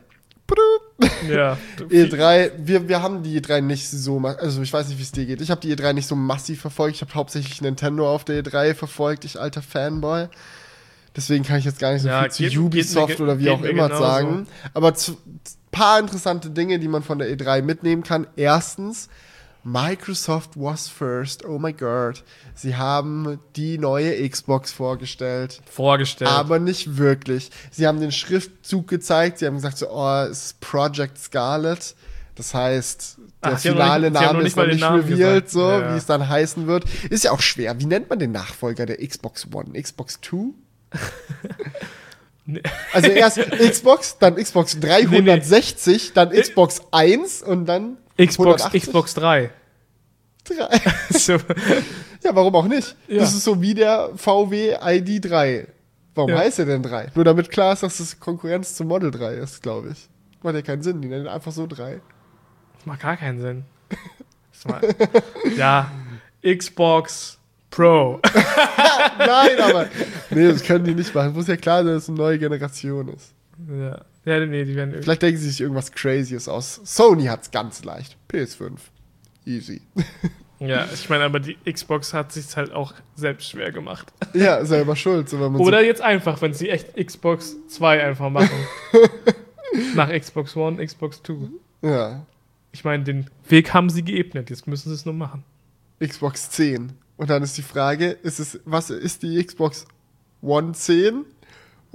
Ja. 1.30 1.58
E3, 1.90 2.52
wir, 2.58 2.88
wir 2.88 3.02
haben 3.02 3.24
die 3.24 3.40
E3 3.42 3.62
nicht 3.62 3.90
so, 3.90 4.18
also 4.20 4.62
ich 4.62 4.72
weiß 4.72 4.88
nicht, 4.88 4.98
wie 4.98 5.04
es 5.04 5.12
dir 5.12 5.26
geht. 5.26 5.42
Ich 5.42 5.52
habe 5.52 5.60
die 5.62 5.76
E3 5.76 5.94
nicht 5.94 6.08
so 6.08 6.16
massiv 6.16 6.62
verfolgt. 6.62 6.96
Ich 6.96 7.02
habe 7.02 7.14
hauptsächlich 7.16 7.62
Nintendo 7.62 8.10
auf 8.10 8.24
der 8.26 8.44
E3 8.44 8.74
verfolgt, 8.76 9.26
ich 9.26 9.40
alter 9.40 9.62
Fanboy. 9.62 10.28
Deswegen 11.16 11.44
kann 11.44 11.60
ich 11.60 11.66
jetzt 11.66 11.80
gar 11.80 11.94
nicht 11.94 12.02
so 12.04 12.08
Ja, 12.10 12.24
viel 12.24 12.32
zu 12.32 12.44
geht- 12.44 12.52
geht 12.52 12.60
Ubisoft 12.60 13.08
ge- 13.18 13.22
oder 13.22 13.40
wie 13.40 13.44
geht 13.46 13.54
auch 13.54 13.64
immer 13.64 13.88
genauso. 13.88 14.04
sagen. 14.04 14.48
Aber 14.74 14.94
zu, 14.94 15.18
paar 15.72 16.00
interessante 16.00 16.50
Dinge, 16.50 16.78
die 16.80 16.88
man 16.88 17.04
von 17.04 17.20
der 17.20 17.30
E3 17.36 17.62
mitnehmen 17.62 18.04
kann. 18.04 18.28
Erstens, 18.36 19.10
Microsoft 19.66 20.52
was 20.56 20.88
first. 20.88 21.44
Oh 21.44 21.58
my 21.58 21.74
god. 21.74 22.24
Sie 22.54 22.76
haben 22.76 23.40
die 23.56 23.78
neue 23.80 24.30
Xbox 24.30 24.72
vorgestellt. 24.72 25.60
Vorgestellt. 25.70 26.30
Aber 26.30 26.60
nicht 26.60 26.98
wirklich. 26.98 27.50
Sie 27.72 27.88
haben 27.88 28.00
den 28.00 28.12
Schriftzug 28.12 28.88
gezeigt. 28.88 29.40
Sie 29.40 29.48
haben 29.48 29.56
gesagt, 29.56 29.80
so, 29.80 29.90
oh, 29.90 30.28
es 30.30 30.46
ist 30.46 30.60
Project 30.62 31.18
Scarlet. 31.18 31.96
Das 32.36 32.54
heißt, 32.54 33.18
der 33.44 33.54
Ach, 33.54 33.60
finale 33.60 34.12
nicht- 34.12 34.22
Name 34.22 34.44
ist 34.44 34.56
noch 34.56 34.68
nicht 34.68 34.84
revealed, 34.84 35.50
so 35.50 35.62
Ja, 35.68 35.80
ja. 35.80 35.94
wie 35.94 35.98
es 35.98 36.06
dann 36.06 36.30
heißen 36.30 36.68
wird. 36.68 36.86
Ist 37.10 37.24
ja 37.24 37.32
auch 37.32 37.42
schwer. 37.42 37.80
Wie 37.80 37.86
nennt 37.86 38.10
man 38.10 38.20
den 38.20 38.32
Nachfolger 38.34 38.86
der 38.86 38.98
Xbox 38.98 39.48
One? 39.52 39.82
Xbox 39.82 40.20
2? 40.22 40.38
Nee. 42.48 42.62
Also 42.94 43.10
erst 43.10 43.40
Xbox, 43.40 44.20
dann 44.20 44.36
Xbox 44.36 44.80
360, 44.80 46.14
dann 46.14 46.30
Xbox 46.30 46.80
1 46.92 47.42
und 47.42 47.66
dann 47.66 47.98
Xbox, 48.18 48.62
180? 48.64 48.84
Xbox 48.84 49.14
3. 49.16 49.50
3. 50.46 50.82
so, 51.12 51.34
Ja, 52.24 52.36
warum 52.36 52.56
auch 52.56 52.68
nicht? 52.68 52.96
Ja. 53.08 53.20
Das 53.20 53.34
ist 53.34 53.44
so 53.44 53.62
wie 53.62 53.74
der 53.74 54.10
VW 54.16 54.76
ID 54.82 55.26
3. 55.30 55.68
Warum 56.16 56.30
Ja. 56.32 56.38
heißt 56.38 56.60
er 56.60 56.66
denn 56.66 56.82
3? 56.84 57.12
Nur 57.16 57.26
damit 57.26 57.50
klar 57.50 57.74
ist, 57.74 57.84
dass 57.84 58.00
es 58.00 58.20
Konkurrenz 58.20 58.76
zum 58.76 58.88
Model 58.88 59.12
3 59.12 59.34
ist, 59.36 59.62
glaube 59.62 59.90
ich. 59.92 60.08
Macht 60.44 60.56
ja 60.56 60.62
keinen 60.62 60.82
Sinn, 60.84 61.02
die 61.02 61.08
nennen 61.08 61.28
einfach 61.28 61.52
so 61.52 61.66
3. 61.68 62.00
das 62.78 62.86
macht 62.86 63.02
gar 63.02 63.18
keinen 63.18 63.42
Sinn. 63.42 63.66
Ja, 65.58 65.92
Xbox 66.42 67.38
Pro. 67.70 68.20
Nein, 69.20 69.60
aber. 69.62 69.88
Nee, 70.30 70.48
das 70.48 70.64
können 70.64 70.86
die 70.86 70.96
nicht 70.96 71.14
machen. 71.14 71.34
Muss 71.34 71.48
ja 71.48 71.58
klar 71.58 71.84
sein, 71.84 71.94
dass 71.94 72.04
es 72.04 72.10
eine 72.10 72.18
neue 72.18 72.40
Generation 72.40 73.10
ist. 73.10 73.34
ja. 73.70 74.00
Ja, 74.26 74.46
nee, 74.46 74.66
die 74.66 74.76
werden. 74.76 75.02
Vielleicht 75.02 75.22
denken 75.22 75.40
sie 75.40 75.50
sich 75.50 75.62
irgendwas 75.62 75.92
Crazyes 75.92 76.48
aus. 76.48 76.82
Sony 76.84 77.26
hat's 77.26 77.52
ganz 77.52 77.84
leicht. 77.84 78.18
PS5. 78.32 78.74
Easy. 79.46 79.82
Ja, 80.60 80.88
ich 80.94 81.10
meine, 81.10 81.26
aber 81.26 81.40
die 81.40 81.58
Xbox 81.70 82.14
hat 82.14 82.32
sich 82.32 82.56
halt 82.56 82.72
auch 82.72 82.94
selbst 83.16 83.50
schwer 83.50 83.72
gemacht. 83.72 84.12
ja, 84.34 84.64
selber 84.64 84.96
schuld. 84.96 85.28
So, 85.28 85.38
Oder 85.38 85.84
jetzt 85.84 86.02
einfach, 86.02 86.42
wenn 86.42 86.54
sie 86.54 86.70
echt 86.70 86.96
Xbox 86.96 87.58
2 87.68 88.04
einfach 88.04 88.30
machen. 88.30 88.56
Nach 89.96 90.10
Xbox 90.10 90.56
One, 90.56 90.84
Xbox 90.84 91.22
2. 91.24 91.34
So, 91.34 91.50
ja. 91.90 92.26
Ich 92.72 92.84
meine, 92.86 93.04
den 93.04 93.30
Weg 93.50 93.74
haben 93.74 93.90
sie 93.90 94.04
geebnet, 94.04 94.50
jetzt 94.50 94.68
müssen 94.68 94.90
sie 94.90 94.96
es 94.96 95.06
nur 95.06 95.14
machen. 95.14 95.44
Xbox 96.00 96.50
10. 96.52 96.94
Und 97.18 97.30
dann 97.30 97.44
ist 97.44 97.58
die 97.58 97.62
Frage, 97.62 98.12
ist 98.12 98.40
es, 98.40 98.60
was 98.66 98.90
ist 98.90 99.24
die 99.24 99.44
Xbox 99.44 99.86
One 100.42 100.74
10 100.74 101.26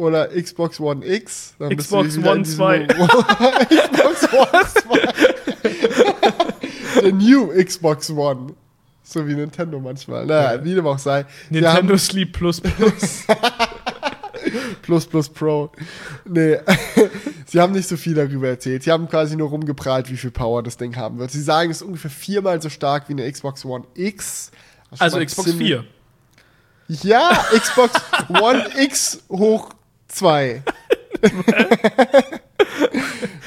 oder 0.01 0.29
Xbox 0.29 0.81
One 0.81 1.05
X? 1.07 1.55
Dann 1.59 1.69
Xbox 1.77 2.17
One 2.19 2.43
diesem- 2.43 2.57
2. 2.57 2.87
Xbox 2.87 4.33
One 4.33 4.67
2. 4.67 5.01
Der 7.03 7.13
New 7.13 7.49
Xbox 7.65 8.11
One. 8.11 8.55
So 9.03 9.27
wie 9.27 9.35
Nintendo 9.35 9.81
manchmal. 9.81 10.27
Naja, 10.27 10.63
wie 10.65 10.75
dem 10.75 10.87
auch 10.87 10.99
sei. 10.99 11.25
Nintendo 11.51 11.97
Sleep 11.97 12.33
Plus 12.33 12.61
Plus. 12.77 13.25
Plus 14.83 15.07
Plus 15.07 15.29
Pro. 15.29 15.71
Nee, 16.25 16.59
sie 17.47 17.61
haben 17.61 17.73
nicht 17.73 17.89
so 17.89 17.97
viel 17.97 18.15
darüber 18.15 18.49
erzählt. 18.49 18.83
Sie 18.85 18.91
haben 18.93 19.09
quasi 19.09 19.37
nur 19.37 19.49
rumgeprahlt, 19.49 20.11
wie 20.11 20.17
viel 20.17 20.31
Power 20.31 20.63
das 20.63 20.77
Ding 20.77 20.97
haben 20.97 21.19
wird. 21.19 21.31
Sie 21.31 21.43
sagen, 21.43 21.71
es 21.71 21.79
ist 21.79 21.83
ungefähr 21.83 22.11
viermal 22.11 22.61
so 22.63 22.69
stark 22.69 23.09
wie 23.09 23.13
eine 23.13 23.31
Xbox 23.31 23.65
One 23.65 23.85
X. 23.95 24.51
Also 24.99 25.19
Xbox 25.19 25.51
ziemlich- 25.51 25.69
4. 25.69 25.85
Ja, 27.03 27.45
Xbox 27.57 27.93
One 28.29 28.65
X 28.79 29.23
hoch 29.29 29.71
2. 30.11 30.63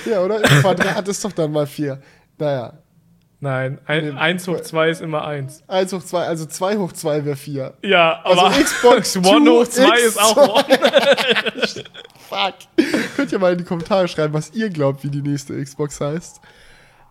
ja, 0.06 0.22
oder? 0.22 0.38
Im 0.38 0.62
Quadrat 0.62 1.08
ist 1.08 1.24
doch 1.24 1.32
dann 1.32 1.52
mal 1.52 1.68
4. 1.68 2.02
Naja, 2.38 2.74
Nein, 3.44 3.78
ein, 3.88 4.06
Nee, 4.06 4.18
1 4.18 4.48
hoch 4.48 4.62
2 4.62 4.90
ist 4.90 5.02
immer 5.02 5.28
1. 5.28 5.64
1 5.68 5.92
hoch 5.92 6.02
2, 6.02 6.28
also 6.28 6.46
2 6.46 6.78
hoch 6.78 6.94
2 6.94 7.26
wäre 7.26 7.36
4. 7.36 7.74
Ja, 7.82 8.22
Also 8.24 8.40
aber 8.40 8.56
Xbox 8.56 9.18
One 9.26 9.52
hoch 9.52 9.68
2 9.68 9.84
X 9.84 10.06
ist 10.06 10.22
auch 10.22 10.38
One. 10.38 10.64
Fuck. 12.30 12.54
Könnt 13.18 13.34
ihr 13.34 13.40
mal 13.40 13.52
in 13.52 13.58
die 13.58 13.66
Kommentare 13.66 14.08
schreiben, 14.08 14.34
was 14.34 14.54
ihr 14.54 14.70
glaubt, 14.70 15.04
wie 15.04 15.10
die 15.10 15.22
nächste 15.22 15.62
Xbox 15.62 16.00
heißt. 16.00 16.40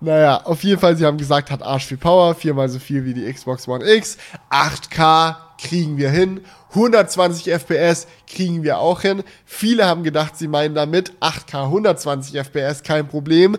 Naja, 0.01 0.41
auf 0.45 0.65
jeden 0.65 0.81
Fall, 0.81 0.97
sie 0.97 1.05
haben 1.05 1.19
gesagt, 1.19 1.51
hat 1.51 1.63
arsch 1.63 1.85
viel 1.85 1.99
Power, 1.99 2.35
viermal 2.35 2.71
so 2.71 2.79
viel 2.79 3.05
wie 3.05 3.13
die 3.13 3.31
Xbox 3.31 3.69
One 3.69 3.85
X. 3.85 4.17
8K 4.51 5.37
kriegen 5.63 5.97
wir 5.97 6.11
hin. 6.11 6.41
120 6.71 7.53
FPS 7.53 8.07
kriegen 8.27 8.63
wir 8.63 8.79
auch 8.79 9.03
hin. 9.03 9.23
Viele 9.45 9.87
haben 9.87 10.03
gedacht, 10.03 10.37
sie 10.37 10.49
meinen 10.49 10.75
damit 10.75 11.13
8K 11.21 11.65
120 11.65 12.37
FPS, 12.37 12.83
kein 12.83 13.09
Problem. 13.09 13.57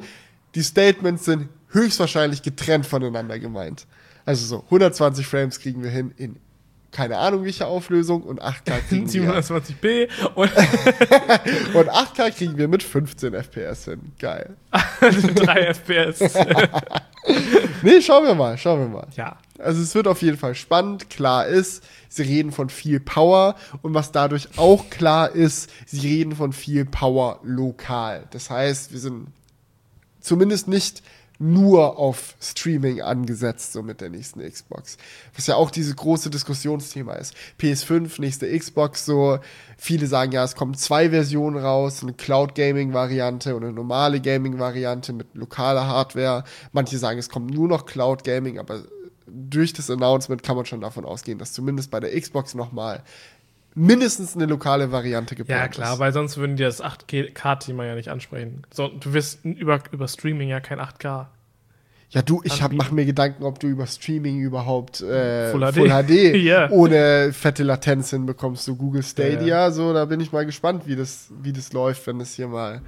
Die 0.55 0.63
Statements 0.63 1.25
sind 1.25 1.49
höchstwahrscheinlich 1.69 2.41
getrennt 2.41 2.85
voneinander 2.85 3.39
gemeint. 3.39 3.87
Also 4.25 4.45
so, 4.45 4.63
120 4.65 5.25
Frames 5.25 5.59
kriegen 5.59 5.83
wir 5.83 5.89
hin 5.89 6.13
in 6.17 6.37
keine 6.91 7.17
Ahnung 7.17 7.43
welche 7.43 7.65
Auflösung 7.65 8.21
und 8.21 8.39
8K 8.39 8.79
kriegen 8.87 9.11
wir 9.11 9.41
720p 9.41 10.09
und 10.35 10.51
und 11.73 11.89
8K 11.89 12.31
kriegen 12.31 12.57
wir 12.57 12.67
mit 12.67 12.83
15 12.83 13.33
FPS 13.33 13.85
hin. 13.85 14.11
Geil. 14.19 14.55
3 15.01 15.73
FPS. 15.73 16.35
Nee, 17.83 18.01
schauen 18.01 18.25
wir 18.25 18.35
mal, 18.35 18.57
schauen 18.57 18.79
wir 18.79 18.87
mal. 18.87 19.07
Ja. 19.17 19.37
Also 19.59 19.81
es 19.81 19.93
wird 19.93 20.07
auf 20.07 20.21
jeden 20.21 20.37
Fall 20.37 20.55
spannend. 20.55 21.09
Klar 21.09 21.47
ist, 21.47 21.83
sie 22.07 22.23
reden 22.23 22.53
von 22.53 22.69
viel 22.69 23.01
Power 23.01 23.55
und 23.81 23.93
was 23.93 24.13
dadurch 24.13 24.57
auch 24.57 24.89
klar 24.89 25.31
ist, 25.31 25.69
sie 25.85 25.99
reden 25.99 26.35
von 26.35 26.53
viel 26.53 26.85
Power 26.85 27.39
lokal. 27.43 28.25
Das 28.31 28.49
heißt, 28.49 28.93
wir 28.93 28.99
sind 28.99 29.27
zumindest 30.21 30.69
nicht 30.69 31.03
nur 31.43 31.97
auf 31.97 32.35
Streaming 32.39 33.01
angesetzt, 33.01 33.73
so 33.73 33.83
mit 33.83 34.01
der 34.01 34.09
nächsten 34.09 34.39
Xbox. 34.39 34.97
Was 35.35 35.47
ja 35.47 35.55
auch 35.55 35.69
dieses 35.69 35.95
große 35.95 36.29
Diskussionsthema 36.29 37.13
ist. 37.13 37.35
PS5, 37.59 38.19
nächste 38.21 38.57
Xbox, 38.57 39.05
so. 39.05 39.39
Viele 39.77 40.07
sagen 40.07 40.31
ja, 40.31 40.43
es 40.43 40.55
kommen 40.55 40.75
zwei 40.75 41.09
Versionen 41.09 41.57
raus, 41.57 42.01
eine 42.01 42.13
Cloud-Gaming-Variante 42.13 43.55
und 43.55 43.63
eine 43.63 43.73
normale 43.73 44.21
Gaming-Variante 44.21 45.11
mit 45.11 45.35
lokaler 45.35 45.87
Hardware. 45.87 46.45
Manche 46.71 46.97
sagen, 46.97 47.19
es 47.19 47.29
kommt 47.29 47.53
nur 47.53 47.67
noch 47.67 47.85
Cloud-Gaming, 47.85 48.59
aber 48.59 48.83
durch 49.27 49.73
das 49.73 49.89
Announcement 49.89 50.43
kann 50.43 50.55
man 50.55 50.65
schon 50.65 50.81
davon 50.81 51.05
ausgehen, 51.05 51.39
dass 51.39 51.53
zumindest 51.53 51.91
bei 51.91 51.99
der 51.99 52.19
Xbox 52.19 52.53
nochmal 52.53 53.03
mindestens 53.75 54.35
eine 54.35 54.45
lokale 54.45 54.91
Variante 54.91 55.35
geplant 55.35 55.61
Ja, 55.61 55.67
klar, 55.67 55.93
ist. 55.93 55.99
weil 55.99 56.13
sonst 56.13 56.37
würden 56.37 56.55
die 56.55 56.63
das 56.63 56.83
8K-Thema 56.83 57.85
ja 57.85 57.95
nicht 57.95 58.09
ansprechen. 58.09 58.63
So, 58.73 58.87
du 58.87 59.13
wirst 59.13 59.43
über, 59.45 59.79
über 59.91 60.07
Streaming 60.07 60.49
ja 60.49 60.59
kein 60.59 60.79
8K. 60.79 61.27
Ja, 62.09 62.21
du, 62.21 62.41
ich 62.43 62.61
hab, 62.61 62.71
mach 62.73 62.91
mir 62.91 63.05
Gedanken, 63.05 63.43
ob 63.43 63.59
du 63.59 63.65
über 63.65 63.87
Streaming 63.87 64.39
überhaupt 64.39 65.01
äh, 65.01 65.49
Full 65.49 65.73
Full 65.73 65.89
HD. 65.89 66.05
HD, 66.07 66.35
Ja. 66.43 66.69
ohne 66.69 67.33
fette 67.33 67.63
Latenz 67.63 68.11
hinbekommst. 68.11 68.65
So 68.65 68.75
Google 68.75 69.01
Stadia, 69.01 69.41
Ja. 69.47 69.71
so, 69.71 69.93
da 69.93 70.05
bin 70.05 70.19
ich 70.19 70.31
mal 70.31 70.45
gespannt, 70.45 70.83
wie 70.85 70.95
das, 70.95 71.31
wie 71.41 71.51
das 71.53 71.73
läuft, 71.73 72.05
wenn 72.05 72.19
es 72.21 72.35
hier 72.35 72.47
mal 72.47 72.81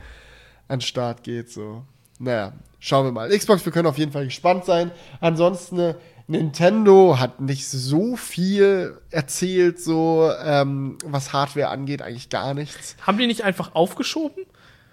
an 0.67 0.77
den 0.77 0.81
Start 0.81 1.23
geht. 1.23 1.49
So. 1.49 1.83
Naja, 2.19 2.53
schauen 2.79 3.05
wir 3.07 3.11
mal. 3.11 3.29
Xbox, 3.29 3.65
wir 3.65 3.71
können 3.73 3.87
auf 3.87 3.97
jeden 3.97 4.11
Fall 4.11 4.25
gespannt 4.25 4.63
sein. 4.65 4.91
Ansonsten, 5.21 5.79
äh, 5.79 5.95
Nintendo 6.27 7.19
hat 7.19 7.39
nicht 7.39 7.67
so 7.67 8.15
viel 8.15 8.99
erzählt, 9.11 9.79
so 9.79 10.31
ähm, 10.43 10.97
was 11.05 11.33
Hardware 11.33 11.69
angeht, 11.69 12.01
eigentlich 12.01 12.29
gar 12.29 12.53
nichts. 12.53 12.95
Haben 13.01 13.17
die 13.17 13.27
nicht 13.27 13.43
einfach 13.43 13.75
aufgeschoben? 13.75 14.43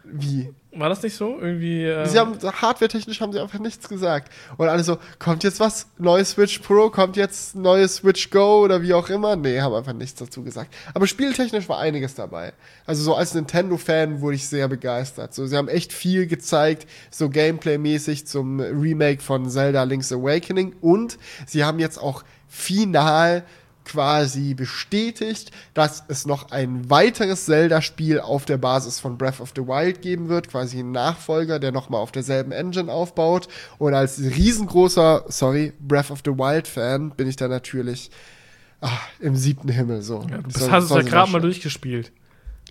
Wie? 0.04 0.50
War 0.74 0.88
das 0.88 1.02
nicht 1.02 1.14
so? 1.14 1.38
Irgendwie. 1.38 1.84
ähm, 1.84 2.06
Sie 2.06 2.18
haben 2.18 2.38
hardware-technisch 2.40 3.20
haben 3.20 3.32
sie 3.32 3.40
einfach 3.40 3.58
nichts 3.58 3.88
gesagt. 3.88 4.32
Und 4.56 4.68
alle 4.68 4.82
so, 4.82 4.96
kommt 5.18 5.44
jetzt 5.44 5.60
was? 5.60 5.86
Neue 5.98 6.24
Switch 6.24 6.60
Pro, 6.60 6.88
kommt 6.88 7.16
jetzt 7.16 7.54
neue 7.54 7.86
Switch 7.88 8.30
Go 8.30 8.64
oder 8.64 8.80
wie 8.80 8.94
auch 8.94 9.10
immer? 9.10 9.36
Nee, 9.36 9.60
haben 9.60 9.74
einfach 9.74 9.92
nichts 9.92 10.18
dazu 10.18 10.42
gesagt. 10.42 10.72
Aber 10.94 11.06
spieltechnisch 11.06 11.68
war 11.68 11.78
einiges 11.78 12.14
dabei. 12.14 12.54
Also 12.86 13.02
so 13.02 13.14
als 13.14 13.34
Nintendo-Fan 13.34 14.22
wurde 14.22 14.36
ich 14.36 14.48
sehr 14.48 14.66
begeistert. 14.68 15.34
So, 15.34 15.46
sie 15.46 15.56
haben 15.56 15.68
echt 15.68 15.92
viel 15.92 16.26
gezeigt, 16.26 16.86
so 17.10 17.28
Gameplay-mäßig 17.28 18.26
zum 18.26 18.60
Remake 18.60 19.20
von 19.20 19.50
Zelda 19.50 19.82
Link's 19.82 20.10
Awakening. 20.10 20.74
Und 20.80 21.18
sie 21.46 21.64
haben 21.64 21.80
jetzt 21.80 21.98
auch 21.98 22.24
final 22.48 23.44
quasi 23.84 24.54
bestätigt, 24.54 25.50
dass 25.74 26.04
es 26.08 26.26
noch 26.26 26.50
ein 26.50 26.88
weiteres 26.90 27.46
Zelda-Spiel 27.46 28.20
auf 28.20 28.44
der 28.44 28.58
Basis 28.58 29.00
von 29.00 29.18
Breath 29.18 29.40
of 29.40 29.52
the 29.56 29.62
Wild 29.62 30.02
geben 30.02 30.28
wird, 30.28 30.48
quasi 30.48 30.80
ein 30.80 30.92
Nachfolger, 30.92 31.58
der 31.58 31.72
nochmal 31.72 32.00
auf 32.00 32.12
derselben 32.12 32.52
Engine 32.52 32.90
aufbaut. 32.92 33.48
Und 33.78 33.94
als 33.94 34.18
riesengroßer, 34.20 35.24
sorry, 35.28 35.72
Breath 35.80 36.10
of 36.10 36.20
the 36.24 36.32
Wild-Fan 36.32 37.10
bin 37.16 37.28
ich 37.28 37.36
da 37.36 37.48
natürlich 37.48 38.10
ah, 38.80 38.90
im 39.20 39.36
siebten 39.36 39.68
Himmel 39.68 40.02
so. 40.02 40.24
ja, 40.30 40.38
du 40.38 40.50
Soll- 40.50 40.70
hast 40.70 40.84
es 40.84 40.88
soll 40.90 41.02
ja 41.02 41.08
gerade 41.08 41.30
mal 41.32 41.40
durchgespielt. 41.40 42.12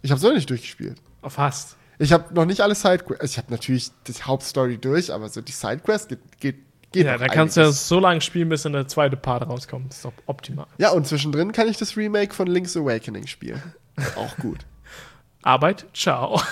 Ich 0.01 0.11
habe 0.11 0.17
es 0.17 0.23
noch 0.23 0.33
nicht 0.33 0.49
durchgespielt. 0.49 0.97
Auf 1.21 1.33
Fast. 1.33 1.75
Ich 1.99 2.11
habe 2.11 2.33
noch 2.33 2.45
nicht 2.45 2.61
alle 2.61 2.73
Sidequests. 2.73 3.23
Ich 3.25 3.37
habe 3.37 3.51
natürlich 3.51 3.91
die 4.07 4.13
Hauptstory 4.13 4.77
durch, 4.79 5.13
aber 5.13 5.29
so 5.29 5.39
die 5.41 5.51
Sidequests 5.51 6.07
geht, 6.07 6.19
geht, 6.39 6.55
geht 6.91 7.05
Ja, 7.05 7.17
dann 7.17 7.29
kannst 7.29 7.57
du 7.57 7.61
ja 7.61 7.71
so 7.71 7.99
lange 7.99 8.21
spielen, 8.21 8.49
bis 8.49 8.63
dann 8.63 8.73
der 8.73 8.87
zweite 8.87 9.17
Part 9.17 9.47
rauskommt. 9.47 9.89
Das 9.89 9.97
ist 9.97 10.05
doch 10.05 10.13
optimal. 10.25 10.67
Ja, 10.77 10.91
und 10.91 11.07
zwischendrin 11.07 11.51
kann 11.51 11.67
ich 11.67 11.77
das 11.77 11.95
Remake 11.97 12.33
von 12.33 12.47
Link's 12.47 12.75
Awakening 12.77 13.27
spielen. 13.27 13.61
Auch 14.15 14.35
gut. 14.37 14.59
Arbeit, 15.43 15.85
ciao. 15.93 16.39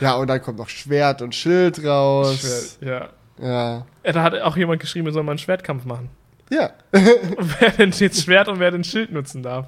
Ja, 0.00 0.14
und 0.16 0.28
dann 0.28 0.42
kommt 0.42 0.58
noch 0.58 0.68
Schwert 0.68 1.22
und 1.22 1.34
Schild 1.34 1.84
raus. 1.84 2.78
ja. 2.80 3.08
Ja. 3.40 3.86
Ja, 4.04 4.12
Da 4.12 4.22
hat 4.22 4.34
auch 4.40 4.56
jemand 4.56 4.80
geschrieben, 4.80 5.06
wir 5.06 5.12
sollen 5.12 5.24
mal 5.24 5.32
einen 5.32 5.38
Schwertkampf 5.38 5.84
machen. 5.86 6.10
Ja. 6.50 6.70
wer 6.90 7.70
denn 7.70 7.90
jetzt 7.92 8.22
Schwert 8.22 8.48
und 8.48 8.58
wer 8.58 8.70
den 8.70 8.84
Schild 8.84 9.12
nutzen 9.12 9.42
darf. 9.42 9.66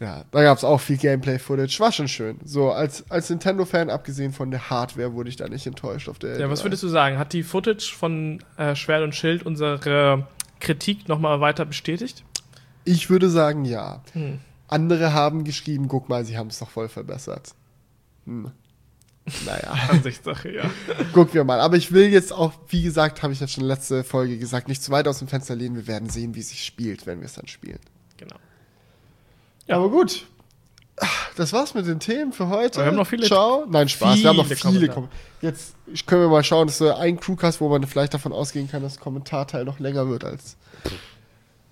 Ja, 0.00 0.24
da 0.30 0.42
gab 0.42 0.56
es 0.56 0.64
auch 0.64 0.80
viel 0.80 0.96
Gameplay-Footage. 0.96 1.80
War 1.80 1.90
schon 1.90 2.06
schön. 2.06 2.38
So, 2.44 2.70
als, 2.70 3.10
als 3.10 3.30
Nintendo-Fan, 3.30 3.90
abgesehen 3.90 4.32
von 4.32 4.50
der 4.50 4.70
Hardware, 4.70 5.12
wurde 5.14 5.28
ich 5.28 5.36
da 5.36 5.48
nicht 5.48 5.66
enttäuscht 5.66 6.08
auf 6.08 6.18
der 6.20 6.38
Ja, 6.38 6.48
was 6.50 6.62
würdest 6.62 6.84
du 6.84 6.88
sagen? 6.88 7.18
Hat 7.18 7.32
die 7.32 7.42
Footage 7.42 7.92
von 7.96 8.42
äh, 8.56 8.76
Schwert 8.76 9.02
und 9.02 9.14
Schild 9.14 9.44
unsere 9.44 10.26
Kritik 10.60 11.08
nochmal 11.08 11.40
weiter 11.40 11.64
bestätigt? 11.64 12.24
Ich 12.84 13.10
würde 13.10 13.28
sagen, 13.28 13.64
ja. 13.64 14.02
Hm. 14.12 14.38
Andere 14.68 15.12
haben 15.12 15.44
geschrieben, 15.44 15.88
guck 15.88 16.08
mal, 16.08 16.24
sie 16.24 16.38
haben 16.38 16.48
es 16.48 16.58
doch 16.58 16.70
voll 16.70 16.88
verbessert. 16.88 17.54
Hm. 18.24 18.52
Naja, 19.44 19.76
Ansichtssache, 19.90 20.50
ja. 20.50 20.70
gucken 21.12 21.34
wir 21.34 21.44
mal. 21.44 21.60
Aber 21.60 21.76
ich 21.76 21.92
will 21.92 22.08
jetzt 22.08 22.32
auch, 22.32 22.52
wie 22.68 22.82
gesagt, 22.82 23.22
habe 23.22 23.32
ich 23.32 23.40
ja 23.40 23.48
schon 23.48 23.64
letzte 23.64 24.04
Folge 24.04 24.38
gesagt, 24.38 24.68
nicht 24.68 24.82
zu 24.82 24.90
weit 24.90 25.08
aus 25.08 25.18
dem 25.18 25.28
Fenster 25.28 25.56
lehnen. 25.56 25.76
Wir 25.76 25.86
werden 25.86 26.08
sehen, 26.08 26.34
wie 26.34 26.40
es 26.40 26.50
sich 26.50 26.64
spielt, 26.64 27.06
wenn 27.06 27.20
wir 27.20 27.26
es 27.26 27.34
dann 27.34 27.48
spielen. 27.48 27.80
Genau. 28.16 28.36
Ja. 29.68 29.76
Aber 29.76 29.90
gut. 29.90 30.26
Das 31.36 31.52
war's 31.52 31.74
mit 31.74 31.86
den 31.86 32.00
Themen 32.00 32.32
für 32.32 32.48
heute. 32.48 32.80
Wir 32.80 32.86
haben 32.86 32.96
noch 32.96 33.06
viele- 33.06 33.26
Ciao. 33.26 33.64
Nein, 33.68 33.88
Spaß. 33.88 34.18
wir 34.20 34.28
haben 34.30 34.36
noch 34.36 34.46
viele 34.46 34.88
Kommentare. 34.88 35.08
Jetzt 35.40 35.74
können 36.06 36.22
wir 36.22 36.28
mal 36.28 36.42
schauen, 36.42 36.66
dass 36.66 36.78
so 36.78 36.92
ein 36.92 37.20
Crewcast, 37.20 37.60
wo 37.60 37.68
man 37.68 37.84
vielleicht 37.86 38.12
davon 38.14 38.32
ausgehen 38.32 38.68
kann, 38.68 38.82
dass 38.82 38.94
der 38.94 39.02
Kommentarteil 39.02 39.64
noch 39.64 39.78
länger 39.78 40.08
wird 40.08 40.24
als. 40.24 40.56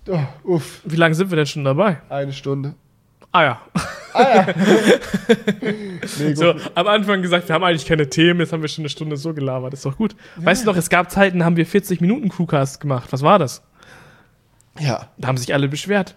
Oh, 0.07 0.19
uff, 0.45 0.79
Wie 0.85 0.95
lange 0.95 1.15
sind 1.15 1.29
wir 1.29 1.35
denn 1.35 1.45
schon 1.45 1.65
dabei? 1.65 2.01
eine 2.07 2.31
Stunde. 2.31 2.75
Ah 3.33 3.43
ja. 3.43 3.61
Nee, 6.19 6.33
So, 6.33 6.55
am 6.75 6.87
Anfang 6.87 7.21
gesagt, 7.21 7.47
wir 7.49 7.55
haben 7.55 7.63
eigentlich 7.63 7.85
keine 7.85 8.09
Themen, 8.09 8.39
jetzt 8.39 8.53
haben 8.53 8.61
wir 8.61 8.69
schon 8.69 8.83
eine 8.83 8.89
Stunde 8.89 9.17
so 9.17 9.33
gelabert. 9.33 9.73
Ist 9.73 9.85
doch 9.85 9.97
gut. 9.97 10.15
Weißt 10.37 10.63
du 10.63 10.67
noch, 10.71 10.77
es 10.77 10.89
gab 10.89 11.11
Zeiten, 11.11 11.39
da 11.39 11.45
haben 11.45 11.57
wir 11.57 11.65
40 11.65 11.99
Minuten 12.01 12.29
Crewcast 12.29 12.79
gemacht. 12.79 13.11
Was 13.11 13.21
war 13.21 13.37
das? 13.39 13.61
Ja. 14.79 15.09
Da 15.17 15.27
haben 15.27 15.37
sich 15.37 15.53
alle 15.53 15.67
beschwert. 15.67 16.15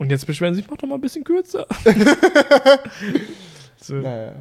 Und 0.00 0.10
jetzt 0.10 0.26
beschweren 0.26 0.54
sie 0.54 0.62
sich, 0.62 0.70
mach 0.70 0.78
doch 0.78 0.88
mal 0.88 0.94
ein 0.94 1.00
bisschen 1.02 1.24
kürzer. 1.24 1.66
so, 3.80 3.94
Naja. 3.96 4.32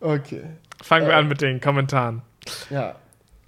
Okay. 0.00 0.42
fangen 0.82 1.06
wir 1.06 1.12
äh, 1.14 1.16
an 1.18 1.28
mit 1.28 1.40
den 1.40 1.60
Kommentaren. 1.60 2.22
Ja. 2.70 2.94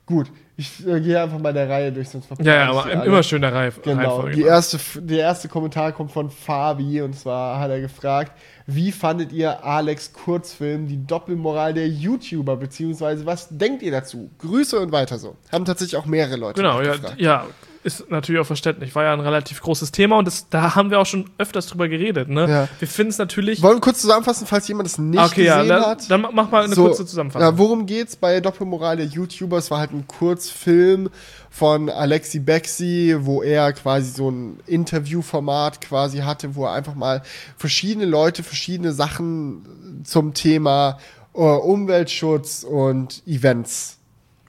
Gut. 0.06 0.30
Ich 0.56 0.86
äh, 0.86 1.00
gehe 1.00 1.20
einfach 1.22 1.38
mal 1.38 1.52
der 1.54 1.68
Reihe 1.70 1.90
durch, 1.90 2.08
sonst 2.10 2.26
verpasse 2.26 2.48
Ja, 2.48 2.54
ja, 2.56 2.70
aber 2.70 2.90
im- 2.92 3.00
immer 3.02 3.22
schön 3.22 3.40
der 3.40 3.52
Reihe. 3.54 3.72
Genau. 3.82 3.96
Reihenfolge 4.16 4.36
Die 4.36 4.42
erste, 4.42 4.78
der 5.00 5.18
erste 5.20 5.48
Kommentar 5.48 5.92
kommt 5.92 6.12
von 6.12 6.30
Fabi 6.30 7.00
und 7.00 7.14
zwar 7.18 7.58
hat 7.58 7.70
er 7.70 7.80
gefragt, 7.80 8.32
wie 8.66 8.92
fandet 8.92 9.32
ihr 9.32 9.64
Alex 9.64 10.12
Kurzfilm, 10.12 10.86
die 10.86 11.04
Doppelmoral 11.06 11.72
der 11.74 11.88
YouTuber, 11.88 12.56
beziehungsweise 12.56 13.24
was 13.26 13.48
denkt 13.50 13.82
ihr 13.82 13.90
dazu? 13.90 14.30
Grüße 14.38 14.78
und 14.78 14.92
weiter 14.92 15.18
so. 15.18 15.36
Haben 15.50 15.64
tatsächlich 15.64 15.96
auch 15.96 16.06
mehrere 16.06 16.36
Leute 16.36 16.60
Genau, 16.60 16.80
ja, 16.82 16.92
gefragt. 16.92 17.20
ja, 17.20 17.46
ist 17.82 18.10
natürlich 18.10 18.40
auch 18.40 18.46
verständlich. 18.46 18.94
War 18.94 19.04
ja 19.04 19.12
ein 19.12 19.20
relativ 19.20 19.62
großes 19.62 19.90
Thema 19.90 20.18
und 20.18 20.26
das, 20.26 20.48
da 20.50 20.74
haben 20.74 20.90
wir 20.90 21.00
auch 21.00 21.06
schon 21.06 21.30
öfters 21.38 21.66
drüber 21.66 21.88
geredet. 21.88 22.28
Ne? 22.28 22.48
Ja. 22.48 22.68
Wir 22.78 22.88
finden 22.88 23.10
es 23.10 23.18
natürlich. 23.18 23.62
Wollen 23.62 23.76
wir 23.76 23.80
kurz 23.80 24.02
zusammenfassen, 24.02 24.46
falls 24.46 24.68
jemand 24.68 24.88
es 24.88 24.98
nicht 24.98 25.18
okay, 25.18 25.44
ja, 25.44 25.62
gesehen 25.62 25.68
dann, 25.68 25.86
hat? 25.86 26.10
dann 26.10 26.20
mach 26.32 26.50
mal 26.50 26.64
eine 26.64 26.74
So, 26.74 26.84
kurze 26.84 27.06
Zusammenfassung. 27.06 27.48
Ja, 27.48 27.56
worum 27.56 27.86
geht's 27.86 28.16
bei 28.16 28.40
Doppelmoral 28.40 28.98
der 28.98 29.06
YouTuber? 29.06 29.56
Es 29.56 29.70
war 29.70 29.78
halt 29.78 29.92
ein 29.92 30.06
Kurzfilm 30.06 31.08
von 31.48 31.88
Alexi 31.88 32.40
Bexi, 32.40 33.16
wo 33.20 33.42
er 33.42 33.72
quasi 33.72 34.10
so 34.10 34.30
ein 34.30 34.60
Interviewformat 34.66 35.80
quasi 35.80 36.18
hatte, 36.18 36.54
wo 36.54 36.66
er 36.66 36.72
einfach 36.72 36.94
mal 36.94 37.22
verschiedene 37.56 38.04
Leute, 38.04 38.42
verschiedene 38.42 38.92
Sachen 38.92 40.02
zum 40.04 40.34
Thema 40.34 40.98
äh, 41.34 41.38
Umweltschutz 41.38 42.62
und 42.62 43.22
Events 43.26 43.98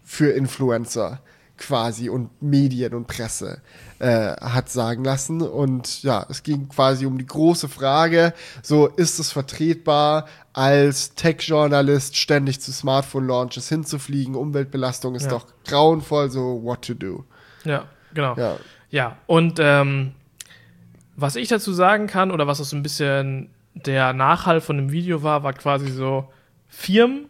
für 0.03 0.32
Influencer 0.32 1.21
quasi 1.62 2.09
und 2.09 2.30
Medien 2.41 2.93
und 2.93 3.07
Presse 3.07 3.62
äh, 3.99 4.34
hat 4.36 4.70
sagen 4.70 5.03
lassen. 5.03 5.41
Und 5.41 6.01
ja, 6.03 6.26
es 6.30 6.43
ging 6.43 6.68
quasi 6.70 7.05
um 7.05 7.18
die 7.18 7.26
große 7.26 7.70
Frage, 7.70 8.34
so 8.64 8.88
ist 8.88 9.20
es 9.20 9.32
vertretbar, 9.32 10.26
als 10.53 11.14
Tech-Journalist 11.16 12.18
ständig 12.18 12.59
zu 12.62 12.72
Smartphone-Launches 12.74 13.70
hinzufliegen? 13.70 14.36
Umweltbelastung 14.36 15.16
ist 15.16 15.26
Ja. 15.26 15.30
doch 15.30 15.45
grauenvoll, 15.66 16.30
so 16.30 16.62
what 16.64 16.82
to 16.82 16.93
do. 16.93 17.24
ja, 17.64 17.86
genau. 18.14 18.36
Ja, 18.36 18.57
Ja, 18.89 19.18
und 19.28 19.59
ähm, 19.59 20.14
was 21.16 21.36
ich 21.36 21.47
dazu 21.47 21.72
sagen 21.74 22.07
kann, 22.07 22.32
oder 22.32 22.47
was 22.47 22.59
auch 22.59 22.66
so 22.66 22.76
ein 22.76 22.84
bisschen 22.84 23.49
der 23.76 24.12
Nachhall 24.14 24.59
von 24.59 24.76
dem 24.78 24.91
Video 24.91 25.24
war, 25.24 25.43
war 25.43 25.53
quasi 25.53 25.89
so 25.91 26.28
Firmen, 26.68 27.30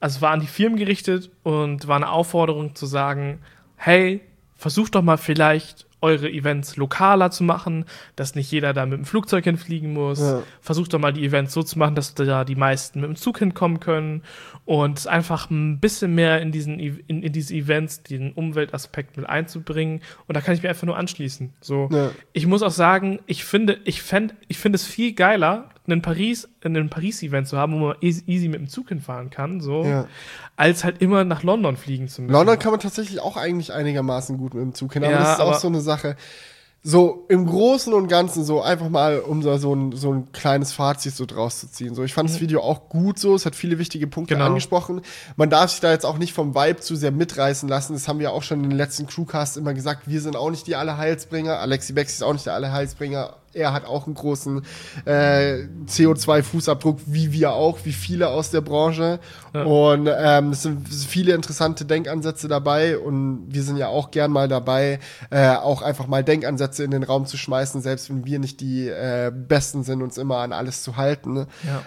also 0.00 0.16
es 0.16 0.22
war 0.22 0.32
an 0.32 0.40
die 0.40 0.46
Firmen 0.46 0.78
gerichtet 0.78 1.30
und 1.42 1.86
war 1.86 1.96
eine 1.96 2.10
Aufforderung 2.10 2.74
zu 2.74 2.86
sagen, 2.86 3.38
hey, 3.76 4.20
versucht 4.56 4.94
doch 4.94 5.02
mal 5.02 5.16
vielleicht 5.18 5.84
eure 6.02 6.30
Events 6.30 6.76
lokaler 6.76 7.30
zu 7.30 7.42
machen, 7.42 7.86
dass 8.16 8.34
nicht 8.34 8.52
jeder 8.52 8.74
da 8.74 8.84
mit 8.84 8.98
dem 8.98 9.04
Flugzeug 9.06 9.44
hinfliegen 9.44 9.92
muss. 9.94 10.20
Ja. 10.20 10.42
Versucht 10.60 10.92
doch 10.92 10.98
mal 10.98 11.12
die 11.12 11.24
Events 11.24 11.54
so 11.54 11.62
zu 11.62 11.78
machen, 11.78 11.94
dass 11.94 12.14
da 12.14 12.44
die 12.44 12.54
meisten 12.54 13.00
mit 13.00 13.08
dem 13.08 13.16
Zug 13.16 13.38
hinkommen 13.38 13.80
können 13.80 14.22
und 14.66 15.06
einfach 15.08 15.50
ein 15.50 15.80
bisschen 15.80 16.14
mehr 16.14 16.40
in 16.42 16.52
diesen 16.52 16.78
E- 16.78 17.00
in, 17.06 17.22
in 17.22 17.32
diese 17.32 17.54
Events 17.54 18.02
den 18.02 18.32
Umweltaspekt 18.32 19.16
mit 19.16 19.26
einzubringen 19.28 20.00
und 20.26 20.36
da 20.36 20.42
kann 20.42 20.54
ich 20.54 20.62
mir 20.62 20.68
einfach 20.68 20.86
nur 20.86 20.98
anschließen. 20.98 21.54
So, 21.60 21.88
Ja. 21.90 22.10
ich 22.34 22.46
muss 22.46 22.62
auch 22.62 22.70
sagen, 22.70 23.18
ich 23.26 23.44
finde, 23.44 23.78
ich 23.84 24.02
fänd, 24.02 24.34
ich 24.48 24.58
finde 24.58 24.76
es 24.76 24.84
viel 24.86 25.12
geiler, 25.12 25.70
einen 25.88 26.02
Paris, 26.02 26.48
einen 26.62 26.88
Paris-Event 26.90 27.48
zu 27.48 27.56
haben, 27.56 27.74
wo 27.74 27.78
man 27.88 27.96
easy, 28.00 28.48
mit 28.48 28.60
dem 28.60 28.68
Zug 28.68 28.88
hinfahren 28.88 29.30
kann, 29.30 29.60
so, 29.60 29.84
Ja. 29.84 30.06
als 30.56 30.84
halt 30.84 31.00
immer 31.02 31.24
nach 31.24 31.42
London 31.42 31.76
fliegen 31.76 32.08
zu 32.08 32.22
müssen. 32.22 32.32
London 32.32 32.58
kann 32.58 32.70
man 32.72 32.80
tatsächlich 32.80 33.20
auch 33.20 33.36
eigentlich 33.36 33.72
einigermaßen 33.72 34.38
gut 34.38 34.54
mit 34.54 34.62
dem 34.62 34.74
Zug 34.74 34.92
hin, 34.92 35.04
aber 35.04 35.12
Ja, 35.12 35.18
das 35.20 35.32
ist 35.34 35.40
auch 35.40 35.54
so 35.58 35.68
eine 35.68 35.80
Sache. 35.80 36.16
So 36.88 37.24
im 37.28 37.46
Großen 37.46 37.92
und 37.92 38.06
Ganzen, 38.06 38.44
so 38.44 38.62
einfach 38.62 38.88
mal, 38.88 39.18
um 39.18 39.40
da 39.40 39.58
so 39.58 39.74
ein, 39.74 39.90
so 39.90 40.12
ein 40.12 40.30
kleines 40.30 40.70
Fazit 40.70 41.16
so 41.16 41.26
draus 41.26 41.58
zu 41.58 41.68
ziehen. 41.68 41.96
So, 41.96 42.04
ich 42.04 42.14
fand 42.14 42.30
das 42.30 42.40
Video 42.40 42.60
auch 42.60 42.88
gut 42.88 43.18
so, 43.18 43.34
es 43.34 43.44
hat 43.44 43.56
viele 43.56 43.80
wichtige 43.80 44.06
Punkte 44.06 44.34
Genau. 44.34 44.46
angesprochen. 44.46 45.00
Man 45.34 45.50
darf 45.50 45.72
sich 45.72 45.80
da 45.80 45.90
jetzt 45.90 46.06
auch 46.06 46.16
nicht 46.16 46.32
vom 46.32 46.54
Vibe 46.54 46.78
zu 46.78 46.94
sehr 46.94 47.10
mitreißen 47.10 47.68
lassen. 47.68 47.94
Das 47.94 48.06
haben 48.06 48.20
wir 48.20 48.30
auch 48.30 48.44
schon 48.44 48.62
in 48.62 48.70
den 48.70 48.78
letzten 48.78 49.08
Crewcasts 49.08 49.56
immer 49.56 49.74
gesagt. 49.74 50.02
Wir 50.06 50.20
sind 50.20 50.36
auch 50.36 50.48
nicht 50.50 50.68
die 50.68 50.76
Allerheilsbringer. 50.76 51.58
Alexi 51.58 51.92
Bexi 51.92 52.12
ist 52.18 52.22
auch 52.22 52.34
nicht 52.34 52.46
der 52.46 52.54
Allerheilsbringer. 52.54 53.34
Er 53.56 53.72
hat 53.72 53.86
auch 53.86 54.06
einen 54.06 54.14
großen 54.14 54.62
äh, 55.04 55.64
CO2-Fußabdruck, 55.86 57.00
wie 57.06 57.32
wir 57.32 57.52
auch, 57.52 57.78
wie 57.84 57.92
viele 57.92 58.28
aus 58.28 58.50
der 58.50 58.60
Branche. 58.60 59.18
Ja. 59.54 59.64
Und 59.64 60.08
ähm, 60.14 60.50
es 60.50 60.62
sind 60.62 60.88
viele 60.88 61.34
interessante 61.34 61.84
Denkansätze 61.84 62.48
dabei 62.48 62.98
und 62.98 63.46
wir 63.48 63.62
sind 63.62 63.78
ja 63.78 63.88
auch 63.88 64.10
gern 64.10 64.30
mal 64.30 64.48
dabei, 64.48 65.00
äh, 65.30 65.50
auch 65.50 65.82
einfach 65.82 66.06
mal 66.06 66.22
Denkansätze 66.22 66.84
in 66.84 66.90
den 66.90 67.02
Raum 67.02 67.26
zu 67.26 67.36
schmeißen, 67.36 67.80
selbst 67.80 68.10
wenn 68.10 68.26
wir 68.26 68.38
nicht 68.38 68.60
die 68.60 68.88
äh, 68.88 69.32
Besten 69.34 69.82
sind, 69.82 70.02
uns 70.02 70.18
immer 70.18 70.38
an 70.38 70.52
alles 70.52 70.82
zu 70.82 70.96
halten. 70.96 71.46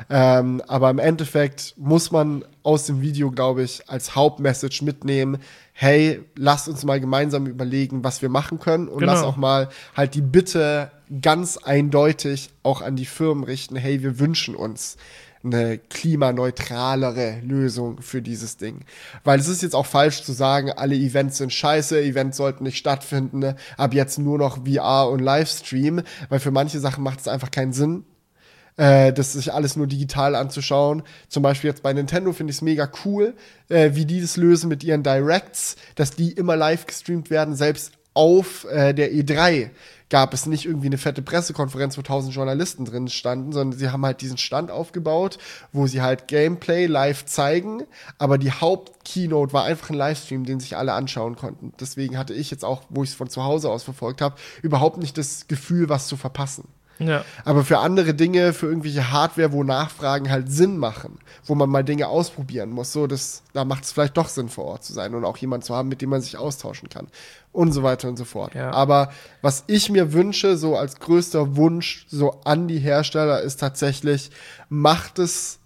Ja. 0.09 0.39
Ähm, 0.39 0.61
aber 0.67 0.89
im 0.89 0.99
Endeffekt 0.99 1.75
muss 1.77 2.11
man 2.11 2.43
aus 2.63 2.85
dem 2.85 3.01
Video, 3.01 3.31
glaube 3.31 3.63
ich, 3.63 3.89
als 3.89 4.15
Hauptmessage 4.15 4.83
mitnehmen, 4.83 5.37
hey, 5.81 6.19
lasst 6.35 6.67
uns 6.67 6.83
mal 6.83 6.99
gemeinsam 6.99 7.45
überlegen, 7.45 8.03
was 8.03 8.21
wir 8.21 8.27
machen 8.27 8.59
können 8.59 8.89
und 8.89 8.99
genau. 8.99 9.13
lass 9.13 9.23
auch 9.23 9.37
mal 9.37 9.69
halt 9.95 10.13
die 10.13 10.21
Bitte 10.21 10.91
ganz 11.21 11.55
eindeutig 11.55 12.49
auch 12.63 12.81
an 12.81 12.97
die 12.97 13.05
Firmen 13.05 13.45
richten, 13.45 13.77
hey, 13.77 14.03
wir 14.03 14.19
wünschen 14.19 14.55
uns 14.55 14.97
eine 15.41 15.77
klimaneutralere 15.77 17.39
Lösung 17.45 18.01
für 18.01 18.21
dieses 18.21 18.57
Ding. 18.57 18.81
Weil 19.23 19.39
es 19.39 19.47
ist 19.47 19.61
jetzt 19.61 19.73
auch 19.73 19.85
falsch 19.85 20.23
zu 20.23 20.33
sagen, 20.33 20.69
alle 20.69 20.95
Events 20.95 21.37
sind 21.37 21.53
scheiße, 21.53 22.01
Events 22.01 22.35
sollten 22.35 22.65
nicht 22.65 22.77
stattfinden, 22.77 23.55
ab 23.77 23.93
jetzt 23.93 24.19
nur 24.19 24.37
noch 24.37 24.65
VR 24.65 25.09
und 25.09 25.19
Livestream, 25.19 26.01
weil 26.27 26.41
für 26.41 26.51
manche 26.51 26.81
Sachen 26.81 27.05
macht 27.05 27.21
es 27.21 27.29
einfach 27.29 27.51
keinen 27.51 27.71
Sinn, 27.71 28.03
äh, 28.79 29.11
das 29.11 29.33
sich 29.33 29.53
alles 29.53 29.75
nur 29.75 29.87
digital 29.87 30.35
anzuschauen. 30.35 31.03
Zum 31.27 31.43
Beispiel 31.43 31.69
jetzt 31.69 31.83
bei 31.83 31.91
Nintendo 31.91 32.31
finde 32.31 32.51
ich 32.51 32.57
es 32.57 32.61
mega 32.61 32.89
cool, 33.03 33.35
äh, 33.67 33.91
wie 33.93 34.05
die 34.05 34.21
das 34.21 34.37
lösen 34.37 34.69
mit 34.69 34.83
ihren 34.83 35.03
Directs, 35.03 35.75
dass 35.95 36.11
die 36.11 36.31
immer 36.31 36.55
live 36.55 36.87
gestreamt 36.87 37.29
werden, 37.29 37.55
selbst 37.55 37.91
auf 38.13 38.65
äh, 38.71 38.93
der 38.93 39.11
E3 39.11 39.69
gab 40.09 40.33
es 40.33 40.47
nicht 40.47 40.65
irgendwie 40.65 40.87
eine 40.87 40.97
fette 40.97 41.21
Pressekonferenz, 41.21 41.97
wo 41.97 42.01
tausend 42.01 42.33
Journalisten 42.33 42.85
drin 42.85 43.09
standen, 43.09 43.51
sondern 43.51 43.77
sie 43.77 43.89
haben 43.89 44.03
halt 44.03 44.21
diesen 44.21 44.37
Stand 44.37 44.71
aufgebaut, 44.71 45.37
wo 45.71 45.85
sie 45.85 46.01
halt 46.01 46.27
Gameplay 46.27 46.87
live 46.87 47.25
zeigen, 47.25 47.83
aber 48.17 48.37
die 48.37 48.51
Hauptkeynote 48.51 49.53
war 49.53 49.65
einfach 49.65 49.89
ein 49.91 49.95
Livestream, 49.95 50.45
den 50.45 50.59
sich 50.59 50.77
alle 50.77 50.93
anschauen 50.93 51.35
konnten. 51.35 51.73
Deswegen 51.79 52.17
hatte 52.17 52.33
ich 52.33 52.49
jetzt 52.49 52.65
auch, 52.65 52.83
wo 52.89 53.03
ich 53.03 53.09
es 53.09 53.15
von 53.15 53.29
zu 53.29 53.43
Hause 53.43 53.69
aus 53.69 53.83
verfolgt 53.83 54.21
habe, 54.21 54.35
überhaupt 54.63 54.97
nicht 54.97 55.17
das 55.17 55.47
Gefühl, 55.47 55.89
was 55.89 56.07
zu 56.07 56.17
verpassen. 56.17 56.67
Ja. 56.99 57.23
Aber 57.45 57.63
für 57.63 57.79
andere 57.79 58.13
Dinge, 58.13 58.53
für 58.53 58.67
irgendwelche 58.67 59.11
Hardware, 59.11 59.51
wo 59.51 59.63
Nachfragen 59.63 60.29
halt 60.29 60.51
Sinn 60.51 60.77
machen, 60.77 61.17
wo 61.45 61.55
man 61.55 61.69
mal 61.69 61.83
Dinge 61.83 62.07
ausprobieren 62.07 62.69
muss, 62.69 62.91
so 62.91 63.07
das, 63.07 63.41
da 63.53 63.65
macht 63.65 63.85
es 63.85 63.91
vielleicht 63.91 64.17
doch 64.17 64.27
Sinn, 64.27 64.49
vor 64.49 64.65
Ort 64.65 64.83
zu 64.83 64.93
sein 64.93 65.15
und 65.15 65.25
auch 65.25 65.37
jemanden 65.37 65.65
zu 65.65 65.75
haben, 65.75 65.89
mit 65.89 66.01
dem 66.01 66.09
man 66.09 66.21
sich 66.21 66.37
austauschen 66.37 66.89
kann 66.89 67.07
und 67.51 67.71
so 67.71 67.83
weiter 67.83 68.07
und 68.09 68.17
so 68.17 68.25
fort. 68.25 68.53
Ja. 68.53 68.71
Aber 68.71 69.11
was 69.41 69.63
ich 69.67 69.89
mir 69.89 70.13
wünsche, 70.13 70.57
so 70.57 70.75
als 70.75 70.99
größter 70.99 71.55
Wunsch 71.55 72.05
so 72.09 72.41
an 72.43 72.67
die 72.67 72.79
Hersteller, 72.79 73.41
ist 73.41 73.59
tatsächlich, 73.59 74.29
macht 74.67 75.19
es 75.19 75.59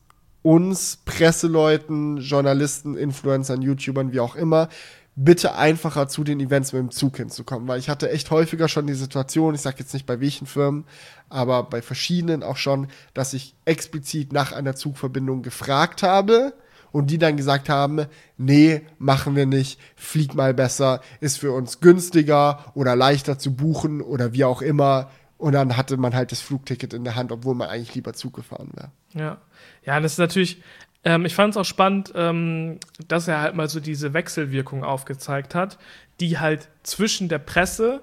uns, 0.44 1.00
Presseleuten, 1.06 2.18
Journalisten, 2.18 2.96
Influencern, 2.96 3.62
YouTubern, 3.62 4.12
wie 4.12 4.20
auch 4.20 4.36
immer, 4.36 4.70
bitte 5.16 5.56
einfacher 5.56 6.08
zu 6.08 6.24
den 6.24 6.40
Events 6.40 6.74
mit 6.74 6.82
dem 6.82 6.92
Zug 6.92 7.18
hinzukommen, 7.18 7.68
weil 7.68 7.80
ich 7.80 7.90
hatte 7.90 8.10
echt 8.10 8.32
häufiger 8.32 8.68
schon 8.68 8.88
die 8.88 8.94
Situation, 8.94 9.54
ich 9.54 9.62
sage 9.62 9.78
jetzt 9.80 9.94
nicht 9.94 10.06
bei 10.06 10.20
welchen 10.20 10.48
Firmen, 10.48 10.86
aber 11.30 11.64
bei 11.64 11.82
verschiedenen 11.82 12.42
auch 12.42 12.58
schon, 12.58 12.88
dass 13.14 13.34
ich 13.34 13.56
explizit 13.66 14.34
nach 14.34 14.52
einer 14.54 14.76
Zugverbindung 14.76 15.44
gefragt 15.44 16.02
habe 16.02 16.54
und 16.92 17.12
die 17.12 17.18
dann 17.18 17.38
gesagt 17.38 17.70
haben, 17.70 18.06
nee, 18.38 18.82
machen 18.98 19.36
wir 19.36 19.46
nicht, 19.46 19.80
flieg 19.96 20.34
mal 20.34 20.54
besser, 20.54 21.02
ist 21.20 21.38
für 21.38 21.52
uns 21.52 21.80
günstiger 21.80 22.72
oder 22.74 22.96
leichter 22.96 23.38
zu 23.38 23.54
buchen 23.54 24.02
oder 24.02 24.34
wie 24.34 24.46
auch 24.46 24.62
immer. 24.62 25.10
Und 25.38 25.54
dann 25.54 25.76
hatte 25.76 25.98
man 25.98 26.16
halt 26.16 26.32
das 26.32 26.40
Flugticket 26.40 26.94
in 26.94 27.04
der 27.04 27.16
Hand, 27.16 27.32
obwohl 27.32 27.56
man 27.56 27.68
eigentlich 27.68 27.96
lieber 27.96 28.14
Zug 28.14 28.36
gefahren 28.36 28.70
wäre. 28.74 28.92
Ja. 29.14 29.42
Ja, 29.86 30.00
das 30.00 30.14
ist 30.14 30.18
natürlich, 30.20 30.62
ähm, 31.06 31.26
ich 31.26 31.36
fand 31.36 31.52
es 31.52 31.58
auch 31.58 31.66
spannend, 31.66 32.14
ähm, 32.16 32.80
dass 33.08 33.28
er 33.28 33.42
halt 33.42 33.56
mal 33.56 33.68
so 33.68 33.80
diese 33.80 34.14
Wechselwirkung 34.14 34.84
aufgezeigt 34.84 35.56
hat, 35.56 35.78
die 36.20 36.40
halt 36.40 36.70
zwischen 36.84 37.30
der 37.30 37.40
Presse 37.40 38.02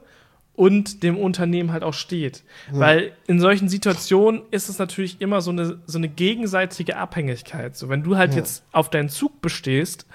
und 0.55 1.03
dem 1.03 1.17
Unternehmen 1.17 1.73
halt 1.73 1.83
auch 1.83 1.95
steht. 1.95 2.45
Ja. 2.71 2.81
Weil 2.81 3.13
in 3.27 3.41
solchen 3.41 3.69
Situationen 3.69 4.43
ist 4.51 4.69
es 4.69 4.79
natürlich 4.79 5.21
immer 5.21 5.41
so 5.41 5.51
eine, 5.51 5.81
so 5.87 5.97
eine 5.97 6.09
gegenseitige 6.09 6.97
Abhängigkeit. 6.97 7.77
So, 7.77 7.89
wenn 7.89 8.03
du 8.03 8.17
halt 8.17 8.33
ja. 8.33 8.41
jetzt 8.41 8.65
auf 8.73 8.91
deinen 8.91 9.09
Zug 9.09 9.41
bestehst 9.41 10.07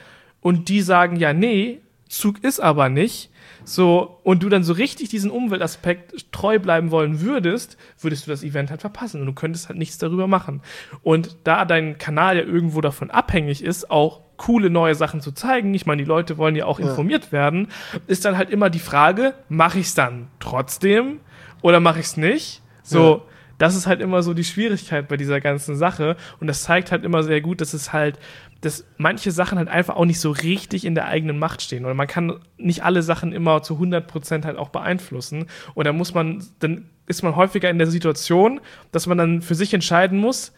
und 0.42 0.70
die 0.70 0.82
sagen, 0.82 1.16
ja, 1.16 1.34
nee, 1.34 1.82
Zug 2.08 2.44
ist 2.44 2.60
aber 2.60 2.90
nicht, 2.90 3.32
so, 3.64 4.20
und 4.24 4.44
du 4.44 4.50
dann 4.50 4.64
so 4.64 4.74
richtig 4.74 5.10
diesen 5.10 5.32
Umweltaspekt 5.32 6.32
treu 6.32 6.60
bleiben 6.60 6.92
wollen 6.92 7.22
würdest, 7.22 7.78
würdest 8.00 8.28
du 8.28 8.32
das 8.32 8.44
Event 8.44 8.70
halt 8.70 8.82
verpassen 8.82 9.22
und 9.22 9.28
du 9.28 9.34
könntest 9.34 9.70
halt 9.70 9.80
nichts 9.80 9.98
darüber 9.98 10.28
machen. 10.28 10.62
Und 11.02 11.38
da 11.46 11.66
dein 11.66 11.98
Kanal 11.98 12.38
ja 12.38 12.44
irgendwo 12.44 12.82
davon 12.82 13.10
abhängig 13.10 13.64
ist, 13.64 13.90
auch 13.90 14.22
coole 14.38 14.70
neue 14.70 14.96
Sachen 14.96 15.22
zu 15.22 15.32
zeigen, 15.32 15.74
ich 15.74 15.86
meine, 15.86 16.04
die 16.04 16.08
Leute 16.08 16.38
wollen 16.38 16.56
ja 16.56 16.66
auch 16.66 16.80
ja. 16.80 16.90
informiert 16.90 17.32
werden, 17.32 17.70
ist 18.06 18.26
dann 18.26 18.38
halt 18.38 18.50
immer 18.50 18.70
die 18.70 18.80
Frage, 18.80 19.34
mache 19.50 19.80
ich 19.80 19.88
es 19.88 19.96
dann 19.96 20.28
trotzdem 20.40 21.20
oder 21.62 21.80
mache 21.80 22.00
ich 22.00 22.06
es 22.06 22.18
nicht? 22.18 22.62
So, 22.84 23.16
ja 23.16 23.22
das 23.58 23.76
ist 23.76 23.88
halt 23.88 24.02
immer 24.02 24.24
so 24.24 24.34
die 24.34 24.44
Schwierigkeit 24.44 25.08
bei 25.08 25.18
dieser 25.18 25.40
ganzen 25.40 25.76
Sache. 25.76 26.18
Und 26.40 26.48
das 26.48 26.64
zeigt 26.64 26.92
halt 26.92 27.04
immer 27.04 27.24
sehr 27.24 27.42
gut, 27.42 27.62
dass 27.62 27.74
es 27.74 27.94
halt, 27.94 28.20
dass 28.62 28.86
manche 28.98 29.32
Sachen 29.32 29.58
halt 29.58 29.70
einfach 29.70 29.96
auch 29.96 30.06
nicht 30.06 30.20
so 30.20 30.32
richtig 30.32 30.86
in 30.86 30.96
der 30.96 31.08
eigenen 31.08 31.40
Macht 31.40 31.62
stehen. 31.62 31.86
Oder 31.86 31.94
man 31.94 32.08
kann 32.08 32.40
nicht 32.58 32.84
alle 32.84 33.02
Sachen 33.02 33.32
immer 33.32 33.62
zu 33.62 33.76
100% 33.76 34.46
halt 34.46 34.58
auch 34.58 34.70
beeinflussen. 34.70 35.46
Und 35.74 35.86
da 35.86 35.94
muss 35.94 36.14
man, 36.14 36.44
dann 36.60 36.90
ist 37.08 37.24
man 37.24 37.36
häufiger 37.36 37.70
in 37.70 37.78
der 37.78 37.88
Situation, 37.88 38.60
dass 38.92 39.08
man 39.08 39.18
dann 39.18 39.42
für 39.42 39.56
sich 39.56 39.74
entscheiden 39.74 40.20
muss, 40.20 40.54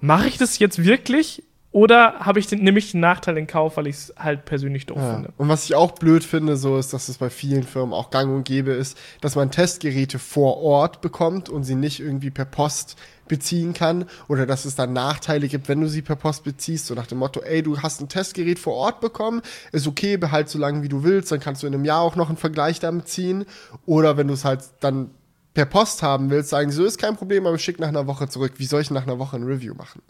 mache 0.00 0.28
ich 0.28 0.36
das 0.36 0.58
jetzt 0.58 0.84
wirklich 0.84 1.44
oder 1.74 2.20
habe 2.20 2.38
ich 2.38 2.46
den, 2.46 2.62
nehme 2.62 2.78
ich 2.78 2.92
den 2.92 3.00
Nachteil 3.00 3.36
in 3.36 3.48
Kauf, 3.48 3.76
weil 3.76 3.88
ich 3.88 3.96
es 3.96 4.14
halt 4.16 4.44
persönlich 4.44 4.86
doof 4.86 4.96
ja. 4.96 5.14
finde. 5.14 5.32
Und 5.36 5.48
was 5.48 5.64
ich 5.64 5.74
auch 5.74 5.90
blöd 5.90 6.22
finde, 6.22 6.56
so 6.56 6.78
ist, 6.78 6.92
dass 6.92 7.08
es 7.08 7.18
bei 7.18 7.30
vielen 7.30 7.64
Firmen 7.64 7.92
auch 7.92 8.10
gang 8.10 8.32
und 8.32 8.44
gäbe 8.44 8.70
ist, 8.70 8.96
dass 9.20 9.34
man 9.34 9.50
Testgeräte 9.50 10.20
vor 10.20 10.58
Ort 10.58 11.00
bekommt 11.00 11.48
und 11.48 11.64
sie 11.64 11.74
nicht 11.74 11.98
irgendwie 11.98 12.30
per 12.30 12.44
Post 12.44 12.94
beziehen 13.26 13.74
kann 13.74 14.04
oder 14.28 14.46
dass 14.46 14.66
es 14.66 14.76
dann 14.76 14.92
Nachteile 14.92 15.48
gibt, 15.48 15.68
wenn 15.68 15.80
du 15.80 15.88
sie 15.88 16.02
per 16.02 16.14
Post 16.14 16.44
beziehst, 16.44 16.86
so 16.86 16.94
nach 16.94 17.08
dem 17.08 17.18
Motto, 17.18 17.40
ey, 17.40 17.60
du 17.60 17.82
hast 17.82 18.00
ein 18.00 18.08
Testgerät 18.08 18.60
vor 18.60 18.74
Ort 18.74 19.00
bekommen, 19.00 19.42
ist 19.72 19.88
okay, 19.88 20.16
behalt 20.16 20.48
so 20.48 20.60
lange 20.60 20.84
wie 20.84 20.88
du 20.88 21.02
willst, 21.02 21.32
dann 21.32 21.40
kannst 21.40 21.64
du 21.64 21.66
in 21.66 21.74
einem 21.74 21.84
Jahr 21.84 22.02
auch 22.02 22.14
noch 22.14 22.28
einen 22.28 22.38
Vergleich 22.38 22.78
damit 22.78 23.08
ziehen 23.08 23.46
oder 23.84 24.16
wenn 24.16 24.28
du 24.28 24.34
es 24.34 24.44
halt 24.44 24.60
dann 24.78 25.10
per 25.54 25.66
Post 25.66 26.04
haben 26.04 26.30
willst, 26.30 26.50
sagen 26.50 26.70
sie, 26.70 26.76
so 26.76 26.84
ist 26.84 26.98
kein 26.98 27.16
Problem, 27.16 27.48
aber 27.48 27.58
schick 27.58 27.80
nach 27.80 27.88
einer 27.88 28.06
Woche 28.06 28.28
zurück. 28.28 28.54
Wie 28.58 28.66
soll 28.66 28.82
ich 28.82 28.90
nach 28.90 29.04
einer 29.04 29.18
Woche 29.18 29.36
ein 29.36 29.44
Review 29.44 29.74
machen? 29.74 30.02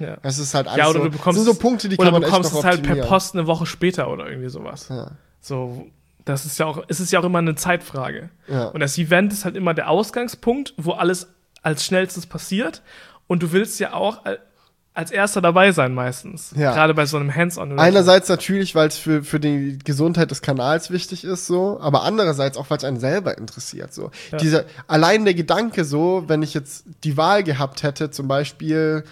Ja. 0.00 0.16
Es 0.22 0.38
ist 0.38 0.54
halt 0.54 0.66
alles 0.66 0.78
ja, 0.78 0.88
oder 0.88 1.00
du 1.00 1.10
bekommst, 1.10 1.38
so, 1.38 1.44
sind 1.44 1.54
so 1.54 1.60
Punkte, 1.60 1.88
die 1.88 1.96
kann 1.96 2.12
man 2.12 2.22
echt 2.22 2.32
noch 2.32 2.40
es 2.40 2.64
halt 2.64 2.82
per 2.82 2.96
Post 2.96 3.34
eine 3.34 3.46
Woche 3.46 3.66
später 3.66 4.10
oder 4.10 4.28
irgendwie 4.28 4.48
sowas. 4.48 4.88
Ja. 4.88 5.12
So, 5.40 5.86
das 6.24 6.46
ist 6.46 6.58
ja 6.58 6.66
auch, 6.66 6.82
es 6.88 7.00
ist 7.00 7.12
ja 7.12 7.20
auch 7.20 7.24
immer 7.24 7.38
eine 7.38 7.54
Zeitfrage. 7.54 8.30
Ja. 8.48 8.68
Und 8.68 8.80
das 8.80 8.98
Event 8.98 9.32
ist 9.32 9.44
halt 9.44 9.56
immer 9.56 9.74
der 9.74 9.88
Ausgangspunkt, 9.88 10.74
wo 10.76 10.92
alles 10.92 11.28
als 11.62 11.84
schnellstes 11.84 12.26
passiert. 12.26 12.82
Und 13.26 13.42
du 13.42 13.52
willst 13.52 13.78
ja 13.78 13.92
auch 13.92 14.22
als 14.92 15.10
erster 15.10 15.40
dabei 15.40 15.72
sein 15.72 15.94
meistens. 15.94 16.52
Ja. 16.56 16.74
Gerade 16.74 16.94
bei 16.94 17.06
so 17.06 17.16
einem 17.16 17.34
Hands-on. 17.34 17.78
Einerseits 17.78 18.28
natürlich, 18.28 18.74
weil 18.74 18.88
es 18.88 18.98
für, 18.98 19.22
für 19.22 19.38
die 19.38 19.78
Gesundheit 19.78 20.30
des 20.30 20.42
Kanals 20.42 20.90
wichtig 20.90 21.24
ist, 21.24 21.46
so, 21.46 21.78
aber 21.80 22.02
andererseits 22.02 22.58
auch, 22.58 22.70
weil 22.70 22.78
es 22.78 22.84
einen 22.84 22.98
selber 22.98 23.38
interessiert. 23.38 23.94
So. 23.94 24.10
Ja. 24.32 24.38
Dieser, 24.38 24.64
allein 24.88 25.24
der 25.24 25.34
Gedanke 25.34 25.84
so, 25.84 26.24
wenn 26.26 26.42
ich 26.42 26.54
jetzt 26.54 26.84
die 27.04 27.16
Wahl 27.16 27.44
gehabt 27.44 27.82
hätte, 27.82 28.10
zum 28.10 28.26
Beispiel 28.26 29.04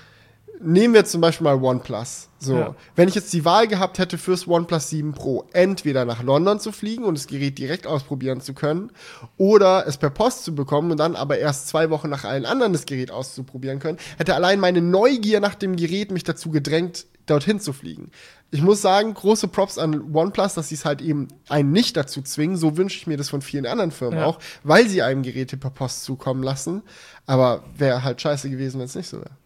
nehmen 0.61 0.95
wir 0.95 1.05
zum 1.05 1.21
Beispiel 1.21 1.45
mal 1.45 1.63
OnePlus. 1.63 2.29
So, 2.41 2.57
ja. 2.57 2.75
wenn 2.95 3.09
ich 3.09 3.15
jetzt 3.15 3.33
die 3.33 3.45
Wahl 3.45 3.67
gehabt 3.67 3.99
hätte 3.99 4.17
fürs 4.17 4.47
OnePlus 4.47 4.91
7 4.91 5.13
Pro, 5.13 5.45
entweder 5.53 6.05
nach 6.05 6.23
London 6.23 6.61
zu 6.61 6.71
fliegen 6.71 7.05
und 7.05 7.19
das 7.19 7.27
Gerät 7.27 7.59
direkt 7.59 7.87
ausprobieren 7.87 8.41
zu 8.41 8.55
können, 8.55 8.91
oder 9.37 9.87
es 9.87 9.97
per 9.97 10.11
Post 10.11 10.45
zu 10.45 10.55
bekommen 10.55 10.91
und 10.93 10.99
dann 10.99 11.17
aber 11.17 11.39
erst 11.39 11.69
zwei 11.69 11.91
Wochen 11.91 12.09
nach 12.09 12.25
allen 12.25 12.47
anderen 12.47 12.73
das 12.73 12.87
Gerät 12.87 13.11
auszuprobieren 13.11 13.81
können, 13.81 13.99
hätte 14.19 14.35
allein 14.35 14.61
meine 14.61 14.81
Neugier 14.81 15.41
nach 15.41 15.57
dem 15.57 15.77
Gerät 15.77 16.13
mich 16.13 16.25
dazu 16.25 16.51
gedrängt, 16.51 17.07
dorthin 17.27 17.61
zu 17.61 17.73
fliegen. 17.73 18.11
Ich 18.51 18.63
muss 18.63 18.81
sagen, 18.81 19.13
große 19.13 19.49
Props 19.49 19.77
an 19.77 20.15
OnePlus, 20.15 20.55
dass 20.55 20.69
sie 20.69 20.77
es 20.77 20.85
halt 20.85 21.03
eben 21.03 21.29
einen 21.49 21.73
nicht 21.73 21.97
dazu 21.97 22.23
zwingen. 22.23 22.57
So 22.57 22.77
wünsche 22.77 22.97
ich 22.97 23.07
mir 23.07 23.17
das 23.17 23.29
von 23.29 23.43
vielen 23.43 23.67
anderen 23.67 23.91
Firmen 23.91 24.21
ja. 24.21 24.25
auch, 24.25 24.39
weil 24.63 24.89
sie 24.89 25.03
einem 25.03 25.23
Geräte 25.23 25.57
per 25.57 25.71
Post 25.71 26.05
zukommen 26.05 26.43
lassen. 26.43 26.83
Aber 27.27 27.65
wäre 27.77 28.05
halt 28.05 28.23
scheiße 28.23 28.49
gewesen, 28.49 28.79
wenn 28.79 28.87
es 28.87 28.95
nicht 28.95 29.09
so 29.09 29.19
wäre 29.19 29.37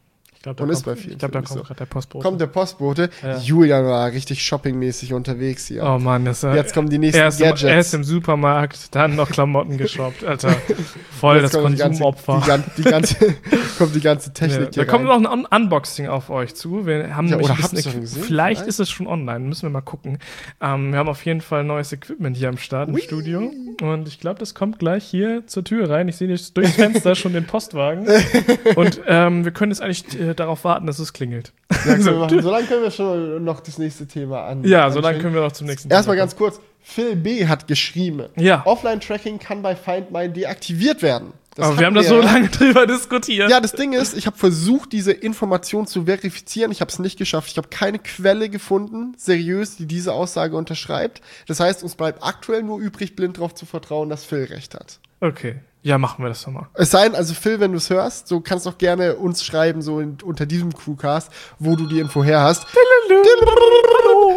Glaube, 0.43 0.57
da, 0.57 0.64
Und 0.64 0.70
ist 0.70 0.84
kommt- 0.84 0.97
bei 0.97 1.01
vielen 1.03 1.12
ich 1.12 1.18
glaub, 1.18 1.30
da 1.32 1.38
kommt 1.38 1.49
so. 1.51 1.62
gerade 1.62 1.74
der 1.78 1.86
Postbote. 1.86 2.22
Kommt 2.28 2.40
der 2.40 2.47
Postbote. 2.49 3.11
Ja. 3.22 3.38
Julian 3.38 3.84
war 3.84 4.11
richtig 4.11 4.43
shoppingmäßig 4.43 5.12
unterwegs 5.14 5.66
hier. 5.66 5.84
oh 5.84 5.99
Mann, 5.99 6.24
das 6.24 6.43
ist 6.43 6.55
Jetzt 6.55 6.74
kommen 6.74 6.90
die 6.90 6.99
nächsten 6.99 7.20
erst, 7.22 7.40
im, 7.40 7.45
Gadgets. 7.47 7.62
erst 7.62 7.95
im 7.95 8.03
Supermarkt, 8.05 8.95
dann 8.95 9.14
noch 9.14 9.30
Klamotten 9.30 9.78
geshoppt, 9.78 10.24
Alter. 10.24 10.51
Voll 11.20 11.40
das 11.43 11.53
kommt 11.53 11.74
die 11.74 11.78
ganze-. 11.78 12.03
Die, 12.03 12.47
gan- 12.47 12.64
die 12.76 12.82
ganze, 12.82 13.16
kommt 13.78 13.95
die 13.95 14.01
ganze 14.01 14.28
Ja, 14.30 14.34
Technik 14.34 14.72
da 14.72 14.74
hier 14.82 14.86
kommt 14.86 15.09
rein. 15.09 15.22
noch 15.22 15.30
ein 15.32 15.45
Un 15.45 15.62
Unboxing 15.62 16.09
auf 16.09 16.28
euch 16.28 16.55
zu. 16.57 16.86
Wir 16.86 17.14
haben 17.14 17.28
Ja, 17.28 17.36
oder 17.38 17.57
habt 17.59 17.72
ihr 17.72 17.82
gesehen? 18.01 18.22
Vielleicht 18.24 18.66
ist 18.66 18.80
es 18.80 18.90
schon 18.90 19.07
online, 19.07 19.40
müssen 19.40 19.62
wir 19.62 19.70
mal 19.70 19.80
gucken. 19.80 20.18
Ähm, 20.61 20.90
wir 20.93 20.99
haben 20.99 21.09
auf 21.09 21.24
jeden 21.24 21.40
Fall 21.40 21.62
neues 21.62 21.93
Equipment 21.93 22.36
hier 22.36 22.49
am 22.49 22.57
Start 22.59 22.88
im 22.88 22.95
Ui. 22.97 23.01
Studio. 23.01 23.53
Und 23.80 24.09
ich 24.09 24.18
glaube, 24.18 24.40
das 24.40 24.55
kommt 24.55 24.78
gleich 24.80 25.05
hier 25.05 25.47
zur 25.47 25.62
Tür 25.64 25.88
rein. 25.88 26.09
Ich 26.09 26.16
sehe 26.16 26.26
durchs 26.28 26.51
Fenster 26.74 27.14
schon 27.14 27.32
den 27.32 27.47
Postwagen. 27.47 28.07
Und 28.76 29.01
ähm, 29.07 29.45
wir 29.45 29.53
können 29.53 29.70
jetzt 29.72 29.80
eigentlich 29.80 30.18
äh, 30.20 30.32
darauf 30.41 30.64
warten, 30.64 30.87
dass 30.87 30.99
es 30.99 31.12
klingelt. 31.12 31.53
Ja, 31.70 31.76
können 31.95 32.05
wir 32.05 32.12
machen. 32.12 32.43
so 32.43 32.51
lange 32.51 32.66
können 32.66 32.83
wir 32.83 32.91
schon 32.91 33.45
noch 33.45 33.61
das 33.61 33.78
nächste 33.78 34.07
Thema 34.07 34.45
an. 34.45 34.64
Ja, 34.64 34.91
so 34.91 35.01
lange 35.01 35.18
können 35.18 35.35
wir 35.35 35.43
noch 35.43 35.53
zum 35.53 35.66
nächsten 35.66 35.91
Erstmal 35.91 36.16
Thema 36.16 36.22
ganz 36.24 36.37
kurz. 36.37 36.61
Phil 36.85 37.14
B. 37.16 37.47
hat 37.47 37.68
geschrieben. 37.68 38.24
Ja. 38.37 38.66
Offline-Tracking 38.66 39.39
kann 39.39 39.62
bei 39.62 39.76
Find 39.76 40.11
My 40.11 40.28
deaktiviert 40.28 41.01
werden. 41.03 41.33
Das 41.55 41.66
Aber 41.66 41.78
wir 41.78 41.87
haben 41.87 41.95
da 41.95 42.03
so 42.03 42.18
lange 42.20 42.49
drüber 42.49 42.87
diskutiert. 42.87 43.51
Ja, 43.51 43.61
das 43.61 43.72
Ding 43.72 43.93
ist, 43.93 44.16
ich 44.16 44.26
habe 44.26 44.39
versucht, 44.39 44.93
diese 44.93 45.12
Information 45.12 45.87
zu 45.87 46.07
verifizieren. 46.07 46.72
Ich 46.72 46.80
habe 46.80 46.91
es 46.91 46.99
nicht 46.99 47.18
geschafft. 47.18 47.51
Ich 47.51 47.59
habe 47.59 47.68
keine 47.68 47.99
Quelle 47.99 48.49
gefunden, 48.49 49.14
seriös, 49.18 49.76
die 49.76 49.87
diese 49.87 50.14
Aussage 50.14 50.57
unterschreibt. 50.57 51.20
Das 51.47 51.61
heißt, 51.61 51.83
uns 51.83 51.95
bleibt 51.95 52.22
aktuell 52.22 52.62
nur 52.62 52.80
übrig, 52.80 53.16
blind 53.16 53.37
darauf 53.37 53.55
zu 53.55 53.66
vertrauen, 53.66 54.09
dass 54.09 54.24
Phil 54.24 54.45
recht 54.45 54.74
hat. 54.74 54.99
Okay. 55.20 55.57
Ja, 55.85 55.99
machen 55.99 56.24
wir 56.24 56.28
das 56.28 56.45
doch 56.45 56.53
mal. 56.53 56.68
Es 56.74 56.93
sei 56.93 57.05
denn, 57.05 57.16
also 57.16 57.35
Phil, 57.35 57.59
wenn 57.59 57.72
du 57.72 57.78
es 57.78 57.91
hörst, 57.91 58.28
so 58.28 58.41
kannst 58.41 58.66
du 58.66 58.70
auch 58.70 58.78
gerne 58.78 59.16
uns 59.16 59.45
schreiben, 59.45 59.83
so 59.83 59.99
in, 59.99 60.16
unter 60.22 60.47
diesem 60.47 60.72
Crewcast, 60.72 61.30
wo 61.59 61.74
du 61.74 61.87
die 61.87 61.99
Info 61.99 62.22
her 62.22 62.41
hast. 62.41 62.66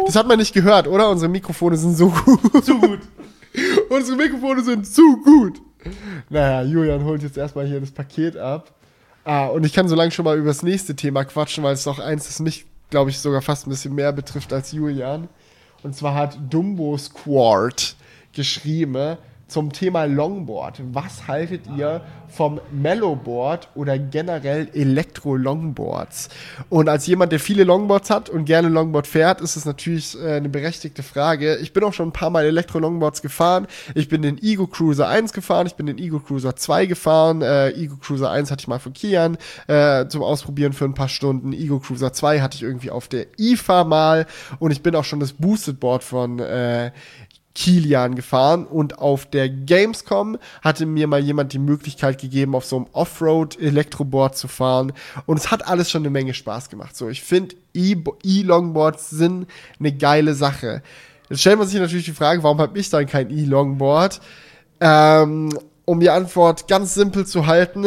Das 0.06 0.16
hat 0.16 0.26
man 0.26 0.38
nicht 0.38 0.52
gehört, 0.52 0.88
oder? 0.88 1.08
Unsere 1.08 1.30
Mikrofone 1.30 1.76
sind 1.76 1.96
so 1.96 2.08
gut. 2.08 2.64
Zu 2.64 2.80
gut. 2.80 3.00
Unsere 3.90 4.16
Mikrofone 4.16 4.62
sind 4.64 4.86
zu 4.86 5.22
gut. 5.22 5.62
Naja, 6.28 6.62
Julian 6.62 7.04
holt 7.04 7.22
jetzt 7.22 7.38
erstmal 7.38 7.66
hier 7.66 7.78
das 7.78 7.92
Paket 7.92 8.36
ab. 8.36 8.74
Ah, 9.24 9.46
und 9.46 9.64
ich 9.64 9.72
kann 9.72 9.88
so 9.88 9.94
lange 9.94 10.10
schon 10.10 10.24
mal 10.24 10.36
über 10.36 10.48
das 10.48 10.64
nächste 10.64 10.96
Thema 10.96 11.24
quatschen, 11.24 11.62
weil 11.62 11.74
es 11.74 11.86
auch 11.86 12.00
eins, 12.00 12.26
das 12.26 12.40
mich, 12.40 12.66
glaube 12.90 13.10
ich, 13.10 13.20
sogar 13.20 13.42
fast 13.42 13.66
ein 13.66 13.70
bisschen 13.70 13.94
mehr 13.94 14.12
betrifft 14.12 14.52
als 14.52 14.72
Julian. 14.72 15.28
Und 15.84 15.94
zwar 15.94 16.14
hat 16.14 16.38
Dumbo 16.50 16.98
Squart 16.98 17.94
geschrieben 18.32 19.16
zum 19.48 19.72
Thema 19.72 20.04
Longboard. 20.04 20.82
Was 20.92 21.28
haltet 21.28 21.62
ihr 21.76 22.00
vom 22.28 22.60
Mellowboard 22.72 23.68
oder 23.76 23.98
generell 23.98 24.68
Elektro-Longboards? 24.74 26.28
Und 26.68 26.88
als 26.88 27.06
jemand, 27.06 27.30
der 27.30 27.38
viele 27.38 27.62
Longboards 27.62 28.10
hat 28.10 28.28
und 28.28 28.44
gerne 28.44 28.68
Longboard 28.68 29.06
fährt, 29.06 29.40
ist 29.40 29.56
es 29.56 29.64
natürlich 29.64 30.20
äh, 30.20 30.34
eine 30.34 30.48
berechtigte 30.48 31.04
Frage. 31.04 31.56
Ich 31.56 31.72
bin 31.72 31.84
auch 31.84 31.92
schon 31.92 32.08
ein 32.08 32.12
paar 32.12 32.30
Mal 32.30 32.44
Elektro-Longboards 32.44 33.22
gefahren. 33.22 33.68
Ich 33.94 34.08
bin 34.08 34.22
den 34.22 34.42
Ego 34.42 34.66
Cruiser 34.66 35.08
1 35.08 35.32
gefahren, 35.32 35.68
ich 35.68 35.74
bin 35.74 35.86
den 35.86 35.98
Ego 35.98 36.18
Cruiser 36.18 36.56
2 36.56 36.86
gefahren. 36.86 37.42
Äh, 37.42 37.70
Ego 37.70 37.96
Cruiser 37.96 38.30
1 38.30 38.50
hatte 38.50 38.62
ich 38.62 38.68
mal 38.68 38.80
von 38.80 38.92
Kian 38.92 39.38
äh, 39.68 40.06
zum 40.08 40.22
Ausprobieren 40.22 40.72
für 40.72 40.86
ein 40.86 40.94
paar 40.94 41.08
Stunden. 41.08 41.52
Ego 41.52 41.78
Cruiser 41.78 42.12
2 42.12 42.40
hatte 42.40 42.56
ich 42.56 42.64
irgendwie 42.64 42.90
auf 42.90 43.06
der 43.06 43.26
IFA 43.38 43.84
mal. 43.84 44.26
Und 44.58 44.72
ich 44.72 44.82
bin 44.82 44.96
auch 44.96 45.04
schon 45.04 45.20
das 45.20 45.32
Boosted 45.32 45.78
Board 45.78 46.02
von 46.02 46.40
äh, 46.40 46.90
Kilian 47.56 48.14
gefahren 48.14 48.66
und 48.66 48.98
auf 48.98 49.24
der 49.24 49.48
Gamescom 49.48 50.36
hatte 50.60 50.84
mir 50.84 51.06
mal 51.06 51.20
jemand 51.20 51.54
die 51.54 51.58
Möglichkeit 51.58 52.20
gegeben, 52.20 52.54
auf 52.54 52.66
so 52.66 52.76
einem 52.76 52.86
Offroad-Elektroboard 52.92 54.36
zu 54.36 54.46
fahren 54.46 54.92
und 55.24 55.38
es 55.38 55.50
hat 55.50 55.66
alles 55.66 55.90
schon 55.90 56.02
eine 56.02 56.10
Menge 56.10 56.34
Spaß 56.34 56.68
gemacht. 56.68 56.94
So, 56.94 57.08
ich 57.08 57.22
finde 57.22 57.56
E-Longboards 57.74 59.08
sind 59.08 59.46
eine 59.80 59.92
geile 59.92 60.34
Sache. 60.34 60.82
Jetzt 61.30 61.40
stellt 61.40 61.58
man 61.58 61.66
sich 61.66 61.80
natürlich 61.80 62.04
die 62.04 62.12
Frage, 62.12 62.42
warum 62.42 62.58
habe 62.58 62.78
ich 62.78 62.90
dann 62.90 63.06
kein 63.06 63.30
E-Longboard? 63.30 64.20
Ähm, 64.80 65.58
um 65.86 65.98
die 65.98 66.10
Antwort 66.10 66.68
ganz 66.68 66.94
simpel 66.94 67.24
zu 67.24 67.46
halten, 67.46 67.86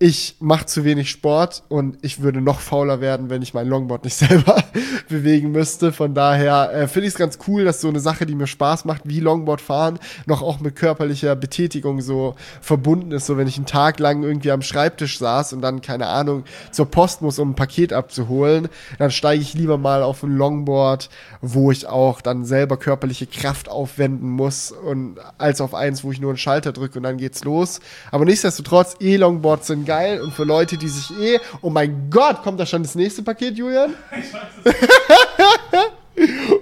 ich 0.00 0.36
mache 0.38 0.66
zu 0.66 0.84
wenig 0.84 1.10
Sport 1.10 1.64
und 1.68 1.98
ich 2.02 2.22
würde 2.22 2.40
noch 2.40 2.60
fauler 2.60 3.00
werden, 3.00 3.30
wenn 3.30 3.42
ich 3.42 3.52
mein 3.52 3.66
Longboard 3.66 4.04
nicht 4.04 4.14
selber 4.16 4.62
bewegen 5.08 5.50
müsste. 5.50 5.92
Von 5.92 6.14
daher 6.14 6.72
äh, 6.72 6.86
finde 6.86 7.08
ich 7.08 7.14
es 7.14 7.18
ganz 7.18 7.38
cool, 7.48 7.64
dass 7.64 7.80
so 7.80 7.88
eine 7.88 7.98
Sache, 7.98 8.24
die 8.24 8.36
mir 8.36 8.46
Spaß 8.46 8.84
macht, 8.84 9.02
wie 9.04 9.18
Longboard 9.18 9.60
fahren, 9.60 9.98
noch 10.26 10.42
auch 10.42 10.60
mit 10.60 10.76
körperlicher 10.76 11.34
Betätigung 11.34 12.00
so 12.00 12.36
verbunden 12.60 13.10
ist. 13.10 13.26
So 13.26 13.36
wenn 13.36 13.48
ich 13.48 13.56
einen 13.56 13.66
Tag 13.66 13.98
lang 13.98 14.22
irgendwie 14.22 14.52
am 14.52 14.62
Schreibtisch 14.62 15.18
saß 15.18 15.52
und 15.54 15.62
dann, 15.62 15.82
keine 15.82 16.06
Ahnung, 16.06 16.44
zur 16.70 16.86
Post 16.86 17.20
muss, 17.20 17.40
um 17.40 17.50
ein 17.50 17.56
Paket 17.56 17.92
abzuholen, 17.92 18.68
dann 18.98 19.10
steige 19.10 19.42
ich 19.42 19.54
lieber 19.54 19.78
mal 19.78 20.04
auf 20.04 20.22
ein 20.22 20.36
Longboard, 20.36 21.08
wo 21.40 21.72
ich 21.72 21.88
auch 21.88 22.20
dann 22.20 22.44
selber 22.44 22.76
körperliche 22.76 23.26
Kraft 23.26 23.68
aufwenden 23.68 24.30
muss 24.30 24.70
und 24.70 25.16
als 25.38 25.60
auf 25.60 25.74
eins, 25.74 26.04
wo 26.04 26.12
ich 26.12 26.20
nur 26.20 26.30
einen 26.30 26.38
Schalter 26.38 26.72
drücke 26.72 27.00
und 27.00 27.02
dann 27.02 27.16
geht's 27.16 27.42
los. 27.42 27.80
Aber 28.12 28.24
nichtsdestotrotz, 28.24 28.94
E-Longboards 29.00 29.66
sind 29.66 29.87
geil 29.88 30.20
und 30.20 30.34
für 30.34 30.44
Leute, 30.44 30.76
die 30.76 30.86
sich 30.86 31.10
eh, 31.18 31.40
oh 31.62 31.70
mein 31.70 32.10
Gott, 32.10 32.42
kommt 32.42 32.60
da 32.60 32.66
schon 32.66 32.82
das 32.82 32.94
nächste 32.94 33.22
Paket, 33.22 33.56
Julian? 33.56 33.94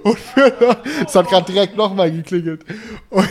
Und 0.03 0.19
für, 0.19 0.77
es 1.03 1.15
hat 1.15 1.29
gerade 1.29 1.51
direkt 1.51 1.75
nochmal 1.75 2.11
geklingelt. 2.11 2.63
Und, 3.09 3.27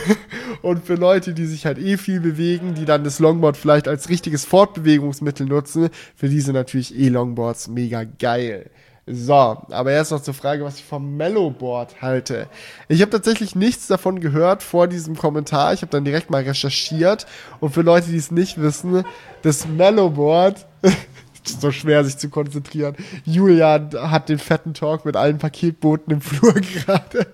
und 0.61 0.85
für 0.85 0.95
Leute, 0.95 1.33
die 1.33 1.45
sich 1.45 1.65
halt 1.65 1.77
eh 1.77 1.95
viel 1.95 2.19
bewegen, 2.19 2.75
die 2.75 2.83
dann 2.83 3.05
das 3.05 3.19
Longboard 3.19 3.55
vielleicht 3.55 3.87
als 3.87 4.09
richtiges 4.09 4.43
Fortbewegungsmittel 4.43 5.45
nutzen, 5.45 5.89
für 6.17 6.27
die 6.27 6.41
sind 6.41 6.55
natürlich 6.55 6.93
E-Longboards 6.99 7.69
mega 7.69 8.03
geil. 8.03 8.69
So, 9.09 9.33
aber 9.33 9.91
erst 9.91 10.11
noch 10.11 10.21
zur 10.21 10.33
Frage, 10.33 10.65
was 10.65 10.79
ich 10.79 10.83
vom 10.83 11.15
Mellowboard 11.15 12.01
halte. 12.01 12.47
Ich 12.89 13.01
habe 13.01 13.09
tatsächlich 13.09 13.55
nichts 13.55 13.87
davon 13.87 14.19
gehört 14.19 14.63
vor 14.63 14.87
diesem 14.87 15.15
Kommentar. 15.15 15.71
Ich 15.71 15.81
habe 15.81 15.91
dann 15.91 16.03
direkt 16.03 16.29
mal 16.29 16.43
recherchiert. 16.43 17.25
Und 17.61 17.73
für 17.73 17.83
Leute, 17.83 18.09
die 18.11 18.17
es 18.17 18.31
nicht 18.31 18.61
wissen, 18.61 19.05
das 19.43 19.65
Mellowboard 19.65 20.65
so 21.43 21.71
schwer, 21.71 22.03
sich 22.03 22.17
zu 22.17 22.29
konzentrieren. 22.29 22.97
Julian 23.23 23.91
hat 23.93 24.27
den 24.27 24.39
fetten 24.39 24.73
Talk 24.73 25.05
mit 25.05 25.15
allen 25.15 25.37
Paketboten 25.37 26.11
im 26.11 26.19
Flur 26.19 26.53
gerade. 26.55 27.27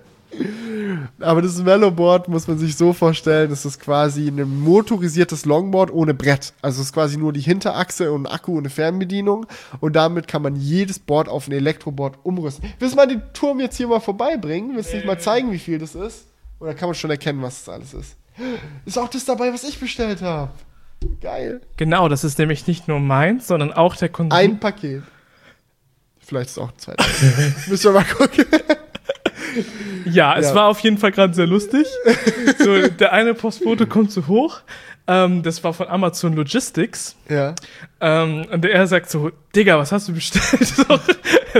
Aber 1.20 1.42
das 1.42 1.62
Mellowboard 1.62 2.28
muss 2.28 2.46
man 2.48 2.58
sich 2.58 2.76
so 2.76 2.92
vorstellen, 2.92 3.50
das 3.50 3.64
ist 3.64 3.80
quasi 3.80 4.28
ein 4.28 4.60
motorisiertes 4.60 5.44
Longboard 5.44 5.92
ohne 5.92 6.14
Brett. 6.14 6.52
Also 6.62 6.80
es 6.80 6.88
ist 6.88 6.92
quasi 6.92 7.16
nur 7.16 7.32
die 7.32 7.40
Hinterachse 7.40 8.12
und 8.12 8.26
ein 8.26 8.32
Akku 8.32 8.52
und 8.52 8.58
eine 8.58 8.70
Fernbedienung. 8.70 9.46
Und 9.80 9.96
damit 9.96 10.28
kann 10.28 10.42
man 10.42 10.56
jedes 10.56 10.98
Board 10.98 11.28
auf 11.28 11.48
ein 11.48 11.52
Elektroboard 11.52 12.18
umrüsten. 12.22 12.72
Willst 12.78 12.94
du 12.94 12.96
mal 12.96 13.06
den 13.06 13.22
Turm 13.32 13.60
jetzt 13.60 13.76
hier 13.76 13.88
mal 13.88 14.00
vorbeibringen? 14.00 14.76
Willst 14.76 14.92
du 14.92 14.96
nicht 14.96 15.06
mal 15.06 15.18
zeigen, 15.18 15.52
wie 15.52 15.58
viel 15.58 15.78
das 15.78 15.94
ist? 15.94 16.26
Oder 16.60 16.74
kann 16.74 16.88
man 16.88 16.94
schon 16.94 17.10
erkennen, 17.10 17.42
was 17.42 17.64
das 17.64 17.74
alles 17.74 17.94
ist? 17.94 18.16
Ist 18.84 18.98
auch 18.98 19.08
das 19.08 19.24
dabei, 19.24 19.52
was 19.52 19.64
ich 19.64 19.78
bestellt 19.78 20.22
habe. 20.22 20.50
Geil. 21.20 21.60
Genau, 21.76 22.08
das 22.08 22.24
ist 22.24 22.38
nämlich 22.38 22.66
nicht 22.66 22.88
nur 22.88 23.00
meins, 23.00 23.46
sondern 23.46 23.72
auch 23.72 23.96
der 23.96 24.08
Konsum. 24.08 24.36
Ein 24.36 24.58
Paket. 24.58 25.02
Vielleicht 26.18 26.46
ist 26.46 26.56
es 26.56 26.58
auch 26.58 26.70
ein 26.70 26.78
zweites. 26.78 27.66
Müssen 27.68 27.92
wir 27.92 28.00
mal 28.00 28.04
gucken. 28.04 28.46
Ja, 30.04 30.36
es 30.38 30.48
Ja. 30.48 30.54
war 30.54 30.66
auf 30.68 30.80
jeden 30.80 30.98
Fall 30.98 31.12
gerade 31.12 31.34
sehr 31.34 31.46
lustig. 31.46 31.86
so, 32.58 32.88
der 32.88 33.12
eine 33.12 33.34
Postbote 33.34 33.86
kommt 33.86 34.10
so 34.12 34.26
hoch. 34.26 34.60
Ähm, 35.06 35.42
das 35.42 35.62
war 35.62 35.74
von 35.74 35.86
Amazon 35.88 36.34
Logistics. 36.34 37.14
Ja. 37.28 37.54
Ähm, 38.00 38.46
und 38.50 38.64
er 38.64 38.86
sagt 38.86 39.10
so, 39.10 39.30
Digga, 39.54 39.78
was 39.78 39.92
hast 39.92 40.08
du 40.08 40.14
bestellt? 40.14 40.66
so, 40.66 40.84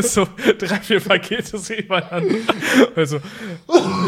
so 0.01 0.29
drei, 0.59 0.77
vier 0.77 1.01
Pakete 1.01 1.59
so 1.59 1.75
übereinander. 1.75 2.37
Also, 2.97 3.21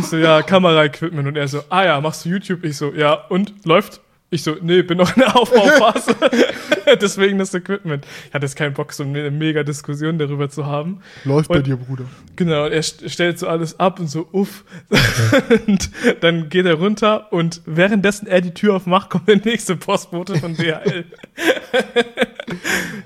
ich 0.01 0.07
so, 0.07 0.17
ja, 0.17 0.41
Kameraequipment. 0.43 1.29
Und 1.29 1.37
er 1.37 1.49
so, 1.49 1.63
ah 1.69 1.85
ja, 1.85 2.01
machst 2.01 2.25
du 2.25 2.31
YouTube? 2.31 2.65
Ich 2.65 2.79
so, 2.79 2.93
ja, 2.95 3.13
und 3.29 3.53
läuft? 3.67 4.01
Ich 4.29 4.43
so, 4.43 4.57
nee, 4.61 4.83
bin 4.83 4.99
noch 4.99 5.15
in 5.17 5.21
der 5.23 5.37
Aufbauphase. 5.37 6.17
Deswegen 7.01 7.39
das 7.39 7.55
Equipment. 7.55 8.05
Ich 8.29 8.35
hatte 8.35 8.45
jetzt 8.45 8.57
keinen 8.57 8.75
Bock, 8.75 8.93
so 8.93 9.05
eine 9.05 9.31
mega 9.31 9.63
Diskussion 9.63 10.19
darüber 10.19 10.49
zu 10.49 10.67
haben. 10.67 11.01
Läuft 11.25 11.49
bei 11.49 11.59
Und- 11.59 11.67
dir, 11.67 11.77
Bruder. 11.77 12.05
Genau, 12.35 12.65
und 12.67 12.73
er 12.73 12.83
st- 12.83 13.09
stellt 13.09 13.39
so 13.39 13.47
alles 13.47 13.79
ab 13.79 14.01
und 14.01 14.09
so, 14.09 14.29
uff. 14.33 14.65
und 15.69 15.91
dann 16.21 16.49
geht 16.49 16.67
er 16.67 16.75
runter 16.75 17.33
und 17.33 17.63
währenddessen 17.67 18.27
er 18.27 18.41
die 18.41 18.53
Tür 18.53 18.75
aufmacht, 18.77 19.11
kommt 19.11 19.29
der 19.29 19.37
nächste 19.37 19.77
Postbote 19.77 20.37
von 20.39 20.55
DHL. 20.55 21.05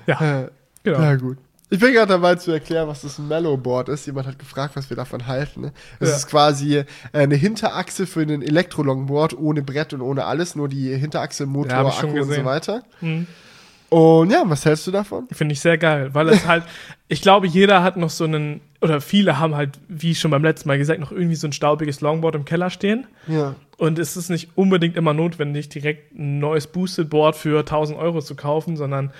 ja, 0.07 0.49
genau. 0.83 0.99
Ja, 1.01 1.15
gut. 1.15 1.37
Ich 1.73 1.79
bin 1.79 1.93
gerade 1.93 2.09
dabei 2.09 2.35
zu 2.35 2.51
erklären, 2.51 2.87
was 2.89 3.01
das 3.01 3.17
Mellowboard 3.17 3.87
ist. 3.89 4.05
Jemand 4.05 4.27
hat 4.27 4.37
gefragt, 4.37 4.75
was 4.75 4.89
wir 4.89 4.97
davon 4.97 5.25
halten. 5.25 5.71
Es 6.01 6.09
Ja. 6.09 6.15
ist 6.17 6.27
quasi 6.27 6.77
äh, 6.77 6.85
eine 7.13 7.35
Hinterachse 7.35 8.05
für 8.05 8.19
einen 8.21 8.41
Elektrolongboard 8.41 9.37
ohne 9.39 9.61
Brett 9.63 9.93
und 9.93 10.01
ohne 10.01 10.25
alles, 10.25 10.55
nur 10.55 10.67
die 10.67 10.93
Hinterachse, 10.93 11.45
Motor, 11.45 11.71
Ja, 11.71 11.87
Akku 11.87 12.07
und 12.07 12.31
so 12.33 12.43
weiter. 12.45 12.83
Hm. 12.99 13.25
Und 13.87 14.31
ja, 14.31 14.43
was 14.45 14.65
hältst 14.65 14.85
du 14.87 14.91
davon? 14.91 15.27
Finde 15.31 15.53
ich 15.53 15.61
sehr 15.61 15.77
geil, 15.77 16.09
weil 16.13 16.27
es 16.29 16.45
halt, 16.45 16.63
ich 17.07 17.21
glaube, 17.21 17.47
jeder 17.47 17.83
hat 17.83 17.95
noch 17.95 18.09
so 18.09 18.25
einen, 18.25 18.59
oder 18.81 18.99
viele 18.99 19.39
haben 19.39 19.55
halt, 19.55 19.79
wie 19.87 20.13
schon 20.13 20.31
beim 20.31 20.43
letzten 20.43 20.67
Mal 20.67 20.77
gesagt, 20.77 20.99
noch 20.99 21.11
irgendwie 21.13 21.35
so 21.35 21.47
ein 21.47 21.53
staubiges 21.53 22.01
Longboard 22.01 22.35
im 22.35 22.43
Keller 22.45 22.69
stehen. 22.69 23.07
Ja. 23.27 23.55
Und 23.77 23.97
es 23.97 24.17
ist 24.17 24.29
nicht 24.29 24.49
unbedingt 24.55 24.97
immer 24.97 25.13
notwendig, 25.13 25.69
direkt 25.69 26.15
ein 26.15 26.39
neues 26.39 26.67
Boosted 26.67 27.09
Board 27.09 27.35
für 27.37 27.59
1000 27.59 27.97
Euro 27.97 28.21
zu 28.21 28.35
kaufen, 28.35 28.75
sondern 28.77 29.11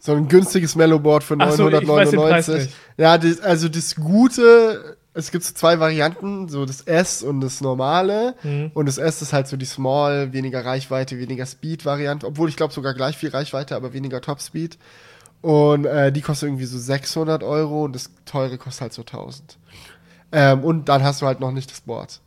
So 0.00 0.14
ein 0.14 0.28
günstiges 0.28 0.76
Mellowboard 0.76 1.24
für 1.24 1.36
Ach 1.38 1.52
so, 1.52 1.68
ich 1.68 1.74
weiß 1.88 2.10
den 2.10 2.20
Preis 2.20 2.46
999. 2.48 2.54
nicht. 2.54 2.76
ja, 2.96 3.18
das, 3.18 3.40
also 3.40 3.68
das 3.68 3.96
Gute, 3.96 4.96
es 5.12 5.30
gibt 5.30 5.44
so 5.44 5.54
zwei 5.54 5.80
Varianten, 5.80 6.48
so 6.48 6.64
das 6.64 6.82
S 6.82 7.22
und 7.22 7.40
das 7.40 7.60
normale. 7.60 8.34
Mhm. 8.42 8.70
Und 8.74 8.86
das 8.86 8.98
S 8.98 9.22
ist 9.22 9.32
halt 9.32 9.48
so 9.48 9.56
die 9.56 9.66
Small, 9.66 10.32
weniger 10.32 10.64
Reichweite, 10.64 11.18
weniger 11.18 11.46
Speed-Variante. 11.46 12.26
Obwohl 12.26 12.48
ich 12.48 12.56
glaube 12.56 12.72
sogar 12.72 12.94
gleich 12.94 13.16
viel 13.16 13.30
Reichweite, 13.30 13.74
aber 13.74 13.92
weniger 13.92 14.20
Top-Speed. 14.20 14.78
Und 15.40 15.84
äh, 15.84 16.12
die 16.12 16.20
kostet 16.20 16.48
irgendwie 16.48 16.66
so 16.66 16.78
600 16.78 17.42
Euro 17.42 17.84
und 17.84 17.94
das 17.94 18.10
teure 18.24 18.58
kostet 18.58 18.82
halt 18.82 18.92
so 18.92 19.02
1000. 19.02 19.58
Ähm, 20.30 20.64
und 20.64 20.88
dann 20.88 21.02
hast 21.02 21.22
du 21.22 21.26
halt 21.26 21.40
noch 21.40 21.52
nicht 21.52 21.70
das 21.70 21.80
Board. 21.80 22.20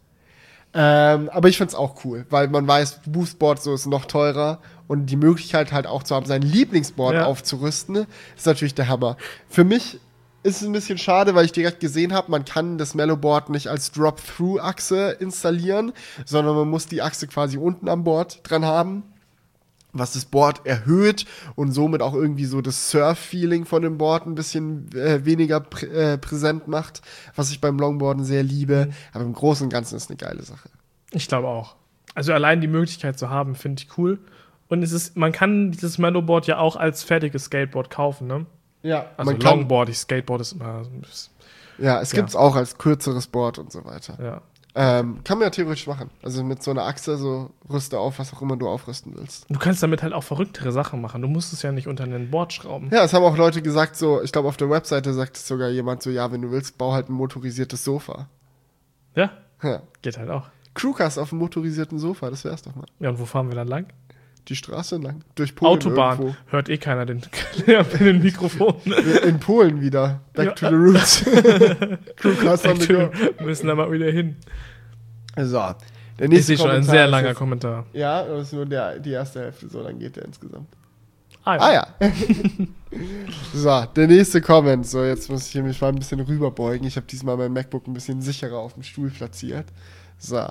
Ähm, 0.74 1.30
aber 1.30 1.50
ich 1.50 1.58
find's 1.58 1.76
auch 1.76 2.06
cool, 2.06 2.26
weil 2.30 2.48
man 2.48 2.66
weiß, 2.66 3.02
Boostboard 3.06 3.62
so 3.62 3.74
ist 3.74 3.86
noch 3.88 4.06
teurer 4.06 4.60
und 4.92 5.06
die 5.06 5.16
Möglichkeit 5.16 5.72
halt 5.72 5.88
auch 5.88 6.04
zu 6.04 6.14
haben, 6.14 6.26
sein 6.26 6.42
Lieblingsboard 6.42 7.16
Ja. 7.16 7.26
aufzurüsten, 7.26 8.06
ist 8.36 8.46
natürlich 8.46 8.76
der 8.76 8.90
Hammer. 8.90 9.16
Für 9.48 9.64
mich 9.64 10.02
ist 10.44 10.62
es 10.62 10.68
ein 10.68 10.74
bisschen 10.74 10.98
schade, 10.98 11.34
weil 11.34 11.46
ich 11.46 11.54
direkt 11.54 11.80
gesehen 11.80 12.12
habe, 12.12 12.30
man 12.30 12.44
kann 12.44 12.78
das 12.78 12.94
Mellowboard 12.94 13.52
nicht 13.52 13.70
als 13.70 13.94
Drop-Through-Achse 13.94 15.12
installieren, 15.12 15.94
sondern 16.26 16.56
man 16.58 16.70
muss 16.70 16.88
die 16.88 17.02
Achse 17.02 17.28
quasi 17.28 17.58
unten 17.58 17.88
am 17.88 18.04
Board 18.04 18.42
dran 18.44 18.66
haben 18.66 19.04
was 19.94 20.14
das 20.14 20.24
Board 20.24 20.66
erhöht 20.66 21.26
und 21.56 21.74
somit 21.74 22.02
auch 22.02 22.14
irgendwie 22.14 22.46
so 22.46 22.62
das 22.62 22.92
Surf-Feeling 22.92 23.66
von 23.66 23.82
dem 23.82 23.98
Board 23.98 24.26
ein 24.26 24.36
bisschen 24.36 24.90
äh, 24.96 25.26
weniger 25.26 25.60
prä 25.60 25.88
äh, 25.88 26.18
präsent 26.18 26.70
macht, 26.70 27.02
was 27.36 27.52
ich 27.52 27.60
beim 27.60 27.78
Longboarden 27.78 28.24
sehr 28.24 28.42
liebe. 28.42 28.88
Aber 29.12 29.26
im 29.26 29.34
Großen 29.34 29.66
und 29.66 29.70
Ganzen 29.70 29.98
ist 29.98 30.10
eine 30.10 30.16
geile 30.16 30.44
Sache. 30.44 30.70
Ich 31.12 31.28
glaube 31.28 31.50
auch. 31.50 31.76
Also 32.16 32.32
allein 32.34 32.62
die 32.62 32.68
Möglichkeit 32.68 33.20
zu 33.20 33.30
haben, 33.30 33.54
finde 33.54 33.84
ich 33.84 33.98
cool. 33.98 34.20
Und 34.72 34.84
es 34.84 34.92
ist, 34.94 35.18
man 35.18 35.32
kann 35.34 35.72
dieses 35.72 35.98
Mellowboard 35.98 36.48
ja 36.48 36.58
auch 36.58 36.76
als 36.78 37.04
fertiges 37.04 37.46
Skateboard 37.46 37.90
kaufen, 37.90 38.26
ne? 38.28 38.46
Ja, 38.84 39.06
Also 39.18 39.32
man 39.32 39.40
kann, 39.40 39.60
Longboard, 39.60 39.90
ich 39.90 39.98
Skateboard 40.00 40.42
ist 40.42 40.54
immer 40.54 40.80
bisschen, 41.02 41.34
ja, 41.78 42.00
es 42.02 42.12
Ja. 42.14 42.20
gibt's 42.20 42.36
auch 42.36 42.56
als 42.56 42.78
kürzeres 42.78 43.28
Board 43.28 43.60
und 43.60 43.72
so 43.72 43.84
weiter. 43.86 44.18
ja. 44.24 44.42
Ähm, 44.74 45.20
kann 45.26 45.38
man 45.38 45.48
ja 45.48 45.50
theoretisch 45.50 45.86
machen. 45.86 46.10
Also 46.24 46.46
mit 46.46 46.64
so 46.64 46.72
einer 46.72 46.84
Achse, 46.84 47.18
so 47.18 47.50
rüste 47.70 48.00
auf, 48.00 48.20
was 48.20 48.34
auch 48.34 48.42
immer 48.42 48.56
du 48.56 48.70
aufrüsten 48.70 49.14
willst. 49.18 49.46
Du 49.50 49.60
kannst 49.60 49.84
damit 49.84 50.02
halt 50.02 50.14
auch 50.14 50.24
verrücktere 50.24 50.72
Sachen 50.72 51.02
machen. 51.02 51.22
Du 51.22 51.28
musst 51.28 51.52
es 51.52 51.62
ja 51.62 51.74
nicht 51.74 51.90
unter 51.90 52.06
ein 52.06 52.32
Board 52.32 52.54
schrauben. 52.54 52.90
Ja, 52.94 53.04
es 53.04 53.14
haben 53.14 53.26
auch 53.26 53.36
Leute 53.36 53.62
gesagt, 53.62 53.98
so, 53.98 54.22
ich 54.22 54.32
glaube 54.32 54.48
auf 54.48 54.56
der 54.56 54.70
Webseite 54.70 55.14
sagt 55.14 55.36
es 55.36 55.46
sogar 55.46 55.68
jemand 55.68 56.02
so, 56.02 56.10
ja, 56.10 56.32
wenn 56.32 56.42
du 56.42 56.52
willst, 56.52 56.78
bau 56.78 56.94
halt 56.94 57.10
ein 57.10 57.14
motorisiertes 57.14 57.84
Sofa. 57.84 58.30
Ja, 59.14 59.32
Ja. 59.62 59.82
geht 60.02 60.18
halt 60.18 60.30
auch. 60.30 60.48
Crewcast 60.74 61.20
auf 61.20 61.34
einem 61.34 61.40
motorisierten 61.42 62.00
Sofa, 62.00 62.30
das 62.30 62.46
wär's 62.46 62.62
doch 62.62 62.74
mal. 62.74 62.86
Ja, 63.02 63.10
und 63.10 63.20
wo 63.20 63.26
fahren 63.26 63.50
wir 63.50 63.56
dann 63.56 63.68
lang? 63.68 63.88
Die 64.48 64.56
Straße 64.56 64.98
lang. 64.98 65.24
Durch 65.36 65.56
Polen 65.56 65.72
Autobahn. 65.74 66.18
irgendwo. 66.20 66.36
Hört 66.48 66.68
eh 66.70 66.78
keiner 66.78 67.06
den, 67.06 67.22
den 68.00 68.20
Mikrofon. 68.24 68.76
In 69.26 69.40
Polen 69.40 69.82
wieder. 69.82 70.22
Back 70.34 70.46
Ja. 70.48 70.52
to 70.54 70.68
the 70.70 70.76
roots. 70.76 71.24
Crewcast 72.18 72.64
go. 72.64 72.78
Wir 72.88 73.12
müssen 73.46 73.68
da 73.68 73.76
mal 73.76 73.92
wieder 73.92 74.12
hin. 74.12 74.36
So. 75.38 75.62
Der 76.20 76.28
nächste 76.28 76.48
sehe 76.48 76.58
schon 76.58 76.72
ein 76.72 76.84
sehr 76.84 77.06
ist 77.06 77.12
langer 77.12 77.30
jetzt- 77.30 77.38
Kommentar. 77.38 77.86
Ja, 77.94 78.24
das 78.24 78.48
ist 78.48 78.54
nur 78.54 78.66
der, 78.66 79.00
die 79.00 79.12
erste 79.12 79.42
Hälfte, 79.42 79.70
so 79.70 79.82
dann 79.84 79.98
geht 80.00 80.16
der 80.16 80.26
insgesamt. 80.26 80.68
Ah 81.44 81.56
Ah 81.58 81.74
ja. 81.74 81.88
so, 83.54 83.86
der 83.96 84.08
nächste 84.08 84.42
Comment. 84.42 84.86
So, 84.86 85.04
jetzt 85.04 85.30
muss 85.30 85.48
ich 85.54 85.62
mich 85.62 85.80
mal 85.82 85.90
ein 85.90 85.96
bisschen 85.96 86.20
rüberbeugen. 86.20 86.86
Ich 86.88 86.96
habe 86.98 87.08
diesmal 87.08 87.38
mein 87.38 87.54
MacBook 87.54 87.88
ein 87.88 87.94
bisschen 87.94 88.22
sicherer 88.22 88.58
auf 88.58 88.74
dem 88.74 88.84
Stuhl 88.84 89.10
platziert. 89.10 89.66
So. 90.20 90.46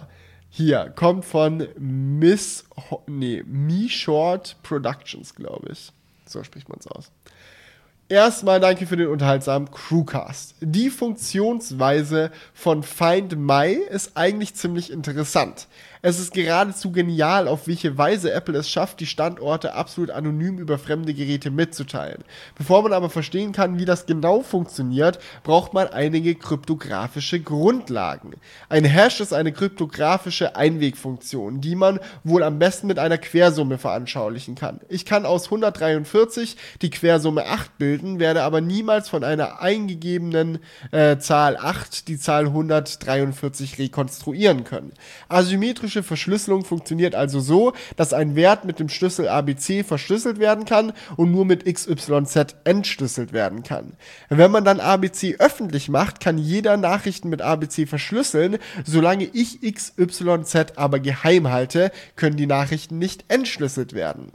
Hier, 0.53 0.93
kommt 0.97 1.25
von 1.25 1.69
Miss, 1.79 2.65
Ho 2.91 3.03
nee, 3.07 3.45
Me 3.47 3.89
Short 3.89 4.57
Productions, 4.65 5.35
glaube 5.35 5.71
ich. 5.73 5.93
So 6.27 6.43
spricht 6.43 6.69
man 6.69 6.79
es 6.81 6.89
aus. 6.89 7.13
Erstmal 8.09 8.59
danke 8.59 8.89
für 8.89 8.97
den 8.97 9.07
unterhaltsamen 9.07 9.71
Crewcast. 9.71 10.57
Die 10.61 10.91
Funktionsweise 10.91 12.33
von 12.53 12.83
Find 12.83 13.39
My 13.39 13.71
ist 13.73 14.17
eigentlich 14.17 14.57
ziemlich 14.57 14.91
interessant. 14.91 15.69
Es 16.03 16.19
ist 16.19 16.33
geradezu 16.33 16.93
genial, 16.93 17.47
auf 17.47 17.67
welche 17.67 17.99
Weise 17.99 18.33
Apple 18.33 18.57
es 18.57 18.71
schafft, 18.71 19.01
die 19.01 19.07
Standorte 19.07 19.75
absolut 19.75 20.11
anonym 20.11 20.57
über 20.57 20.79
fremde 20.79 21.13
Geräte 21.13 21.51
mitzuteilen. 21.51 22.25
Bevor 22.57 22.83
man 22.83 22.95
aber 22.95 23.11
verstehen 23.11 23.53
kann, 23.53 23.79
wie 23.79 23.85
das 23.85 24.07
genau 24.07 24.41
funktioniert, 24.41 25.19
braucht 25.43 25.75
man 25.75 25.89
einige 25.89 26.37
kryptografische 26.37 27.41
Grundlagen. 27.41 28.33
Ein 28.71 28.87
Hash 28.87 29.21
ist 29.21 29.35
eine 29.35 29.53
kryptografische 29.53 30.57
Einwegfunktion, 30.57 31.61
die 31.61 31.77
man 31.77 32.01
wohl 32.25 32.45
am 32.45 32.59
besten 32.59 32.87
mit 32.87 32.99
einer 32.99 33.19
Quersumme 33.19 33.77
veranschaulichen 33.77 34.55
kann. 34.55 34.81
Ich 34.89 35.05
kann 35.05 35.27
aus 35.27 35.47
143 35.47 36.57
die 36.81 36.89
Quersumme 36.89 37.45
8 37.45 37.77
bilden, 37.77 38.21
werde 38.21 38.43
aber 38.45 38.63
niemals 38.63 39.11
von 39.11 39.23
einer 39.23 39.61
eingegebenen 39.61 40.61
äh, 40.93 41.19
Zahl 41.19 41.59
8 41.59 42.09
die 42.09 42.19
Zahl 42.19 42.47
143 42.47 43.79
rekonstruieren 43.79 44.65
können. 44.65 44.95
Asymmetrische 45.29 45.90
Verschlüsselung 45.91 46.65
funktioniert 46.65 47.15
also 47.15 47.41
so, 47.41 47.73
dass 47.97 48.13
ein 48.13 48.37
Wert 48.37 48.65
mit 48.65 48.79
dem 48.79 48.89
Schlüssel 48.89 49.29
ABC 49.29 49.83
verschlüsselt 49.83 50.39
werden 50.39 50.65
kann 50.65 50.93
und 51.17 51.33
nur 51.33 51.45
mit 51.45 51.65
XYZ 51.65 52.57
entschlüsselt 52.65 53.33
werden 53.33 53.63
kann. 53.63 53.95
Wenn 54.29 54.51
man 54.51 54.65
dann 54.65 54.81
ABC 54.81 55.37
öffentlich 55.39 55.89
macht, 55.89 56.21
kann 56.21 56.39
jeder 56.39 56.77
Nachrichten 56.77 57.29
mit 57.29 57.43
ABC 57.43 57.87
verschlüsseln. 57.87 58.59
Solange 58.85 59.25
ich 59.25 59.61
XYZ 59.61 60.77
aber 60.77 61.01
geheim 61.01 61.51
halte, 61.51 61.91
können 62.17 62.37
die 62.37 62.47
Nachrichten 62.47 62.99
nicht 62.99 63.25
entschlüsselt 63.29 63.93
werden. 63.93 64.33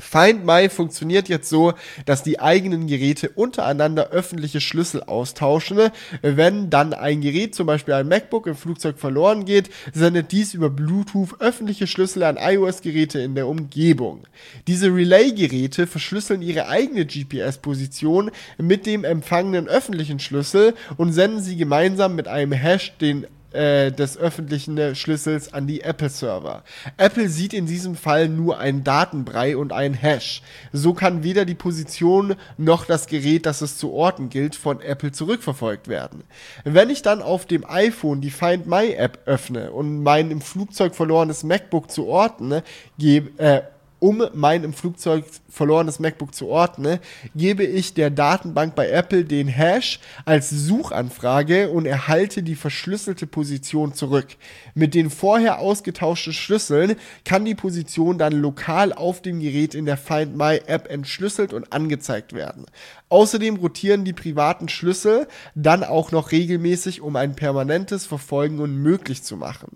Find 0.00 0.46
My 0.46 0.68
funktioniert 0.68 1.28
jetzt 1.28 1.48
so, 1.48 1.74
dass 2.06 2.22
die 2.22 2.38
eigenen 2.38 2.86
Geräte 2.86 3.30
untereinander 3.30 4.10
öffentliche 4.10 4.60
Schlüssel 4.60 5.02
austauschen. 5.02 5.90
Wenn 6.22 6.70
dann 6.70 6.94
ein 6.94 7.20
Gerät, 7.20 7.56
zum 7.56 7.66
Beispiel 7.66 7.94
ein 7.94 8.06
MacBook, 8.06 8.46
im 8.46 8.54
Flugzeug 8.54 9.00
verloren 9.00 9.44
geht, 9.44 9.70
sendet 9.92 10.30
dies 10.30 10.54
über 10.54 10.70
Bluetooth 10.70 11.40
öffentliche 11.40 11.88
Schlüssel 11.88 12.22
an 12.22 12.38
iOS-Geräte 12.40 13.18
in 13.18 13.34
der 13.34 13.48
Umgebung. 13.48 14.22
Diese 14.68 14.86
Relay-Geräte 14.86 15.88
verschlüsseln 15.88 16.42
ihre 16.42 16.68
eigene 16.68 17.04
GPS-Position 17.04 18.30
mit 18.56 18.86
dem 18.86 19.02
empfangenen 19.02 19.66
öffentlichen 19.66 20.20
Schlüssel 20.20 20.74
und 20.96 21.12
senden 21.12 21.40
sie 21.40 21.56
gemeinsam 21.56 22.14
mit 22.14 22.28
einem 22.28 22.52
Hash 22.52 22.96
den 22.98 23.26
äh, 23.52 23.90
des 23.90 24.18
öffentlichen 24.18 24.94
Schlüssels 24.94 25.52
an 25.52 25.66
die 25.66 25.80
Apple-Server. 25.80 26.64
Apple 26.96 27.28
sieht 27.28 27.52
in 27.52 27.66
diesem 27.66 27.96
Fall 27.96 28.28
nur 28.28 28.58
einen 28.58 28.84
Datenbrei 28.84 29.56
und 29.56 29.72
einen 29.72 29.94
Hash. 29.94 30.42
So 30.72 30.94
kann 30.94 31.22
weder 31.22 31.44
die 31.44 31.54
Position 31.54 32.34
noch 32.56 32.84
das 32.84 33.06
Gerät, 33.06 33.46
das 33.46 33.62
es 33.62 33.78
zu 33.78 33.92
orten 33.92 34.28
gilt, 34.28 34.54
von 34.54 34.80
Apple 34.80 35.12
zurückverfolgt 35.12 35.88
werden. 35.88 36.24
Wenn 36.64 36.90
ich 36.90 37.02
dann 37.02 37.22
auf 37.22 37.46
dem 37.46 37.64
iPhone 37.68 38.20
die 38.20 38.30
Find 38.30 38.66
My 38.66 38.92
App 38.92 39.20
öffne 39.26 39.72
und 39.72 40.02
mein 40.02 40.30
im 40.30 40.40
Flugzeug 40.40 40.94
verlorenes 40.94 41.44
MacBook 41.44 41.90
zu 41.90 42.06
orten, 42.06 42.62
gebe, 42.98 43.38
äh, 43.42 43.62
um 44.00 44.24
mein 44.34 44.64
im 44.64 44.72
Flugzeug 44.72 45.24
verlorenes 45.48 45.98
MacBook 45.98 46.34
zu 46.34 46.48
ordnen, 46.48 46.98
gebe 47.34 47.64
ich 47.64 47.94
der 47.94 48.10
Datenbank 48.10 48.74
bei 48.74 48.88
Apple 48.88 49.24
den 49.24 49.48
Hash 49.48 50.00
als 50.24 50.50
Suchanfrage 50.50 51.70
und 51.70 51.86
erhalte 51.86 52.42
die 52.42 52.54
verschlüsselte 52.54 53.26
Position 53.26 53.94
zurück. 53.94 54.28
Mit 54.74 54.94
den 54.94 55.10
vorher 55.10 55.58
ausgetauschten 55.58 56.32
Schlüsseln 56.32 56.96
kann 57.24 57.44
die 57.44 57.54
Position 57.54 58.18
dann 58.18 58.32
lokal 58.32 58.92
auf 58.92 59.22
dem 59.22 59.40
Gerät 59.40 59.74
in 59.74 59.86
der 59.86 59.96
Find 59.96 60.36
My 60.36 60.60
App 60.66 60.88
entschlüsselt 60.90 61.52
und 61.52 61.72
angezeigt 61.72 62.32
werden. 62.32 62.66
Außerdem 63.08 63.56
rotieren 63.56 64.04
die 64.04 64.12
privaten 64.12 64.68
Schlüssel 64.68 65.26
dann 65.54 65.82
auch 65.82 66.12
noch 66.12 66.30
regelmäßig, 66.30 67.00
um 67.00 67.16
ein 67.16 67.34
permanentes 67.34 68.06
Verfolgen 68.06 68.58
unmöglich 68.60 69.22
zu 69.22 69.36
machen. 69.36 69.70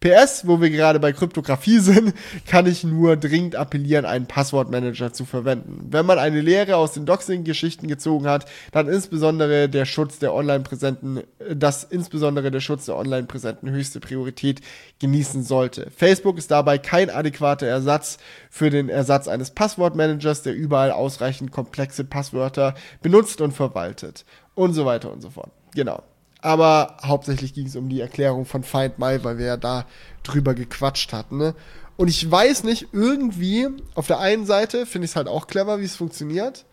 PS, 0.00 0.46
wo 0.46 0.62
wir 0.62 0.70
gerade 0.70 0.98
bei 0.98 1.12
Kryptographie 1.12 1.78
sind, 1.78 2.14
kann 2.46 2.66
ich 2.66 2.84
nur 2.84 3.16
dringend 3.16 3.54
appellieren, 3.54 4.06
einen 4.06 4.24
Passwortmanager 4.26 5.12
zu 5.12 5.26
verwenden. 5.26 5.88
Wenn 5.90 6.06
man 6.06 6.18
eine 6.18 6.40
Lehre 6.40 6.76
aus 6.76 6.92
den 6.92 7.04
Doxing-Geschichten 7.04 7.86
gezogen 7.86 8.26
hat, 8.26 8.46
dann 8.72 8.88
insbesondere 8.88 9.68
der 9.68 9.84
Schutz 9.84 10.18
der 10.18 10.34
Online-Präsenten, 10.34 11.18
äh, 11.18 11.54
dass 11.54 11.84
insbesondere 11.84 12.50
der 12.50 12.60
Schutz 12.60 12.86
der 12.86 12.96
Online-Präsenten 12.96 13.68
höchste 13.68 14.00
Priorität 14.00 14.62
genießen 15.00 15.42
sollte. 15.42 15.90
Facebook 15.94 16.38
ist 16.38 16.50
dabei 16.50 16.78
kein 16.78 17.10
adäquater 17.10 17.66
Ersatz 17.66 18.16
für 18.48 18.70
den 18.70 18.88
Ersatz 18.88 19.28
eines 19.28 19.50
Passwortmanagers, 19.50 20.42
der 20.42 20.54
überall 20.54 20.92
ausreichend 20.92 21.52
komplexe 21.52 22.04
Passwörter 22.04 22.74
benutzt 23.02 23.42
und 23.42 23.52
verwaltet. 23.52 24.24
Und 24.54 24.72
so 24.72 24.86
weiter 24.86 25.12
und 25.12 25.20
so 25.20 25.28
fort. 25.28 25.50
Genau. 25.74 26.02
Aber 26.42 26.96
hauptsächlich 27.02 27.52
ging 27.54 27.66
es 27.66 27.76
um 27.76 27.88
die 27.88 28.00
Erklärung 28.00 28.46
von 28.46 28.62
Find 28.62 28.98
My, 28.98 29.22
weil 29.22 29.38
wir 29.38 29.46
ja 29.46 29.56
da 29.56 29.86
drüber 30.22 30.54
gequatscht 30.54 31.12
hatten. 31.12 31.36
Ne? 31.36 31.54
Und 31.96 32.08
ich 32.08 32.30
weiß 32.30 32.64
nicht, 32.64 32.88
irgendwie, 32.92 33.68
auf 33.94 34.06
der 34.06 34.20
einen 34.20 34.46
Seite 34.46 34.86
finde 34.86 35.04
ich 35.04 35.12
es 35.12 35.16
halt 35.16 35.28
auch 35.28 35.46
clever, 35.46 35.80
wie 35.80 35.84
es 35.84 35.96
funktioniert. 35.96 36.64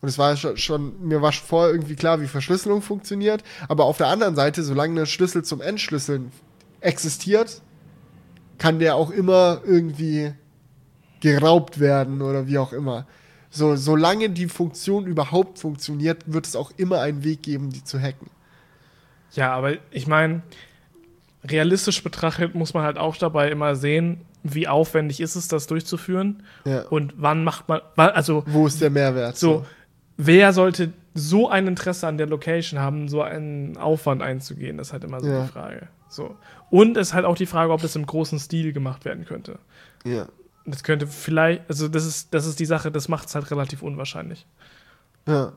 Und 0.00 0.08
es 0.08 0.18
war 0.18 0.36
schon, 0.36 1.04
mir 1.04 1.20
war 1.20 1.32
schon 1.32 1.46
vorher 1.46 1.72
irgendwie 1.72 1.96
klar, 1.96 2.20
wie 2.20 2.28
Verschlüsselung 2.28 2.82
funktioniert. 2.82 3.42
Aber 3.66 3.84
auf 3.86 3.96
der 3.96 4.06
anderen 4.06 4.36
Seite, 4.36 4.62
solange 4.62 5.00
ein 5.00 5.06
Schlüssel 5.06 5.44
zum 5.44 5.60
Entschlüsseln 5.60 6.30
existiert, 6.80 7.60
kann 8.58 8.78
der 8.78 8.94
auch 8.94 9.10
immer 9.10 9.62
irgendwie 9.64 10.32
geraubt 11.20 11.80
werden 11.80 12.22
oder 12.22 12.46
wie 12.46 12.58
auch 12.58 12.72
immer. 12.72 13.06
So, 13.50 13.74
solange 13.74 14.30
die 14.30 14.46
Funktion 14.46 15.06
überhaupt 15.06 15.58
funktioniert, 15.58 16.32
wird 16.32 16.46
es 16.46 16.54
auch 16.54 16.70
immer 16.76 17.00
einen 17.00 17.24
Weg 17.24 17.42
geben, 17.42 17.70
die 17.70 17.82
zu 17.82 17.98
hacken. 17.98 18.30
Ja, 19.32 19.52
aber 19.52 19.74
ich 19.90 20.06
meine, 20.06 20.42
realistisch 21.44 22.02
betrachtet 22.02 22.54
muss 22.54 22.74
man 22.74 22.82
halt 22.82 22.98
auch 22.98 23.16
dabei 23.16 23.50
immer 23.50 23.76
sehen, 23.76 24.22
wie 24.42 24.68
aufwendig 24.68 25.20
ist 25.20 25.36
es, 25.36 25.48
das 25.48 25.66
durchzuführen 25.66 26.42
Ja. 26.64 26.82
und 26.88 27.14
wann 27.16 27.44
macht 27.44 27.68
man, 27.68 27.80
also 27.96 28.44
Wo 28.46 28.66
ist 28.66 28.80
der 28.80 28.90
Mehrwert? 28.90 29.36
so, 29.36 29.66
wer 30.16 30.52
sollte 30.52 30.92
so 31.14 31.48
ein 31.48 31.66
Interesse 31.66 32.06
an 32.06 32.18
der 32.18 32.26
Location 32.28 32.80
haben, 32.80 33.08
so 33.08 33.22
einen 33.22 33.76
Aufwand 33.76 34.22
einzugehen, 34.22 34.76
das 34.78 34.88
ist 34.88 34.92
halt 34.92 35.04
immer 35.04 35.20
so 35.20 35.28
Ja. 35.28 35.42
die 35.44 35.48
Frage. 35.52 35.88
So. 36.08 36.36
Und 36.70 36.96
es 36.96 37.08
ist 37.08 37.14
halt 37.14 37.24
auch 37.26 37.34
die 37.36 37.46
Frage, 37.46 37.72
ob 37.72 37.82
das 37.82 37.96
im 37.96 38.06
großen 38.06 38.38
Stil 38.38 38.72
gemacht 38.72 39.04
werden 39.04 39.24
könnte. 39.24 39.58
Ja. 40.04 40.26
Das 40.64 40.82
könnte 40.84 41.06
vielleicht, 41.06 41.62
also 41.68 41.88
das 41.88 42.06
ist, 42.06 42.32
das 42.32 42.46
ist 42.46 42.60
die 42.60 42.66
Sache, 42.66 42.90
das 42.90 43.08
macht 43.08 43.28
es 43.28 43.34
halt 43.34 43.50
relativ 43.50 43.82
unwahrscheinlich. 43.82 44.46
Ja. 45.26 45.52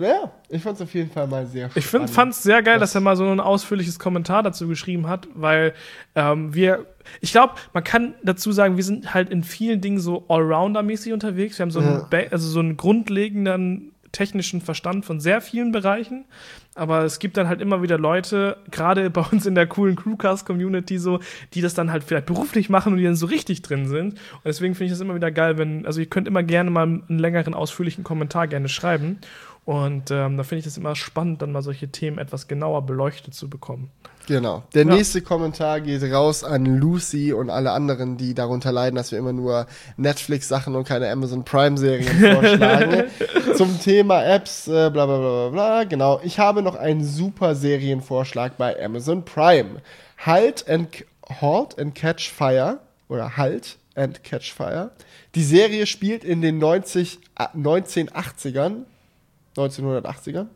Naja, 0.00 0.30
ich 0.48 0.62
fand 0.62 0.76
es 0.76 0.82
auf 0.82 0.94
jeden 0.94 1.10
Fall 1.10 1.26
mal 1.26 1.44
sehr 1.46 1.68
Ich 1.74 1.86
spannend. 1.86 2.08
fand 2.10 2.32
es 2.32 2.42
sehr 2.44 2.62
geil, 2.62 2.78
Das- 2.78 2.90
dass 2.92 2.94
er 2.94 3.00
mal 3.00 3.16
so 3.16 3.24
ein 3.28 3.40
ausführliches 3.40 3.98
Kommentar 3.98 4.44
dazu 4.44 4.68
geschrieben 4.68 5.08
hat, 5.08 5.26
weil 5.34 5.74
ähm, 6.14 6.54
wir, 6.54 6.86
ich 7.20 7.32
glaube, 7.32 7.54
man 7.72 7.82
kann 7.82 8.14
dazu 8.22 8.52
sagen, 8.52 8.76
wir 8.76 8.84
sind 8.84 9.12
halt 9.12 9.28
in 9.30 9.42
vielen 9.42 9.80
Dingen 9.80 9.98
so 9.98 10.24
Allrounder-mäßig 10.28 11.12
unterwegs. 11.12 11.58
Wir 11.58 11.64
haben 11.64 11.72
so 11.72 11.80
einen, 11.80 11.88
Ja. 11.98 12.06
Ba- 12.08 12.26
also 12.30 12.48
so 12.48 12.60
einen 12.60 12.76
grundlegenden 12.76 13.90
technischen 14.12 14.60
Verstand 14.62 15.04
von 15.04 15.20
sehr 15.20 15.40
vielen 15.42 15.70
Bereichen, 15.70 16.24
aber 16.74 17.04
es 17.04 17.18
gibt 17.18 17.36
dann 17.36 17.46
halt 17.48 17.60
immer 17.60 17.82
wieder 17.82 17.98
Leute, 17.98 18.56
gerade 18.70 19.10
bei 19.10 19.20
uns 19.20 19.44
in 19.46 19.54
der 19.54 19.66
coolen 19.66 19.96
Crewcast-Community 19.96 20.96
so, 20.98 21.18
die 21.52 21.60
das 21.60 21.74
dann 21.74 21.92
halt 21.92 22.04
vielleicht 22.04 22.24
beruflich 22.26 22.70
machen 22.70 22.92
und 22.92 22.98
die 22.98 23.04
dann 23.04 23.16
so 23.16 23.26
richtig 23.26 23.60
drin 23.62 23.86
sind. 23.86 24.12
Und 24.14 24.44
deswegen 24.46 24.74
finde 24.74 24.86
ich 24.86 24.92
das 24.92 25.00
immer 25.00 25.14
wieder 25.14 25.30
geil, 25.30 25.58
wenn, 25.58 25.84
also 25.84 26.00
ihr 26.00 26.06
könnt 26.06 26.26
immer 26.26 26.42
gerne 26.42 26.70
mal 26.70 26.84
einen 26.84 27.18
längeren, 27.18 27.52
ausführlichen 27.52 28.02
Kommentar 28.02 28.46
gerne 28.48 28.68
schreiben. 28.70 29.18
Und 29.68 30.10
ähm, 30.10 30.38
da 30.38 30.44
finde 30.44 30.60
ich 30.60 30.64
das 30.64 30.78
immer 30.78 30.96
spannend, 30.96 31.42
dann 31.42 31.52
mal 31.52 31.60
solche 31.60 31.88
Themen 31.88 32.16
etwas 32.16 32.48
genauer 32.48 32.86
beleuchtet 32.86 33.34
zu 33.34 33.50
bekommen. 33.50 33.90
Genau. 34.26 34.62
Der 34.72 34.86
Ja. 34.86 34.94
nächste 34.94 35.20
Kommentar 35.20 35.82
geht 35.82 36.02
raus 36.10 36.42
an 36.42 36.64
Lucy 36.64 37.34
und 37.34 37.50
alle 37.50 37.72
anderen, 37.72 38.16
die 38.16 38.32
darunter 38.32 38.72
leiden, 38.72 38.96
dass 38.96 39.12
wir 39.12 39.18
immer 39.18 39.34
nur 39.34 39.66
Netflix-Sachen 39.98 40.74
und 40.74 40.88
keine 40.88 41.10
Amazon 41.10 41.44
Prime-Serien 41.44 42.08
vorschlagen. 42.34 43.04
Zum 43.56 43.78
Thema 43.78 44.24
Apps, 44.24 44.68
äh, 44.68 44.88
bla 44.88 45.04
bla 45.04 45.18
bla 45.18 45.48
bla 45.48 45.48
bla. 45.50 45.84
Genau. 45.84 46.18
Ich 46.24 46.38
habe 46.38 46.62
noch 46.62 46.74
einen 46.74 47.04
super 47.04 47.54
Serienvorschlag 47.54 48.56
bei 48.56 48.82
Amazon 48.82 49.26
Prime. 49.26 49.82
Halt 50.16 50.66
and 50.66 51.04
Halt 51.42 51.78
and 51.78 51.94
Catch 51.94 52.30
Fire 52.30 52.78
oder 53.10 53.36
Halt 53.36 53.76
and 53.94 54.24
Catch 54.24 54.50
Fire. 54.50 54.92
Die 55.34 55.44
Serie 55.44 55.84
spielt 55.84 56.24
in 56.24 56.40
den 56.40 56.56
90, 56.56 57.18
äh, 57.38 57.48
1980ern 57.54 58.86
1980er 59.58 60.46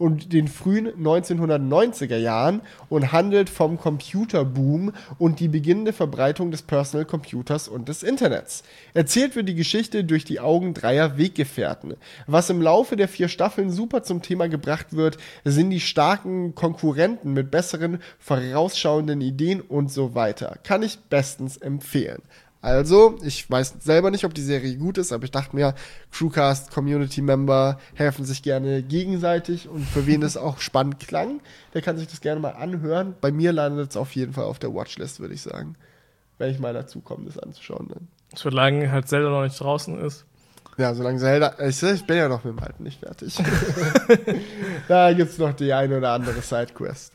und 0.00 0.32
den 0.32 0.48
frühen 0.48 0.88
1990er 0.88 2.16
Jahren 2.16 2.62
und 2.88 3.12
handelt 3.12 3.50
vom 3.50 3.76
Computerboom 3.76 4.92
und 5.18 5.40
die 5.40 5.48
beginnende 5.48 5.92
Verbreitung 5.92 6.50
des 6.50 6.62
Personal 6.62 7.04
Computers 7.04 7.68
und 7.68 7.86
des 7.86 8.02
Internets. 8.02 8.62
Erzählt 8.94 9.36
wird 9.36 9.50
die 9.50 9.54
Geschichte 9.54 10.02
durch 10.04 10.24
die 10.24 10.40
Augen 10.40 10.72
dreier 10.72 11.18
Weggefährten. 11.18 11.96
Was 12.26 12.48
im 12.48 12.62
Laufe 12.62 12.96
der 12.96 13.08
vier 13.08 13.28
Staffeln 13.28 13.70
super 13.70 14.02
zum 14.02 14.22
Thema 14.22 14.48
gebracht 14.48 14.96
wird, 14.96 15.18
sind 15.44 15.68
die 15.68 15.80
starken 15.80 16.54
Konkurrenten 16.54 17.34
mit 17.34 17.50
besseren, 17.50 17.98
vorausschauenden 18.18 19.20
Ideen 19.20 19.60
und 19.60 19.92
so 19.92 20.14
weiter. 20.14 20.56
Kann 20.62 20.82
ich 20.82 20.98
bestens 21.10 21.58
empfehlen. 21.58 22.22
Also, 22.62 23.16
ich 23.22 23.50
weiß 23.50 23.76
selber 23.80 24.10
nicht, 24.10 24.24
ob 24.26 24.34
die 24.34 24.42
Serie 24.42 24.76
gut 24.76 24.98
ist, 24.98 25.12
aber 25.12 25.24
ich 25.24 25.30
dachte 25.30 25.56
mir, 25.56 25.74
Crewcast, 26.10 26.70
Community 26.70 27.22
Member 27.22 27.78
helfen 27.94 28.26
sich 28.26 28.42
gerne 28.42 28.82
gegenseitig 28.82 29.66
und 29.66 29.82
für 29.86 30.06
wen 30.06 30.22
es 30.22 30.36
auch 30.36 30.60
spannend 30.60 31.00
klang, 31.00 31.40
der 31.72 31.80
kann 31.80 31.96
sich 31.96 32.08
das 32.08 32.20
gerne 32.20 32.38
mal 32.38 32.50
anhören. 32.50 33.14
Bei 33.22 33.32
mir 33.32 33.52
landet 33.52 33.90
es 33.90 33.96
auf 33.96 34.14
jeden 34.14 34.34
Fall 34.34 34.44
auf 34.44 34.58
der 34.58 34.74
Watchlist, 34.74 35.20
würde 35.20 35.32
ich 35.32 35.40
sagen. 35.40 35.76
Wenn 36.36 36.50
ich 36.50 36.58
mal 36.58 36.74
dazu 36.74 37.00
komme, 37.00 37.24
das 37.24 37.38
anzuschauen. 37.38 37.88
Dann. 37.88 38.08
Solange 38.34 38.92
halt 38.92 39.08
Zelda 39.08 39.30
noch 39.30 39.42
nicht 39.42 39.58
draußen 39.58 39.98
ist. 39.98 40.26
Ja, 40.76 40.94
solange 40.94 41.18
Zelda. 41.18 41.54
Ich, 41.66 41.82
ich 41.82 42.06
bin 42.06 42.18
ja 42.18 42.28
noch 42.28 42.44
mit 42.44 42.56
dem 42.56 42.62
Alten 42.62 42.82
nicht 42.82 43.00
fertig. 43.00 43.38
da 44.88 45.12
gibt 45.14 45.30
es 45.30 45.38
noch 45.38 45.54
die 45.54 45.72
eine 45.72 45.96
oder 45.96 46.12
andere 46.12 46.42
Sidequest. 46.42 47.12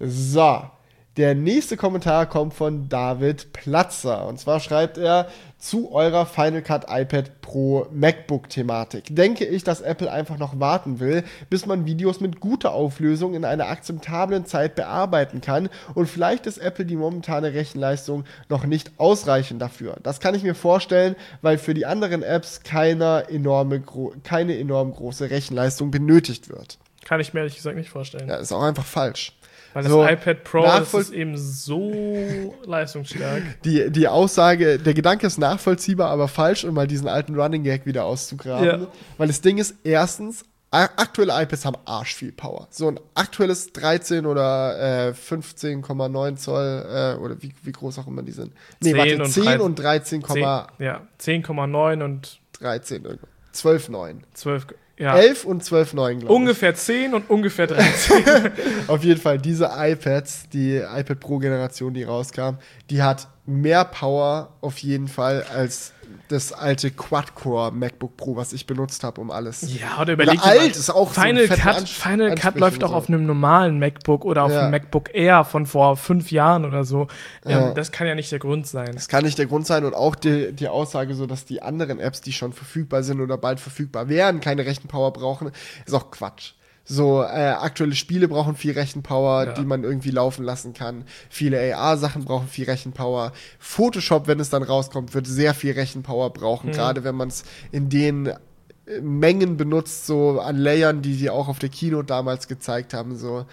So. 0.00 0.70
Der 1.16 1.34
nächste 1.34 1.78
Kommentar 1.78 2.26
kommt 2.26 2.52
von 2.52 2.90
David 2.90 3.54
Platzer. 3.54 4.26
Und 4.26 4.38
zwar 4.38 4.60
schreibt 4.60 4.98
er 4.98 5.28
zu 5.56 5.90
eurer 5.90 6.26
Final 6.26 6.60
Cut 6.60 6.84
iPad 6.90 7.40
Pro 7.40 7.86
MacBook 7.90 8.50
Thematik. 8.50 9.04
Denke 9.16 9.46
ich, 9.46 9.64
dass 9.64 9.80
Apple 9.80 10.12
einfach 10.12 10.36
noch 10.36 10.60
warten 10.60 11.00
will, 11.00 11.24
bis 11.48 11.64
man 11.64 11.86
Videos 11.86 12.20
mit 12.20 12.38
guter 12.40 12.72
Auflösung 12.72 13.32
in 13.32 13.46
einer 13.46 13.68
akzeptablen 13.68 14.44
Zeit 14.44 14.74
bearbeiten 14.74 15.40
kann. 15.40 15.70
Und 15.94 16.06
vielleicht 16.06 16.44
ist 16.44 16.58
Apple 16.58 16.84
die 16.84 16.96
momentane 16.96 17.54
Rechenleistung 17.54 18.24
noch 18.50 18.66
nicht 18.66 18.92
ausreichend 18.98 19.62
dafür. 19.62 19.96
Das 20.02 20.20
kann 20.20 20.34
ich 20.34 20.42
mir 20.42 20.54
vorstellen, 20.54 21.16
weil 21.40 21.56
für 21.56 21.72
die 21.72 21.86
anderen 21.86 22.22
Apps 22.22 22.62
keine, 22.62 23.30
enorme, 23.30 23.82
keine 24.22 24.58
enorm 24.58 24.92
große 24.92 25.30
Rechenleistung 25.30 25.90
benötigt 25.90 26.50
wird. 26.50 26.76
Kann 27.06 27.20
ich 27.20 27.32
mir 27.32 27.40
ehrlich 27.40 27.56
gesagt 27.56 27.76
nicht 27.76 27.88
vorstellen. 27.88 28.28
Ja, 28.28 28.36
ist 28.36 28.52
auch 28.52 28.62
einfach 28.62 28.84
falsch. 28.84 29.32
Weil 29.76 29.82
das 29.82 29.92
So, 29.92 30.08
iPad 30.08 30.42
Pro 30.42 30.62
das 30.62 30.94
ist 30.94 31.12
eben 31.12 31.36
so 31.36 32.54
leistungsstark. 32.64 33.42
Die, 33.66 33.90
die 33.90 34.08
Aussage, 34.08 34.78
der 34.78 34.94
Gedanke 34.94 35.26
ist 35.26 35.36
nachvollziehbar, 35.36 36.08
aber 36.08 36.28
falsch, 36.28 36.64
um 36.64 36.72
mal 36.72 36.86
diesen 36.86 37.08
alten 37.08 37.38
Running 37.38 37.62
Gag 37.62 37.84
wieder 37.84 38.06
auszugraben. 38.06 38.64
Ja. 38.64 38.86
Weil 39.18 39.26
das 39.26 39.42
Ding 39.42 39.58
ist, 39.58 39.74
erstens, 39.84 40.44
aktuelle 40.70 41.42
iPads 41.42 41.66
haben 41.66 41.76
arsch 41.84 42.14
viel 42.14 42.32
Power. 42.32 42.68
So 42.70 42.88
ein 42.88 42.98
aktuelles 43.14 43.70
13 43.74 44.24
oder 44.24 45.08
äh, 45.08 45.12
15,9 45.12 46.36
Zoll 46.36 46.86
äh, 46.88 47.22
oder 47.22 47.42
wie, 47.42 47.52
wie 47.62 47.72
groß 47.72 47.98
auch 47.98 48.06
immer 48.06 48.22
die 48.22 48.32
sind. 48.32 48.54
Nee, 48.80 48.92
10 48.92 48.98
warte, 48.98 49.22
und 49.24 49.30
10 49.30 49.60
und 49.60 49.78
13,13, 49.80 50.32
10, 50.32 50.86
ja, 50.86 51.06
10,9 51.20 52.02
und 52.02 52.40
12,9. 52.62 54.20
12, 54.32 54.66
ja. 54.98 55.16
11 55.16 55.44
und 55.44 55.62
12,9, 55.62 55.94
glaube 55.94 56.24
ich. 56.24 56.30
Ungefähr 56.30 56.74
10 56.74 57.14
und 57.14 57.28
ungefähr 57.30 57.66
13. 57.66 58.50
Auf 58.86 59.04
jeden 59.04 59.20
Fall, 59.20 59.38
diese 59.38 59.70
iPads, 59.76 60.48
die 60.50 60.76
iPad 60.76 61.20
Pro-Generation, 61.20 61.94
die 61.94 62.04
rauskam, 62.04 62.56
die 62.90 63.02
hat 63.02 63.28
mehr 63.46 63.84
Power 63.84 64.54
auf 64.60 64.78
jeden 64.78 65.08
Fall 65.08 65.44
als 65.54 65.92
das 66.28 66.52
alte 66.52 66.90
Quad-Core 66.90 67.72
MacBook 67.72 68.16
Pro, 68.16 68.36
was 68.36 68.52
ich 68.52 68.66
benutzt 68.66 69.04
habe, 69.04 69.20
um 69.20 69.30
alles. 69.30 69.78
ja, 69.78 70.00
oder 70.00 70.14
überleg 70.14 70.34
Oder 70.40 70.44
alt 70.46 70.76
ist 70.76 70.90
auch 70.90 71.12
so 71.12 71.20
Final 71.20 71.46
fetter 71.46 71.62
Cut, 71.62 71.74
Ans- 71.76 71.90
Final 71.90 72.34
Cut 72.34 72.56
läuft 72.58 72.82
auch 72.84 72.88
so. 72.90 72.94
auf 72.94 73.08
einem 73.08 73.26
normalen 73.26 73.78
MacBook 73.78 74.24
oder 74.24 74.44
auf 74.44 74.52
Ja. 74.52 74.62
einem 74.62 74.70
MacBook 74.72 75.14
Air 75.14 75.44
von 75.44 75.66
vor 75.66 75.96
fünf 75.96 76.30
Jahren 76.30 76.64
oder 76.64 76.84
so. 76.84 77.06
Ja. 77.44 77.68
Ähm, 77.68 77.74
das 77.74 77.92
kann 77.92 78.06
ja 78.06 78.14
nicht 78.14 78.32
der 78.32 78.38
Grund 78.38 78.66
sein. 78.66 78.90
Das 78.94 79.08
kann 79.08 79.24
nicht 79.24 79.38
der 79.38 79.46
Grund 79.46 79.66
sein 79.66 79.84
und 79.84 79.94
auch 79.94 80.14
die, 80.14 80.52
die 80.52 80.68
Aussage 80.68 81.14
so, 81.14 81.26
dass 81.26 81.44
die 81.44 81.62
anderen 81.62 82.00
Apps, 82.00 82.20
die 82.20 82.32
schon 82.32 82.52
verfügbar 82.52 83.02
sind 83.02 83.20
oder 83.20 83.38
bald 83.38 83.60
verfügbar 83.60 84.08
wären, 84.08 84.40
keine 84.40 84.66
Rechenpower 84.66 85.12
brauchen, 85.12 85.50
ist 85.86 85.94
auch 85.94 86.10
Quatsch. 86.10 86.52
So, 86.88 87.20
äh, 87.22 87.26
aktuelle 87.26 87.96
Spiele 87.96 88.28
brauchen 88.28 88.54
viel 88.54 88.72
Rechenpower, 88.72 89.46
Ja. 89.46 89.52
die 89.54 89.64
man 89.64 89.82
irgendwie 89.82 90.12
laufen 90.12 90.44
lassen 90.44 90.72
kann. 90.72 91.04
Viele 91.28 91.74
AR-Sachen 91.76 92.24
brauchen 92.24 92.46
viel 92.46 92.64
Rechenpower. 92.66 93.32
Photoshop, 93.58 94.28
wenn 94.28 94.38
es 94.38 94.50
dann 94.50 94.62
rauskommt, 94.62 95.12
wird 95.12 95.26
sehr 95.26 95.52
viel 95.52 95.72
Rechenpower 95.72 96.30
brauchen, 96.32 96.68
Mhm. 96.70 96.74
gerade 96.74 97.02
wenn 97.02 97.16
man 97.16 97.26
es 97.28 97.42
in 97.72 97.88
den 97.88 98.26
äh, 98.28 99.00
Mengen 99.00 99.56
benutzt, 99.56 100.06
so 100.06 100.38
an 100.40 100.56
Layern, 100.56 101.02
die 101.02 101.16
die 101.16 101.28
auch 101.28 101.48
auf 101.48 101.58
der 101.58 101.70
Kino 101.70 102.02
damals 102.02 102.46
gezeigt 102.46 102.94
haben. 102.94 103.16
So, 103.16 103.46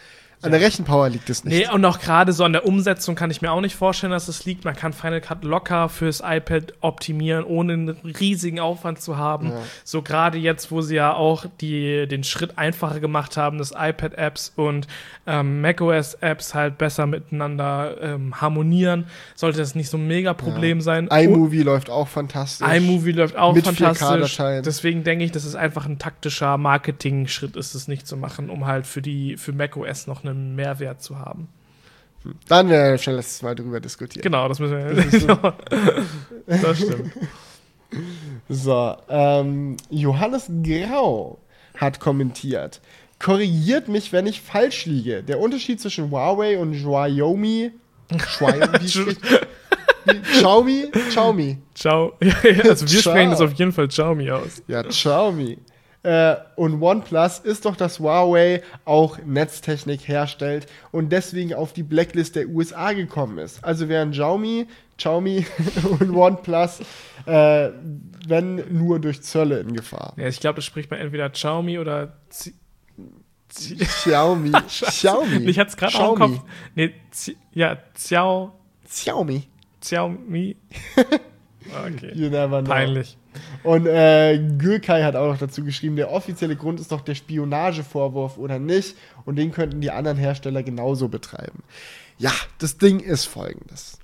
an 0.43 0.51
der 0.51 0.61
Rechenpower 0.61 1.09
liegt 1.09 1.29
es 1.29 1.43
nicht. 1.43 1.53
Nee, 1.53 1.73
und 1.73 1.83
auch 1.85 1.99
gerade 1.99 2.33
so 2.33 2.43
an 2.43 2.53
der 2.53 2.65
Umsetzung 2.65 3.15
kann 3.15 3.31
ich 3.31 3.41
mir 3.41 3.51
auch 3.51 3.61
nicht 3.61 3.75
vorstellen, 3.75 4.11
dass 4.11 4.27
es 4.27 4.45
liegt. 4.45 4.65
Man 4.65 4.75
kann 4.75 4.93
Final 4.93 5.21
Cut 5.21 5.43
locker 5.43 5.89
fürs 5.89 6.21
iPad 6.25 6.73
optimieren, 6.81 7.43
ohne 7.43 7.73
einen 7.73 7.89
riesigen 7.89 8.59
Aufwand 8.59 9.01
zu 9.01 9.17
haben. 9.17 9.49
Ja. 9.49 9.57
So 9.83 10.01
gerade 10.01 10.37
jetzt, 10.37 10.71
wo 10.71 10.81
sie 10.81 10.95
ja 10.95 11.13
auch 11.13 11.45
die, 11.61 12.07
den 12.07 12.23
Schritt 12.23 12.57
einfacher 12.57 12.99
gemacht 12.99 13.37
haben, 13.37 13.57
dass 13.57 13.71
iPad-Apps 13.71 14.53
und 14.55 14.87
ähm, 15.25 15.61
macOS-Apps 15.61 16.53
halt 16.53 16.77
besser 16.77 17.05
miteinander 17.05 17.95
ähm, 18.01 18.41
harmonieren, 18.41 19.05
sollte 19.35 19.59
das 19.59 19.75
nicht 19.75 19.89
so 19.89 19.97
ein 19.97 20.07
mega 20.07 20.33
Problem 20.33 20.81
sein. 20.81 21.07
iMovie 21.07 21.63
läuft 21.63 21.89
auch 21.89 22.07
fantastisch. 22.07 22.67
iMovie 22.67 23.13
läuft 23.13 23.37
auch 23.37 23.53
Mit 23.55 23.65
fantastisch. 23.65 24.33
4K-Dateien. 24.33 24.63
Deswegen 24.63 25.03
denke 25.03 25.23
ich, 25.25 25.31
dass 25.31 25.45
es 25.45 25.55
einfach 25.55 25.85
ein 25.85 25.99
taktischer 25.99 26.57
Marketing-Schritt 26.57 27.55
ist, 27.55 27.75
es 27.75 27.87
nicht 27.87 28.07
zu 28.07 28.17
machen, 28.17 28.49
um 28.49 28.65
halt 28.65 28.85
für 28.87 29.01
die 29.01 29.37
für 29.37 29.53
macOS 29.53 30.07
noch 30.07 30.23
einen 30.33 30.55
Mehrwert 30.55 31.01
zu 31.01 31.17
haben. 31.19 31.47
Dann 32.47 32.69
äh, 32.69 32.97
schnell 32.97 33.17
letztes 33.17 33.41
Mal 33.41 33.55
drüber 33.55 33.79
diskutieren. 33.79 34.23
Genau, 34.23 34.47
das 34.47 34.59
müssen 34.59 34.77
wir. 34.77 35.53
das 36.61 36.77
stimmt. 36.77 37.11
So, 38.47 38.95
ähm, 39.09 39.77
Johannes 39.89 40.49
Grau 40.63 41.39
hat 41.77 41.99
kommentiert. 41.99 42.81
Korrigiert 43.19 43.87
mich, 43.87 44.11
wenn 44.13 44.25
ich 44.25 44.41
falsch 44.41 44.85
liege. 44.85 45.23
Der 45.23 45.39
Unterschied 45.39 45.79
zwischen 45.81 46.11
Huawei 46.11 46.57
und 46.57 46.73
Xiaomi. 46.73 47.71
Xiaomi 48.17 49.01
Xiaomi? 50.05 50.91
Xiaomi. 51.09 51.57
Ciao. 51.73 52.13
also 52.21 52.41
wir 52.43 52.75
Ciao. 53.01 53.13
sprechen 53.13 53.31
das 53.31 53.41
auf 53.41 53.53
jeden 53.53 53.71
Fall 53.71 53.87
Xiaomi 53.87 54.29
aus. 54.31 54.61
Ja, 54.67 54.83
Xiaomi. 54.83 55.57
Äh, 56.03 56.35
und 56.57 56.81
OnePlus 56.81 57.39
ist 57.39 57.65
doch, 57.65 57.77
dass 57.77 57.99
Huawei 57.99 58.61
auch 58.83 59.19
Netztechnik 59.25 60.05
herstellt 60.05 60.67
und 60.91 61.13
deswegen 61.13 61.53
auf 61.53 61.71
die 61.71 61.83
Blacklist 61.83 62.35
der 62.35 62.49
USA 62.49 62.91
gekommen 62.91 63.37
ist. 63.37 63.63
Also 63.63 63.87
wären 63.87 64.11
Xiaomi, 64.11 64.67
Xiaomi 64.97 65.45
und 65.99 66.13
OnePlus, 66.13 66.81
äh, 67.25 67.69
wenn 68.27 68.77
nur 68.77 68.99
durch 68.99 69.21
Zölle 69.21 69.61
in 69.61 69.73
Gefahr. 69.73 70.13
Ja, 70.17 70.27
ich 70.27 70.41
glaube, 70.41 70.57
das 70.57 70.65
spricht 70.65 70.91
man 70.91 70.99
entweder 70.99 71.29
Xiaomi 71.29 71.79
oder 71.79 72.17
Zi 72.29 72.53
Xiaomi. 73.47 74.51
Xiaomi. 74.67 75.49
Ich 75.49 75.59
hatte 75.59 75.69
es 75.69 75.77
gerade 75.77 75.95
auch 75.99 76.13
im. 76.13 76.19
Kopf. 76.19 76.41
Nee, 76.75 76.93
ja, 77.53 77.77
Xiao, 77.93 78.53
Xiaomi. 78.85 79.47
Xiaomi. 79.79 80.57
Okay. 81.65 82.11
You 82.13 82.29
never 82.29 82.61
know. 82.61 82.69
Peinlich. 82.69 83.17
Und 83.63 83.87
äh, 83.87 84.39
Gürkay 84.57 85.03
hat 85.03 85.15
auch 85.15 85.27
noch 85.27 85.37
dazu 85.37 85.63
geschrieben, 85.63 85.95
der 85.95 86.11
offizielle 86.11 86.55
Grund 86.55 86.79
ist 86.79 86.91
doch 86.91 87.01
der 87.01 87.15
Spionagevorwurf 87.15 88.37
oder 88.37 88.59
nicht. 88.59 88.95
Und 89.25 89.37
den 89.37 89.51
könnten 89.51 89.81
die 89.81 89.91
anderen 89.91 90.17
Hersteller 90.17 90.63
genauso 90.63 91.07
betreiben. 91.07 91.63
Ja, 92.17 92.31
das 92.59 92.77
Ding 92.77 92.99
ist 92.99 93.25
folgendes. 93.25 93.97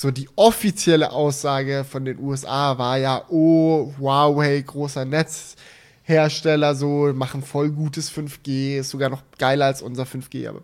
So, 0.00 0.12
die 0.12 0.28
offizielle 0.36 1.10
Aussage 1.10 1.84
von 1.84 2.04
den 2.04 2.20
USA 2.20 2.78
war 2.78 2.98
ja, 2.98 3.24
oh, 3.30 3.92
Huawei, 3.98 4.60
großer 4.60 5.04
Netzhersteller, 5.04 6.76
so, 6.76 7.12
machen 7.12 7.42
voll 7.42 7.70
gutes 7.70 8.12
5G, 8.12 8.78
ist 8.78 8.90
sogar 8.90 9.10
noch 9.10 9.22
geiler 9.38 9.66
als 9.66 9.82
unser 9.82 10.04
5G, 10.04 10.48
aber 10.48 10.62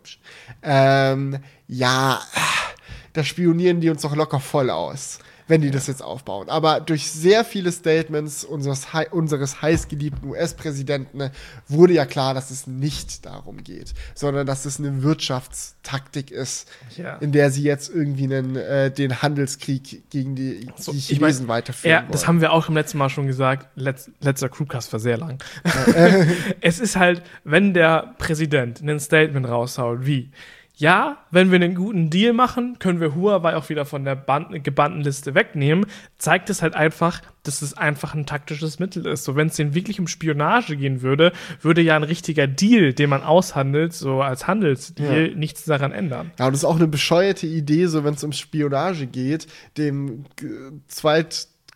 ähm, 0.62 1.38
ja, 1.66 2.20
da 3.12 3.24
spionieren 3.24 3.80
die 3.80 3.90
uns 3.90 4.02
doch 4.02 4.14
locker 4.14 4.38
voll 4.38 4.70
aus, 4.70 5.18
wenn 5.46 5.60
die 5.60 5.70
das 5.70 5.86
jetzt 5.86 6.02
aufbauen. 6.02 6.48
Aber 6.48 6.80
durch 6.80 7.10
sehr 7.10 7.44
viele 7.44 7.70
Statements 7.70 8.44
unseres, 8.44 8.86
unseres 9.10 9.60
heißgeliebten 9.60 10.28
US-Präsidenten 10.30 11.18
ne, 11.18 11.30
wurde 11.68 11.92
ja 11.92 12.06
klar, 12.06 12.32
dass 12.34 12.50
es 12.50 12.66
nicht 12.66 13.26
darum 13.26 13.62
geht, 13.62 13.92
sondern 14.14 14.46
dass 14.46 14.64
es 14.64 14.78
eine 14.78 15.02
Wirtschaftstaktik 15.02 16.30
ist, 16.30 16.68
Ja. 16.96 17.16
in 17.18 17.32
der 17.32 17.50
sie 17.50 17.62
jetzt 17.62 17.90
irgendwie 17.94 18.24
einen, 18.24 18.56
äh, 18.56 18.90
den 18.90 19.22
Handelskrieg 19.22 20.08
gegen 20.10 20.34
die, 20.34 20.66
So, 20.76 20.92
die 20.92 20.98
ich 20.98 21.08
Chinesen 21.08 21.46
mein, 21.46 21.56
weiterführen 21.56 21.90
Ja, 21.92 22.00
wollen. 22.02 22.12
das 22.12 22.26
haben 22.26 22.40
wir 22.40 22.52
auch 22.52 22.68
im 22.68 22.74
letzten 22.74 22.98
Mal 22.98 23.10
schon 23.10 23.26
gesagt. 23.26 23.68
Letz, 23.76 24.10
letzter 24.20 24.48
Crewcast 24.48 24.92
war 24.92 25.00
sehr 25.00 25.18
lang. 25.18 25.38
es 26.60 26.80
ist 26.80 26.96
halt, 26.96 27.22
wenn 27.44 27.74
der 27.74 28.14
Präsident 28.18 28.80
ein 28.80 29.00
Statement 29.00 29.48
raushaut, 29.48 30.06
wie, 30.06 30.30
ja, 30.76 31.18
wenn 31.30 31.50
wir 31.52 31.56
einen 31.56 31.76
guten 31.76 32.10
Deal 32.10 32.32
machen, 32.32 32.78
können 32.80 33.00
wir 33.00 33.14
Huawei 33.14 33.54
auch 33.56 33.68
wieder 33.68 33.84
von 33.84 34.04
der 34.04 34.16
Band 34.16 34.64
gebannten 34.64 35.02
Liste 35.02 35.34
wegnehmen, 35.34 35.86
zeigt 36.18 36.50
es 36.50 36.62
halt 36.62 36.74
einfach, 36.74 37.22
dass 37.44 37.62
es 37.62 37.74
einfach 37.76 38.14
ein 38.14 38.26
taktisches 38.26 38.80
Mittel 38.80 39.06
ist. 39.06 39.22
So, 39.24 39.36
wenn 39.36 39.46
es 39.48 39.56
denen 39.56 39.74
wirklich 39.74 40.00
um 40.00 40.08
Spionage 40.08 40.76
gehen 40.76 41.00
würde, 41.02 41.32
würde 41.60 41.80
ja 41.80 41.94
ein 41.94 42.02
richtiger 42.02 42.48
Deal, 42.48 42.92
den 42.92 43.10
man 43.10 43.22
aushandelt, 43.22 43.92
so 43.92 44.20
als 44.22 44.48
Handelsdeal, 44.48 45.28
Ja. 45.30 45.36
nichts 45.36 45.64
daran 45.64 45.92
ändern. 45.92 46.32
Ja, 46.38 46.46
und 46.46 46.52
das 46.52 46.60
ist 46.60 46.64
auch 46.64 46.76
eine 46.76 46.88
bescheuerte 46.88 47.46
Idee, 47.46 47.86
so 47.86 48.02
wenn 48.02 48.14
es 48.14 48.24
um 48.24 48.32
Spionage 48.32 49.06
geht, 49.06 49.46
dem 49.78 50.24
äh, 50.42 50.46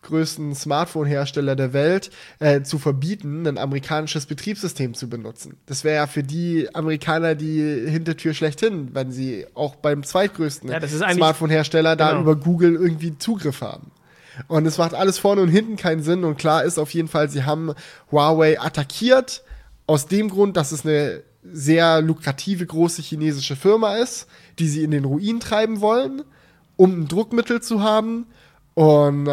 zweitgrößten 0.02 0.54
Smartphone-Hersteller 0.54 1.56
der 1.56 1.72
Welt 1.72 2.10
äh, 2.38 2.62
zu 2.62 2.78
verbieten, 2.78 3.46
ein 3.46 3.58
amerikanisches 3.58 4.26
Betriebssystem 4.26 4.94
zu 4.94 5.08
benutzen. 5.08 5.56
Das 5.66 5.84
wäre 5.84 5.96
ja 5.96 6.06
für 6.06 6.22
die 6.22 6.74
Amerikaner 6.74 7.34
die 7.34 7.86
Hintertür 7.88 8.34
schlechthin, 8.34 8.90
wenn 8.94 9.10
sie 9.12 9.46
auch 9.54 9.76
beim 9.76 10.02
zweitgrößten 10.02 10.70
Ja, 10.70 10.80
Smartphone-Hersteller 10.86 11.96
da 11.96 12.10
Genau. 12.10 12.22
über 12.22 12.36
Google 12.36 12.74
irgendwie 12.74 13.18
Zugriff 13.18 13.60
haben. 13.60 13.90
Und 14.46 14.66
es 14.66 14.78
macht 14.78 14.94
alles 14.94 15.18
vorne 15.18 15.42
und 15.42 15.48
hinten 15.48 15.76
keinen 15.76 16.02
Sinn. 16.02 16.24
Und 16.24 16.38
klar 16.38 16.62
ist 16.62 16.78
auf 16.78 16.94
jeden 16.94 17.08
Fall, 17.08 17.28
sie 17.28 17.44
haben 17.44 17.72
Huawei 18.12 18.60
attackiert. 18.60 19.42
Aus 19.86 20.06
dem 20.06 20.28
Grund, 20.28 20.56
dass 20.56 20.70
es 20.70 20.84
eine 20.84 21.22
sehr 21.50 22.02
lukrative 22.02 22.64
große 22.66 23.02
chinesische 23.02 23.56
Firma 23.56 23.96
ist, 23.96 24.26
die 24.58 24.68
sie 24.68 24.84
in 24.84 24.90
den 24.90 25.04
Ruin 25.04 25.40
treiben 25.40 25.80
wollen, 25.80 26.22
um 26.76 27.00
ein 27.00 27.08
Druckmittel 27.08 27.62
zu 27.62 27.82
haben. 27.82 28.26
Und 28.74 29.28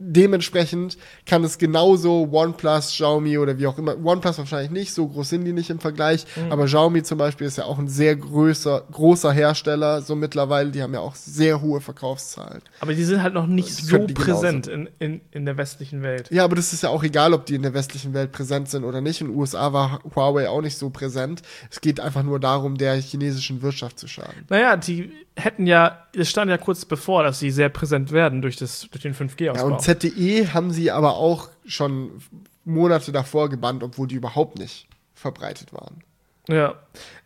dementsprechend 0.00 0.96
kann 1.26 1.44
es 1.44 1.58
genauso 1.58 2.28
OnePlus, 2.32 2.88
Xiaomi 2.88 3.38
oder 3.38 3.58
wie 3.58 3.66
auch 3.66 3.78
immer, 3.78 3.96
OnePlus 4.02 4.38
wahrscheinlich 4.38 4.70
nicht, 4.70 4.92
so 4.94 5.06
groß 5.06 5.28
sind 5.28 5.44
die 5.44 5.52
nicht 5.52 5.70
im 5.70 5.78
Vergleich, 5.78 6.24
Mhm. 6.36 6.50
aber 6.52 6.64
Xiaomi 6.64 7.02
zum 7.02 7.18
Beispiel 7.18 7.46
ist 7.46 7.58
ja 7.58 7.64
auch 7.64 7.78
ein 7.78 7.88
sehr 7.88 8.16
größer, 8.16 8.84
großer 8.90 9.32
Hersteller, 9.32 10.00
so 10.02 10.14
mittlerweile, 10.16 10.70
die 10.70 10.82
haben 10.82 10.94
ja 10.94 11.00
auch 11.00 11.14
sehr 11.14 11.60
hohe 11.60 11.80
Verkaufszahlen. 11.80 12.62
Aber 12.80 12.94
die 12.94 13.04
sind 13.04 13.22
halt 13.22 13.34
noch 13.34 13.46
nicht 13.46 13.74
so 13.74 14.06
präsent 14.06 14.66
in, 14.66 14.88
in, 14.98 15.20
in 15.30 15.44
der 15.44 15.56
westlichen 15.56 16.02
Welt. 16.02 16.30
Ja, 16.30 16.44
aber 16.44 16.56
das 16.56 16.72
ist 16.72 16.82
ja 16.82 16.88
auch 16.88 17.04
egal, 17.04 17.34
ob 17.34 17.46
die 17.46 17.54
in 17.54 17.62
der 17.62 17.74
westlichen 17.74 18.14
Welt 18.14 18.32
präsent 18.32 18.68
sind 18.70 18.84
oder 18.84 19.00
nicht. 19.00 19.20
In 19.20 19.28
den 19.28 19.36
USA 19.36 19.72
war 19.72 20.00
Huawei 20.16 20.48
auch 20.48 20.62
nicht 20.62 20.78
so 20.78 20.90
präsent. 20.90 21.42
Es 21.70 21.80
geht 21.80 22.00
einfach 22.00 22.22
nur 22.22 22.40
darum, 22.40 22.78
der 22.78 22.94
chinesischen 22.96 23.60
Wirtschaft 23.62 23.98
zu 23.98 24.08
schaden. 24.08 24.46
Naja, 24.48 24.76
die 24.76 25.12
hätten 25.36 25.66
ja, 25.66 26.06
es 26.14 26.28
stand 26.28 26.50
ja 26.50 26.58
kurz 26.58 26.84
bevor, 26.84 27.22
dass 27.22 27.38
sie 27.38 27.50
sehr 27.50 27.68
präsent 27.68 28.12
werden 28.12 28.42
durch, 28.42 28.56
das, 28.56 28.88
durch 28.90 29.02
den 29.02 29.12
Ja, 29.12 29.18
5G-Ausbau. 29.18 29.66
und 29.66 29.80
ZTE 29.98 30.52
haben 30.52 30.70
sie 30.70 30.90
aber 30.90 31.16
auch 31.16 31.48
schon 31.66 32.22
Monate 32.64 33.12
davor 33.12 33.48
gebannt, 33.48 33.82
obwohl 33.82 34.06
die 34.06 34.16
überhaupt 34.16 34.58
nicht 34.58 34.86
verbreitet 35.14 35.72
waren. 35.72 36.02
Ja, 36.48 36.74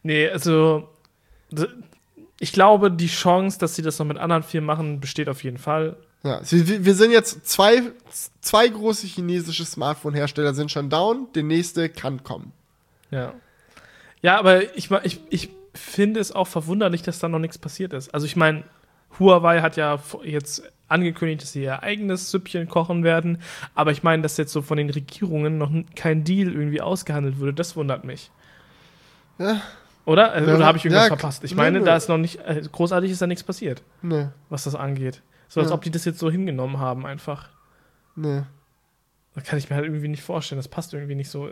nee, 0.02 0.28
also 0.28 0.88
ich 2.40 2.52
glaube, 2.52 2.90
die 2.90 3.06
Chance, 3.06 3.58
dass 3.58 3.74
sie 3.76 3.82
das 3.82 3.98
noch 3.98 4.06
mit 4.06 4.18
anderen 4.18 4.42
Firmen 4.42 4.66
machen, 4.66 5.00
besteht 5.00 5.28
auf 5.28 5.44
jeden 5.44 5.58
Fall. 5.58 5.96
Ja, 6.24 6.40
wir 6.42 6.94
sind 6.94 7.10
jetzt 7.10 7.46
zwei, 7.46 7.82
zwei 8.40 8.68
große 8.68 9.06
chinesische 9.06 9.64
Smartphone-Hersteller 9.64 10.54
sind 10.54 10.70
schon 10.70 10.88
down. 10.88 11.28
Der 11.34 11.42
nächste 11.42 11.90
kann 11.90 12.24
kommen. 12.24 12.52
Ja. 13.10 13.34
Ja, 14.22 14.38
aber 14.38 14.74
ich, 14.76 14.90
ich, 14.90 15.20
ich 15.28 15.50
finde 15.74 16.20
es 16.20 16.32
auch 16.32 16.46
verwunderlich, 16.46 17.02
dass 17.02 17.18
da 17.18 17.28
noch 17.28 17.38
nichts 17.38 17.58
passiert 17.58 17.92
ist. 17.92 18.14
Also 18.14 18.24
ich 18.24 18.36
meine, 18.36 18.64
Huawei 19.18 19.60
hat 19.60 19.76
ja 19.76 20.00
jetzt 20.22 20.62
angekündigt, 20.88 21.42
dass 21.42 21.52
sie 21.52 21.62
ihr 21.62 21.82
eigenes 21.82 22.30
Süppchen 22.30 22.68
kochen 22.68 23.04
werden. 23.04 23.38
Aber 23.74 23.90
ich 23.90 24.02
meine, 24.02 24.22
dass 24.22 24.36
jetzt 24.36 24.52
so 24.52 24.62
von 24.62 24.76
den 24.76 24.90
Regierungen 24.90 25.58
noch 25.58 25.70
kein 25.96 26.24
Deal 26.24 26.52
irgendwie 26.52 26.80
ausgehandelt 26.80 27.38
wurde, 27.38 27.54
das 27.54 27.74
wundert 27.76 28.04
mich. 28.04 28.30
Ja. 29.38 29.60
Oder? 30.04 30.32
Also, 30.32 30.50
Ja, 30.50 30.56
Oder 30.56 30.66
habe 30.66 30.78
ich 30.78 30.84
irgendwas 30.84 31.04
ja, 31.08 31.16
verpasst? 31.16 31.44
Ich 31.44 31.54
meine, 31.54 31.78
nö. 31.80 31.84
da 31.86 31.96
ist 31.96 32.08
noch 32.08 32.18
nicht, 32.18 32.38
äh, 32.44 32.60
großartig 32.70 33.10
ist 33.10 33.22
da 33.22 33.26
nichts 33.26 33.42
passiert, 33.42 33.82
Nee, 34.02 34.28
was 34.50 34.64
das 34.64 34.74
angeht. 34.74 35.22
So 35.48 35.60
als 35.60 35.70
Ja. 35.70 35.74
ob 35.74 35.82
die 35.82 35.90
das 35.90 36.04
jetzt 36.04 36.18
so 36.18 36.30
hingenommen 36.30 36.78
haben 36.78 37.06
einfach. 37.06 37.48
nee. 38.16 38.42
Da 39.36 39.40
kann 39.40 39.58
ich 39.58 39.68
mir 39.68 39.74
halt 39.74 39.86
irgendwie 39.86 40.06
nicht 40.06 40.22
vorstellen. 40.22 40.60
Das 40.60 40.68
passt 40.68 40.94
irgendwie 40.94 41.16
nicht 41.16 41.28
so 41.28 41.50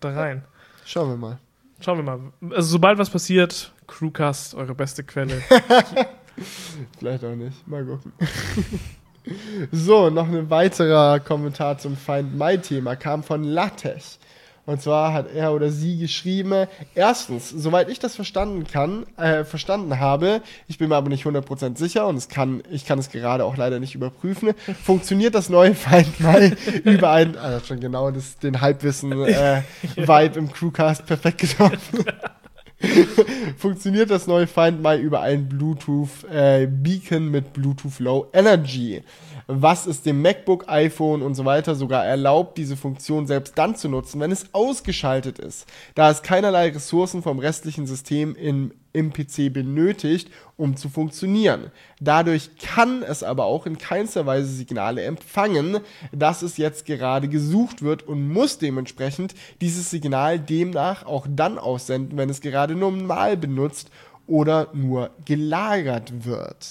da 0.00 0.10
rein. 0.14 0.42
Schauen 0.86 1.10
wir 1.10 1.16
mal. 1.18 1.38
Schauen 1.80 1.98
wir 1.98 2.02
mal. 2.02 2.18
Also 2.56 2.70
sobald 2.70 2.96
was 2.96 3.10
passiert, 3.10 3.74
Crewcast, 3.86 4.54
eure 4.54 4.74
beste 4.74 5.04
Quelle. 5.04 5.42
Vielleicht 6.98 7.24
auch 7.24 7.34
nicht. 7.34 7.66
Mal 7.66 7.84
gucken. 7.84 8.12
so, 9.72 10.10
noch 10.10 10.28
ein 10.28 10.50
weiterer 10.50 11.20
Kommentar 11.20 11.78
zum 11.78 11.96
Find 11.96 12.36
My-Thema 12.36 12.96
kam 12.96 13.22
von 13.22 13.44
Latech. 13.44 14.18
Und 14.66 14.80
zwar 14.80 15.12
hat 15.12 15.26
er 15.34 15.52
oder 15.52 15.70
sie 15.70 15.98
geschrieben, 15.98 16.66
erstens, 16.94 17.50
soweit 17.50 17.90
ich 17.90 17.98
das 17.98 18.14
verstanden 18.16 18.66
kann, 18.66 19.04
äh, 19.18 19.44
verstanden 19.44 20.00
habe, 20.00 20.40
ich 20.68 20.78
bin 20.78 20.88
mir 20.88 20.96
aber 20.96 21.10
nicht 21.10 21.26
100% 21.26 21.76
sicher 21.76 22.06
und 22.06 22.16
es 22.16 22.28
kann, 22.28 22.62
ich 22.70 22.86
kann 22.86 22.98
es 22.98 23.10
gerade 23.10 23.44
auch 23.44 23.58
leider 23.58 23.78
nicht 23.78 23.94
überprüfen, 23.94 24.54
funktioniert 24.82 25.34
das 25.34 25.50
neue 25.50 25.74
Find 25.74 26.18
My 26.18 26.52
über 26.84 27.10
ein, 27.10 27.36
also 27.36 27.66
schon 27.66 27.80
genau 27.80 28.10
das, 28.10 28.38
den 28.38 28.62
Halbwissen-Vibe 28.62 30.38
im 30.38 30.50
Crewcast 30.50 31.04
perfekt 31.04 31.38
getroffen. 31.42 32.06
funktioniert 33.56 34.10
das 34.10 34.26
neue 34.26 34.46
Find 34.46 34.82
My 34.82 34.96
über 34.96 35.20
ein 35.20 35.48
Bluetooth 35.48 36.24
äh, 36.30 36.66
Beacon 36.66 37.30
mit 37.30 37.52
Bluetooth 37.52 37.98
Low 37.98 38.28
Energy, 38.32 39.02
was 39.46 39.86
es 39.86 40.02
dem 40.02 40.22
MacBook, 40.22 40.68
iPhone 40.68 41.22
und 41.22 41.34
so 41.34 41.44
weiter 41.44 41.74
sogar 41.74 42.04
erlaubt, 42.04 42.58
diese 42.58 42.76
Funktion 42.76 43.26
selbst 43.26 43.58
dann 43.58 43.76
zu 43.76 43.88
nutzen, 43.88 44.20
wenn 44.20 44.32
es 44.32 44.46
ausgeschaltet 44.52 45.38
ist, 45.38 45.66
da 45.94 46.10
es 46.10 46.22
keinerlei 46.22 46.68
Ressourcen 46.68 47.22
vom 47.22 47.38
restlichen 47.38 47.86
System 47.86 48.34
in, 48.34 48.72
im 48.94 49.12
PC 49.12 49.52
benötigt, 49.52 50.30
um 50.56 50.76
zu 50.76 50.88
funktionieren. 50.88 51.70
Dadurch 52.00 52.56
kann 52.56 53.02
es 53.02 53.22
aber 53.22 53.44
auch 53.44 53.66
in 53.66 53.76
keinster 53.76 54.24
Weise 54.24 54.48
Signale 54.48 55.02
empfangen, 55.02 55.80
dass 56.12 56.40
es 56.42 56.56
jetzt 56.56 56.86
gerade 56.86 57.28
gesucht 57.28 57.82
wird 57.82 58.04
und 58.04 58.26
muss 58.32 58.56
dementsprechend 58.58 59.34
dieses 59.60 59.90
Signal 59.90 60.38
demnach 60.38 61.04
auch 61.04 61.26
dann 61.28 61.58
aussenden, 61.58 62.16
wenn 62.16 62.30
es 62.30 62.40
gerade 62.40 62.76
normal 62.76 63.36
benutzt 63.36 63.90
oder 64.26 64.68
nur 64.72 65.10
gelagert 65.24 66.24
wird. 66.24 66.66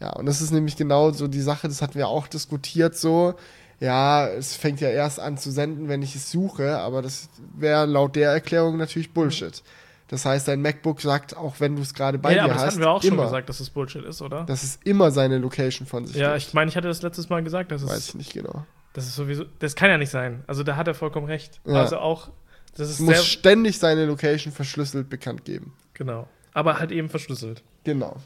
Ja, 0.00 0.10
und 0.10 0.26
das 0.26 0.40
ist 0.40 0.52
nämlich 0.52 0.76
genau 0.76 1.10
so 1.10 1.28
die 1.28 1.40
Sache, 1.40 1.66
das 1.68 1.82
hatten 1.82 1.96
wir 1.96 2.08
auch 2.08 2.28
diskutiert 2.28 2.96
so. 2.96 3.34
Ja, 3.80 4.28
es 4.28 4.54
fängt 4.54 4.80
ja 4.80 4.88
erst 4.88 5.18
an 5.18 5.36
zu 5.36 5.50
senden, 5.50 5.88
wenn 5.88 6.02
ich 6.02 6.14
es 6.14 6.30
suche, 6.30 6.78
aber 6.78 7.02
das 7.02 7.28
wäre 7.56 7.86
laut 7.86 8.14
der 8.14 8.30
Erklärung 8.30 8.76
natürlich 8.76 9.12
Bullshit. 9.12 9.62
Das 10.08 10.26
heißt, 10.26 10.46
dein 10.48 10.60
MacBook 10.60 11.00
sagt, 11.00 11.36
auch 11.36 11.60
wenn 11.60 11.76
du 11.76 11.82
es 11.82 11.94
gerade 11.94 12.18
bei 12.18 12.30
ja, 12.30 12.34
dir 12.34 12.44
aber 12.44 12.52
das 12.54 12.62
hast, 12.62 12.72
hatten 12.72 12.80
wir 12.80 12.90
auch 12.90 13.02
schon 13.02 13.14
immer, 13.14 13.24
gesagt, 13.24 13.48
dass 13.48 13.58
das 13.58 13.70
Bullshit 13.70 14.04
ist, 14.04 14.20
oder? 14.20 14.44
dass 14.44 14.62
es 14.62 14.78
immer 14.84 15.10
seine 15.10 15.38
Location 15.38 15.86
von 15.86 16.06
sich 16.06 16.16
ja, 16.16 16.34
gibt. 16.34 16.48
ich 16.48 16.54
meine, 16.54 16.68
ich 16.68 16.76
hatte 16.76 16.88
das 16.88 17.00
letztes 17.02 17.28
Mal 17.30 17.42
gesagt, 17.42 17.72
dass 17.72 17.82
Weiß 17.86 17.96
es, 17.96 18.08
ich 18.10 18.14
nicht 18.14 18.32
genau. 18.34 18.66
das 18.92 19.06
ist 19.06 19.16
sowieso, 19.16 19.44
das 19.60 19.74
kann 19.74 19.88
ja 19.90 19.96
nicht 19.96 20.10
sein. 20.10 20.44
Also 20.46 20.62
da 20.62 20.76
hat 20.76 20.86
er 20.88 20.94
vollkommen 20.94 21.26
recht. 21.26 21.60
Ja. 21.66 21.80
Also 21.80 21.96
auch, 21.98 22.30
das 22.76 22.88
Es 22.88 22.94
ist 22.94 23.00
muss 23.00 23.24
ständig 23.24 23.78
seine 23.78 24.04
Location 24.06 24.52
verschlüsselt 24.52 25.08
bekannt 25.08 25.44
geben. 25.44 25.72
genau. 25.94 26.28
Aber 26.52 26.78
halt 26.78 26.92
eben 26.92 27.08
verschlüsselt. 27.08 27.62
Genau. 27.82 28.16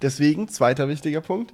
Deswegen, 0.00 0.48
zweiter 0.48 0.88
wichtiger 0.88 1.20
Punkt, 1.20 1.52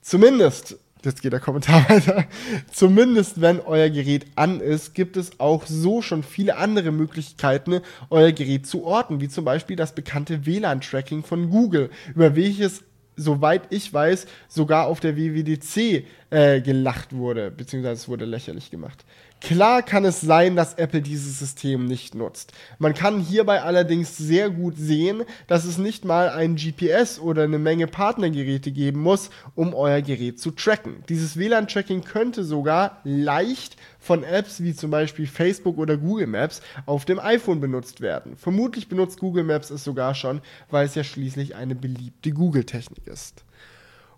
zumindest, 0.00 0.78
jetzt 1.04 1.22
geht 1.22 1.32
der 1.32 1.40
Kommentar 1.40 1.88
weiter, 1.88 2.24
zumindest 2.72 3.40
wenn 3.40 3.60
euer 3.60 3.90
Gerät 3.90 4.26
an 4.36 4.60
ist, 4.60 4.94
gibt 4.94 5.16
es 5.16 5.38
auch 5.40 5.66
so 5.66 6.02
schon 6.02 6.22
viele 6.22 6.56
andere 6.56 6.92
Möglichkeiten, 6.92 7.80
euer 8.10 8.32
Gerät 8.32 8.66
zu 8.66 8.84
orten, 8.84 9.20
wie 9.20 9.28
zum 9.28 9.44
Beispiel 9.44 9.76
das 9.76 9.94
bekannte 9.94 10.46
WLAN-Tracking 10.46 11.24
von 11.24 11.50
Google, 11.50 11.90
über 12.14 12.36
welches 12.36 12.82
soweit 13.16 13.62
ich 13.70 13.92
weiß, 13.92 14.26
sogar 14.48 14.86
auf 14.86 15.00
der 15.00 15.16
WWDC 15.16 16.04
äh, 16.30 16.60
gelacht 16.60 17.14
wurde, 17.14 17.50
beziehungsweise 17.50 18.02
es 18.02 18.08
wurde 18.08 18.24
lächerlich 18.24 18.70
gemacht. 18.70 19.04
Klar 19.44 19.82
kann 19.82 20.06
es 20.06 20.22
sein, 20.22 20.56
dass 20.56 20.72
Apple 20.72 21.02
dieses 21.02 21.38
System 21.38 21.84
nicht 21.84 22.14
nutzt. 22.14 22.54
Man 22.78 22.94
kann 22.94 23.20
hierbei 23.20 23.60
allerdings 23.60 24.16
sehr 24.16 24.48
gut 24.48 24.78
sehen, 24.78 25.22
dass 25.48 25.66
es 25.66 25.76
nicht 25.76 26.06
mal 26.06 26.30
ein 26.30 26.56
GPS 26.56 27.18
oder 27.18 27.42
eine 27.42 27.58
Menge 27.58 27.86
Partnergeräte 27.86 28.72
geben 28.72 29.02
muss, 29.02 29.28
um 29.54 29.74
euer 29.74 30.00
Gerät 30.00 30.40
zu 30.40 30.50
tracken. 30.50 31.04
Dieses 31.10 31.36
WLAN-Tracking 31.36 32.04
könnte 32.04 32.42
sogar 32.42 33.02
leicht 33.04 33.76
von 34.00 34.24
Apps 34.24 34.62
wie 34.62 34.74
zum 34.74 34.90
Beispiel 34.90 35.26
Facebook 35.26 35.76
oder 35.76 35.98
Google 35.98 36.26
Maps 36.26 36.62
auf 36.86 37.04
dem 37.04 37.18
iPhone 37.18 37.60
benutzt 37.60 38.00
werden. 38.00 38.38
Vermutlich 38.38 38.88
benutzt 38.88 39.20
Google 39.20 39.44
Maps 39.44 39.68
es 39.68 39.84
sogar 39.84 40.14
schon, 40.14 40.40
weil 40.70 40.86
es 40.86 40.94
ja 40.94 41.04
schließlich 41.04 41.54
eine 41.54 41.74
beliebte 41.74 42.30
Google-Technik 42.30 43.06
ist. 43.06 43.44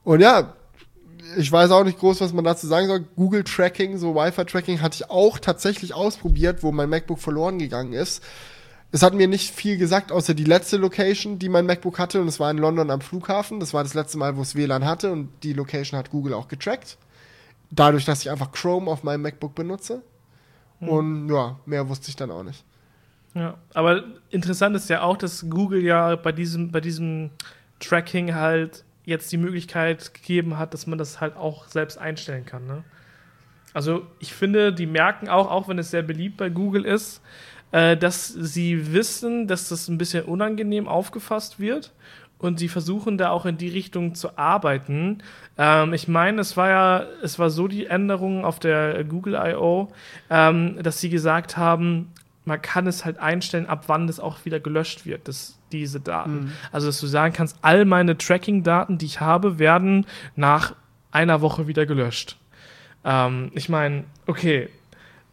Und 0.04 0.20
ja, 0.20 0.54
ich 1.36 1.50
weiß 1.50 1.70
auch 1.70 1.84
nicht 1.84 1.98
groß, 1.98 2.20
was 2.20 2.32
man 2.32 2.44
dazu 2.44 2.66
sagen 2.66 2.86
soll. 2.86 3.04
Google 3.16 3.44
Tracking, 3.44 3.98
so 3.98 4.14
Wi-Fi-Tracking 4.14 4.80
hatte 4.80 4.96
ich 4.96 5.10
auch 5.10 5.38
tatsächlich 5.38 5.94
ausprobiert, 5.94 6.62
wo 6.62 6.72
mein 6.72 6.88
MacBook 6.88 7.18
verloren 7.18 7.58
gegangen 7.58 7.92
ist. 7.92 8.22
Es 8.92 9.02
hat 9.02 9.14
mir 9.14 9.28
nicht 9.28 9.54
viel 9.54 9.76
gesagt, 9.76 10.12
außer 10.12 10.32
die 10.32 10.44
letzte 10.44 10.76
Location, 10.76 11.38
die 11.38 11.48
mein 11.48 11.66
MacBook 11.66 11.98
hatte, 11.98 12.20
und 12.20 12.28
es 12.28 12.40
war 12.40 12.50
in 12.50 12.58
London 12.58 12.90
am 12.90 13.00
Flughafen. 13.00 13.60
Das 13.60 13.74
war 13.74 13.82
das 13.82 13.94
letzte 13.94 14.16
Mal, 14.16 14.36
wo 14.36 14.42
es 14.42 14.54
WLAN 14.54 14.84
hatte, 14.84 15.10
und 15.12 15.30
die 15.42 15.52
Location 15.52 15.98
hat 15.98 16.10
Google 16.10 16.34
auch 16.34 16.48
getrackt. 16.48 16.96
Dadurch, 17.70 18.04
dass 18.04 18.22
ich 18.22 18.30
einfach 18.30 18.52
Chrome 18.52 18.90
auf 18.90 19.02
meinem 19.02 19.22
MacBook 19.22 19.54
benutze. 19.54 20.02
Und 20.80 21.28
ja, 21.28 21.58
mehr 21.66 21.88
wusste 21.88 22.10
ich 22.10 22.16
dann 22.16 22.30
auch 22.30 22.42
nicht. 22.42 22.64
Ja, 23.34 23.58
aber 23.74 24.04
interessant 24.30 24.76
ist 24.76 24.88
ja 24.88 25.02
auch, 25.02 25.16
dass 25.16 25.46
Google 25.50 25.82
ja 25.82 26.16
bei 26.16 26.32
diesem, 26.32 26.70
bei 26.70 26.80
diesem 26.80 27.30
Tracking 27.80 28.34
halt 28.34 28.84
jetzt 29.06 29.32
die 29.32 29.38
Möglichkeit 29.38 30.12
gegeben 30.12 30.58
hat, 30.58 30.74
dass 30.74 30.86
man 30.86 30.98
das 30.98 31.20
halt 31.20 31.36
auch 31.36 31.66
selbst 31.68 31.96
einstellen 31.96 32.44
kann. 32.44 32.66
Ne? 32.66 32.84
Also 33.72 34.06
ich 34.18 34.34
finde, 34.34 34.72
die 34.72 34.86
merken 34.86 35.28
auch, 35.28 35.50
auch 35.50 35.68
wenn 35.68 35.78
es 35.78 35.90
sehr 35.90 36.02
beliebt 36.02 36.36
bei 36.36 36.50
Google 36.50 36.84
ist, 36.84 37.22
äh, 37.72 37.96
dass 37.96 38.28
sie 38.28 38.92
wissen, 38.92 39.46
dass 39.46 39.68
das 39.68 39.88
ein 39.88 39.96
bisschen 39.96 40.24
unangenehm 40.24 40.88
aufgefasst 40.88 41.58
wird 41.60 41.92
und 42.38 42.58
sie 42.58 42.68
versuchen 42.68 43.16
da 43.16 43.30
auch 43.30 43.46
in 43.46 43.56
die 43.56 43.68
Richtung 43.68 44.14
zu 44.14 44.36
arbeiten. 44.36 45.22
Ähm, 45.56 45.94
ich 45.94 46.08
meine, 46.08 46.40
es 46.40 46.56
war 46.56 46.68
ja, 46.68 47.06
es 47.22 47.38
war 47.38 47.50
so 47.50 47.68
die 47.68 47.86
Änderung 47.86 48.44
auf 48.44 48.58
der 48.58 49.04
Google 49.04 49.34
I.O., 49.34 49.88
ähm, 50.30 50.82
dass 50.82 51.00
sie 51.00 51.10
gesagt 51.10 51.56
haben, 51.56 52.12
man 52.44 52.62
kann 52.62 52.86
es 52.86 53.04
halt 53.04 53.18
einstellen, 53.18 53.66
ab 53.66 53.84
wann 53.88 54.06
das 54.06 54.20
auch 54.20 54.44
wieder 54.44 54.60
gelöscht 54.60 55.04
wird, 55.04 55.28
das, 55.28 55.55
diese 55.72 56.00
Daten. 56.00 56.52
Also, 56.72 56.86
dass 56.86 57.00
du 57.00 57.06
sagen 57.06 57.34
kannst, 57.34 57.58
all 57.62 57.84
meine 57.84 58.16
Tracking-Daten, 58.16 58.98
die 58.98 59.06
ich 59.06 59.20
habe, 59.20 59.58
werden 59.58 60.06
nach 60.34 60.74
einer 61.10 61.40
Woche 61.40 61.66
wieder 61.66 61.86
gelöscht. 61.86 62.36
Ähm, 63.04 63.50
ich 63.54 63.68
meine, 63.68 64.04
okay, 64.26 64.68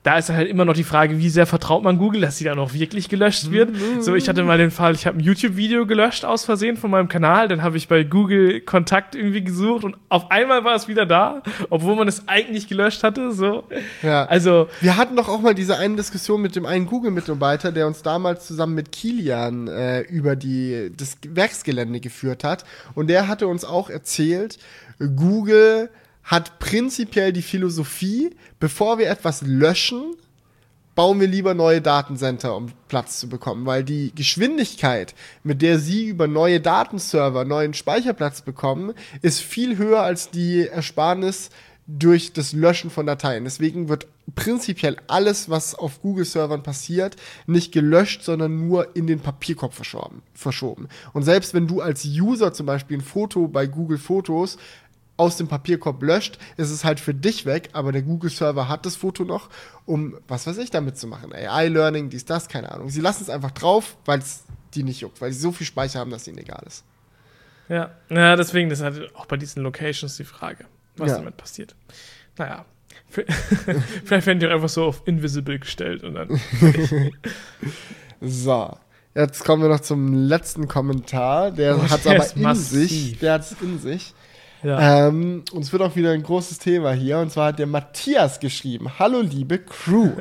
da 0.04 0.18
ist 0.18 0.30
halt 0.30 0.50
immer 0.50 0.66
noch 0.66 0.74
die 0.74 0.84
Frage, 0.84 1.18
wie 1.18 1.30
sehr 1.30 1.46
vertraut 1.46 1.82
man 1.82 1.98
Google, 1.98 2.20
dass 2.22 2.38
sie 2.38 2.44
dann 2.44 2.60
auch 2.60 2.74
wirklich 2.74 3.08
gelöscht 3.08 3.52
wird. 3.52 3.70
So, 4.02 4.16
ich 4.16 4.28
hatte 4.28 4.44
mal 4.44 4.58
den 4.58 4.70
Fall, 4.72 4.94
ich 4.96 5.08
habe 5.08 5.18
ein 5.18 5.22
YouTube-Video 5.22 5.86
gelöscht 5.86 6.26
aus 6.26 6.44
Versehen 6.44 6.76
von 6.76 6.92
meinem 6.92 7.08
Kanal, 7.08 7.48
dann 7.48 7.64
habe 7.64 7.78
ich 7.78 7.88
bei 7.88 8.04
Google 8.04 8.60
Kontakt 8.62 9.16
irgendwie 9.16 9.44
gesucht 9.44 9.86
und 9.86 9.96
auf 10.10 10.30
einmal 10.30 10.66
war 10.66 10.76
es 10.76 10.90
wieder 10.90 11.06
da, 11.06 11.42
obwohl 11.70 11.96
man 11.96 12.10
es 12.10 12.28
eigentlich 12.28 12.68
gelöscht 12.68 13.02
hatte. 13.04 13.32
So, 13.32 13.64
Ja. 14.02 14.26
also 14.26 14.68
Wir 14.82 14.98
hatten 14.98 15.16
doch 15.16 15.30
auch 15.30 15.40
mal 15.40 15.56
diese 15.56 15.78
eine 15.78 15.96
Diskussion 15.96 16.42
mit 16.42 16.56
dem 16.58 16.66
einen 16.66 16.86
Google-Mitarbeiter, 16.86 17.72
der 17.72 17.88
uns 17.88 18.02
damals 18.02 18.46
zusammen 18.46 18.76
mit 18.76 18.92
Kilian 18.92 19.70
äh, 19.70 20.02
über 20.02 20.36
die, 20.36 20.92
das 20.98 21.18
Werksgelände 21.26 22.02
geführt 22.02 22.44
hat. 22.44 22.66
Und 22.94 23.08
der 23.10 23.30
hatte 23.30 23.48
uns 23.48 23.64
auch 23.64 23.90
erzählt, 23.90 24.58
Google 25.16 25.90
hat 26.24 26.60
prinzipiell 26.60 27.34
die 27.34 27.42
Philosophie, 27.42 28.36
bevor 28.60 28.98
wir 28.98 29.10
etwas 29.10 29.42
löschen, 29.42 30.16
bauen 30.96 31.20
wir 31.20 31.28
lieber 31.28 31.54
neue 31.54 31.82
Datencenter, 31.82 32.56
um 32.56 32.72
Platz 32.88 33.20
zu 33.20 33.28
bekommen, 33.28 33.66
weil 33.66 33.84
die 33.84 34.14
Geschwindigkeit, 34.14 35.16
mit 35.44 35.62
der 35.62 35.80
sie 35.80 36.06
über 36.06 36.28
neue 36.28 36.60
Datenserver 36.60 37.46
neuen 37.46 37.74
Speicherplatz 37.74 38.42
bekommen, 38.42 38.94
ist 39.22 39.42
viel 39.42 39.78
höher 39.78 40.02
als 40.02 40.30
die 40.30 40.68
Ersparnis 40.68 41.50
durch 41.86 42.32
das 42.32 42.54
Löschen 42.54 42.90
von 42.90 43.06
Dateien. 43.06 43.44
Deswegen 43.44 43.90
wird 43.90 44.08
prinzipiell 44.36 44.98
alles, 45.08 45.50
was 45.50 45.76
auf 45.76 46.02
Google-Servern 46.02 46.64
passiert, 46.64 47.18
nicht 47.46 47.74
gelöscht, 47.74 48.24
sondern 48.24 48.68
nur 48.68 48.96
in 48.96 49.06
den 49.06 49.20
Papierkorb 49.20 49.74
verschoben. 49.74 50.22
verschoben. 50.34 50.88
Und 51.12 51.24
selbst 51.24 51.54
wenn 51.54 51.68
du 51.68 51.82
als 51.82 52.06
User 52.06 52.54
zum 52.54 52.66
Beispiel 52.66 52.98
ein 52.98 53.02
Foto 53.02 53.48
bei 53.48 53.68
Google 53.68 53.98
Fotos 53.98 54.58
aus 55.18 55.38
dem 55.38 55.48
Papierkorb 55.48 56.02
löscht, 56.02 56.38
ist 56.58 56.72
es 56.72 56.84
halt 56.84 57.00
für 57.00 57.14
dich 57.14 57.46
weg, 57.46 57.70
aber 57.74 57.92
der 57.92 58.02
Google-Server 58.02 58.68
hat 58.68 58.86
das 58.86 58.96
Foto 58.96 59.24
noch, 59.24 59.50
um 59.86 60.18
was 60.28 60.48
weiß 60.48 60.58
ich 60.58 60.72
damit 60.72 60.98
zu 60.98 61.06
machen. 61.08 61.32
AI-Learning, 61.34 62.10
dies, 62.10 62.26
das, 62.26 62.48
keine 62.48 62.72
Ahnung. 62.72 62.90
Sie 62.90 63.02
lassen 63.02 63.24
es 63.24 63.30
einfach 63.30 63.52
drauf, 63.52 63.96
weil 64.06 64.20
es 64.20 64.44
die 64.74 64.84
nicht 64.84 65.02
juckt, 65.02 65.22
weil 65.22 65.32
sie 65.32 65.40
so 65.40 65.52
viel 65.52 65.68
Speicher 65.68 66.00
haben, 66.00 66.10
dass 66.10 66.28
ihnen 66.28 66.40
egal 66.40 66.64
ist. 66.66 66.84
Ja, 67.70 67.92
ja 68.10 68.36
deswegen, 68.36 68.70
das 68.70 68.80
ist 68.80 68.86
halt 68.86 69.16
auch 69.16 69.28
bei 69.28 69.38
diesen 69.38 69.62
Locations 69.64 70.18
die 70.18 70.24
Frage, 70.24 70.66
was 70.98 71.12
Ja. 71.12 71.18
damit 71.18 71.38
passiert. 71.38 71.76
Naja, 72.38 72.66
vielleicht 74.06 74.26
werden 74.26 74.40
die 74.40 74.48
auch 74.48 74.52
einfach 74.52 74.70
so 74.70 74.86
auf 74.86 75.04
Invisible 75.06 75.60
gestellt 75.60 76.04
und 76.04 76.16
dann. 76.16 76.40
So, 78.22 78.78
jetzt 79.16 79.44
kommen 79.44 79.62
wir 79.64 79.70
noch 79.70 79.82
zum 79.82 80.14
letzten 80.14 80.68
Kommentar. 80.68 81.52
Der 81.52 81.78
Oh, 81.78 81.90
hat 81.90 82.00
es 82.00 82.08
aber 82.08 82.36
in 82.36 82.42
massiv. 82.42 82.90
sich. 82.90 83.20
Der 83.20 83.34
hat 83.34 83.42
es 83.42 83.56
in 83.62 83.80
sich. 83.80 84.14
Ja. 84.64 85.08
Ähm, 85.08 85.44
und 85.52 85.62
es 85.62 85.72
wird 85.72 85.82
auch 85.82 85.96
wieder 85.96 86.12
ein 86.12 86.24
großes 86.24 86.60
Thema 86.60 86.94
hier. 86.94 87.20
Und 87.20 87.32
zwar 87.32 87.48
hat 87.48 87.60
der 87.60 87.68
Matthias 87.68 88.40
geschrieben: 88.40 88.98
Hallo, 88.98 89.22
liebe 89.22 89.60
Crew. 89.60 90.12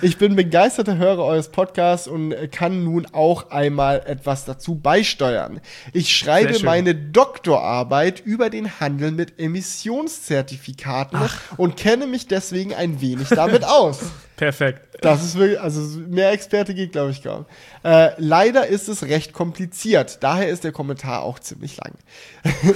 Ich 0.00 0.18
bin 0.18 0.34
begeisterter 0.34 0.96
Hörer 0.96 1.24
eures 1.24 1.48
Podcasts 1.50 2.08
und 2.08 2.34
kann 2.50 2.84
nun 2.84 3.06
auch 3.12 3.50
einmal 3.50 4.02
etwas 4.06 4.44
dazu 4.44 4.74
beisteuern. 4.74 5.60
Ich 5.92 6.16
schreibe 6.16 6.58
meine 6.64 6.94
Doktorarbeit 6.94 8.20
über 8.20 8.50
den 8.50 8.80
Handel 8.80 9.12
mit 9.12 9.38
Emissionszertifikaten 9.38 11.18
und 11.56 11.76
kenne 11.76 12.06
mich 12.06 12.26
deswegen 12.26 12.74
ein 12.74 13.00
wenig 13.00 13.28
damit 13.28 13.64
aus. 13.64 14.00
Perfekt. 14.42 14.98
Das 15.02 15.22
ist 15.22 15.36
wirklich, 15.36 15.60
also 15.60 16.00
mehr 16.00 16.32
Experte 16.32 16.74
geht, 16.74 16.90
glaube 16.92 17.12
ich, 17.12 17.22
kaum. 17.22 17.46
Äh, 17.84 18.10
leider 18.18 18.66
ist 18.66 18.88
es 18.88 19.04
recht 19.04 19.32
kompliziert. 19.32 20.18
Daher 20.20 20.48
ist 20.48 20.64
der 20.64 20.72
Kommentar 20.72 21.22
auch 21.22 21.38
ziemlich 21.38 21.76
lang. 21.76 21.92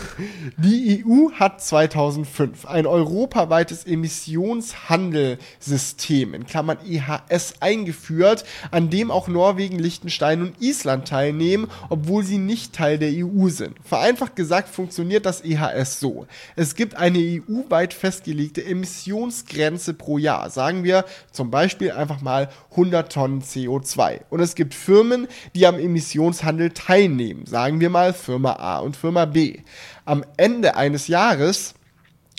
Die 0.59 1.05
EU 1.05 1.33
hat 1.33 1.61
2005 1.61 2.67
ein 2.67 2.87
europaweites 2.87 3.85
Emissionshandelssystem 3.85 6.35
in 6.35 6.47
Klammern 6.47 6.79
EHS 6.87 7.55
eingeführt, 7.61 8.45
an 8.71 8.91
dem 8.91 9.11
auch 9.11 9.27
Norwegen, 9.27 9.81
Liechtenstein 9.81 10.43
und 10.43 10.61
Island 10.61 11.09
teilnehmen, 11.09 11.67
obwohl 11.89 12.23
sie 12.25 12.39
nicht 12.39 12.75
Teil 12.75 12.99
der 12.99 13.11
EU 13.13 13.49
sind. 13.49 13.75
Vereinfacht 13.85 14.37
gesagt 14.37 14.69
funktioniert 14.69 15.27
das 15.27 15.43
EHS 15.45 15.99
so. 16.01 16.27
Es 16.55 16.77
gibt 16.77 16.97
eine 16.97 17.19
EU-weit 17.19 17.93
festgelegte 17.93 18.65
Emissionsgrenze 18.65 19.95
pro 19.95 20.19
Jahr. 20.19 20.49
Sagen 20.51 20.85
wir 20.85 21.05
zum 21.33 21.51
Beispiel 21.51 21.56
einfach 21.57 22.21
mal 22.21 22.49
100 22.71 23.13
Tonnen 23.13 23.43
CO2. 23.43 24.21
Und 24.31 24.41
es 24.41 24.55
gibt 24.55 24.75
Firmen, 24.75 25.27
die 25.55 25.67
am 25.67 25.79
Emissionshandel 25.79 26.71
teilnehmen. 26.71 27.47
Sagen 27.47 27.81
wir 27.81 27.91
mal 27.91 28.13
Firma 28.13 28.53
A 28.55 28.79
und 28.79 28.97
Firma 28.97 29.25
B. 29.25 29.61
Am 30.05 30.25
Ende 30.37 30.77
eines 30.77 31.09
Jahres 31.09 31.75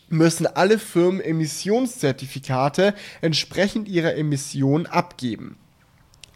müssen 0.10 0.48
alle 0.48 0.80
Firmen 0.80 1.20
Emissionszertifikate 1.22 2.94
entsprechend 3.22 3.88
ihrer 3.90 4.16
Emissionen 4.16 4.86
abgeben. 4.86 5.58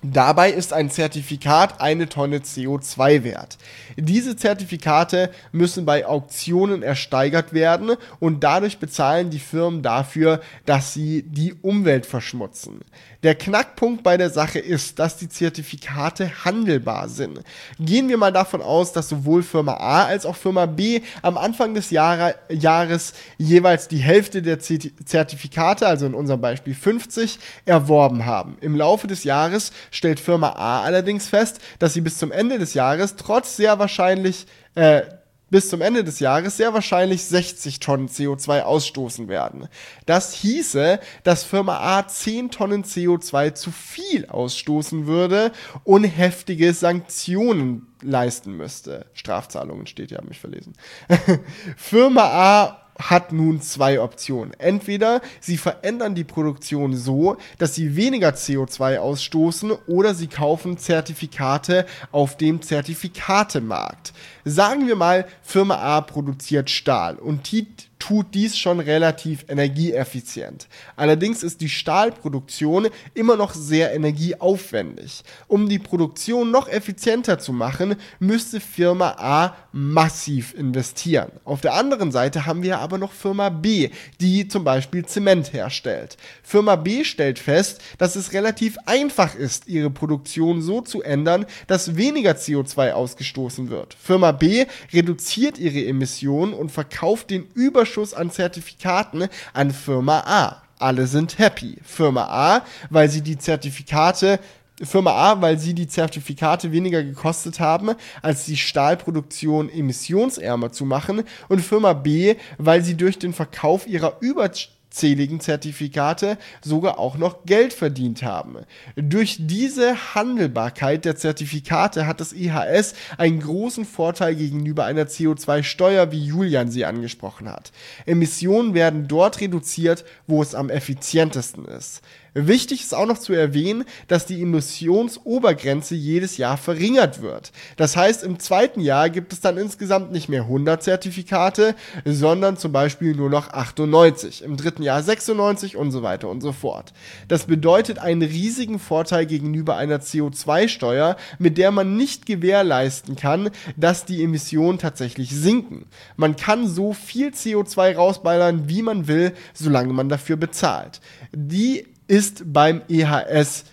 Dabei 0.04 0.50
ist 0.50 0.74
ein 0.74 0.90
Zertifikat 0.90 1.80
eine 1.80 2.10
Tonne 2.10 2.40
CO2 2.40 3.24
wert. 3.24 3.60
Diese 3.98 4.36
Zertifikate 4.36 5.30
müssen 5.52 5.86
bei 5.86 6.08
Auktionen 6.08 6.82
ersteigert 6.82 7.54
werden 7.54 7.92
und 8.20 8.44
dadurch 8.44 8.80
bezahlen 8.80 9.30
die 9.30 9.40
Firmen 9.40 9.84
dafür, 9.84 10.42
dass 10.66 10.96
sie 10.96 11.22
die 11.22 11.54
Umwelt 11.54 12.08
verschmutzen. 12.08 12.80
Der 13.24 13.36
Knackpunkt 13.36 14.02
bei 14.02 14.18
der 14.18 14.32
Sache 14.32 14.58
ist, 14.58 14.98
dass 14.98 15.18
die 15.18 15.30
Zertifikate 15.30 16.44
handelbar 16.44 17.08
sind. 17.08 17.42
Gehen 17.80 18.10
wir 18.10 18.18
mal 18.18 18.32
davon 18.32 18.64
aus, 18.64 18.94
dass 18.94 19.10
sowohl 19.10 19.44
Firma 19.44 19.74
A 19.76 20.06
als 20.06 20.26
auch 20.26 20.36
Firma 20.36 20.66
B 20.66 21.02
am 21.22 21.38
Anfang 21.38 21.76
des 21.76 21.92
Jahre, 21.92 22.36
Jahres 22.50 23.14
jeweils 23.38 23.88
die 23.88 24.00
Hälfte 24.00 24.42
der 24.42 24.60
Zertifikate, 24.60 25.86
also 25.86 26.08
in 26.08 26.16
unserem 26.16 26.42
Beispiel 26.42 26.74
50, 26.74 27.38
erworben 27.66 28.26
haben. 28.26 28.58
Im 28.60 28.76
Laufe 28.76 29.06
des 29.06 29.24
Jahres 29.24 29.72
stellt 29.92 30.20
Firma 30.20 30.54
A 30.54 30.82
allerdings 30.82 31.28
fest, 31.28 31.60
dass 31.78 31.94
sie 31.94 32.02
bis 32.02 32.18
zum 32.18 32.32
Ende 32.32 32.58
des 32.58 32.74
Jahres 32.74 33.18
trotz 33.18 33.56
sehr 33.56 33.78
wahrscheinlich 33.78 34.48
äh, 34.74 35.04
bis 35.52 35.70
zum 35.70 35.82
Ende 35.82 36.04
des 36.04 36.20
Jahres 36.20 36.58
sehr 36.58 36.74
wahrscheinlich 36.74 37.24
60 37.26 37.80
Tonnen 37.80 38.08
CO2 38.08 38.62
ausstoßen 38.62 39.28
werden. 39.28 39.68
Das 40.08 40.34
hieße, 40.34 41.00
dass 41.24 41.44
Firma 41.44 41.78
A 42.00 42.08
10 42.08 42.50
Tonnen 42.50 42.84
CO2 42.84 43.54
zu 43.54 43.70
viel 43.70 44.26
ausstoßen 44.26 45.06
würde 45.06 45.52
und 45.84 46.06
heftige 46.06 46.74
Sanktionen 46.74 47.88
leisten 48.02 48.58
müsste. 48.58 49.06
Strafzahlungen 49.14 49.86
steht 49.86 50.10
ja, 50.10 50.18
habe 50.18 50.30
mich 50.30 50.40
verlesen. 50.40 50.74
Firma 51.78 52.24
A 52.24 52.78
hat 53.10 53.32
nun 53.32 53.62
zwei 53.62 54.00
Optionen. 54.00 54.54
Entweder 54.58 55.22
sie 55.40 55.58
verändern 55.58 56.16
die 56.16 56.24
Produktion 56.24 56.96
so, 56.96 57.38
dass 57.58 57.76
sie 57.76 57.96
weniger 57.96 58.30
CO2 58.30 58.98
ausstoßen 58.98 59.72
oder 59.88 60.14
sie 60.14 60.28
kaufen 60.28 60.78
Zertifikate 60.78 61.86
auf 62.12 62.38
dem 62.38 62.62
Zertifikatemarkt. 62.62 64.14
Sagen 64.46 64.88
wir 64.88 64.96
mal, 64.96 65.26
Firma 65.42 65.76
A 65.76 66.02
produziert 66.02 66.70
Stahl 66.70 67.16
und 67.16 67.52
die 67.52 67.68
tut 68.02 68.34
dies 68.34 68.58
schon 68.58 68.80
relativ 68.80 69.46
energieeffizient. 69.48 70.68
Allerdings 70.96 71.44
ist 71.44 71.62
die 71.62 71.70
Stahlproduktion 71.70 72.88
immer 73.14 73.38
noch 73.38 73.54
sehr 73.54 73.94
energieaufwendig. 73.94 75.24
Um 75.48 75.70
die 75.70 75.78
Produktion 75.78 76.50
noch 76.50 76.68
effizienter 76.68 77.38
zu 77.38 77.54
machen, 77.54 77.96
müsste 78.20 78.60
Firma 78.60 79.16
A 79.20 79.56
massiv 79.72 80.56
investieren. 80.56 81.32
Auf 81.46 81.62
der 81.62 81.76
anderen 81.76 82.12
Seite 82.12 82.48
haben 82.48 82.64
wir 82.64 82.80
aber 82.80 82.98
noch 82.98 83.12
Firma 83.12 83.50
B, 83.50 83.92
die 84.20 84.48
zum 84.48 84.64
Beispiel 84.64 85.06
Zement 85.06 85.54
herstellt. 85.54 86.18
Firma 86.42 86.78
B 86.78 87.04
stellt 87.04 87.38
fest, 87.38 87.82
dass 88.00 88.16
es 88.16 88.34
relativ 88.34 88.78
einfach 88.88 89.36
ist, 89.36 89.68
ihre 89.68 89.92
Produktion 89.92 90.64
so 90.64 90.82
zu 90.82 91.04
ändern, 91.04 91.46
dass 91.68 91.98
weniger 91.98 92.32
CO2 92.32 92.94
ausgestoßen 92.94 93.70
wird. 93.70 93.94
Firma 93.94 94.32
B 94.32 94.66
reduziert 94.92 95.60
ihre 95.60 95.86
Emissionen 95.86 96.54
und 96.56 96.72
verkauft 96.72 97.30
den 97.30 97.46
Überschuss 97.54 97.91
Überschuss 97.92 98.14
an 98.14 98.32
Zertifikaten 98.32 99.28
an 99.54 99.72
Firma 99.72 100.24
A. 100.26 100.62
Alle 100.80 101.08
sind 101.08 101.38
happy. 101.40 101.78
Firma 101.84 102.24
A, 102.24 102.66
weil 102.90 103.10
sie 103.10 103.22
die 103.22 103.38
Zertifikate 103.38 104.40
Firma 104.82 105.12
A, 105.12 105.42
weil 105.42 105.60
sie 105.60 105.74
die 105.74 105.88
Zertifikate 105.88 106.72
weniger 106.72 107.04
gekostet 107.04 107.60
haben, 107.60 107.92
als 108.22 108.46
die 108.46 108.58
Stahlproduktion 108.58 109.70
emissionsärmer 109.70 110.72
zu 110.72 110.86
machen. 110.86 111.24
Und 111.50 111.60
Firma 111.60 111.94
B, 111.94 112.36
weil 112.58 112.82
sie 112.82 112.96
durch 112.96 113.20
den 113.20 113.34
Verkauf 113.34 113.86
ihrer 113.86 114.18
Überschuss 114.22 114.81
zähligen 114.92 115.40
Zertifikate 115.40 116.38
sogar 116.62 117.00
auch 117.00 117.18
noch 117.18 117.46
Geld 117.46 117.74
verdient 117.74 118.22
haben. 118.24 118.58
Durch 118.96 119.38
diese 119.40 120.14
Handelbarkeit 120.14 121.06
der 121.06 121.16
Zertifikate 121.16 122.06
hat 122.06 122.20
das 122.20 122.34
IHS 122.34 122.94
einen 123.18 123.40
großen 123.40 123.86
Vorteil 123.86 124.36
gegenüber 124.36 124.86
einer 124.86 125.06
CO2-Steuer, 125.06 126.12
wie 126.12 126.24
Julian 126.24 126.70
sie 126.70 126.86
angesprochen 126.86 127.50
hat. 127.50 127.72
Emissionen 128.06 128.74
werden 128.74 129.08
dort 129.08 129.42
reduziert, 129.42 130.06
wo 130.28 130.42
es 130.42 130.54
am 130.54 130.70
effizientesten 130.70 131.66
ist. 131.66 132.02
Wichtig 132.34 132.82
ist 132.82 132.96
auch 132.96 133.06
noch 133.06 133.18
zu 133.18 133.34
erwähnen, 133.34 133.84
dass 134.08 134.26
die 134.26 134.42
Emissionsobergrenze 134.42 135.96
jedes 135.96 136.38
Jahr 136.38 136.56
verringert 136.56 137.22
wird. 137.22 137.52
Das 137.76 137.98
heißt, 137.98 138.24
im 138.24 138.40
zweiten 138.40 138.80
Jahr 138.80 139.10
gibt 139.10 139.34
es 139.34 139.42
dann 139.42 139.58
insgesamt 139.58 140.14
nicht 140.14 140.30
mehr 140.30 140.44
100 140.44 140.82
Zertifikate, 140.82 141.76
sondern 142.06 142.56
zum 142.56 142.72
Beispiel 142.72 143.16
nur 143.16 143.30
noch 143.30 143.50
98, 143.50 144.44
im 144.44 144.56
dritten 144.56 144.82
Jahr 144.82 145.04
96 145.04 145.76
und 145.76 145.92
so 145.92 146.04
weiter 146.04 146.30
und 146.30 146.40
so 146.40 146.54
fort. 146.54 146.94
Das 147.28 147.48
bedeutet 147.48 148.00
einen 148.00 148.22
riesigen 148.22 148.80
Vorteil 148.80 149.26
gegenüber 149.26 149.76
einer 149.76 150.00
CO2-Steuer, 150.00 151.18
mit 151.38 151.58
der 151.58 151.72
man 151.72 151.98
nicht 151.98 152.26
gewährleisten 152.26 153.18
kann, 153.18 153.50
dass 153.76 154.06
die 154.06 154.24
Emissionen 154.24 154.80
tatsächlich 154.80 155.32
sinken. 155.32 155.88
Man 156.16 156.38
kann 156.38 156.66
so 156.66 156.94
viel 156.94 157.32
CO2 157.32 157.96
rausballern, 157.96 158.70
wie 158.70 158.84
man 158.84 159.10
will, 159.10 159.34
solange 159.54 159.92
man 159.92 160.08
dafür 160.08 160.38
bezahlt. 160.38 161.02
Die 161.34 161.91
ist 162.12 162.52
beim 162.52 162.82
EHS, 162.90 163.64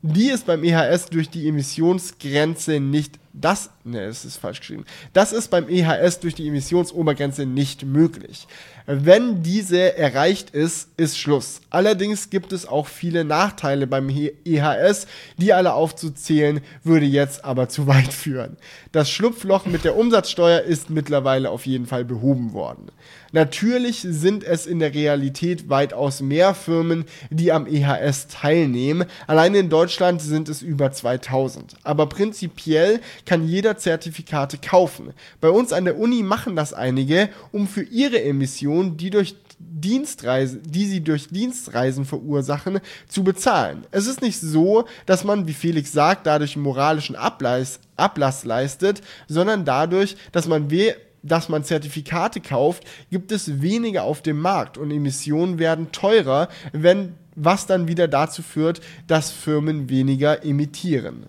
die 0.00 0.30
ist 0.30 0.46
beim 0.46 0.64
EHS 0.64 1.10
durch 1.10 1.28
die 1.28 1.46
Emissionsgrenze 1.46 2.80
nicht 2.80 3.18
das, 3.34 3.68
ne, 3.84 4.04
es 4.04 4.24
ist 4.24 4.36
falsch 4.36 4.60
geschrieben. 4.60 4.84
Das 5.12 5.32
ist 5.32 5.48
beim 5.48 5.68
EHS 5.68 6.20
durch 6.20 6.34
die 6.34 6.48
Emissionsobergrenze 6.48 7.46
nicht 7.46 7.84
möglich. 7.84 8.46
Wenn 8.86 9.42
diese 9.42 9.96
erreicht 9.96 10.50
ist, 10.50 10.88
ist 10.96 11.16
Schluss. 11.16 11.60
Allerdings 11.70 12.30
gibt 12.30 12.52
es 12.52 12.66
auch 12.66 12.88
viele 12.88 13.24
Nachteile 13.24 13.86
beim 13.86 14.08
EHS, 14.08 15.06
die 15.36 15.52
alle 15.52 15.74
aufzuzählen, 15.74 16.60
würde 16.82 17.06
jetzt 17.06 17.44
aber 17.44 17.68
zu 17.68 17.86
weit 17.86 18.12
führen. 18.12 18.56
Das 18.90 19.10
Schlupfloch 19.10 19.66
mit 19.66 19.84
der 19.84 19.96
Umsatzsteuer 19.96 20.62
ist 20.62 20.90
mittlerweile 20.90 21.50
auf 21.50 21.64
jeden 21.66 21.86
Fall 21.86 22.04
behoben 22.04 22.52
worden. 22.52 22.90
Natürlich 23.30 24.00
sind 24.06 24.44
es 24.44 24.66
in 24.66 24.78
der 24.78 24.92
Realität 24.92 25.70
weitaus 25.70 26.20
mehr 26.20 26.54
Firmen, 26.54 27.06
die 27.30 27.50
am 27.50 27.66
EHS 27.66 28.28
teilnehmen. 28.28 29.06
Allein 29.26 29.54
in 29.54 29.70
Deutschland 29.70 30.20
sind 30.20 30.50
es 30.50 30.60
über 30.60 30.92
2000. 30.92 31.76
Aber 31.82 32.06
prinzipiell 32.06 33.00
kann 33.24 33.48
jeder 33.48 33.71
Zertifikate 33.76 34.58
kaufen. 34.58 35.12
Bei 35.40 35.50
uns 35.50 35.72
an 35.72 35.84
der 35.84 35.98
Uni 35.98 36.22
machen 36.22 36.56
das 36.56 36.72
einige, 36.72 37.28
um 37.52 37.66
für 37.66 37.82
ihre 37.82 38.22
Emissionen, 38.22 38.96
die 38.96 39.10
durch 39.10 39.36
Dienstreisen, 39.58 40.62
die 40.64 40.86
sie 40.86 41.02
durch 41.02 41.28
Dienstreisen 41.28 42.04
verursachen, 42.04 42.80
zu 43.08 43.24
bezahlen. 43.24 43.84
Es 43.90 44.06
ist 44.06 44.22
nicht 44.22 44.40
so, 44.40 44.86
dass 45.06 45.24
man, 45.24 45.46
wie 45.46 45.52
Felix 45.52 45.92
sagt, 45.92 46.26
dadurch 46.26 46.56
moralischen 46.56 47.16
Ablass, 47.16 47.80
Ablass 47.96 48.44
leistet, 48.44 49.02
sondern 49.28 49.64
dadurch, 49.64 50.16
dass 50.32 50.46
man 50.46 50.70
weh 50.70 50.94
dass 51.24 51.48
man 51.48 51.62
Zertifikate 51.62 52.40
kauft, 52.40 52.82
gibt 53.10 53.30
es 53.30 53.62
weniger 53.62 54.02
auf 54.02 54.22
dem 54.22 54.40
Markt 54.40 54.76
und 54.76 54.90
Emissionen 54.90 55.60
werden 55.60 55.92
teurer, 55.92 56.48
wenn 56.72 57.14
was 57.34 57.66
dann 57.66 57.88
wieder 57.88 58.08
dazu 58.08 58.42
führt, 58.42 58.80
dass 59.06 59.30
Firmen 59.30 59.88
weniger 59.88 60.44
emittieren. 60.44 61.26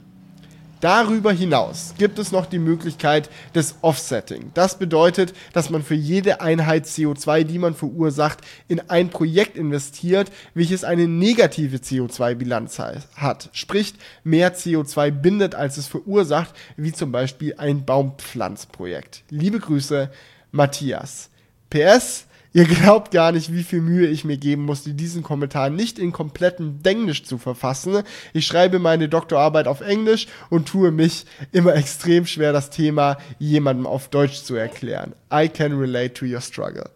Darüber 0.84 1.32
hinaus 1.32 1.94
gibt 1.98 2.20
es 2.20 2.34
noch 2.34 2.46
die 2.46 2.60
Möglichkeit 2.60 3.30
des 3.56 3.76
Offsetting. 3.80 4.52
Das 4.54 4.78
bedeutet, 4.78 5.34
dass 5.54 5.70
man 5.70 5.82
für 5.82 5.96
jede 5.96 6.42
Einheit 6.42 6.88
CO2, 6.88 7.46
die 7.46 7.58
man 7.58 7.74
verursacht, 7.74 8.40
in 8.68 8.82
ein 8.90 9.10
Projekt 9.10 9.56
investiert, 9.56 10.30
welches 10.54 10.84
eine 10.84 11.08
negative 11.08 11.78
CO2-Bilanz 11.78 12.80
hat. 13.16 13.50
Sprich, 13.54 13.94
mehr 14.26 14.58
CO2 14.58 15.12
bindet, 15.12 15.56
als 15.56 15.78
es 15.78 15.88
verursacht, 15.88 16.54
wie 16.76 16.92
zum 16.92 17.14
Beispiel 17.14 17.56
ein 17.58 17.86
Baumpflanzprojekt. 17.86 19.24
Liebe 19.30 19.62
Grüße, 19.62 20.12
Matthias. 20.52 21.30
PS, 21.70 22.26
Ihr 22.56 22.66
glaubt 22.66 23.12
gar 23.12 23.32
nicht, 23.32 23.52
wie 23.52 23.64
viel 23.64 23.82
Mühe 23.82 24.08
ich 24.08 24.26
mir 24.26 24.38
geben 24.38 24.64
musste, 24.64 24.94
diesen 24.94 25.24
Kommentar 25.24 25.72
nicht 25.72 25.98
in 25.98 26.12
kompletten 26.12 26.84
Denglisch 26.84 27.24
zu 27.24 27.40
verfassen. 27.40 28.04
Ich 28.32 28.46
schreibe 28.46 28.78
meine 28.78 29.10
Doktorarbeit 29.10 29.68
auf 29.68 29.82
Englisch 29.82 30.28
und 30.52 30.68
tue 30.68 30.92
mich 30.92 31.26
immer 31.52 31.76
extrem 31.76 32.28
schwer, 32.28 32.54
das 32.54 32.70
Thema 32.70 33.18
jemandem 33.40 33.88
auf 33.88 34.08
Deutsch 34.08 34.44
zu 34.44 34.54
erklären. 34.56 35.14
I 35.34 35.50
can 35.50 35.74
relate 35.80 36.14
to 36.14 36.26
your 36.26 36.42
struggle. 36.42 36.92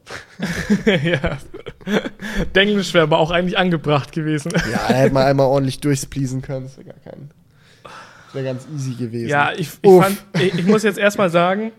ja. 0.85 1.39
Denglisch 2.53 2.93
wäre 2.93 3.03
aber 3.03 3.17
auch 3.17 3.31
eigentlich 3.31 3.57
angebracht 3.57 4.11
gewesen. 4.11 4.51
ja, 4.71 4.89
hätte 4.89 5.13
man 5.15 5.25
einmal 5.25 5.47
ordentlich 5.47 5.79
durchspleasen 5.79 6.43
können. 6.43 6.65
Das 6.65 6.77
wäre 6.77 6.89
gar 6.89 6.99
kein. 6.99 7.31
Wäre 8.33 8.45
ganz 8.45 8.67
easy 8.75 8.93
gewesen. 8.93 9.29
Ja, 9.29 9.53
ich, 9.53 9.69
ich, 9.81 9.91
fand, 9.91 10.23
ich, 10.33 10.53
ich 10.53 10.65
muss 10.67 10.83
jetzt 10.83 10.99
erstmal 10.99 11.31
sagen, 11.31 11.71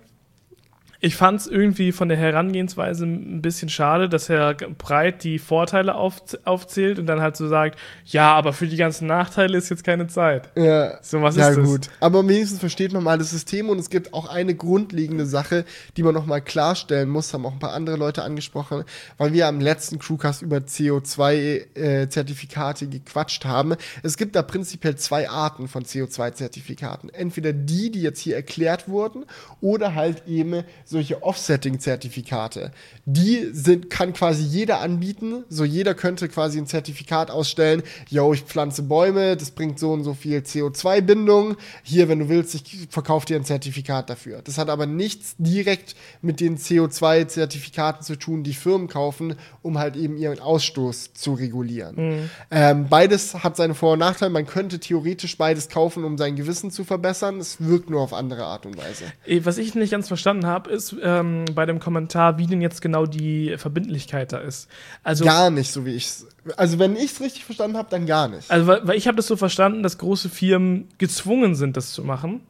ich 1.00 1.14
fand 1.14 1.40
es 1.40 1.46
irgendwie 1.46 1.92
von 1.92 2.08
der 2.08 2.18
Herangehensweise 2.18 3.06
ein 3.06 3.40
bisschen 3.40 3.68
schade, 3.68 4.08
dass 4.08 4.28
Herr 4.28 4.54
Breit 4.54 5.22
die 5.22 5.38
Vorteile 5.38 5.94
auf, 5.94 6.20
aufzählt 6.44 6.98
und 6.98 7.06
dann 7.06 7.20
halt 7.20 7.36
so 7.36 7.46
sagt, 7.46 7.78
ja, 8.04 8.34
aber 8.34 8.52
für 8.52 8.66
die 8.66 8.76
ganzen 8.76 9.06
Nachteile 9.06 9.56
ist 9.56 9.68
jetzt 9.68 9.84
keine 9.84 10.08
Zeit. 10.08 10.50
Ja, 10.56 10.98
so 11.00 11.22
was 11.22 11.36
ja, 11.36 11.50
ist 11.50 11.62
gut. 11.62 11.86
Das? 11.86 11.92
Aber 12.00 12.26
wenigstens 12.26 12.58
versteht 12.58 12.92
man 12.92 13.04
mal 13.04 13.16
das 13.16 13.30
System 13.30 13.68
und 13.68 13.78
es 13.78 13.90
gibt 13.90 14.12
auch 14.12 14.28
eine 14.28 14.56
grundlegende 14.56 15.24
Sache, 15.24 15.64
die 15.96 16.02
man 16.02 16.14
nochmal 16.14 16.42
klarstellen 16.42 17.08
muss, 17.08 17.32
haben 17.32 17.46
auch 17.46 17.52
ein 17.52 17.60
paar 17.60 17.74
andere 17.74 17.96
Leute 17.96 18.24
angesprochen, 18.24 18.82
weil 19.18 19.32
wir 19.32 19.46
am 19.46 19.60
letzten 19.60 20.00
Crewcast 20.00 20.42
über 20.42 20.56
CO2-Zertifikate 20.56 22.86
äh, 22.86 22.88
gequatscht 22.88 23.44
haben. 23.44 23.76
Es 24.02 24.16
gibt 24.16 24.34
da 24.34 24.42
prinzipiell 24.42 24.96
zwei 24.96 25.30
Arten 25.30 25.68
von 25.68 25.84
CO2-Zertifikaten. 25.84 27.08
Entweder 27.10 27.52
die, 27.52 27.92
die 27.92 28.02
jetzt 28.02 28.18
hier 28.18 28.34
erklärt 28.34 28.88
wurden, 28.88 29.26
oder 29.60 29.94
halt 29.94 30.26
eben 30.26 30.64
solche 30.88 31.22
Offsetting-Zertifikate. 31.22 32.72
Die 33.04 33.48
sind, 33.52 33.90
kann 33.90 34.14
quasi 34.14 34.42
jeder 34.42 34.80
anbieten. 34.80 35.44
So 35.48 35.64
jeder 35.64 35.94
könnte 35.94 36.28
quasi 36.28 36.58
ein 36.58 36.66
Zertifikat 36.66 37.30
ausstellen. 37.30 37.82
Yo, 38.08 38.32
ich 38.32 38.42
pflanze 38.42 38.82
Bäume, 38.82 39.36
das 39.36 39.50
bringt 39.50 39.78
so 39.78 39.92
und 39.92 40.02
so 40.02 40.14
viel 40.14 40.38
CO2-Bindung. 40.38 41.56
Hier, 41.82 42.08
wenn 42.08 42.20
du 42.20 42.28
willst, 42.28 42.54
ich 42.54 42.88
verkaufe 42.90 43.26
dir 43.26 43.36
ein 43.36 43.44
Zertifikat 43.44 44.08
dafür. 44.08 44.40
Das 44.42 44.56
hat 44.56 44.70
aber 44.70 44.86
nichts 44.86 45.34
direkt 45.38 45.94
mit 46.22 46.40
den 46.40 46.56
CO2-Zertifikaten 46.56 48.02
zu 48.02 48.16
tun, 48.16 48.42
die 48.42 48.54
Firmen 48.54 48.88
kaufen, 48.88 49.36
um 49.60 49.78
halt 49.78 49.96
eben 49.96 50.16
ihren 50.16 50.40
Ausstoß 50.40 51.12
zu 51.12 51.34
regulieren. 51.34 51.96
Mhm. 51.96 52.30
Ähm, 52.50 52.86
beides 52.88 53.34
hat 53.34 53.56
seine 53.56 53.74
Vor- 53.74 53.92
und 53.92 53.98
Nachteile. 53.98 54.30
Man 54.30 54.46
könnte 54.46 54.78
theoretisch 54.78 55.36
beides 55.36 55.68
kaufen, 55.68 56.04
um 56.04 56.16
sein 56.16 56.36
Gewissen 56.36 56.70
zu 56.70 56.84
verbessern. 56.84 57.40
Es 57.40 57.60
wirkt 57.60 57.90
nur 57.90 58.00
auf 58.00 58.14
andere 58.14 58.44
Art 58.44 58.64
und 58.64 58.78
Weise. 58.78 59.04
Was 59.44 59.58
ich 59.58 59.74
nicht 59.74 59.90
ganz 59.90 60.08
verstanden 60.08 60.46
habe, 60.46 60.77
ist 60.78 60.96
ähm, 61.02 61.44
bei 61.54 61.66
dem 61.66 61.80
Kommentar, 61.80 62.38
wie 62.38 62.46
denn 62.46 62.62
jetzt 62.62 62.80
genau 62.80 63.04
die 63.04 63.56
Verbindlichkeit 63.58 64.32
da 64.32 64.38
ist. 64.38 64.68
Also 65.02 65.24
gar 65.24 65.50
nicht, 65.50 65.70
so 65.70 65.84
wie 65.84 65.94
ich 65.94 66.06
es. 66.06 66.26
Also 66.56 66.78
wenn 66.78 66.96
ich 66.96 67.12
es 67.12 67.20
richtig 67.20 67.44
verstanden 67.44 67.76
habe, 67.76 67.88
dann 67.90 68.06
gar 68.06 68.28
nicht. 68.28 68.50
Also 68.50 68.66
weil, 68.66 68.86
weil 68.86 68.96
ich 68.96 69.06
habe 69.06 69.16
das 69.16 69.26
so 69.26 69.36
verstanden, 69.36 69.82
dass 69.82 69.98
große 69.98 70.28
Firmen 70.28 70.88
gezwungen 70.98 71.54
sind, 71.54 71.76
das 71.76 71.92
zu 71.92 72.02
machen. 72.02 72.40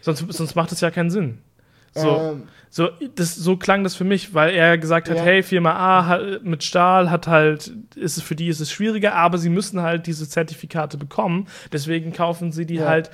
Sonst, 0.00 0.24
sonst 0.28 0.54
macht 0.54 0.72
es 0.72 0.80
ja 0.80 0.90
keinen 0.90 1.10
Sinn. 1.10 1.38
So, 1.94 2.08
ähm, 2.08 2.42
so, 2.70 2.88
das, 3.14 3.34
so 3.34 3.56
klang 3.56 3.82
das 3.84 3.94
für 3.94 4.04
mich, 4.04 4.34
weil 4.34 4.54
er 4.54 4.78
gesagt 4.78 5.08
hat, 5.08 5.16
ja. 5.16 5.22
hey, 5.22 5.42
Firma 5.42 5.72
A 5.72 6.38
mit 6.42 6.62
Stahl 6.62 7.10
hat 7.10 7.26
halt, 7.26 7.72
ist 7.96 8.16
es 8.16 8.22
für 8.22 8.34
die 8.34 8.48
ist 8.48 8.60
es 8.60 8.70
schwieriger, 8.70 9.14
aber 9.14 9.38
sie 9.38 9.48
müssen 9.48 9.82
halt 9.82 10.06
diese 10.06 10.28
Zertifikate 10.28 10.98
bekommen. 10.98 11.46
Deswegen 11.72 12.12
kaufen 12.12 12.52
sie 12.52 12.66
die 12.66 12.76
ja. 12.76 12.86
halt 12.86 13.10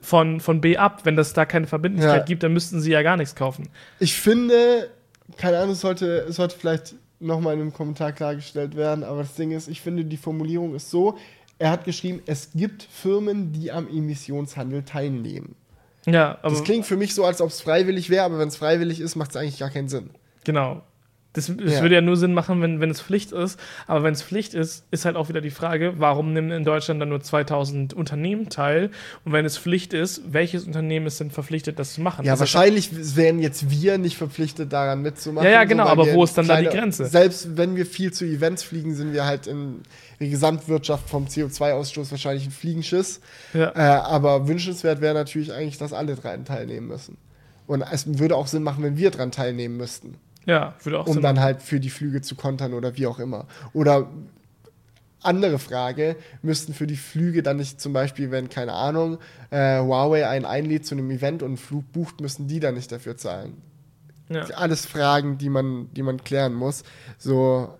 von, 0.00 0.40
von 0.40 0.60
B 0.60 0.76
ab. 0.76 1.00
Wenn 1.04 1.16
das 1.16 1.32
da 1.32 1.44
keine 1.44 1.66
Verbindlichkeit 1.66 2.20
ja. 2.20 2.24
gibt, 2.24 2.42
dann 2.42 2.52
müssten 2.52 2.80
sie 2.80 2.90
ja 2.90 3.02
gar 3.02 3.16
nichts 3.16 3.34
kaufen. 3.34 3.68
Ich 4.00 4.14
finde, 4.14 4.88
keine 5.36 5.58
Ahnung, 5.58 5.72
es 5.72 5.80
sollte, 5.80 6.26
es 6.28 6.36
sollte 6.36 6.56
vielleicht 6.58 6.94
nochmal 7.20 7.54
in 7.54 7.60
einem 7.60 7.72
Kommentar 7.72 8.12
klargestellt 8.12 8.76
werden, 8.76 9.04
aber 9.04 9.20
das 9.22 9.34
Ding 9.34 9.52
ist, 9.52 9.68
ich 9.68 9.80
finde, 9.80 10.04
die 10.04 10.16
Formulierung 10.16 10.74
ist 10.74 10.90
so, 10.90 11.16
er 11.58 11.70
hat 11.70 11.84
geschrieben, 11.84 12.20
es 12.26 12.50
gibt 12.54 12.82
Firmen, 12.82 13.52
die 13.52 13.72
am 13.72 13.88
Emissionshandel 13.88 14.82
teilnehmen. 14.82 15.54
Ja, 16.06 16.38
aber. 16.42 16.50
Das 16.50 16.64
klingt 16.64 16.86
für 16.86 16.96
mich 16.96 17.14
so, 17.14 17.24
als 17.24 17.40
ob 17.40 17.50
es 17.50 17.60
freiwillig 17.60 18.10
wäre, 18.10 18.24
aber 18.24 18.38
wenn 18.38 18.48
es 18.48 18.56
freiwillig 18.56 19.00
ist, 19.00 19.16
macht 19.16 19.30
es 19.30 19.36
eigentlich 19.36 19.58
gar 19.58 19.70
keinen 19.70 19.88
Sinn. 19.88 20.10
Genau. 20.44 20.82
Das, 21.36 21.52
das 21.54 21.74
ja. 21.74 21.82
würde 21.82 21.96
ja 21.96 22.00
nur 22.00 22.16
Sinn 22.16 22.32
machen, 22.32 22.62
wenn, 22.62 22.80
wenn 22.80 22.88
es 22.88 23.02
Pflicht 23.02 23.30
ist. 23.32 23.60
Aber 23.86 24.02
wenn 24.02 24.14
es 24.14 24.22
Pflicht 24.22 24.54
ist, 24.54 24.86
ist 24.90 25.04
halt 25.04 25.16
auch 25.16 25.28
wieder 25.28 25.42
die 25.42 25.50
Frage, 25.50 25.94
warum 25.98 26.32
nehmen 26.32 26.50
in 26.50 26.64
Deutschland 26.64 26.98
dann 26.98 27.10
nur 27.10 27.20
2000 27.20 27.92
Unternehmen 27.92 28.48
teil? 28.48 28.90
Und 29.26 29.32
wenn 29.32 29.44
es 29.44 29.58
Pflicht 29.58 29.92
ist, 29.92 30.22
welches 30.32 30.64
Unternehmen 30.64 31.06
ist 31.06 31.20
denn 31.20 31.30
verpflichtet, 31.30 31.78
das 31.78 31.92
zu 31.92 32.00
machen? 32.00 32.24
Ja, 32.24 32.32
das 32.32 32.40
wahrscheinlich 32.40 33.16
wären 33.16 33.38
jetzt 33.38 33.70
wir 33.70 33.98
nicht 33.98 34.16
verpflichtet, 34.16 34.72
daran 34.72 35.02
mitzumachen. 35.02 35.46
Ja, 35.46 35.52
ja, 35.52 35.64
genau, 35.64 35.84
so, 35.84 35.90
aber 35.90 36.14
wo 36.14 36.24
ist 36.24 36.38
dann 36.38 36.48
da 36.48 36.58
die 36.58 36.68
Grenze? 36.68 37.04
Selbst 37.04 37.58
wenn 37.58 37.76
wir 37.76 37.84
viel 37.84 38.14
zu 38.14 38.24
Events 38.24 38.62
fliegen, 38.62 38.94
sind 38.94 39.12
wir 39.12 39.26
halt 39.26 39.46
in 39.46 39.82
die 40.20 40.30
Gesamtwirtschaft 40.30 41.08
vom 41.08 41.26
CO2-Ausstoß 41.26 42.10
wahrscheinlich 42.10 42.46
ein 42.46 42.50
Fliegenschiss. 42.50 43.20
Ja. 43.52 43.72
Äh, 43.74 44.00
aber 44.00 44.48
wünschenswert 44.48 45.00
wäre 45.00 45.14
natürlich 45.14 45.52
eigentlich, 45.52 45.78
dass 45.78 45.92
alle 45.92 46.16
dran 46.16 46.44
teilnehmen 46.44 46.88
müssen. 46.88 47.16
Und 47.66 47.82
es 47.82 48.18
würde 48.18 48.36
auch 48.36 48.46
Sinn 48.46 48.62
machen, 48.62 48.84
wenn 48.84 48.96
wir 48.96 49.10
dran 49.10 49.32
teilnehmen 49.32 49.76
müssten. 49.76 50.16
Ja, 50.44 50.74
würde 50.82 51.00
auch 51.00 51.06
Um 51.06 51.14
Sinn 51.14 51.22
dann 51.22 51.34
machen. 51.36 51.44
halt 51.44 51.62
für 51.62 51.80
die 51.80 51.90
Flüge 51.90 52.22
zu 52.22 52.36
kontern 52.36 52.72
oder 52.74 52.96
wie 52.96 53.06
auch 53.06 53.18
immer. 53.18 53.46
Oder 53.72 54.08
andere 55.22 55.58
Frage, 55.58 56.16
müssten 56.42 56.72
für 56.72 56.86
die 56.86 56.96
Flüge 56.96 57.42
dann 57.42 57.56
nicht 57.56 57.80
zum 57.80 57.92
Beispiel, 57.92 58.30
wenn, 58.30 58.48
keine 58.48 58.72
Ahnung, 58.72 59.18
äh, 59.50 59.80
Huawei 59.80 60.28
einen 60.28 60.44
einlädt 60.44 60.86
zu 60.86 60.94
einem 60.94 61.10
Event 61.10 61.42
und 61.42 61.48
einen 61.48 61.56
Flug 61.56 61.92
bucht, 61.92 62.20
müssen 62.20 62.46
die 62.46 62.60
dann 62.60 62.74
nicht 62.74 62.92
dafür 62.92 63.16
zahlen? 63.16 63.54
Ja. 64.28 64.44
Alles 64.54 64.86
Fragen, 64.86 65.38
die 65.38 65.48
man, 65.48 65.92
die 65.94 66.02
man 66.02 66.22
klären 66.22 66.54
muss. 66.54 66.84
So, 67.18 67.76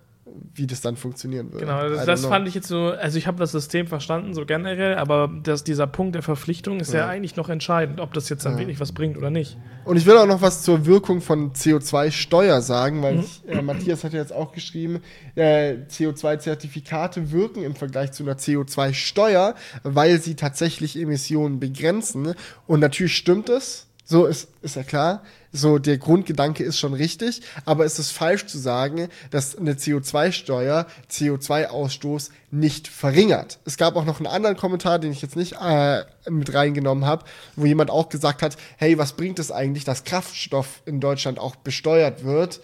wie 0.55 0.67
das 0.67 0.81
dann 0.81 0.97
funktionieren 0.97 1.53
würde. 1.53 1.67
Genau, 1.67 1.89
das, 1.89 2.07
das 2.07 2.27
fand 2.27 2.49
ich 2.49 2.55
jetzt 2.55 2.69
so, 2.69 2.89
also 2.89 3.17
ich 3.17 3.27
habe 3.27 3.39
das 3.39 3.53
System 3.53 3.87
verstanden, 3.87 4.35
so 4.35 4.45
generell, 4.45 4.97
aber 4.97 5.31
das, 5.43 5.65
dieser 5.65 5.87
Punkt 5.87 6.15
der 6.15 6.23
Verpflichtung 6.23 6.81
ist 6.81 6.93
ja. 6.93 7.01
ja 7.01 7.09
eigentlich 7.09 7.37
noch 7.37 7.49
entscheidend, 7.49 8.01
ob 8.01 8.13
das 8.13 8.29
jetzt 8.29 8.45
dann 8.45 8.55
ja. 8.55 8.59
wirklich 8.59 8.81
was 8.81 8.93
bringt 8.93 9.17
oder 9.17 9.31
nicht. 9.31 9.57
Und 9.85 9.97
ich 9.97 10.07
will 10.07 10.17
auch 10.17 10.27
noch 10.27 10.43
was 10.43 10.63
zur 10.63 10.85
Wirkung 10.87 11.21
von 11.21 11.53
CO2-Steuer 11.53 12.61
sagen, 12.61 13.03
weil 13.03 13.15
mhm. 13.15 13.21
ich, 13.21 13.43
äh, 13.49 13.63
Matthias 13.63 14.03
hat 14.03 14.13
ja 14.13 14.21
jetzt 14.21 14.33
auch 14.33 14.53
geschrieben, 14.53 15.01
äh, 15.37 15.77
CO2-Zertifikate 15.89 17.31
wirken 17.31 17.63
im 17.63 17.77
Vergleich 17.77 18.13
zu 18.13 18.25
einer 18.25 18.35
CO2-Steuer, 18.35 19.55
weil 19.85 20.21
sie 20.21 20.35
tatsächlich 20.35 21.01
Emissionen 21.01 21.61
begrenzen. 21.61 22.35
Und 22.67 22.81
natürlich 22.81 23.17
stimmt 23.17 23.49
es, 23.49 23.87
so 24.09 24.25
ist, 24.25 24.49
ist 24.63 24.77
ja 24.77 24.85
klar. 24.85 25.23
So, 25.53 25.79
der 25.79 25.99
Grundgedanke 25.99 26.63
ist 26.63 26.79
schon 26.79 26.95
richtig, 26.95 27.43
aber 27.65 27.85
es 27.85 27.99
ist 27.99 28.13
falsch 28.13 28.47
zu 28.47 28.57
sagen, 28.57 29.09
dass 29.31 29.57
eine 29.57 29.75
CO2-Steuer 29.75 30.87
CO2-Ausstoß 31.11 32.31
nicht 32.53 32.87
verringert. 32.87 33.59
Es 33.65 33.77
gab 33.77 33.97
auch 33.97 34.05
noch 34.05 34.19
einen 34.19 34.29
anderen 34.29 34.57
Kommentar, 34.57 35.01
den 35.01 35.11
ich 35.11 35.23
jetzt 35.23 35.35
nicht 35.35 35.57
äh, 35.61 36.05
mit 36.31 36.55
reingenommen 36.55 37.05
habe, 37.05 37.25
wo 37.57 37.67
jemand 37.67 37.91
auch 37.91 38.09
gesagt 38.09 38.43
hat, 38.43 38.57
hey, 38.77 38.97
was 38.97 39.15
bringt 39.15 39.41
es 39.41 39.51
eigentlich, 39.51 39.85
dass 39.85 40.05
Kraftstoff 40.05 40.83
in 40.87 41.01
Deutschland 41.01 41.41
auch 41.41 41.57
besteuert 41.57 42.23
wird? 42.23 42.61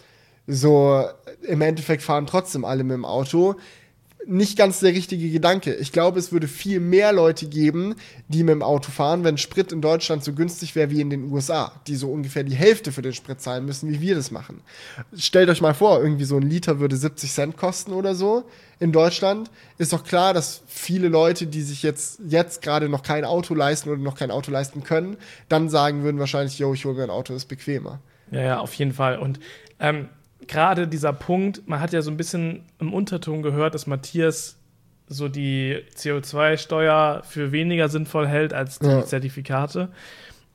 So, 0.47 1.05
im 1.43 1.60
Endeffekt 1.60 2.02
fahren 2.02 2.27
trotzdem 2.27 2.64
alle 2.64 2.85
mit 2.85 2.94
dem 2.94 3.05
Auto 3.05 3.56
nicht 4.27 4.57
ganz 4.57 4.81
der 4.81 4.93
richtige 4.93 5.31
Gedanke. 5.31 5.74
Ich 5.74 5.93
glaube, 5.93 6.19
es 6.19 6.32
würde 6.32 6.49
viel 6.49 6.81
mehr 6.81 7.12
Leute 7.12 7.47
geben, 7.47 7.94
die 8.28 8.43
mit 8.43 8.53
dem 8.53 8.62
Auto 8.62 8.90
fahren, 8.90 9.24
wenn 9.24 9.39
Sprit 9.39 9.73
in 9.73 9.81
Deutschland 9.81 10.23
so 10.23 10.32
günstig 10.32 10.74
wäre 10.74 10.90
wie 10.90 11.01
in 11.01 11.11
den 11.11 11.31
USA, 11.31 11.73
die 11.86 11.97
so 11.97 12.11
ungefähr 12.11 12.44
die 12.44 12.55
Hälfte 12.55 12.93
für 12.93 13.03
den 13.03 13.12
Sprit 13.12 13.40
zahlen 13.40 13.65
müssen, 13.65 13.90
wie 13.90 14.01
wir 14.01 14.15
das 14.15 14.31
machen. 14.31 14.61
Stellt 15.16 15.49
euch 15.49 15.61
mal 15.61 15.74
vor, 15.74 16.03
irgendwie 16.03 16.24
so 16.24 16.36
ein 16.36 16.43
Liter 16.43 16.78
würde 16.78 16.97
70 16.97 17.32
Cent 17.32 17.57
kosten 17.57 17.93
oder 17.93 18.15
so 18.15 18.44
in 18.78 18.93
Deutschland. 18.93 19.51
Ist 19.78 19.93
doch 19.93 20.05
klar, 20.05 20.35
dass 20.35 20.62
viele 20.66 21.09
Leute, 21.09 21.47
die 21.47 21.62
sich 21.62 21.82
jetzt, 21.82 22.20
jetzt 22.27 22.62
gerade 22.62 22.89
noch 22.89 23.03
kein 23.03 23.24
Auto 23.24 23.55
leisten 23.55 23.90
oder 23.90 24.01
noch 24.01 24.16
kein 24.16 24.31
Auto 24.31 24.51
leisten 24.51 24.85
können, 24.85 25.16
dann 25.49 25.69
sagen 25.69 26.03
würden 26.03 26.19
wahrscheinlich, 26.19 26.59
yo, 26.59 26.74
ich 26.74 26.85
hole 26.85 26.94
mir 26.94 27.05
ein 27.05 27.11
Auto, 27.11 27.35
ist 27.35 27.47
bequemer. 27.47 28.01
Ja, 28.31 28.40
ja, 28.40 28.61
auf 28.61 28.74
jeden 28.74 28.93
Fall. 28.93 29.19
Und 29.19 29.40
ähm, 29.78 30.09
gerade 30.48 30.89
dieser 30.89 31.12
Punkt, 31.12 31.66
man 31.66 31.81
hat 31.81 31.93
ja 31.93 32.02
so 32.02 32.10
ein 32.10 32.16
bisschen 32.16 32.64
im 32.78 32.93
Unterton 32.93 33.43
gehört, 33.43 33.74
dass 33.74 33.86
Matthias 33.86 34.59
so 35.09 35.28
die 35.28 35.78
CO2-Steuer 35.97 37.23
für 37.24 37.52
weniger 37.52 37.89
sinnvoll 37.89 38.27
hält 38.27 38.52
als 38.52 38.78
die 38.78 38.86
ja. 38.86 39.05
Zertifikate. 39.05 39.90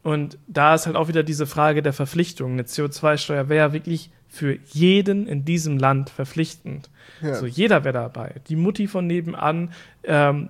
Und 0.04 0.38
da 0.48 0.76
ist 0.76 0.86
halt 0.86 0.96
auch 0.96 1.08
wieder 1.08 1.24
diese 1.24 1.46
Frage 1.46 1.82
der 1.82 1.94
Verpflichtung. 1.94 2.54
Eine 2.54 2.64
CO2-Steuer 2.64 3.50
wäre 3.50 3.68
ja 3.68 3.74
wirklich 3.74 4.10
für 4.28 4.58
jeden 4.68 5.28
in 5.28 5.46
diesem 5.46 5.78
Land 5.78 6.10
verpflichtend. 6.10 6.90
Ja. 7.22 7.36
So 7.36 7.46
jeder 7.46 7.84
wäre 7.84 7.94
dabei. 7.94 8.36
Die 8.48 8.56
Mutti 8.56 8.88
von 8.88 9.08
nebenan, 9.08 9.72
ähm, 10.04 10.50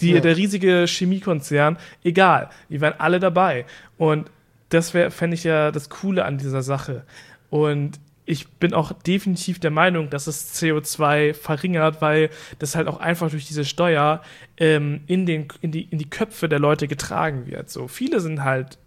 die, 0.00 0.12
ja. 0.12 0.20
der 0.20 0.36
riesige 0.36 0.86
Chemiekonzern, 0.86 1.76
egal, 2.04 2.50
die 2.68 2.80
wären 2.80 2.94
alle 2.98 3.20
dabei. 3.20 3.66
Und 3.98 4.30
das 4.68 4.90
fände 4.90 5.34
ich 5.34 5.44
ja 5.44 5.70
das 5.70 5.90
Coole 5.90 6.24
an 6.24 6.38
dieser 6.38 6.62
Sache. 6.62 7.04
Und 7.50 7.98
ich 8.24 8.48
bin 8.48 8.72
auch 8.72 8.92
definitiv 8.92 9.58
der 9.58 9.70
Meinung, 9.70 10.08
dass 10.08 10.26
es 10.26 10.54
CO2 10.54 11.34
verringert, 11.34 12.00
weil 12.00 12.30
das 12.58 12.76
halt 12.76 12.86
auch 12.86 13.00
einfach 13.00 13.30
durch 13.30 13.46
diese 13.46 13.64
Steuer 13.64 14.22
ähm, 14.58 15.02
in, 15.06 15.26
den, 15.26 15.48
in, 15.60 15.72
die, 15.72 15.82
in 15.82 15.98
die 15.98 16.08
Köpfe 16.08 16.48
der 16.48 16.60
Leute 16.60 16.86
getragen 16.86 17.46
wird. 17.46 17.70
So 17.70 17.88
viele 17.88 18.20
sind 18.20 18.44
halt 18.44 18.78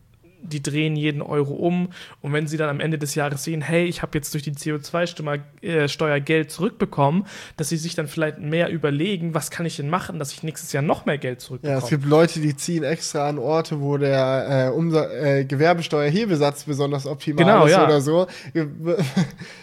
die 0.47 0.61
drehen 0.61 0.95
jeden 0.95 1.21
Euro 1.21 1.53
um 1.53 1.89
und 2.21 2.33
wenn 2.33 2.47
sie 2.47 2.57
dann 2.57 2.69
am 2.69 2.79
Ende 2.79 2.97
des 2.97 3.15
Jahres 3.15 3.43
sehen, 3.43 3.61
hey, 3.61 3.85
ich 3.85 4.01
habe 4.01 4.17
jetzt 4.17 4.33
durch 4.33 4.43
die 4.43 4.53
CO2-Steuer 4.53 6.19
Geld 6.19 6.51
zurückbekommen, 6.51 7.25
dass 7.57 7.69
sie 7.69 7.77
sich 7.77 7.95
dann 7.95 8.07
vielleicht 8.07 8.39
mehr 8.39 8.69
überlegen, 8.69 9.33
was 9.33 9.51
kann 9.51 9.65
ich 9.65 9.77
denn 9.77 9.89
machen, 9.89 10.19
dass 10.19 10.31
ich 10.33 10.43
nächstes 10.43 10.71
Jahr 10.73 10.83
noch 10.83 11.05
mehr 11.05 11.17
Geld 11.17 11.41
zurückbekomme. 11.41 11.79
Ja, 11.79 11.83
es 11.83 11.89
gibt 11.89 12.05
Leute, 12.05 12.39
die 12.39 12.55
ziehen 12.55 12.83
extra 12.83 13.27
an 13.27 13.39
Orte, 13.39 13.81
wo 13.81 13.97
der 13.97 14.69
äh, 14.71 14.75
Umsa 14.75 15.09
äh, 15.11 15.45
Gewerbesteuerhebesatz 15.45 16.63
besonders 16.63 17.05
optimal 17.05 17.43
genau, 17.43 17.65
ist 17.65 17.71
ja. 17.71 17.85
oder 17.85 18.01
so. 18.01 18.27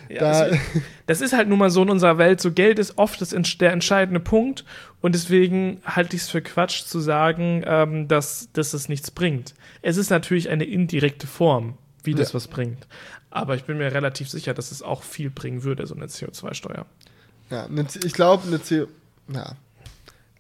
ja, 0.09 0.21
also, 0.21 0.57
das 1.07 1.21
ist 1.21 1.33
halt 1.33 1.49
nun 1.49 1.59
mal 1.59 1.71
so 1.71 1.83
in 1.83 1.91
unserer 1.91 2.19
Welt, 2.19 2.41
so 2.41 2.53
Geld 2.53 2.79
ist 2.79 2.99
oft 2.99 3.21
das, 3.21 3.31
der 3.31 3.73
entscheidende 3.73 4.21
Punkt 4.21 4.65
und 5.03 5.15
deswegen 5.15 5.83
halte 5.85 6.17
ich 6.17 6.23
es 6.23 6.31
für 6.31 6.41
Quatsch 6.41 6.85
zu 6.85 7.01
sagen, 7.01 7.63
ähm, 7.67 8.09
dass, 8.09 8.49
dass 8.53 8.73
es 8.73 8.89
nichts 8.89 9.11
bringt. 9.11 9.55
Es 9.83 9.97
ist 9.97 10.11
natürlich 10.11 10.49
eine 10.49 10.65
indirekte 10.65 11.27
Form, 11.27 11.77
wie 12.05 12.15
das 12.15 12.31
ja. 12.31 12.35
was 12.35 12.49
bringt. 12.49 12.87
Aber 13.31 13.57
ich 13.57 13.65
bin 13.65 13.79
mir 13.79 13.93
relativ 13.93 14.31
sicher, 14.31 14.55
dass 14.55 14.71
es 14.71 14.83
auch 14.83 15.03
viel 15.03 15.29
bringen 15.29 15.65
würde, 15.65 15.87
so 15.87 15.95
eine 15.95 16.07
CO2-Steuer. 16.07 16.87
Ja, 17.51 17.69
ich 18.05 18.13
glaube, 18.15 18.47
eine 18.47 18.59
CO. 18.59 18.89
Ja, 19.33 19.57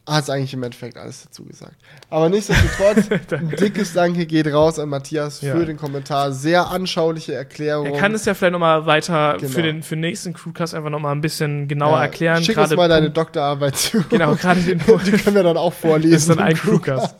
hat 0.06 0.24
es 0.24 0.30
eigentlich 0.30 0.52
im 0.52 0.62
Endeffekt 0.62 0.96
alles 0.96 1.22
dazu 1.22 1.44
gesagt. 1.44 1.76
Aber 2.10 2.28
nichtsdestotrotz, 2.28 3.08
ein 3.32 3.50
dickes 3.50 3.92
Danke 3.92 4.26
geht 4.26 4.48
raus 4.48 4.78
an 4.78 4.88
Matthias 4.88 5.40
ja. 5.40 5.54
für 5.54 5.64
den 5.64 5.76
Kommentar. 5.76 6.32
Sehr 6.32 6.68
anschauliche 6.68 7.34
Erklärung. 7.34 7.86
Er 7.86 7.98
kann 7.98 8.12
es 8.12 8.24
ja 8.24 8.34
vielleicht 8.34 8.52
nochmal 8.52 8.86
weiter 8.86 9.36
genau. 9.38 9.52
für, 9.52 9.62
den, 9.62 9.82
für 9.82 9.94
den 9.94 10.00
nächsten 10.00 10.32
Crewcast 10.32 10.74
einfach 10.74 10.90
nochmal 10.90 11.14
ein 11.14 11.20
bisschen 11.20 11.68
genauer 11.68 11.98
ja. 11.98 12.02
erklären. 12.02 12.42
Schick 12.42 12.58
uns 12.58 12.74
mal 12.74 12.88
deine 12.88 13.10
Doktorarbeit 13.10 13.76
zu. 13.76 14.02
Genau, 14.08 14.34
gerade 14.34 14.60
den 14.60 14.78
Punkt. 14.80 15.06
Die 15.06 15.12
können 15.12 15.36
wir 15.36 15.44
dann 15.44 15.56
auch 15.56 15.72
vorlesen. 15.72 16.12
Das 16.12 16.22
ist 16.22 16.30
dann 16.30 16.40
ein 16.40 16.56
Crewcast. 16.56 17.14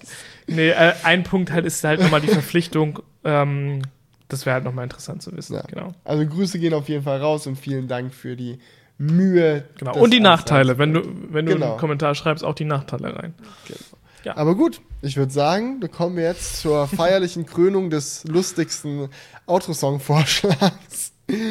Nee, 0.49 0.71
äh, 0.71 0.95
ein 1.05 1.23
Punkt 1.23 1.53
halt 1.53 1.65
ist 1.65 1.85
halt 1.85 2.01
nochmal 2.01 2.21
die 2.21 2.29
Verpflichtung, 2.29 2.99
ähm, 3.23 3.83
das 4.29 4.47
wäre 4.47 4.55
halt 4.55 4.65
nochmal 4.65 4.85
interessant 4.85 5.23
zu 5.23 5.31
wissen. 5.37 5.55
Ja. 5.55 5.63
Genau. 5.69 5.95
Also 6.05 6.27
Grüße 6.27 6.59
gehen 6.59 6.75
auf 6.75 6.89
jeden 6.89 7.05
Fall 7.05 7.21
raus 7.21 7.47
und 7.47 7.57
vielen 7.57 7.87
Dank 7.87 8.15
für 8.15 8.35
die 8.35 8.59
Mühe. 9.11 9.65
genau. 9.79 9.97
Und 9.97 10.13
die. 10.13 10.21
Nachteile, 10.21 10.79
wenn 10.79 10.95
du, 10.95 11.03
wenn 11.31 11.47
du 11.47 11.55
Genau. 11.55 11.71
einen 11.73 11.79
Kommentar 11.79 12.15
schreibst, 12.15 12.45
auch 12.45 12.55
die 12.55 12.65
Nachteile 12.65 13.17
rein. 13.17 13.35
Ja. 14.25 14.37
Aber 14.37 14.55
gut, 14.55 14.81
ich 15.01 15.17
würde 15.17 15.33
sagen, 15.33 15.81
da 15.81 15.89
kommen 15.89 16.17
wir 16.17 16.25
jetzt 16.25 16.61
zur 16.61 16.87
feierlichen 16.87 17.45
Krönung 17.45 17.91
des 17.91 18.23
lustigsten 18.25 19.09
Outro-Song-Vorschlags. 19.47 21.13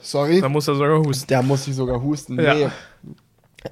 Sorry. 0.00 0.40
Da 0.40 0.48
muss 0.48 0.68
er 0.68 0.74
sogar 0.74 0.98
husten. 1.00 1.26
Da 1.28 1.42
muss 1.42 1.66
ich 1.66 1.74
sogar 1.74 2.00
husten. 2.02 2.40
Ja. 2.40 2.54
Nee. 2.54 2.68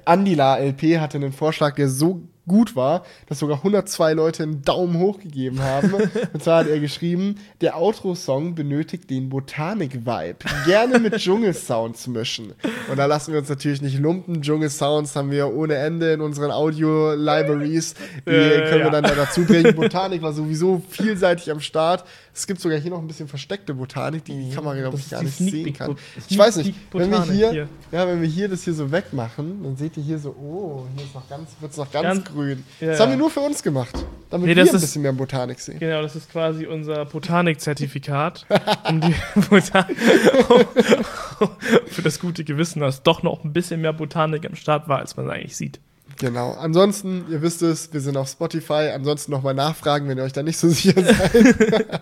Andila 0.05 0.57
LP 0.57 0.99
hatte 0.99 1.17
einen 1.17 1.31
Vorschlag, 1.31 1.75
der 1.75 1.87
so 1.87 2.21
gut 2.47 2.75
war, 2.75 3.03
dass 3.27 3.39
sogar 3.39 3.57
102 3.57 4.13
Leute 4.13 4.43
einen 4.43 4.61
Daumen 4.63 4.99
hoch 4.99 5.19
gegeben 5.19 5.61
haben. 5.61 5.93
Und 6.33 6.43
zwar 6.43 6.59
hat 6.59 6.67
er 6.67 6.79
geschrieben, 6.79 7.35
der 7.61 7.77
Outro-Song 7.77 8.55
benötigt 8.55 9.09
den 9.09 9.29
Botanik-Vibe. 9.29 10.37
Gerne 10.65 10.99
mit 10.99 11.15
Dschungelsounds 11.15 12.07
mischen. 12.07 12.53
Und 12.89 12.97
da 12.97 13.05
lassen 13.05 13.31
wir 13.31 13.39
uns 13.39 13.49
natürlich 13.49 13.81
nicht 13.81 13.97
lumpen. 13.99 14.41
Dschungelsounds 14.41 15.15
haben 15.15 15.31
wir 15.31 15.53
ohne 15.53 15.75
Ende 15.75 16.13
in 16.13 16.21
unseren 16.21 16.51
Audio-Libraries. 16.51 17.95
Die 18.25 18.31
Äh, 18.31 18.69
können 18.69 18.83
wir 18.83 18.91
dann 18.91 19.03
da 19.03 19.15
dazu 19.15 19.45
bringen. 19.45 19.75
Botanik 19.75 20.21
war 20.21 20.33
sowieso 20.33 20.81
vielseitig 20.89 21.49
am 21.51 21.59
Start. 21.59 22.03
Es 22.35 22.47
gibt 22.47 22.59
sogar 22.61 22.79
hier 22.79 22.89
noch 22.89 22.97
ein 22.99 23.05
bisschen 23.05 23.27
versteckte 23.27 23.75
Botanik, 23.75 24.25
die 24.25 24.49
die 24.49 24.55
Kamera, 24.55 24.73
glaube 24.75 24.97
ich, 24.97 25.07
gar 25.09 25.21
nicht 25.21 25.37
sehen 25.37 25.65
Peek 25.65 25.77
kann. 25.77 25.95
Ich 26.29 26.35
weiß 26.37 26.55
nicht, 26.57 26.73
wenn 26.91 27.11
wir 27.11 27.17
Botanik 27.19 27.31
hier, 27.35 27.51
hier. 27.51 27.69
ja, 27.91 28.07
wenn 28.07 28.21
wir 28.23 28.27
hier 28.27 28.49
das 28.49 28.63
hier 28.63 28.73
so 28.73 28.91
wegmachen, 28.91 29.61
dann 29.63 29.77
seht 29.77 29.97
ihr 29.97 30.03
hier 30.03 30.17
so, 30.17 30.29
oh, 30.31 30.87
hier 30.95 31.05
ist 31.05 31.13
noch 31.13 31.29
ganz, 31.29 31.51
wird's 31.59 31.77
noch 31.77 31.91
ganz, 31.91 32.03
Ganz- 32.03 32.25
grün. 32.25 32.63
ja, 32.79 32.87
das 32.87 32.99
haben 32.99 33.11
wir 33.11 33.17
nur 33.17 33.29
für 33.29 33.41
uns 33.41 33.61
gemacht, 33.61 33.93
damit 34.31 34.47
Nee, 34.47 34.55
wir 34.55 34.63
ein 34.63 34.67
ist- 34.67 34.81
bisschen 34.81 35.03
mehr 35.03 35.13
Botanik 35.13 35.59
sehen. 35.59 35.77
Genau, 35.77 36.01
das 36.01 36.15
ist 36.15 36.31
quasi 36.31 36.65
unser 36.65 37.05
Botanik-Zertifikat, 37.05 38.47
um 38.89 38.99
die 39.01 39.13
Botan 39.49 39.85
für 41.85 42.01
das 42.01 42.19
gute 42.19 42.43
Gewissen, 42.43 42.79
dass 42.79 43.03
doch 43.03 43.21
noch 43.23 43.43
ein 43.43 43.53
bisschen 43.53 43.81
mehr 43.81 43.93
Botanik 43.93 44.45
am 44.47 44.55
Start 44.55 44.87
war, 44.87 44.99
als 44.99 45.15
man 45.17 45.29
eigentlich 45.29 45.55
sieht. 45.55 45.79
Genau. 46.17 46.51
Ansonsten, 46.53 47.25
ihr 47.29 47.41
wisst 47.41 47.61
es, 47.61 47.91
wir 47.93 47.99
sind 47.99 48.17
auf 48.17 48.29
Spotify. 48.29 48.91
Ansonsten 48.93 49.31
nochmal 49.31 49.53
nachfragen, 49.53 50.07
wenn 50.07 50.17
ihr 50.17 50.23
euch 50.23 50.33
da 50.33 50.43
nicht 50.43 50.57
so 50.57 50.69
sicher 50.69 51.01
seid. 51.01 52.01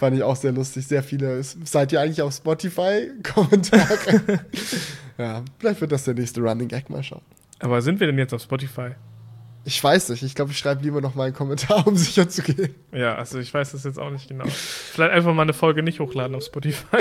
Fand 0.00 0.16
ich 0.16 0.22
auch 0.22 0.36
sehr 0.36 0.52
lustig. 0.52 0.86
Sehr 0.86 1.02
viele. 1.02 1.42
Seid 1.42 1.92
ihr 1.92 2.00
eigentlich 2.00 2.22
auf 2.22 2.34
Spotify? 2.34 3.10
Kommentare. 3.22 4.40
ja, 5.18 5.42
vielleicht 5.58 5.80
wird 5.80 5.92
das 5.92 6.04
der 6.04 6.14
nächste 6.14 6.40
Running 6.40 6.68
Gag. 6.68 6.90
Mal 6.90 7.02
schauen. 7.02 7.22
Aber 7.60 7.82
sind 7.82 8.00
wir 8.00 8.06
denn 8.06 8.18
jetzt 8.18 8.32
auf 8.32 8.42
Spotify? 8.42 8.90
Ich 9.64 9.82
weiß 9.82 10.08
nicht. 10.08 10.22
Ich 10.22 10.34
glaube, 10.34 10.52
ich 10.52 10.58
schreibe 10.58 10.82
lieber 10.82 11.02
noch 11.02 11.14
mal 11.14 11.24
einen 11.24 11.34
Kommentar, 11.34 11.86
um 11.86 11.94
sicher 11.94 12.28
zu 12.28 12.42
gehen. 12.42 12.74
Ja, 12.92 13.16
also 13.16 13.38
ich 13.38 13.52
weiß 13.52 13.72
das 13.72 13.84
jetzt 13.84 13.98
auch 13.98 14.10
nicht 14.10 14.28
genau. 14.28 14.46
Vielleicht 14.46 15.12
einfach 15.12 15.34
mal 15.34 15.42
eine 15.42 15.52
Folge 15.52 15.82
nicht 15.82 16.00
hochladen 16.00 16.34
auf 16.34 16.44
Spotify. 16.44 16.96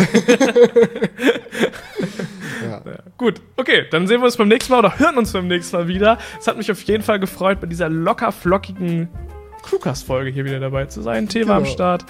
Ja. 2.85 2.91
Ja, 2.91 2.97
gut, 3.17 3.41
okay, 3.57 3.85
dann 3.91 4.07
sehen 4.07 4.21
wir 4.21 4.25
uns 4.25 4.37
beim 4.37 4.47
nächsten 4.47 4.71
Mal 4.73 4.79
oder 4.79 4.97
hören 4.99 5.17
uns 5.17 5.31
beim 5.33 5.47
nächsten 5.47 5.75
Mal 5.77 5.87
wieder. 5.87 6.17
Es 6.39 6.47
hat 6.47 6.57
mich 6.57 6.71
auf 6.71 6.81
jeden 6.83 7.03
Fall 7.03 7.19
gefreut, 7.19 7.59
bei 7.59 7.67
dieser 7.67 7.89
locker 7.89 8.31
flockigen 8.31 9.09
Crewcast-Folge 9.63 10.31
hier 10.31 10.45
wieder 10.45 10.59
dabei 10.59 10.85
zu 10.85 11.01
sein. 11.01 11.27
Tee 11.27 11.47
war 11.47 11.57
am 11.57 11.63
Genau. 11.63 11.73
Start. 11.73 12.05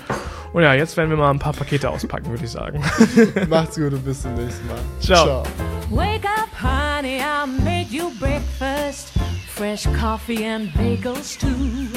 Und 0.54 0.64
ja, 0.64 0.74
jetzt 0.74 0.96
werden 0.98 1.10
wir 1.10 1.18
mal 1.18 1.32
ein 1.32 1.40
paar 1.40 1.54
Pakete 1.54 1.90
auspacken, 1.90 2.30
würde 2.30 2.44
ich 2.46 2.52
sagen. 2.52 2.82
Macht's 3.50 3.76
gut 3.76 3.92
und 3.94 4.04
bis 4.06 4.22
zum 4.22 4.34
nächsten 4.36 4.66
Mal. 4.68 4.78
Ciao. 5.00 5.44
Wake 5.90 6.26
up, 6.26 6.50
honey, 6.62 7.18
I 7.20 7.46
made 7.64 7.88
you 7.90 8.12
breakfast. 8.20 9.12
Fresh 9.56 9.86
coffee 10.00 10.46
and 10.46 10.72
bagels 10.76 11.38
too. 11.38 11.88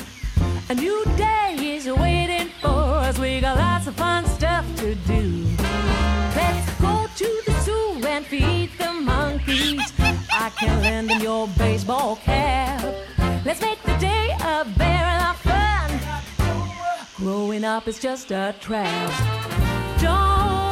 A 0.70 0.74
new 0.74 1.04
day 1.16 1.76
is 1.76 1.86
waiting 1.86 2.48
for 2.60 2.70
us. 2.70 3.18
We 3.18 3.40
got 3.40 3.56
lots 3.58 3.86
of 3.86 3.94
fun 3.96 4.24
stuff 4.26 4.64
to 4.76 4.94
do. 5.06 5.44
Let's 6.34 6.70
go 6.80 7.06
to 7.14 7.42
the 7.46 7.51
and 8.12 8.26
feed 8.26 8.68
the 8.76 8.92
monkeys. 8.92 9.80
I 9.98 10.50
can 10.58 10.82
lend 10.82 11.08
them 11.08 11.22
your 11.22 11.48
baseball 11.56 12.16
cap. 12.16 12.82
Let's 13.46 13.62
make 13.62 13.82
the 13.84 13.96
day 13.96 14.36
a 14.38 14.66
bear 14.76 15.30
of 15.30 15.36
fun. 15.38 15.90
Growing 17.16 17.64
up 17.64 17.88
is 17.88 17.98
just 17.98 18.30
a 18.30 18.54
trap. 18.60 19.10
Don't 19.98 20.71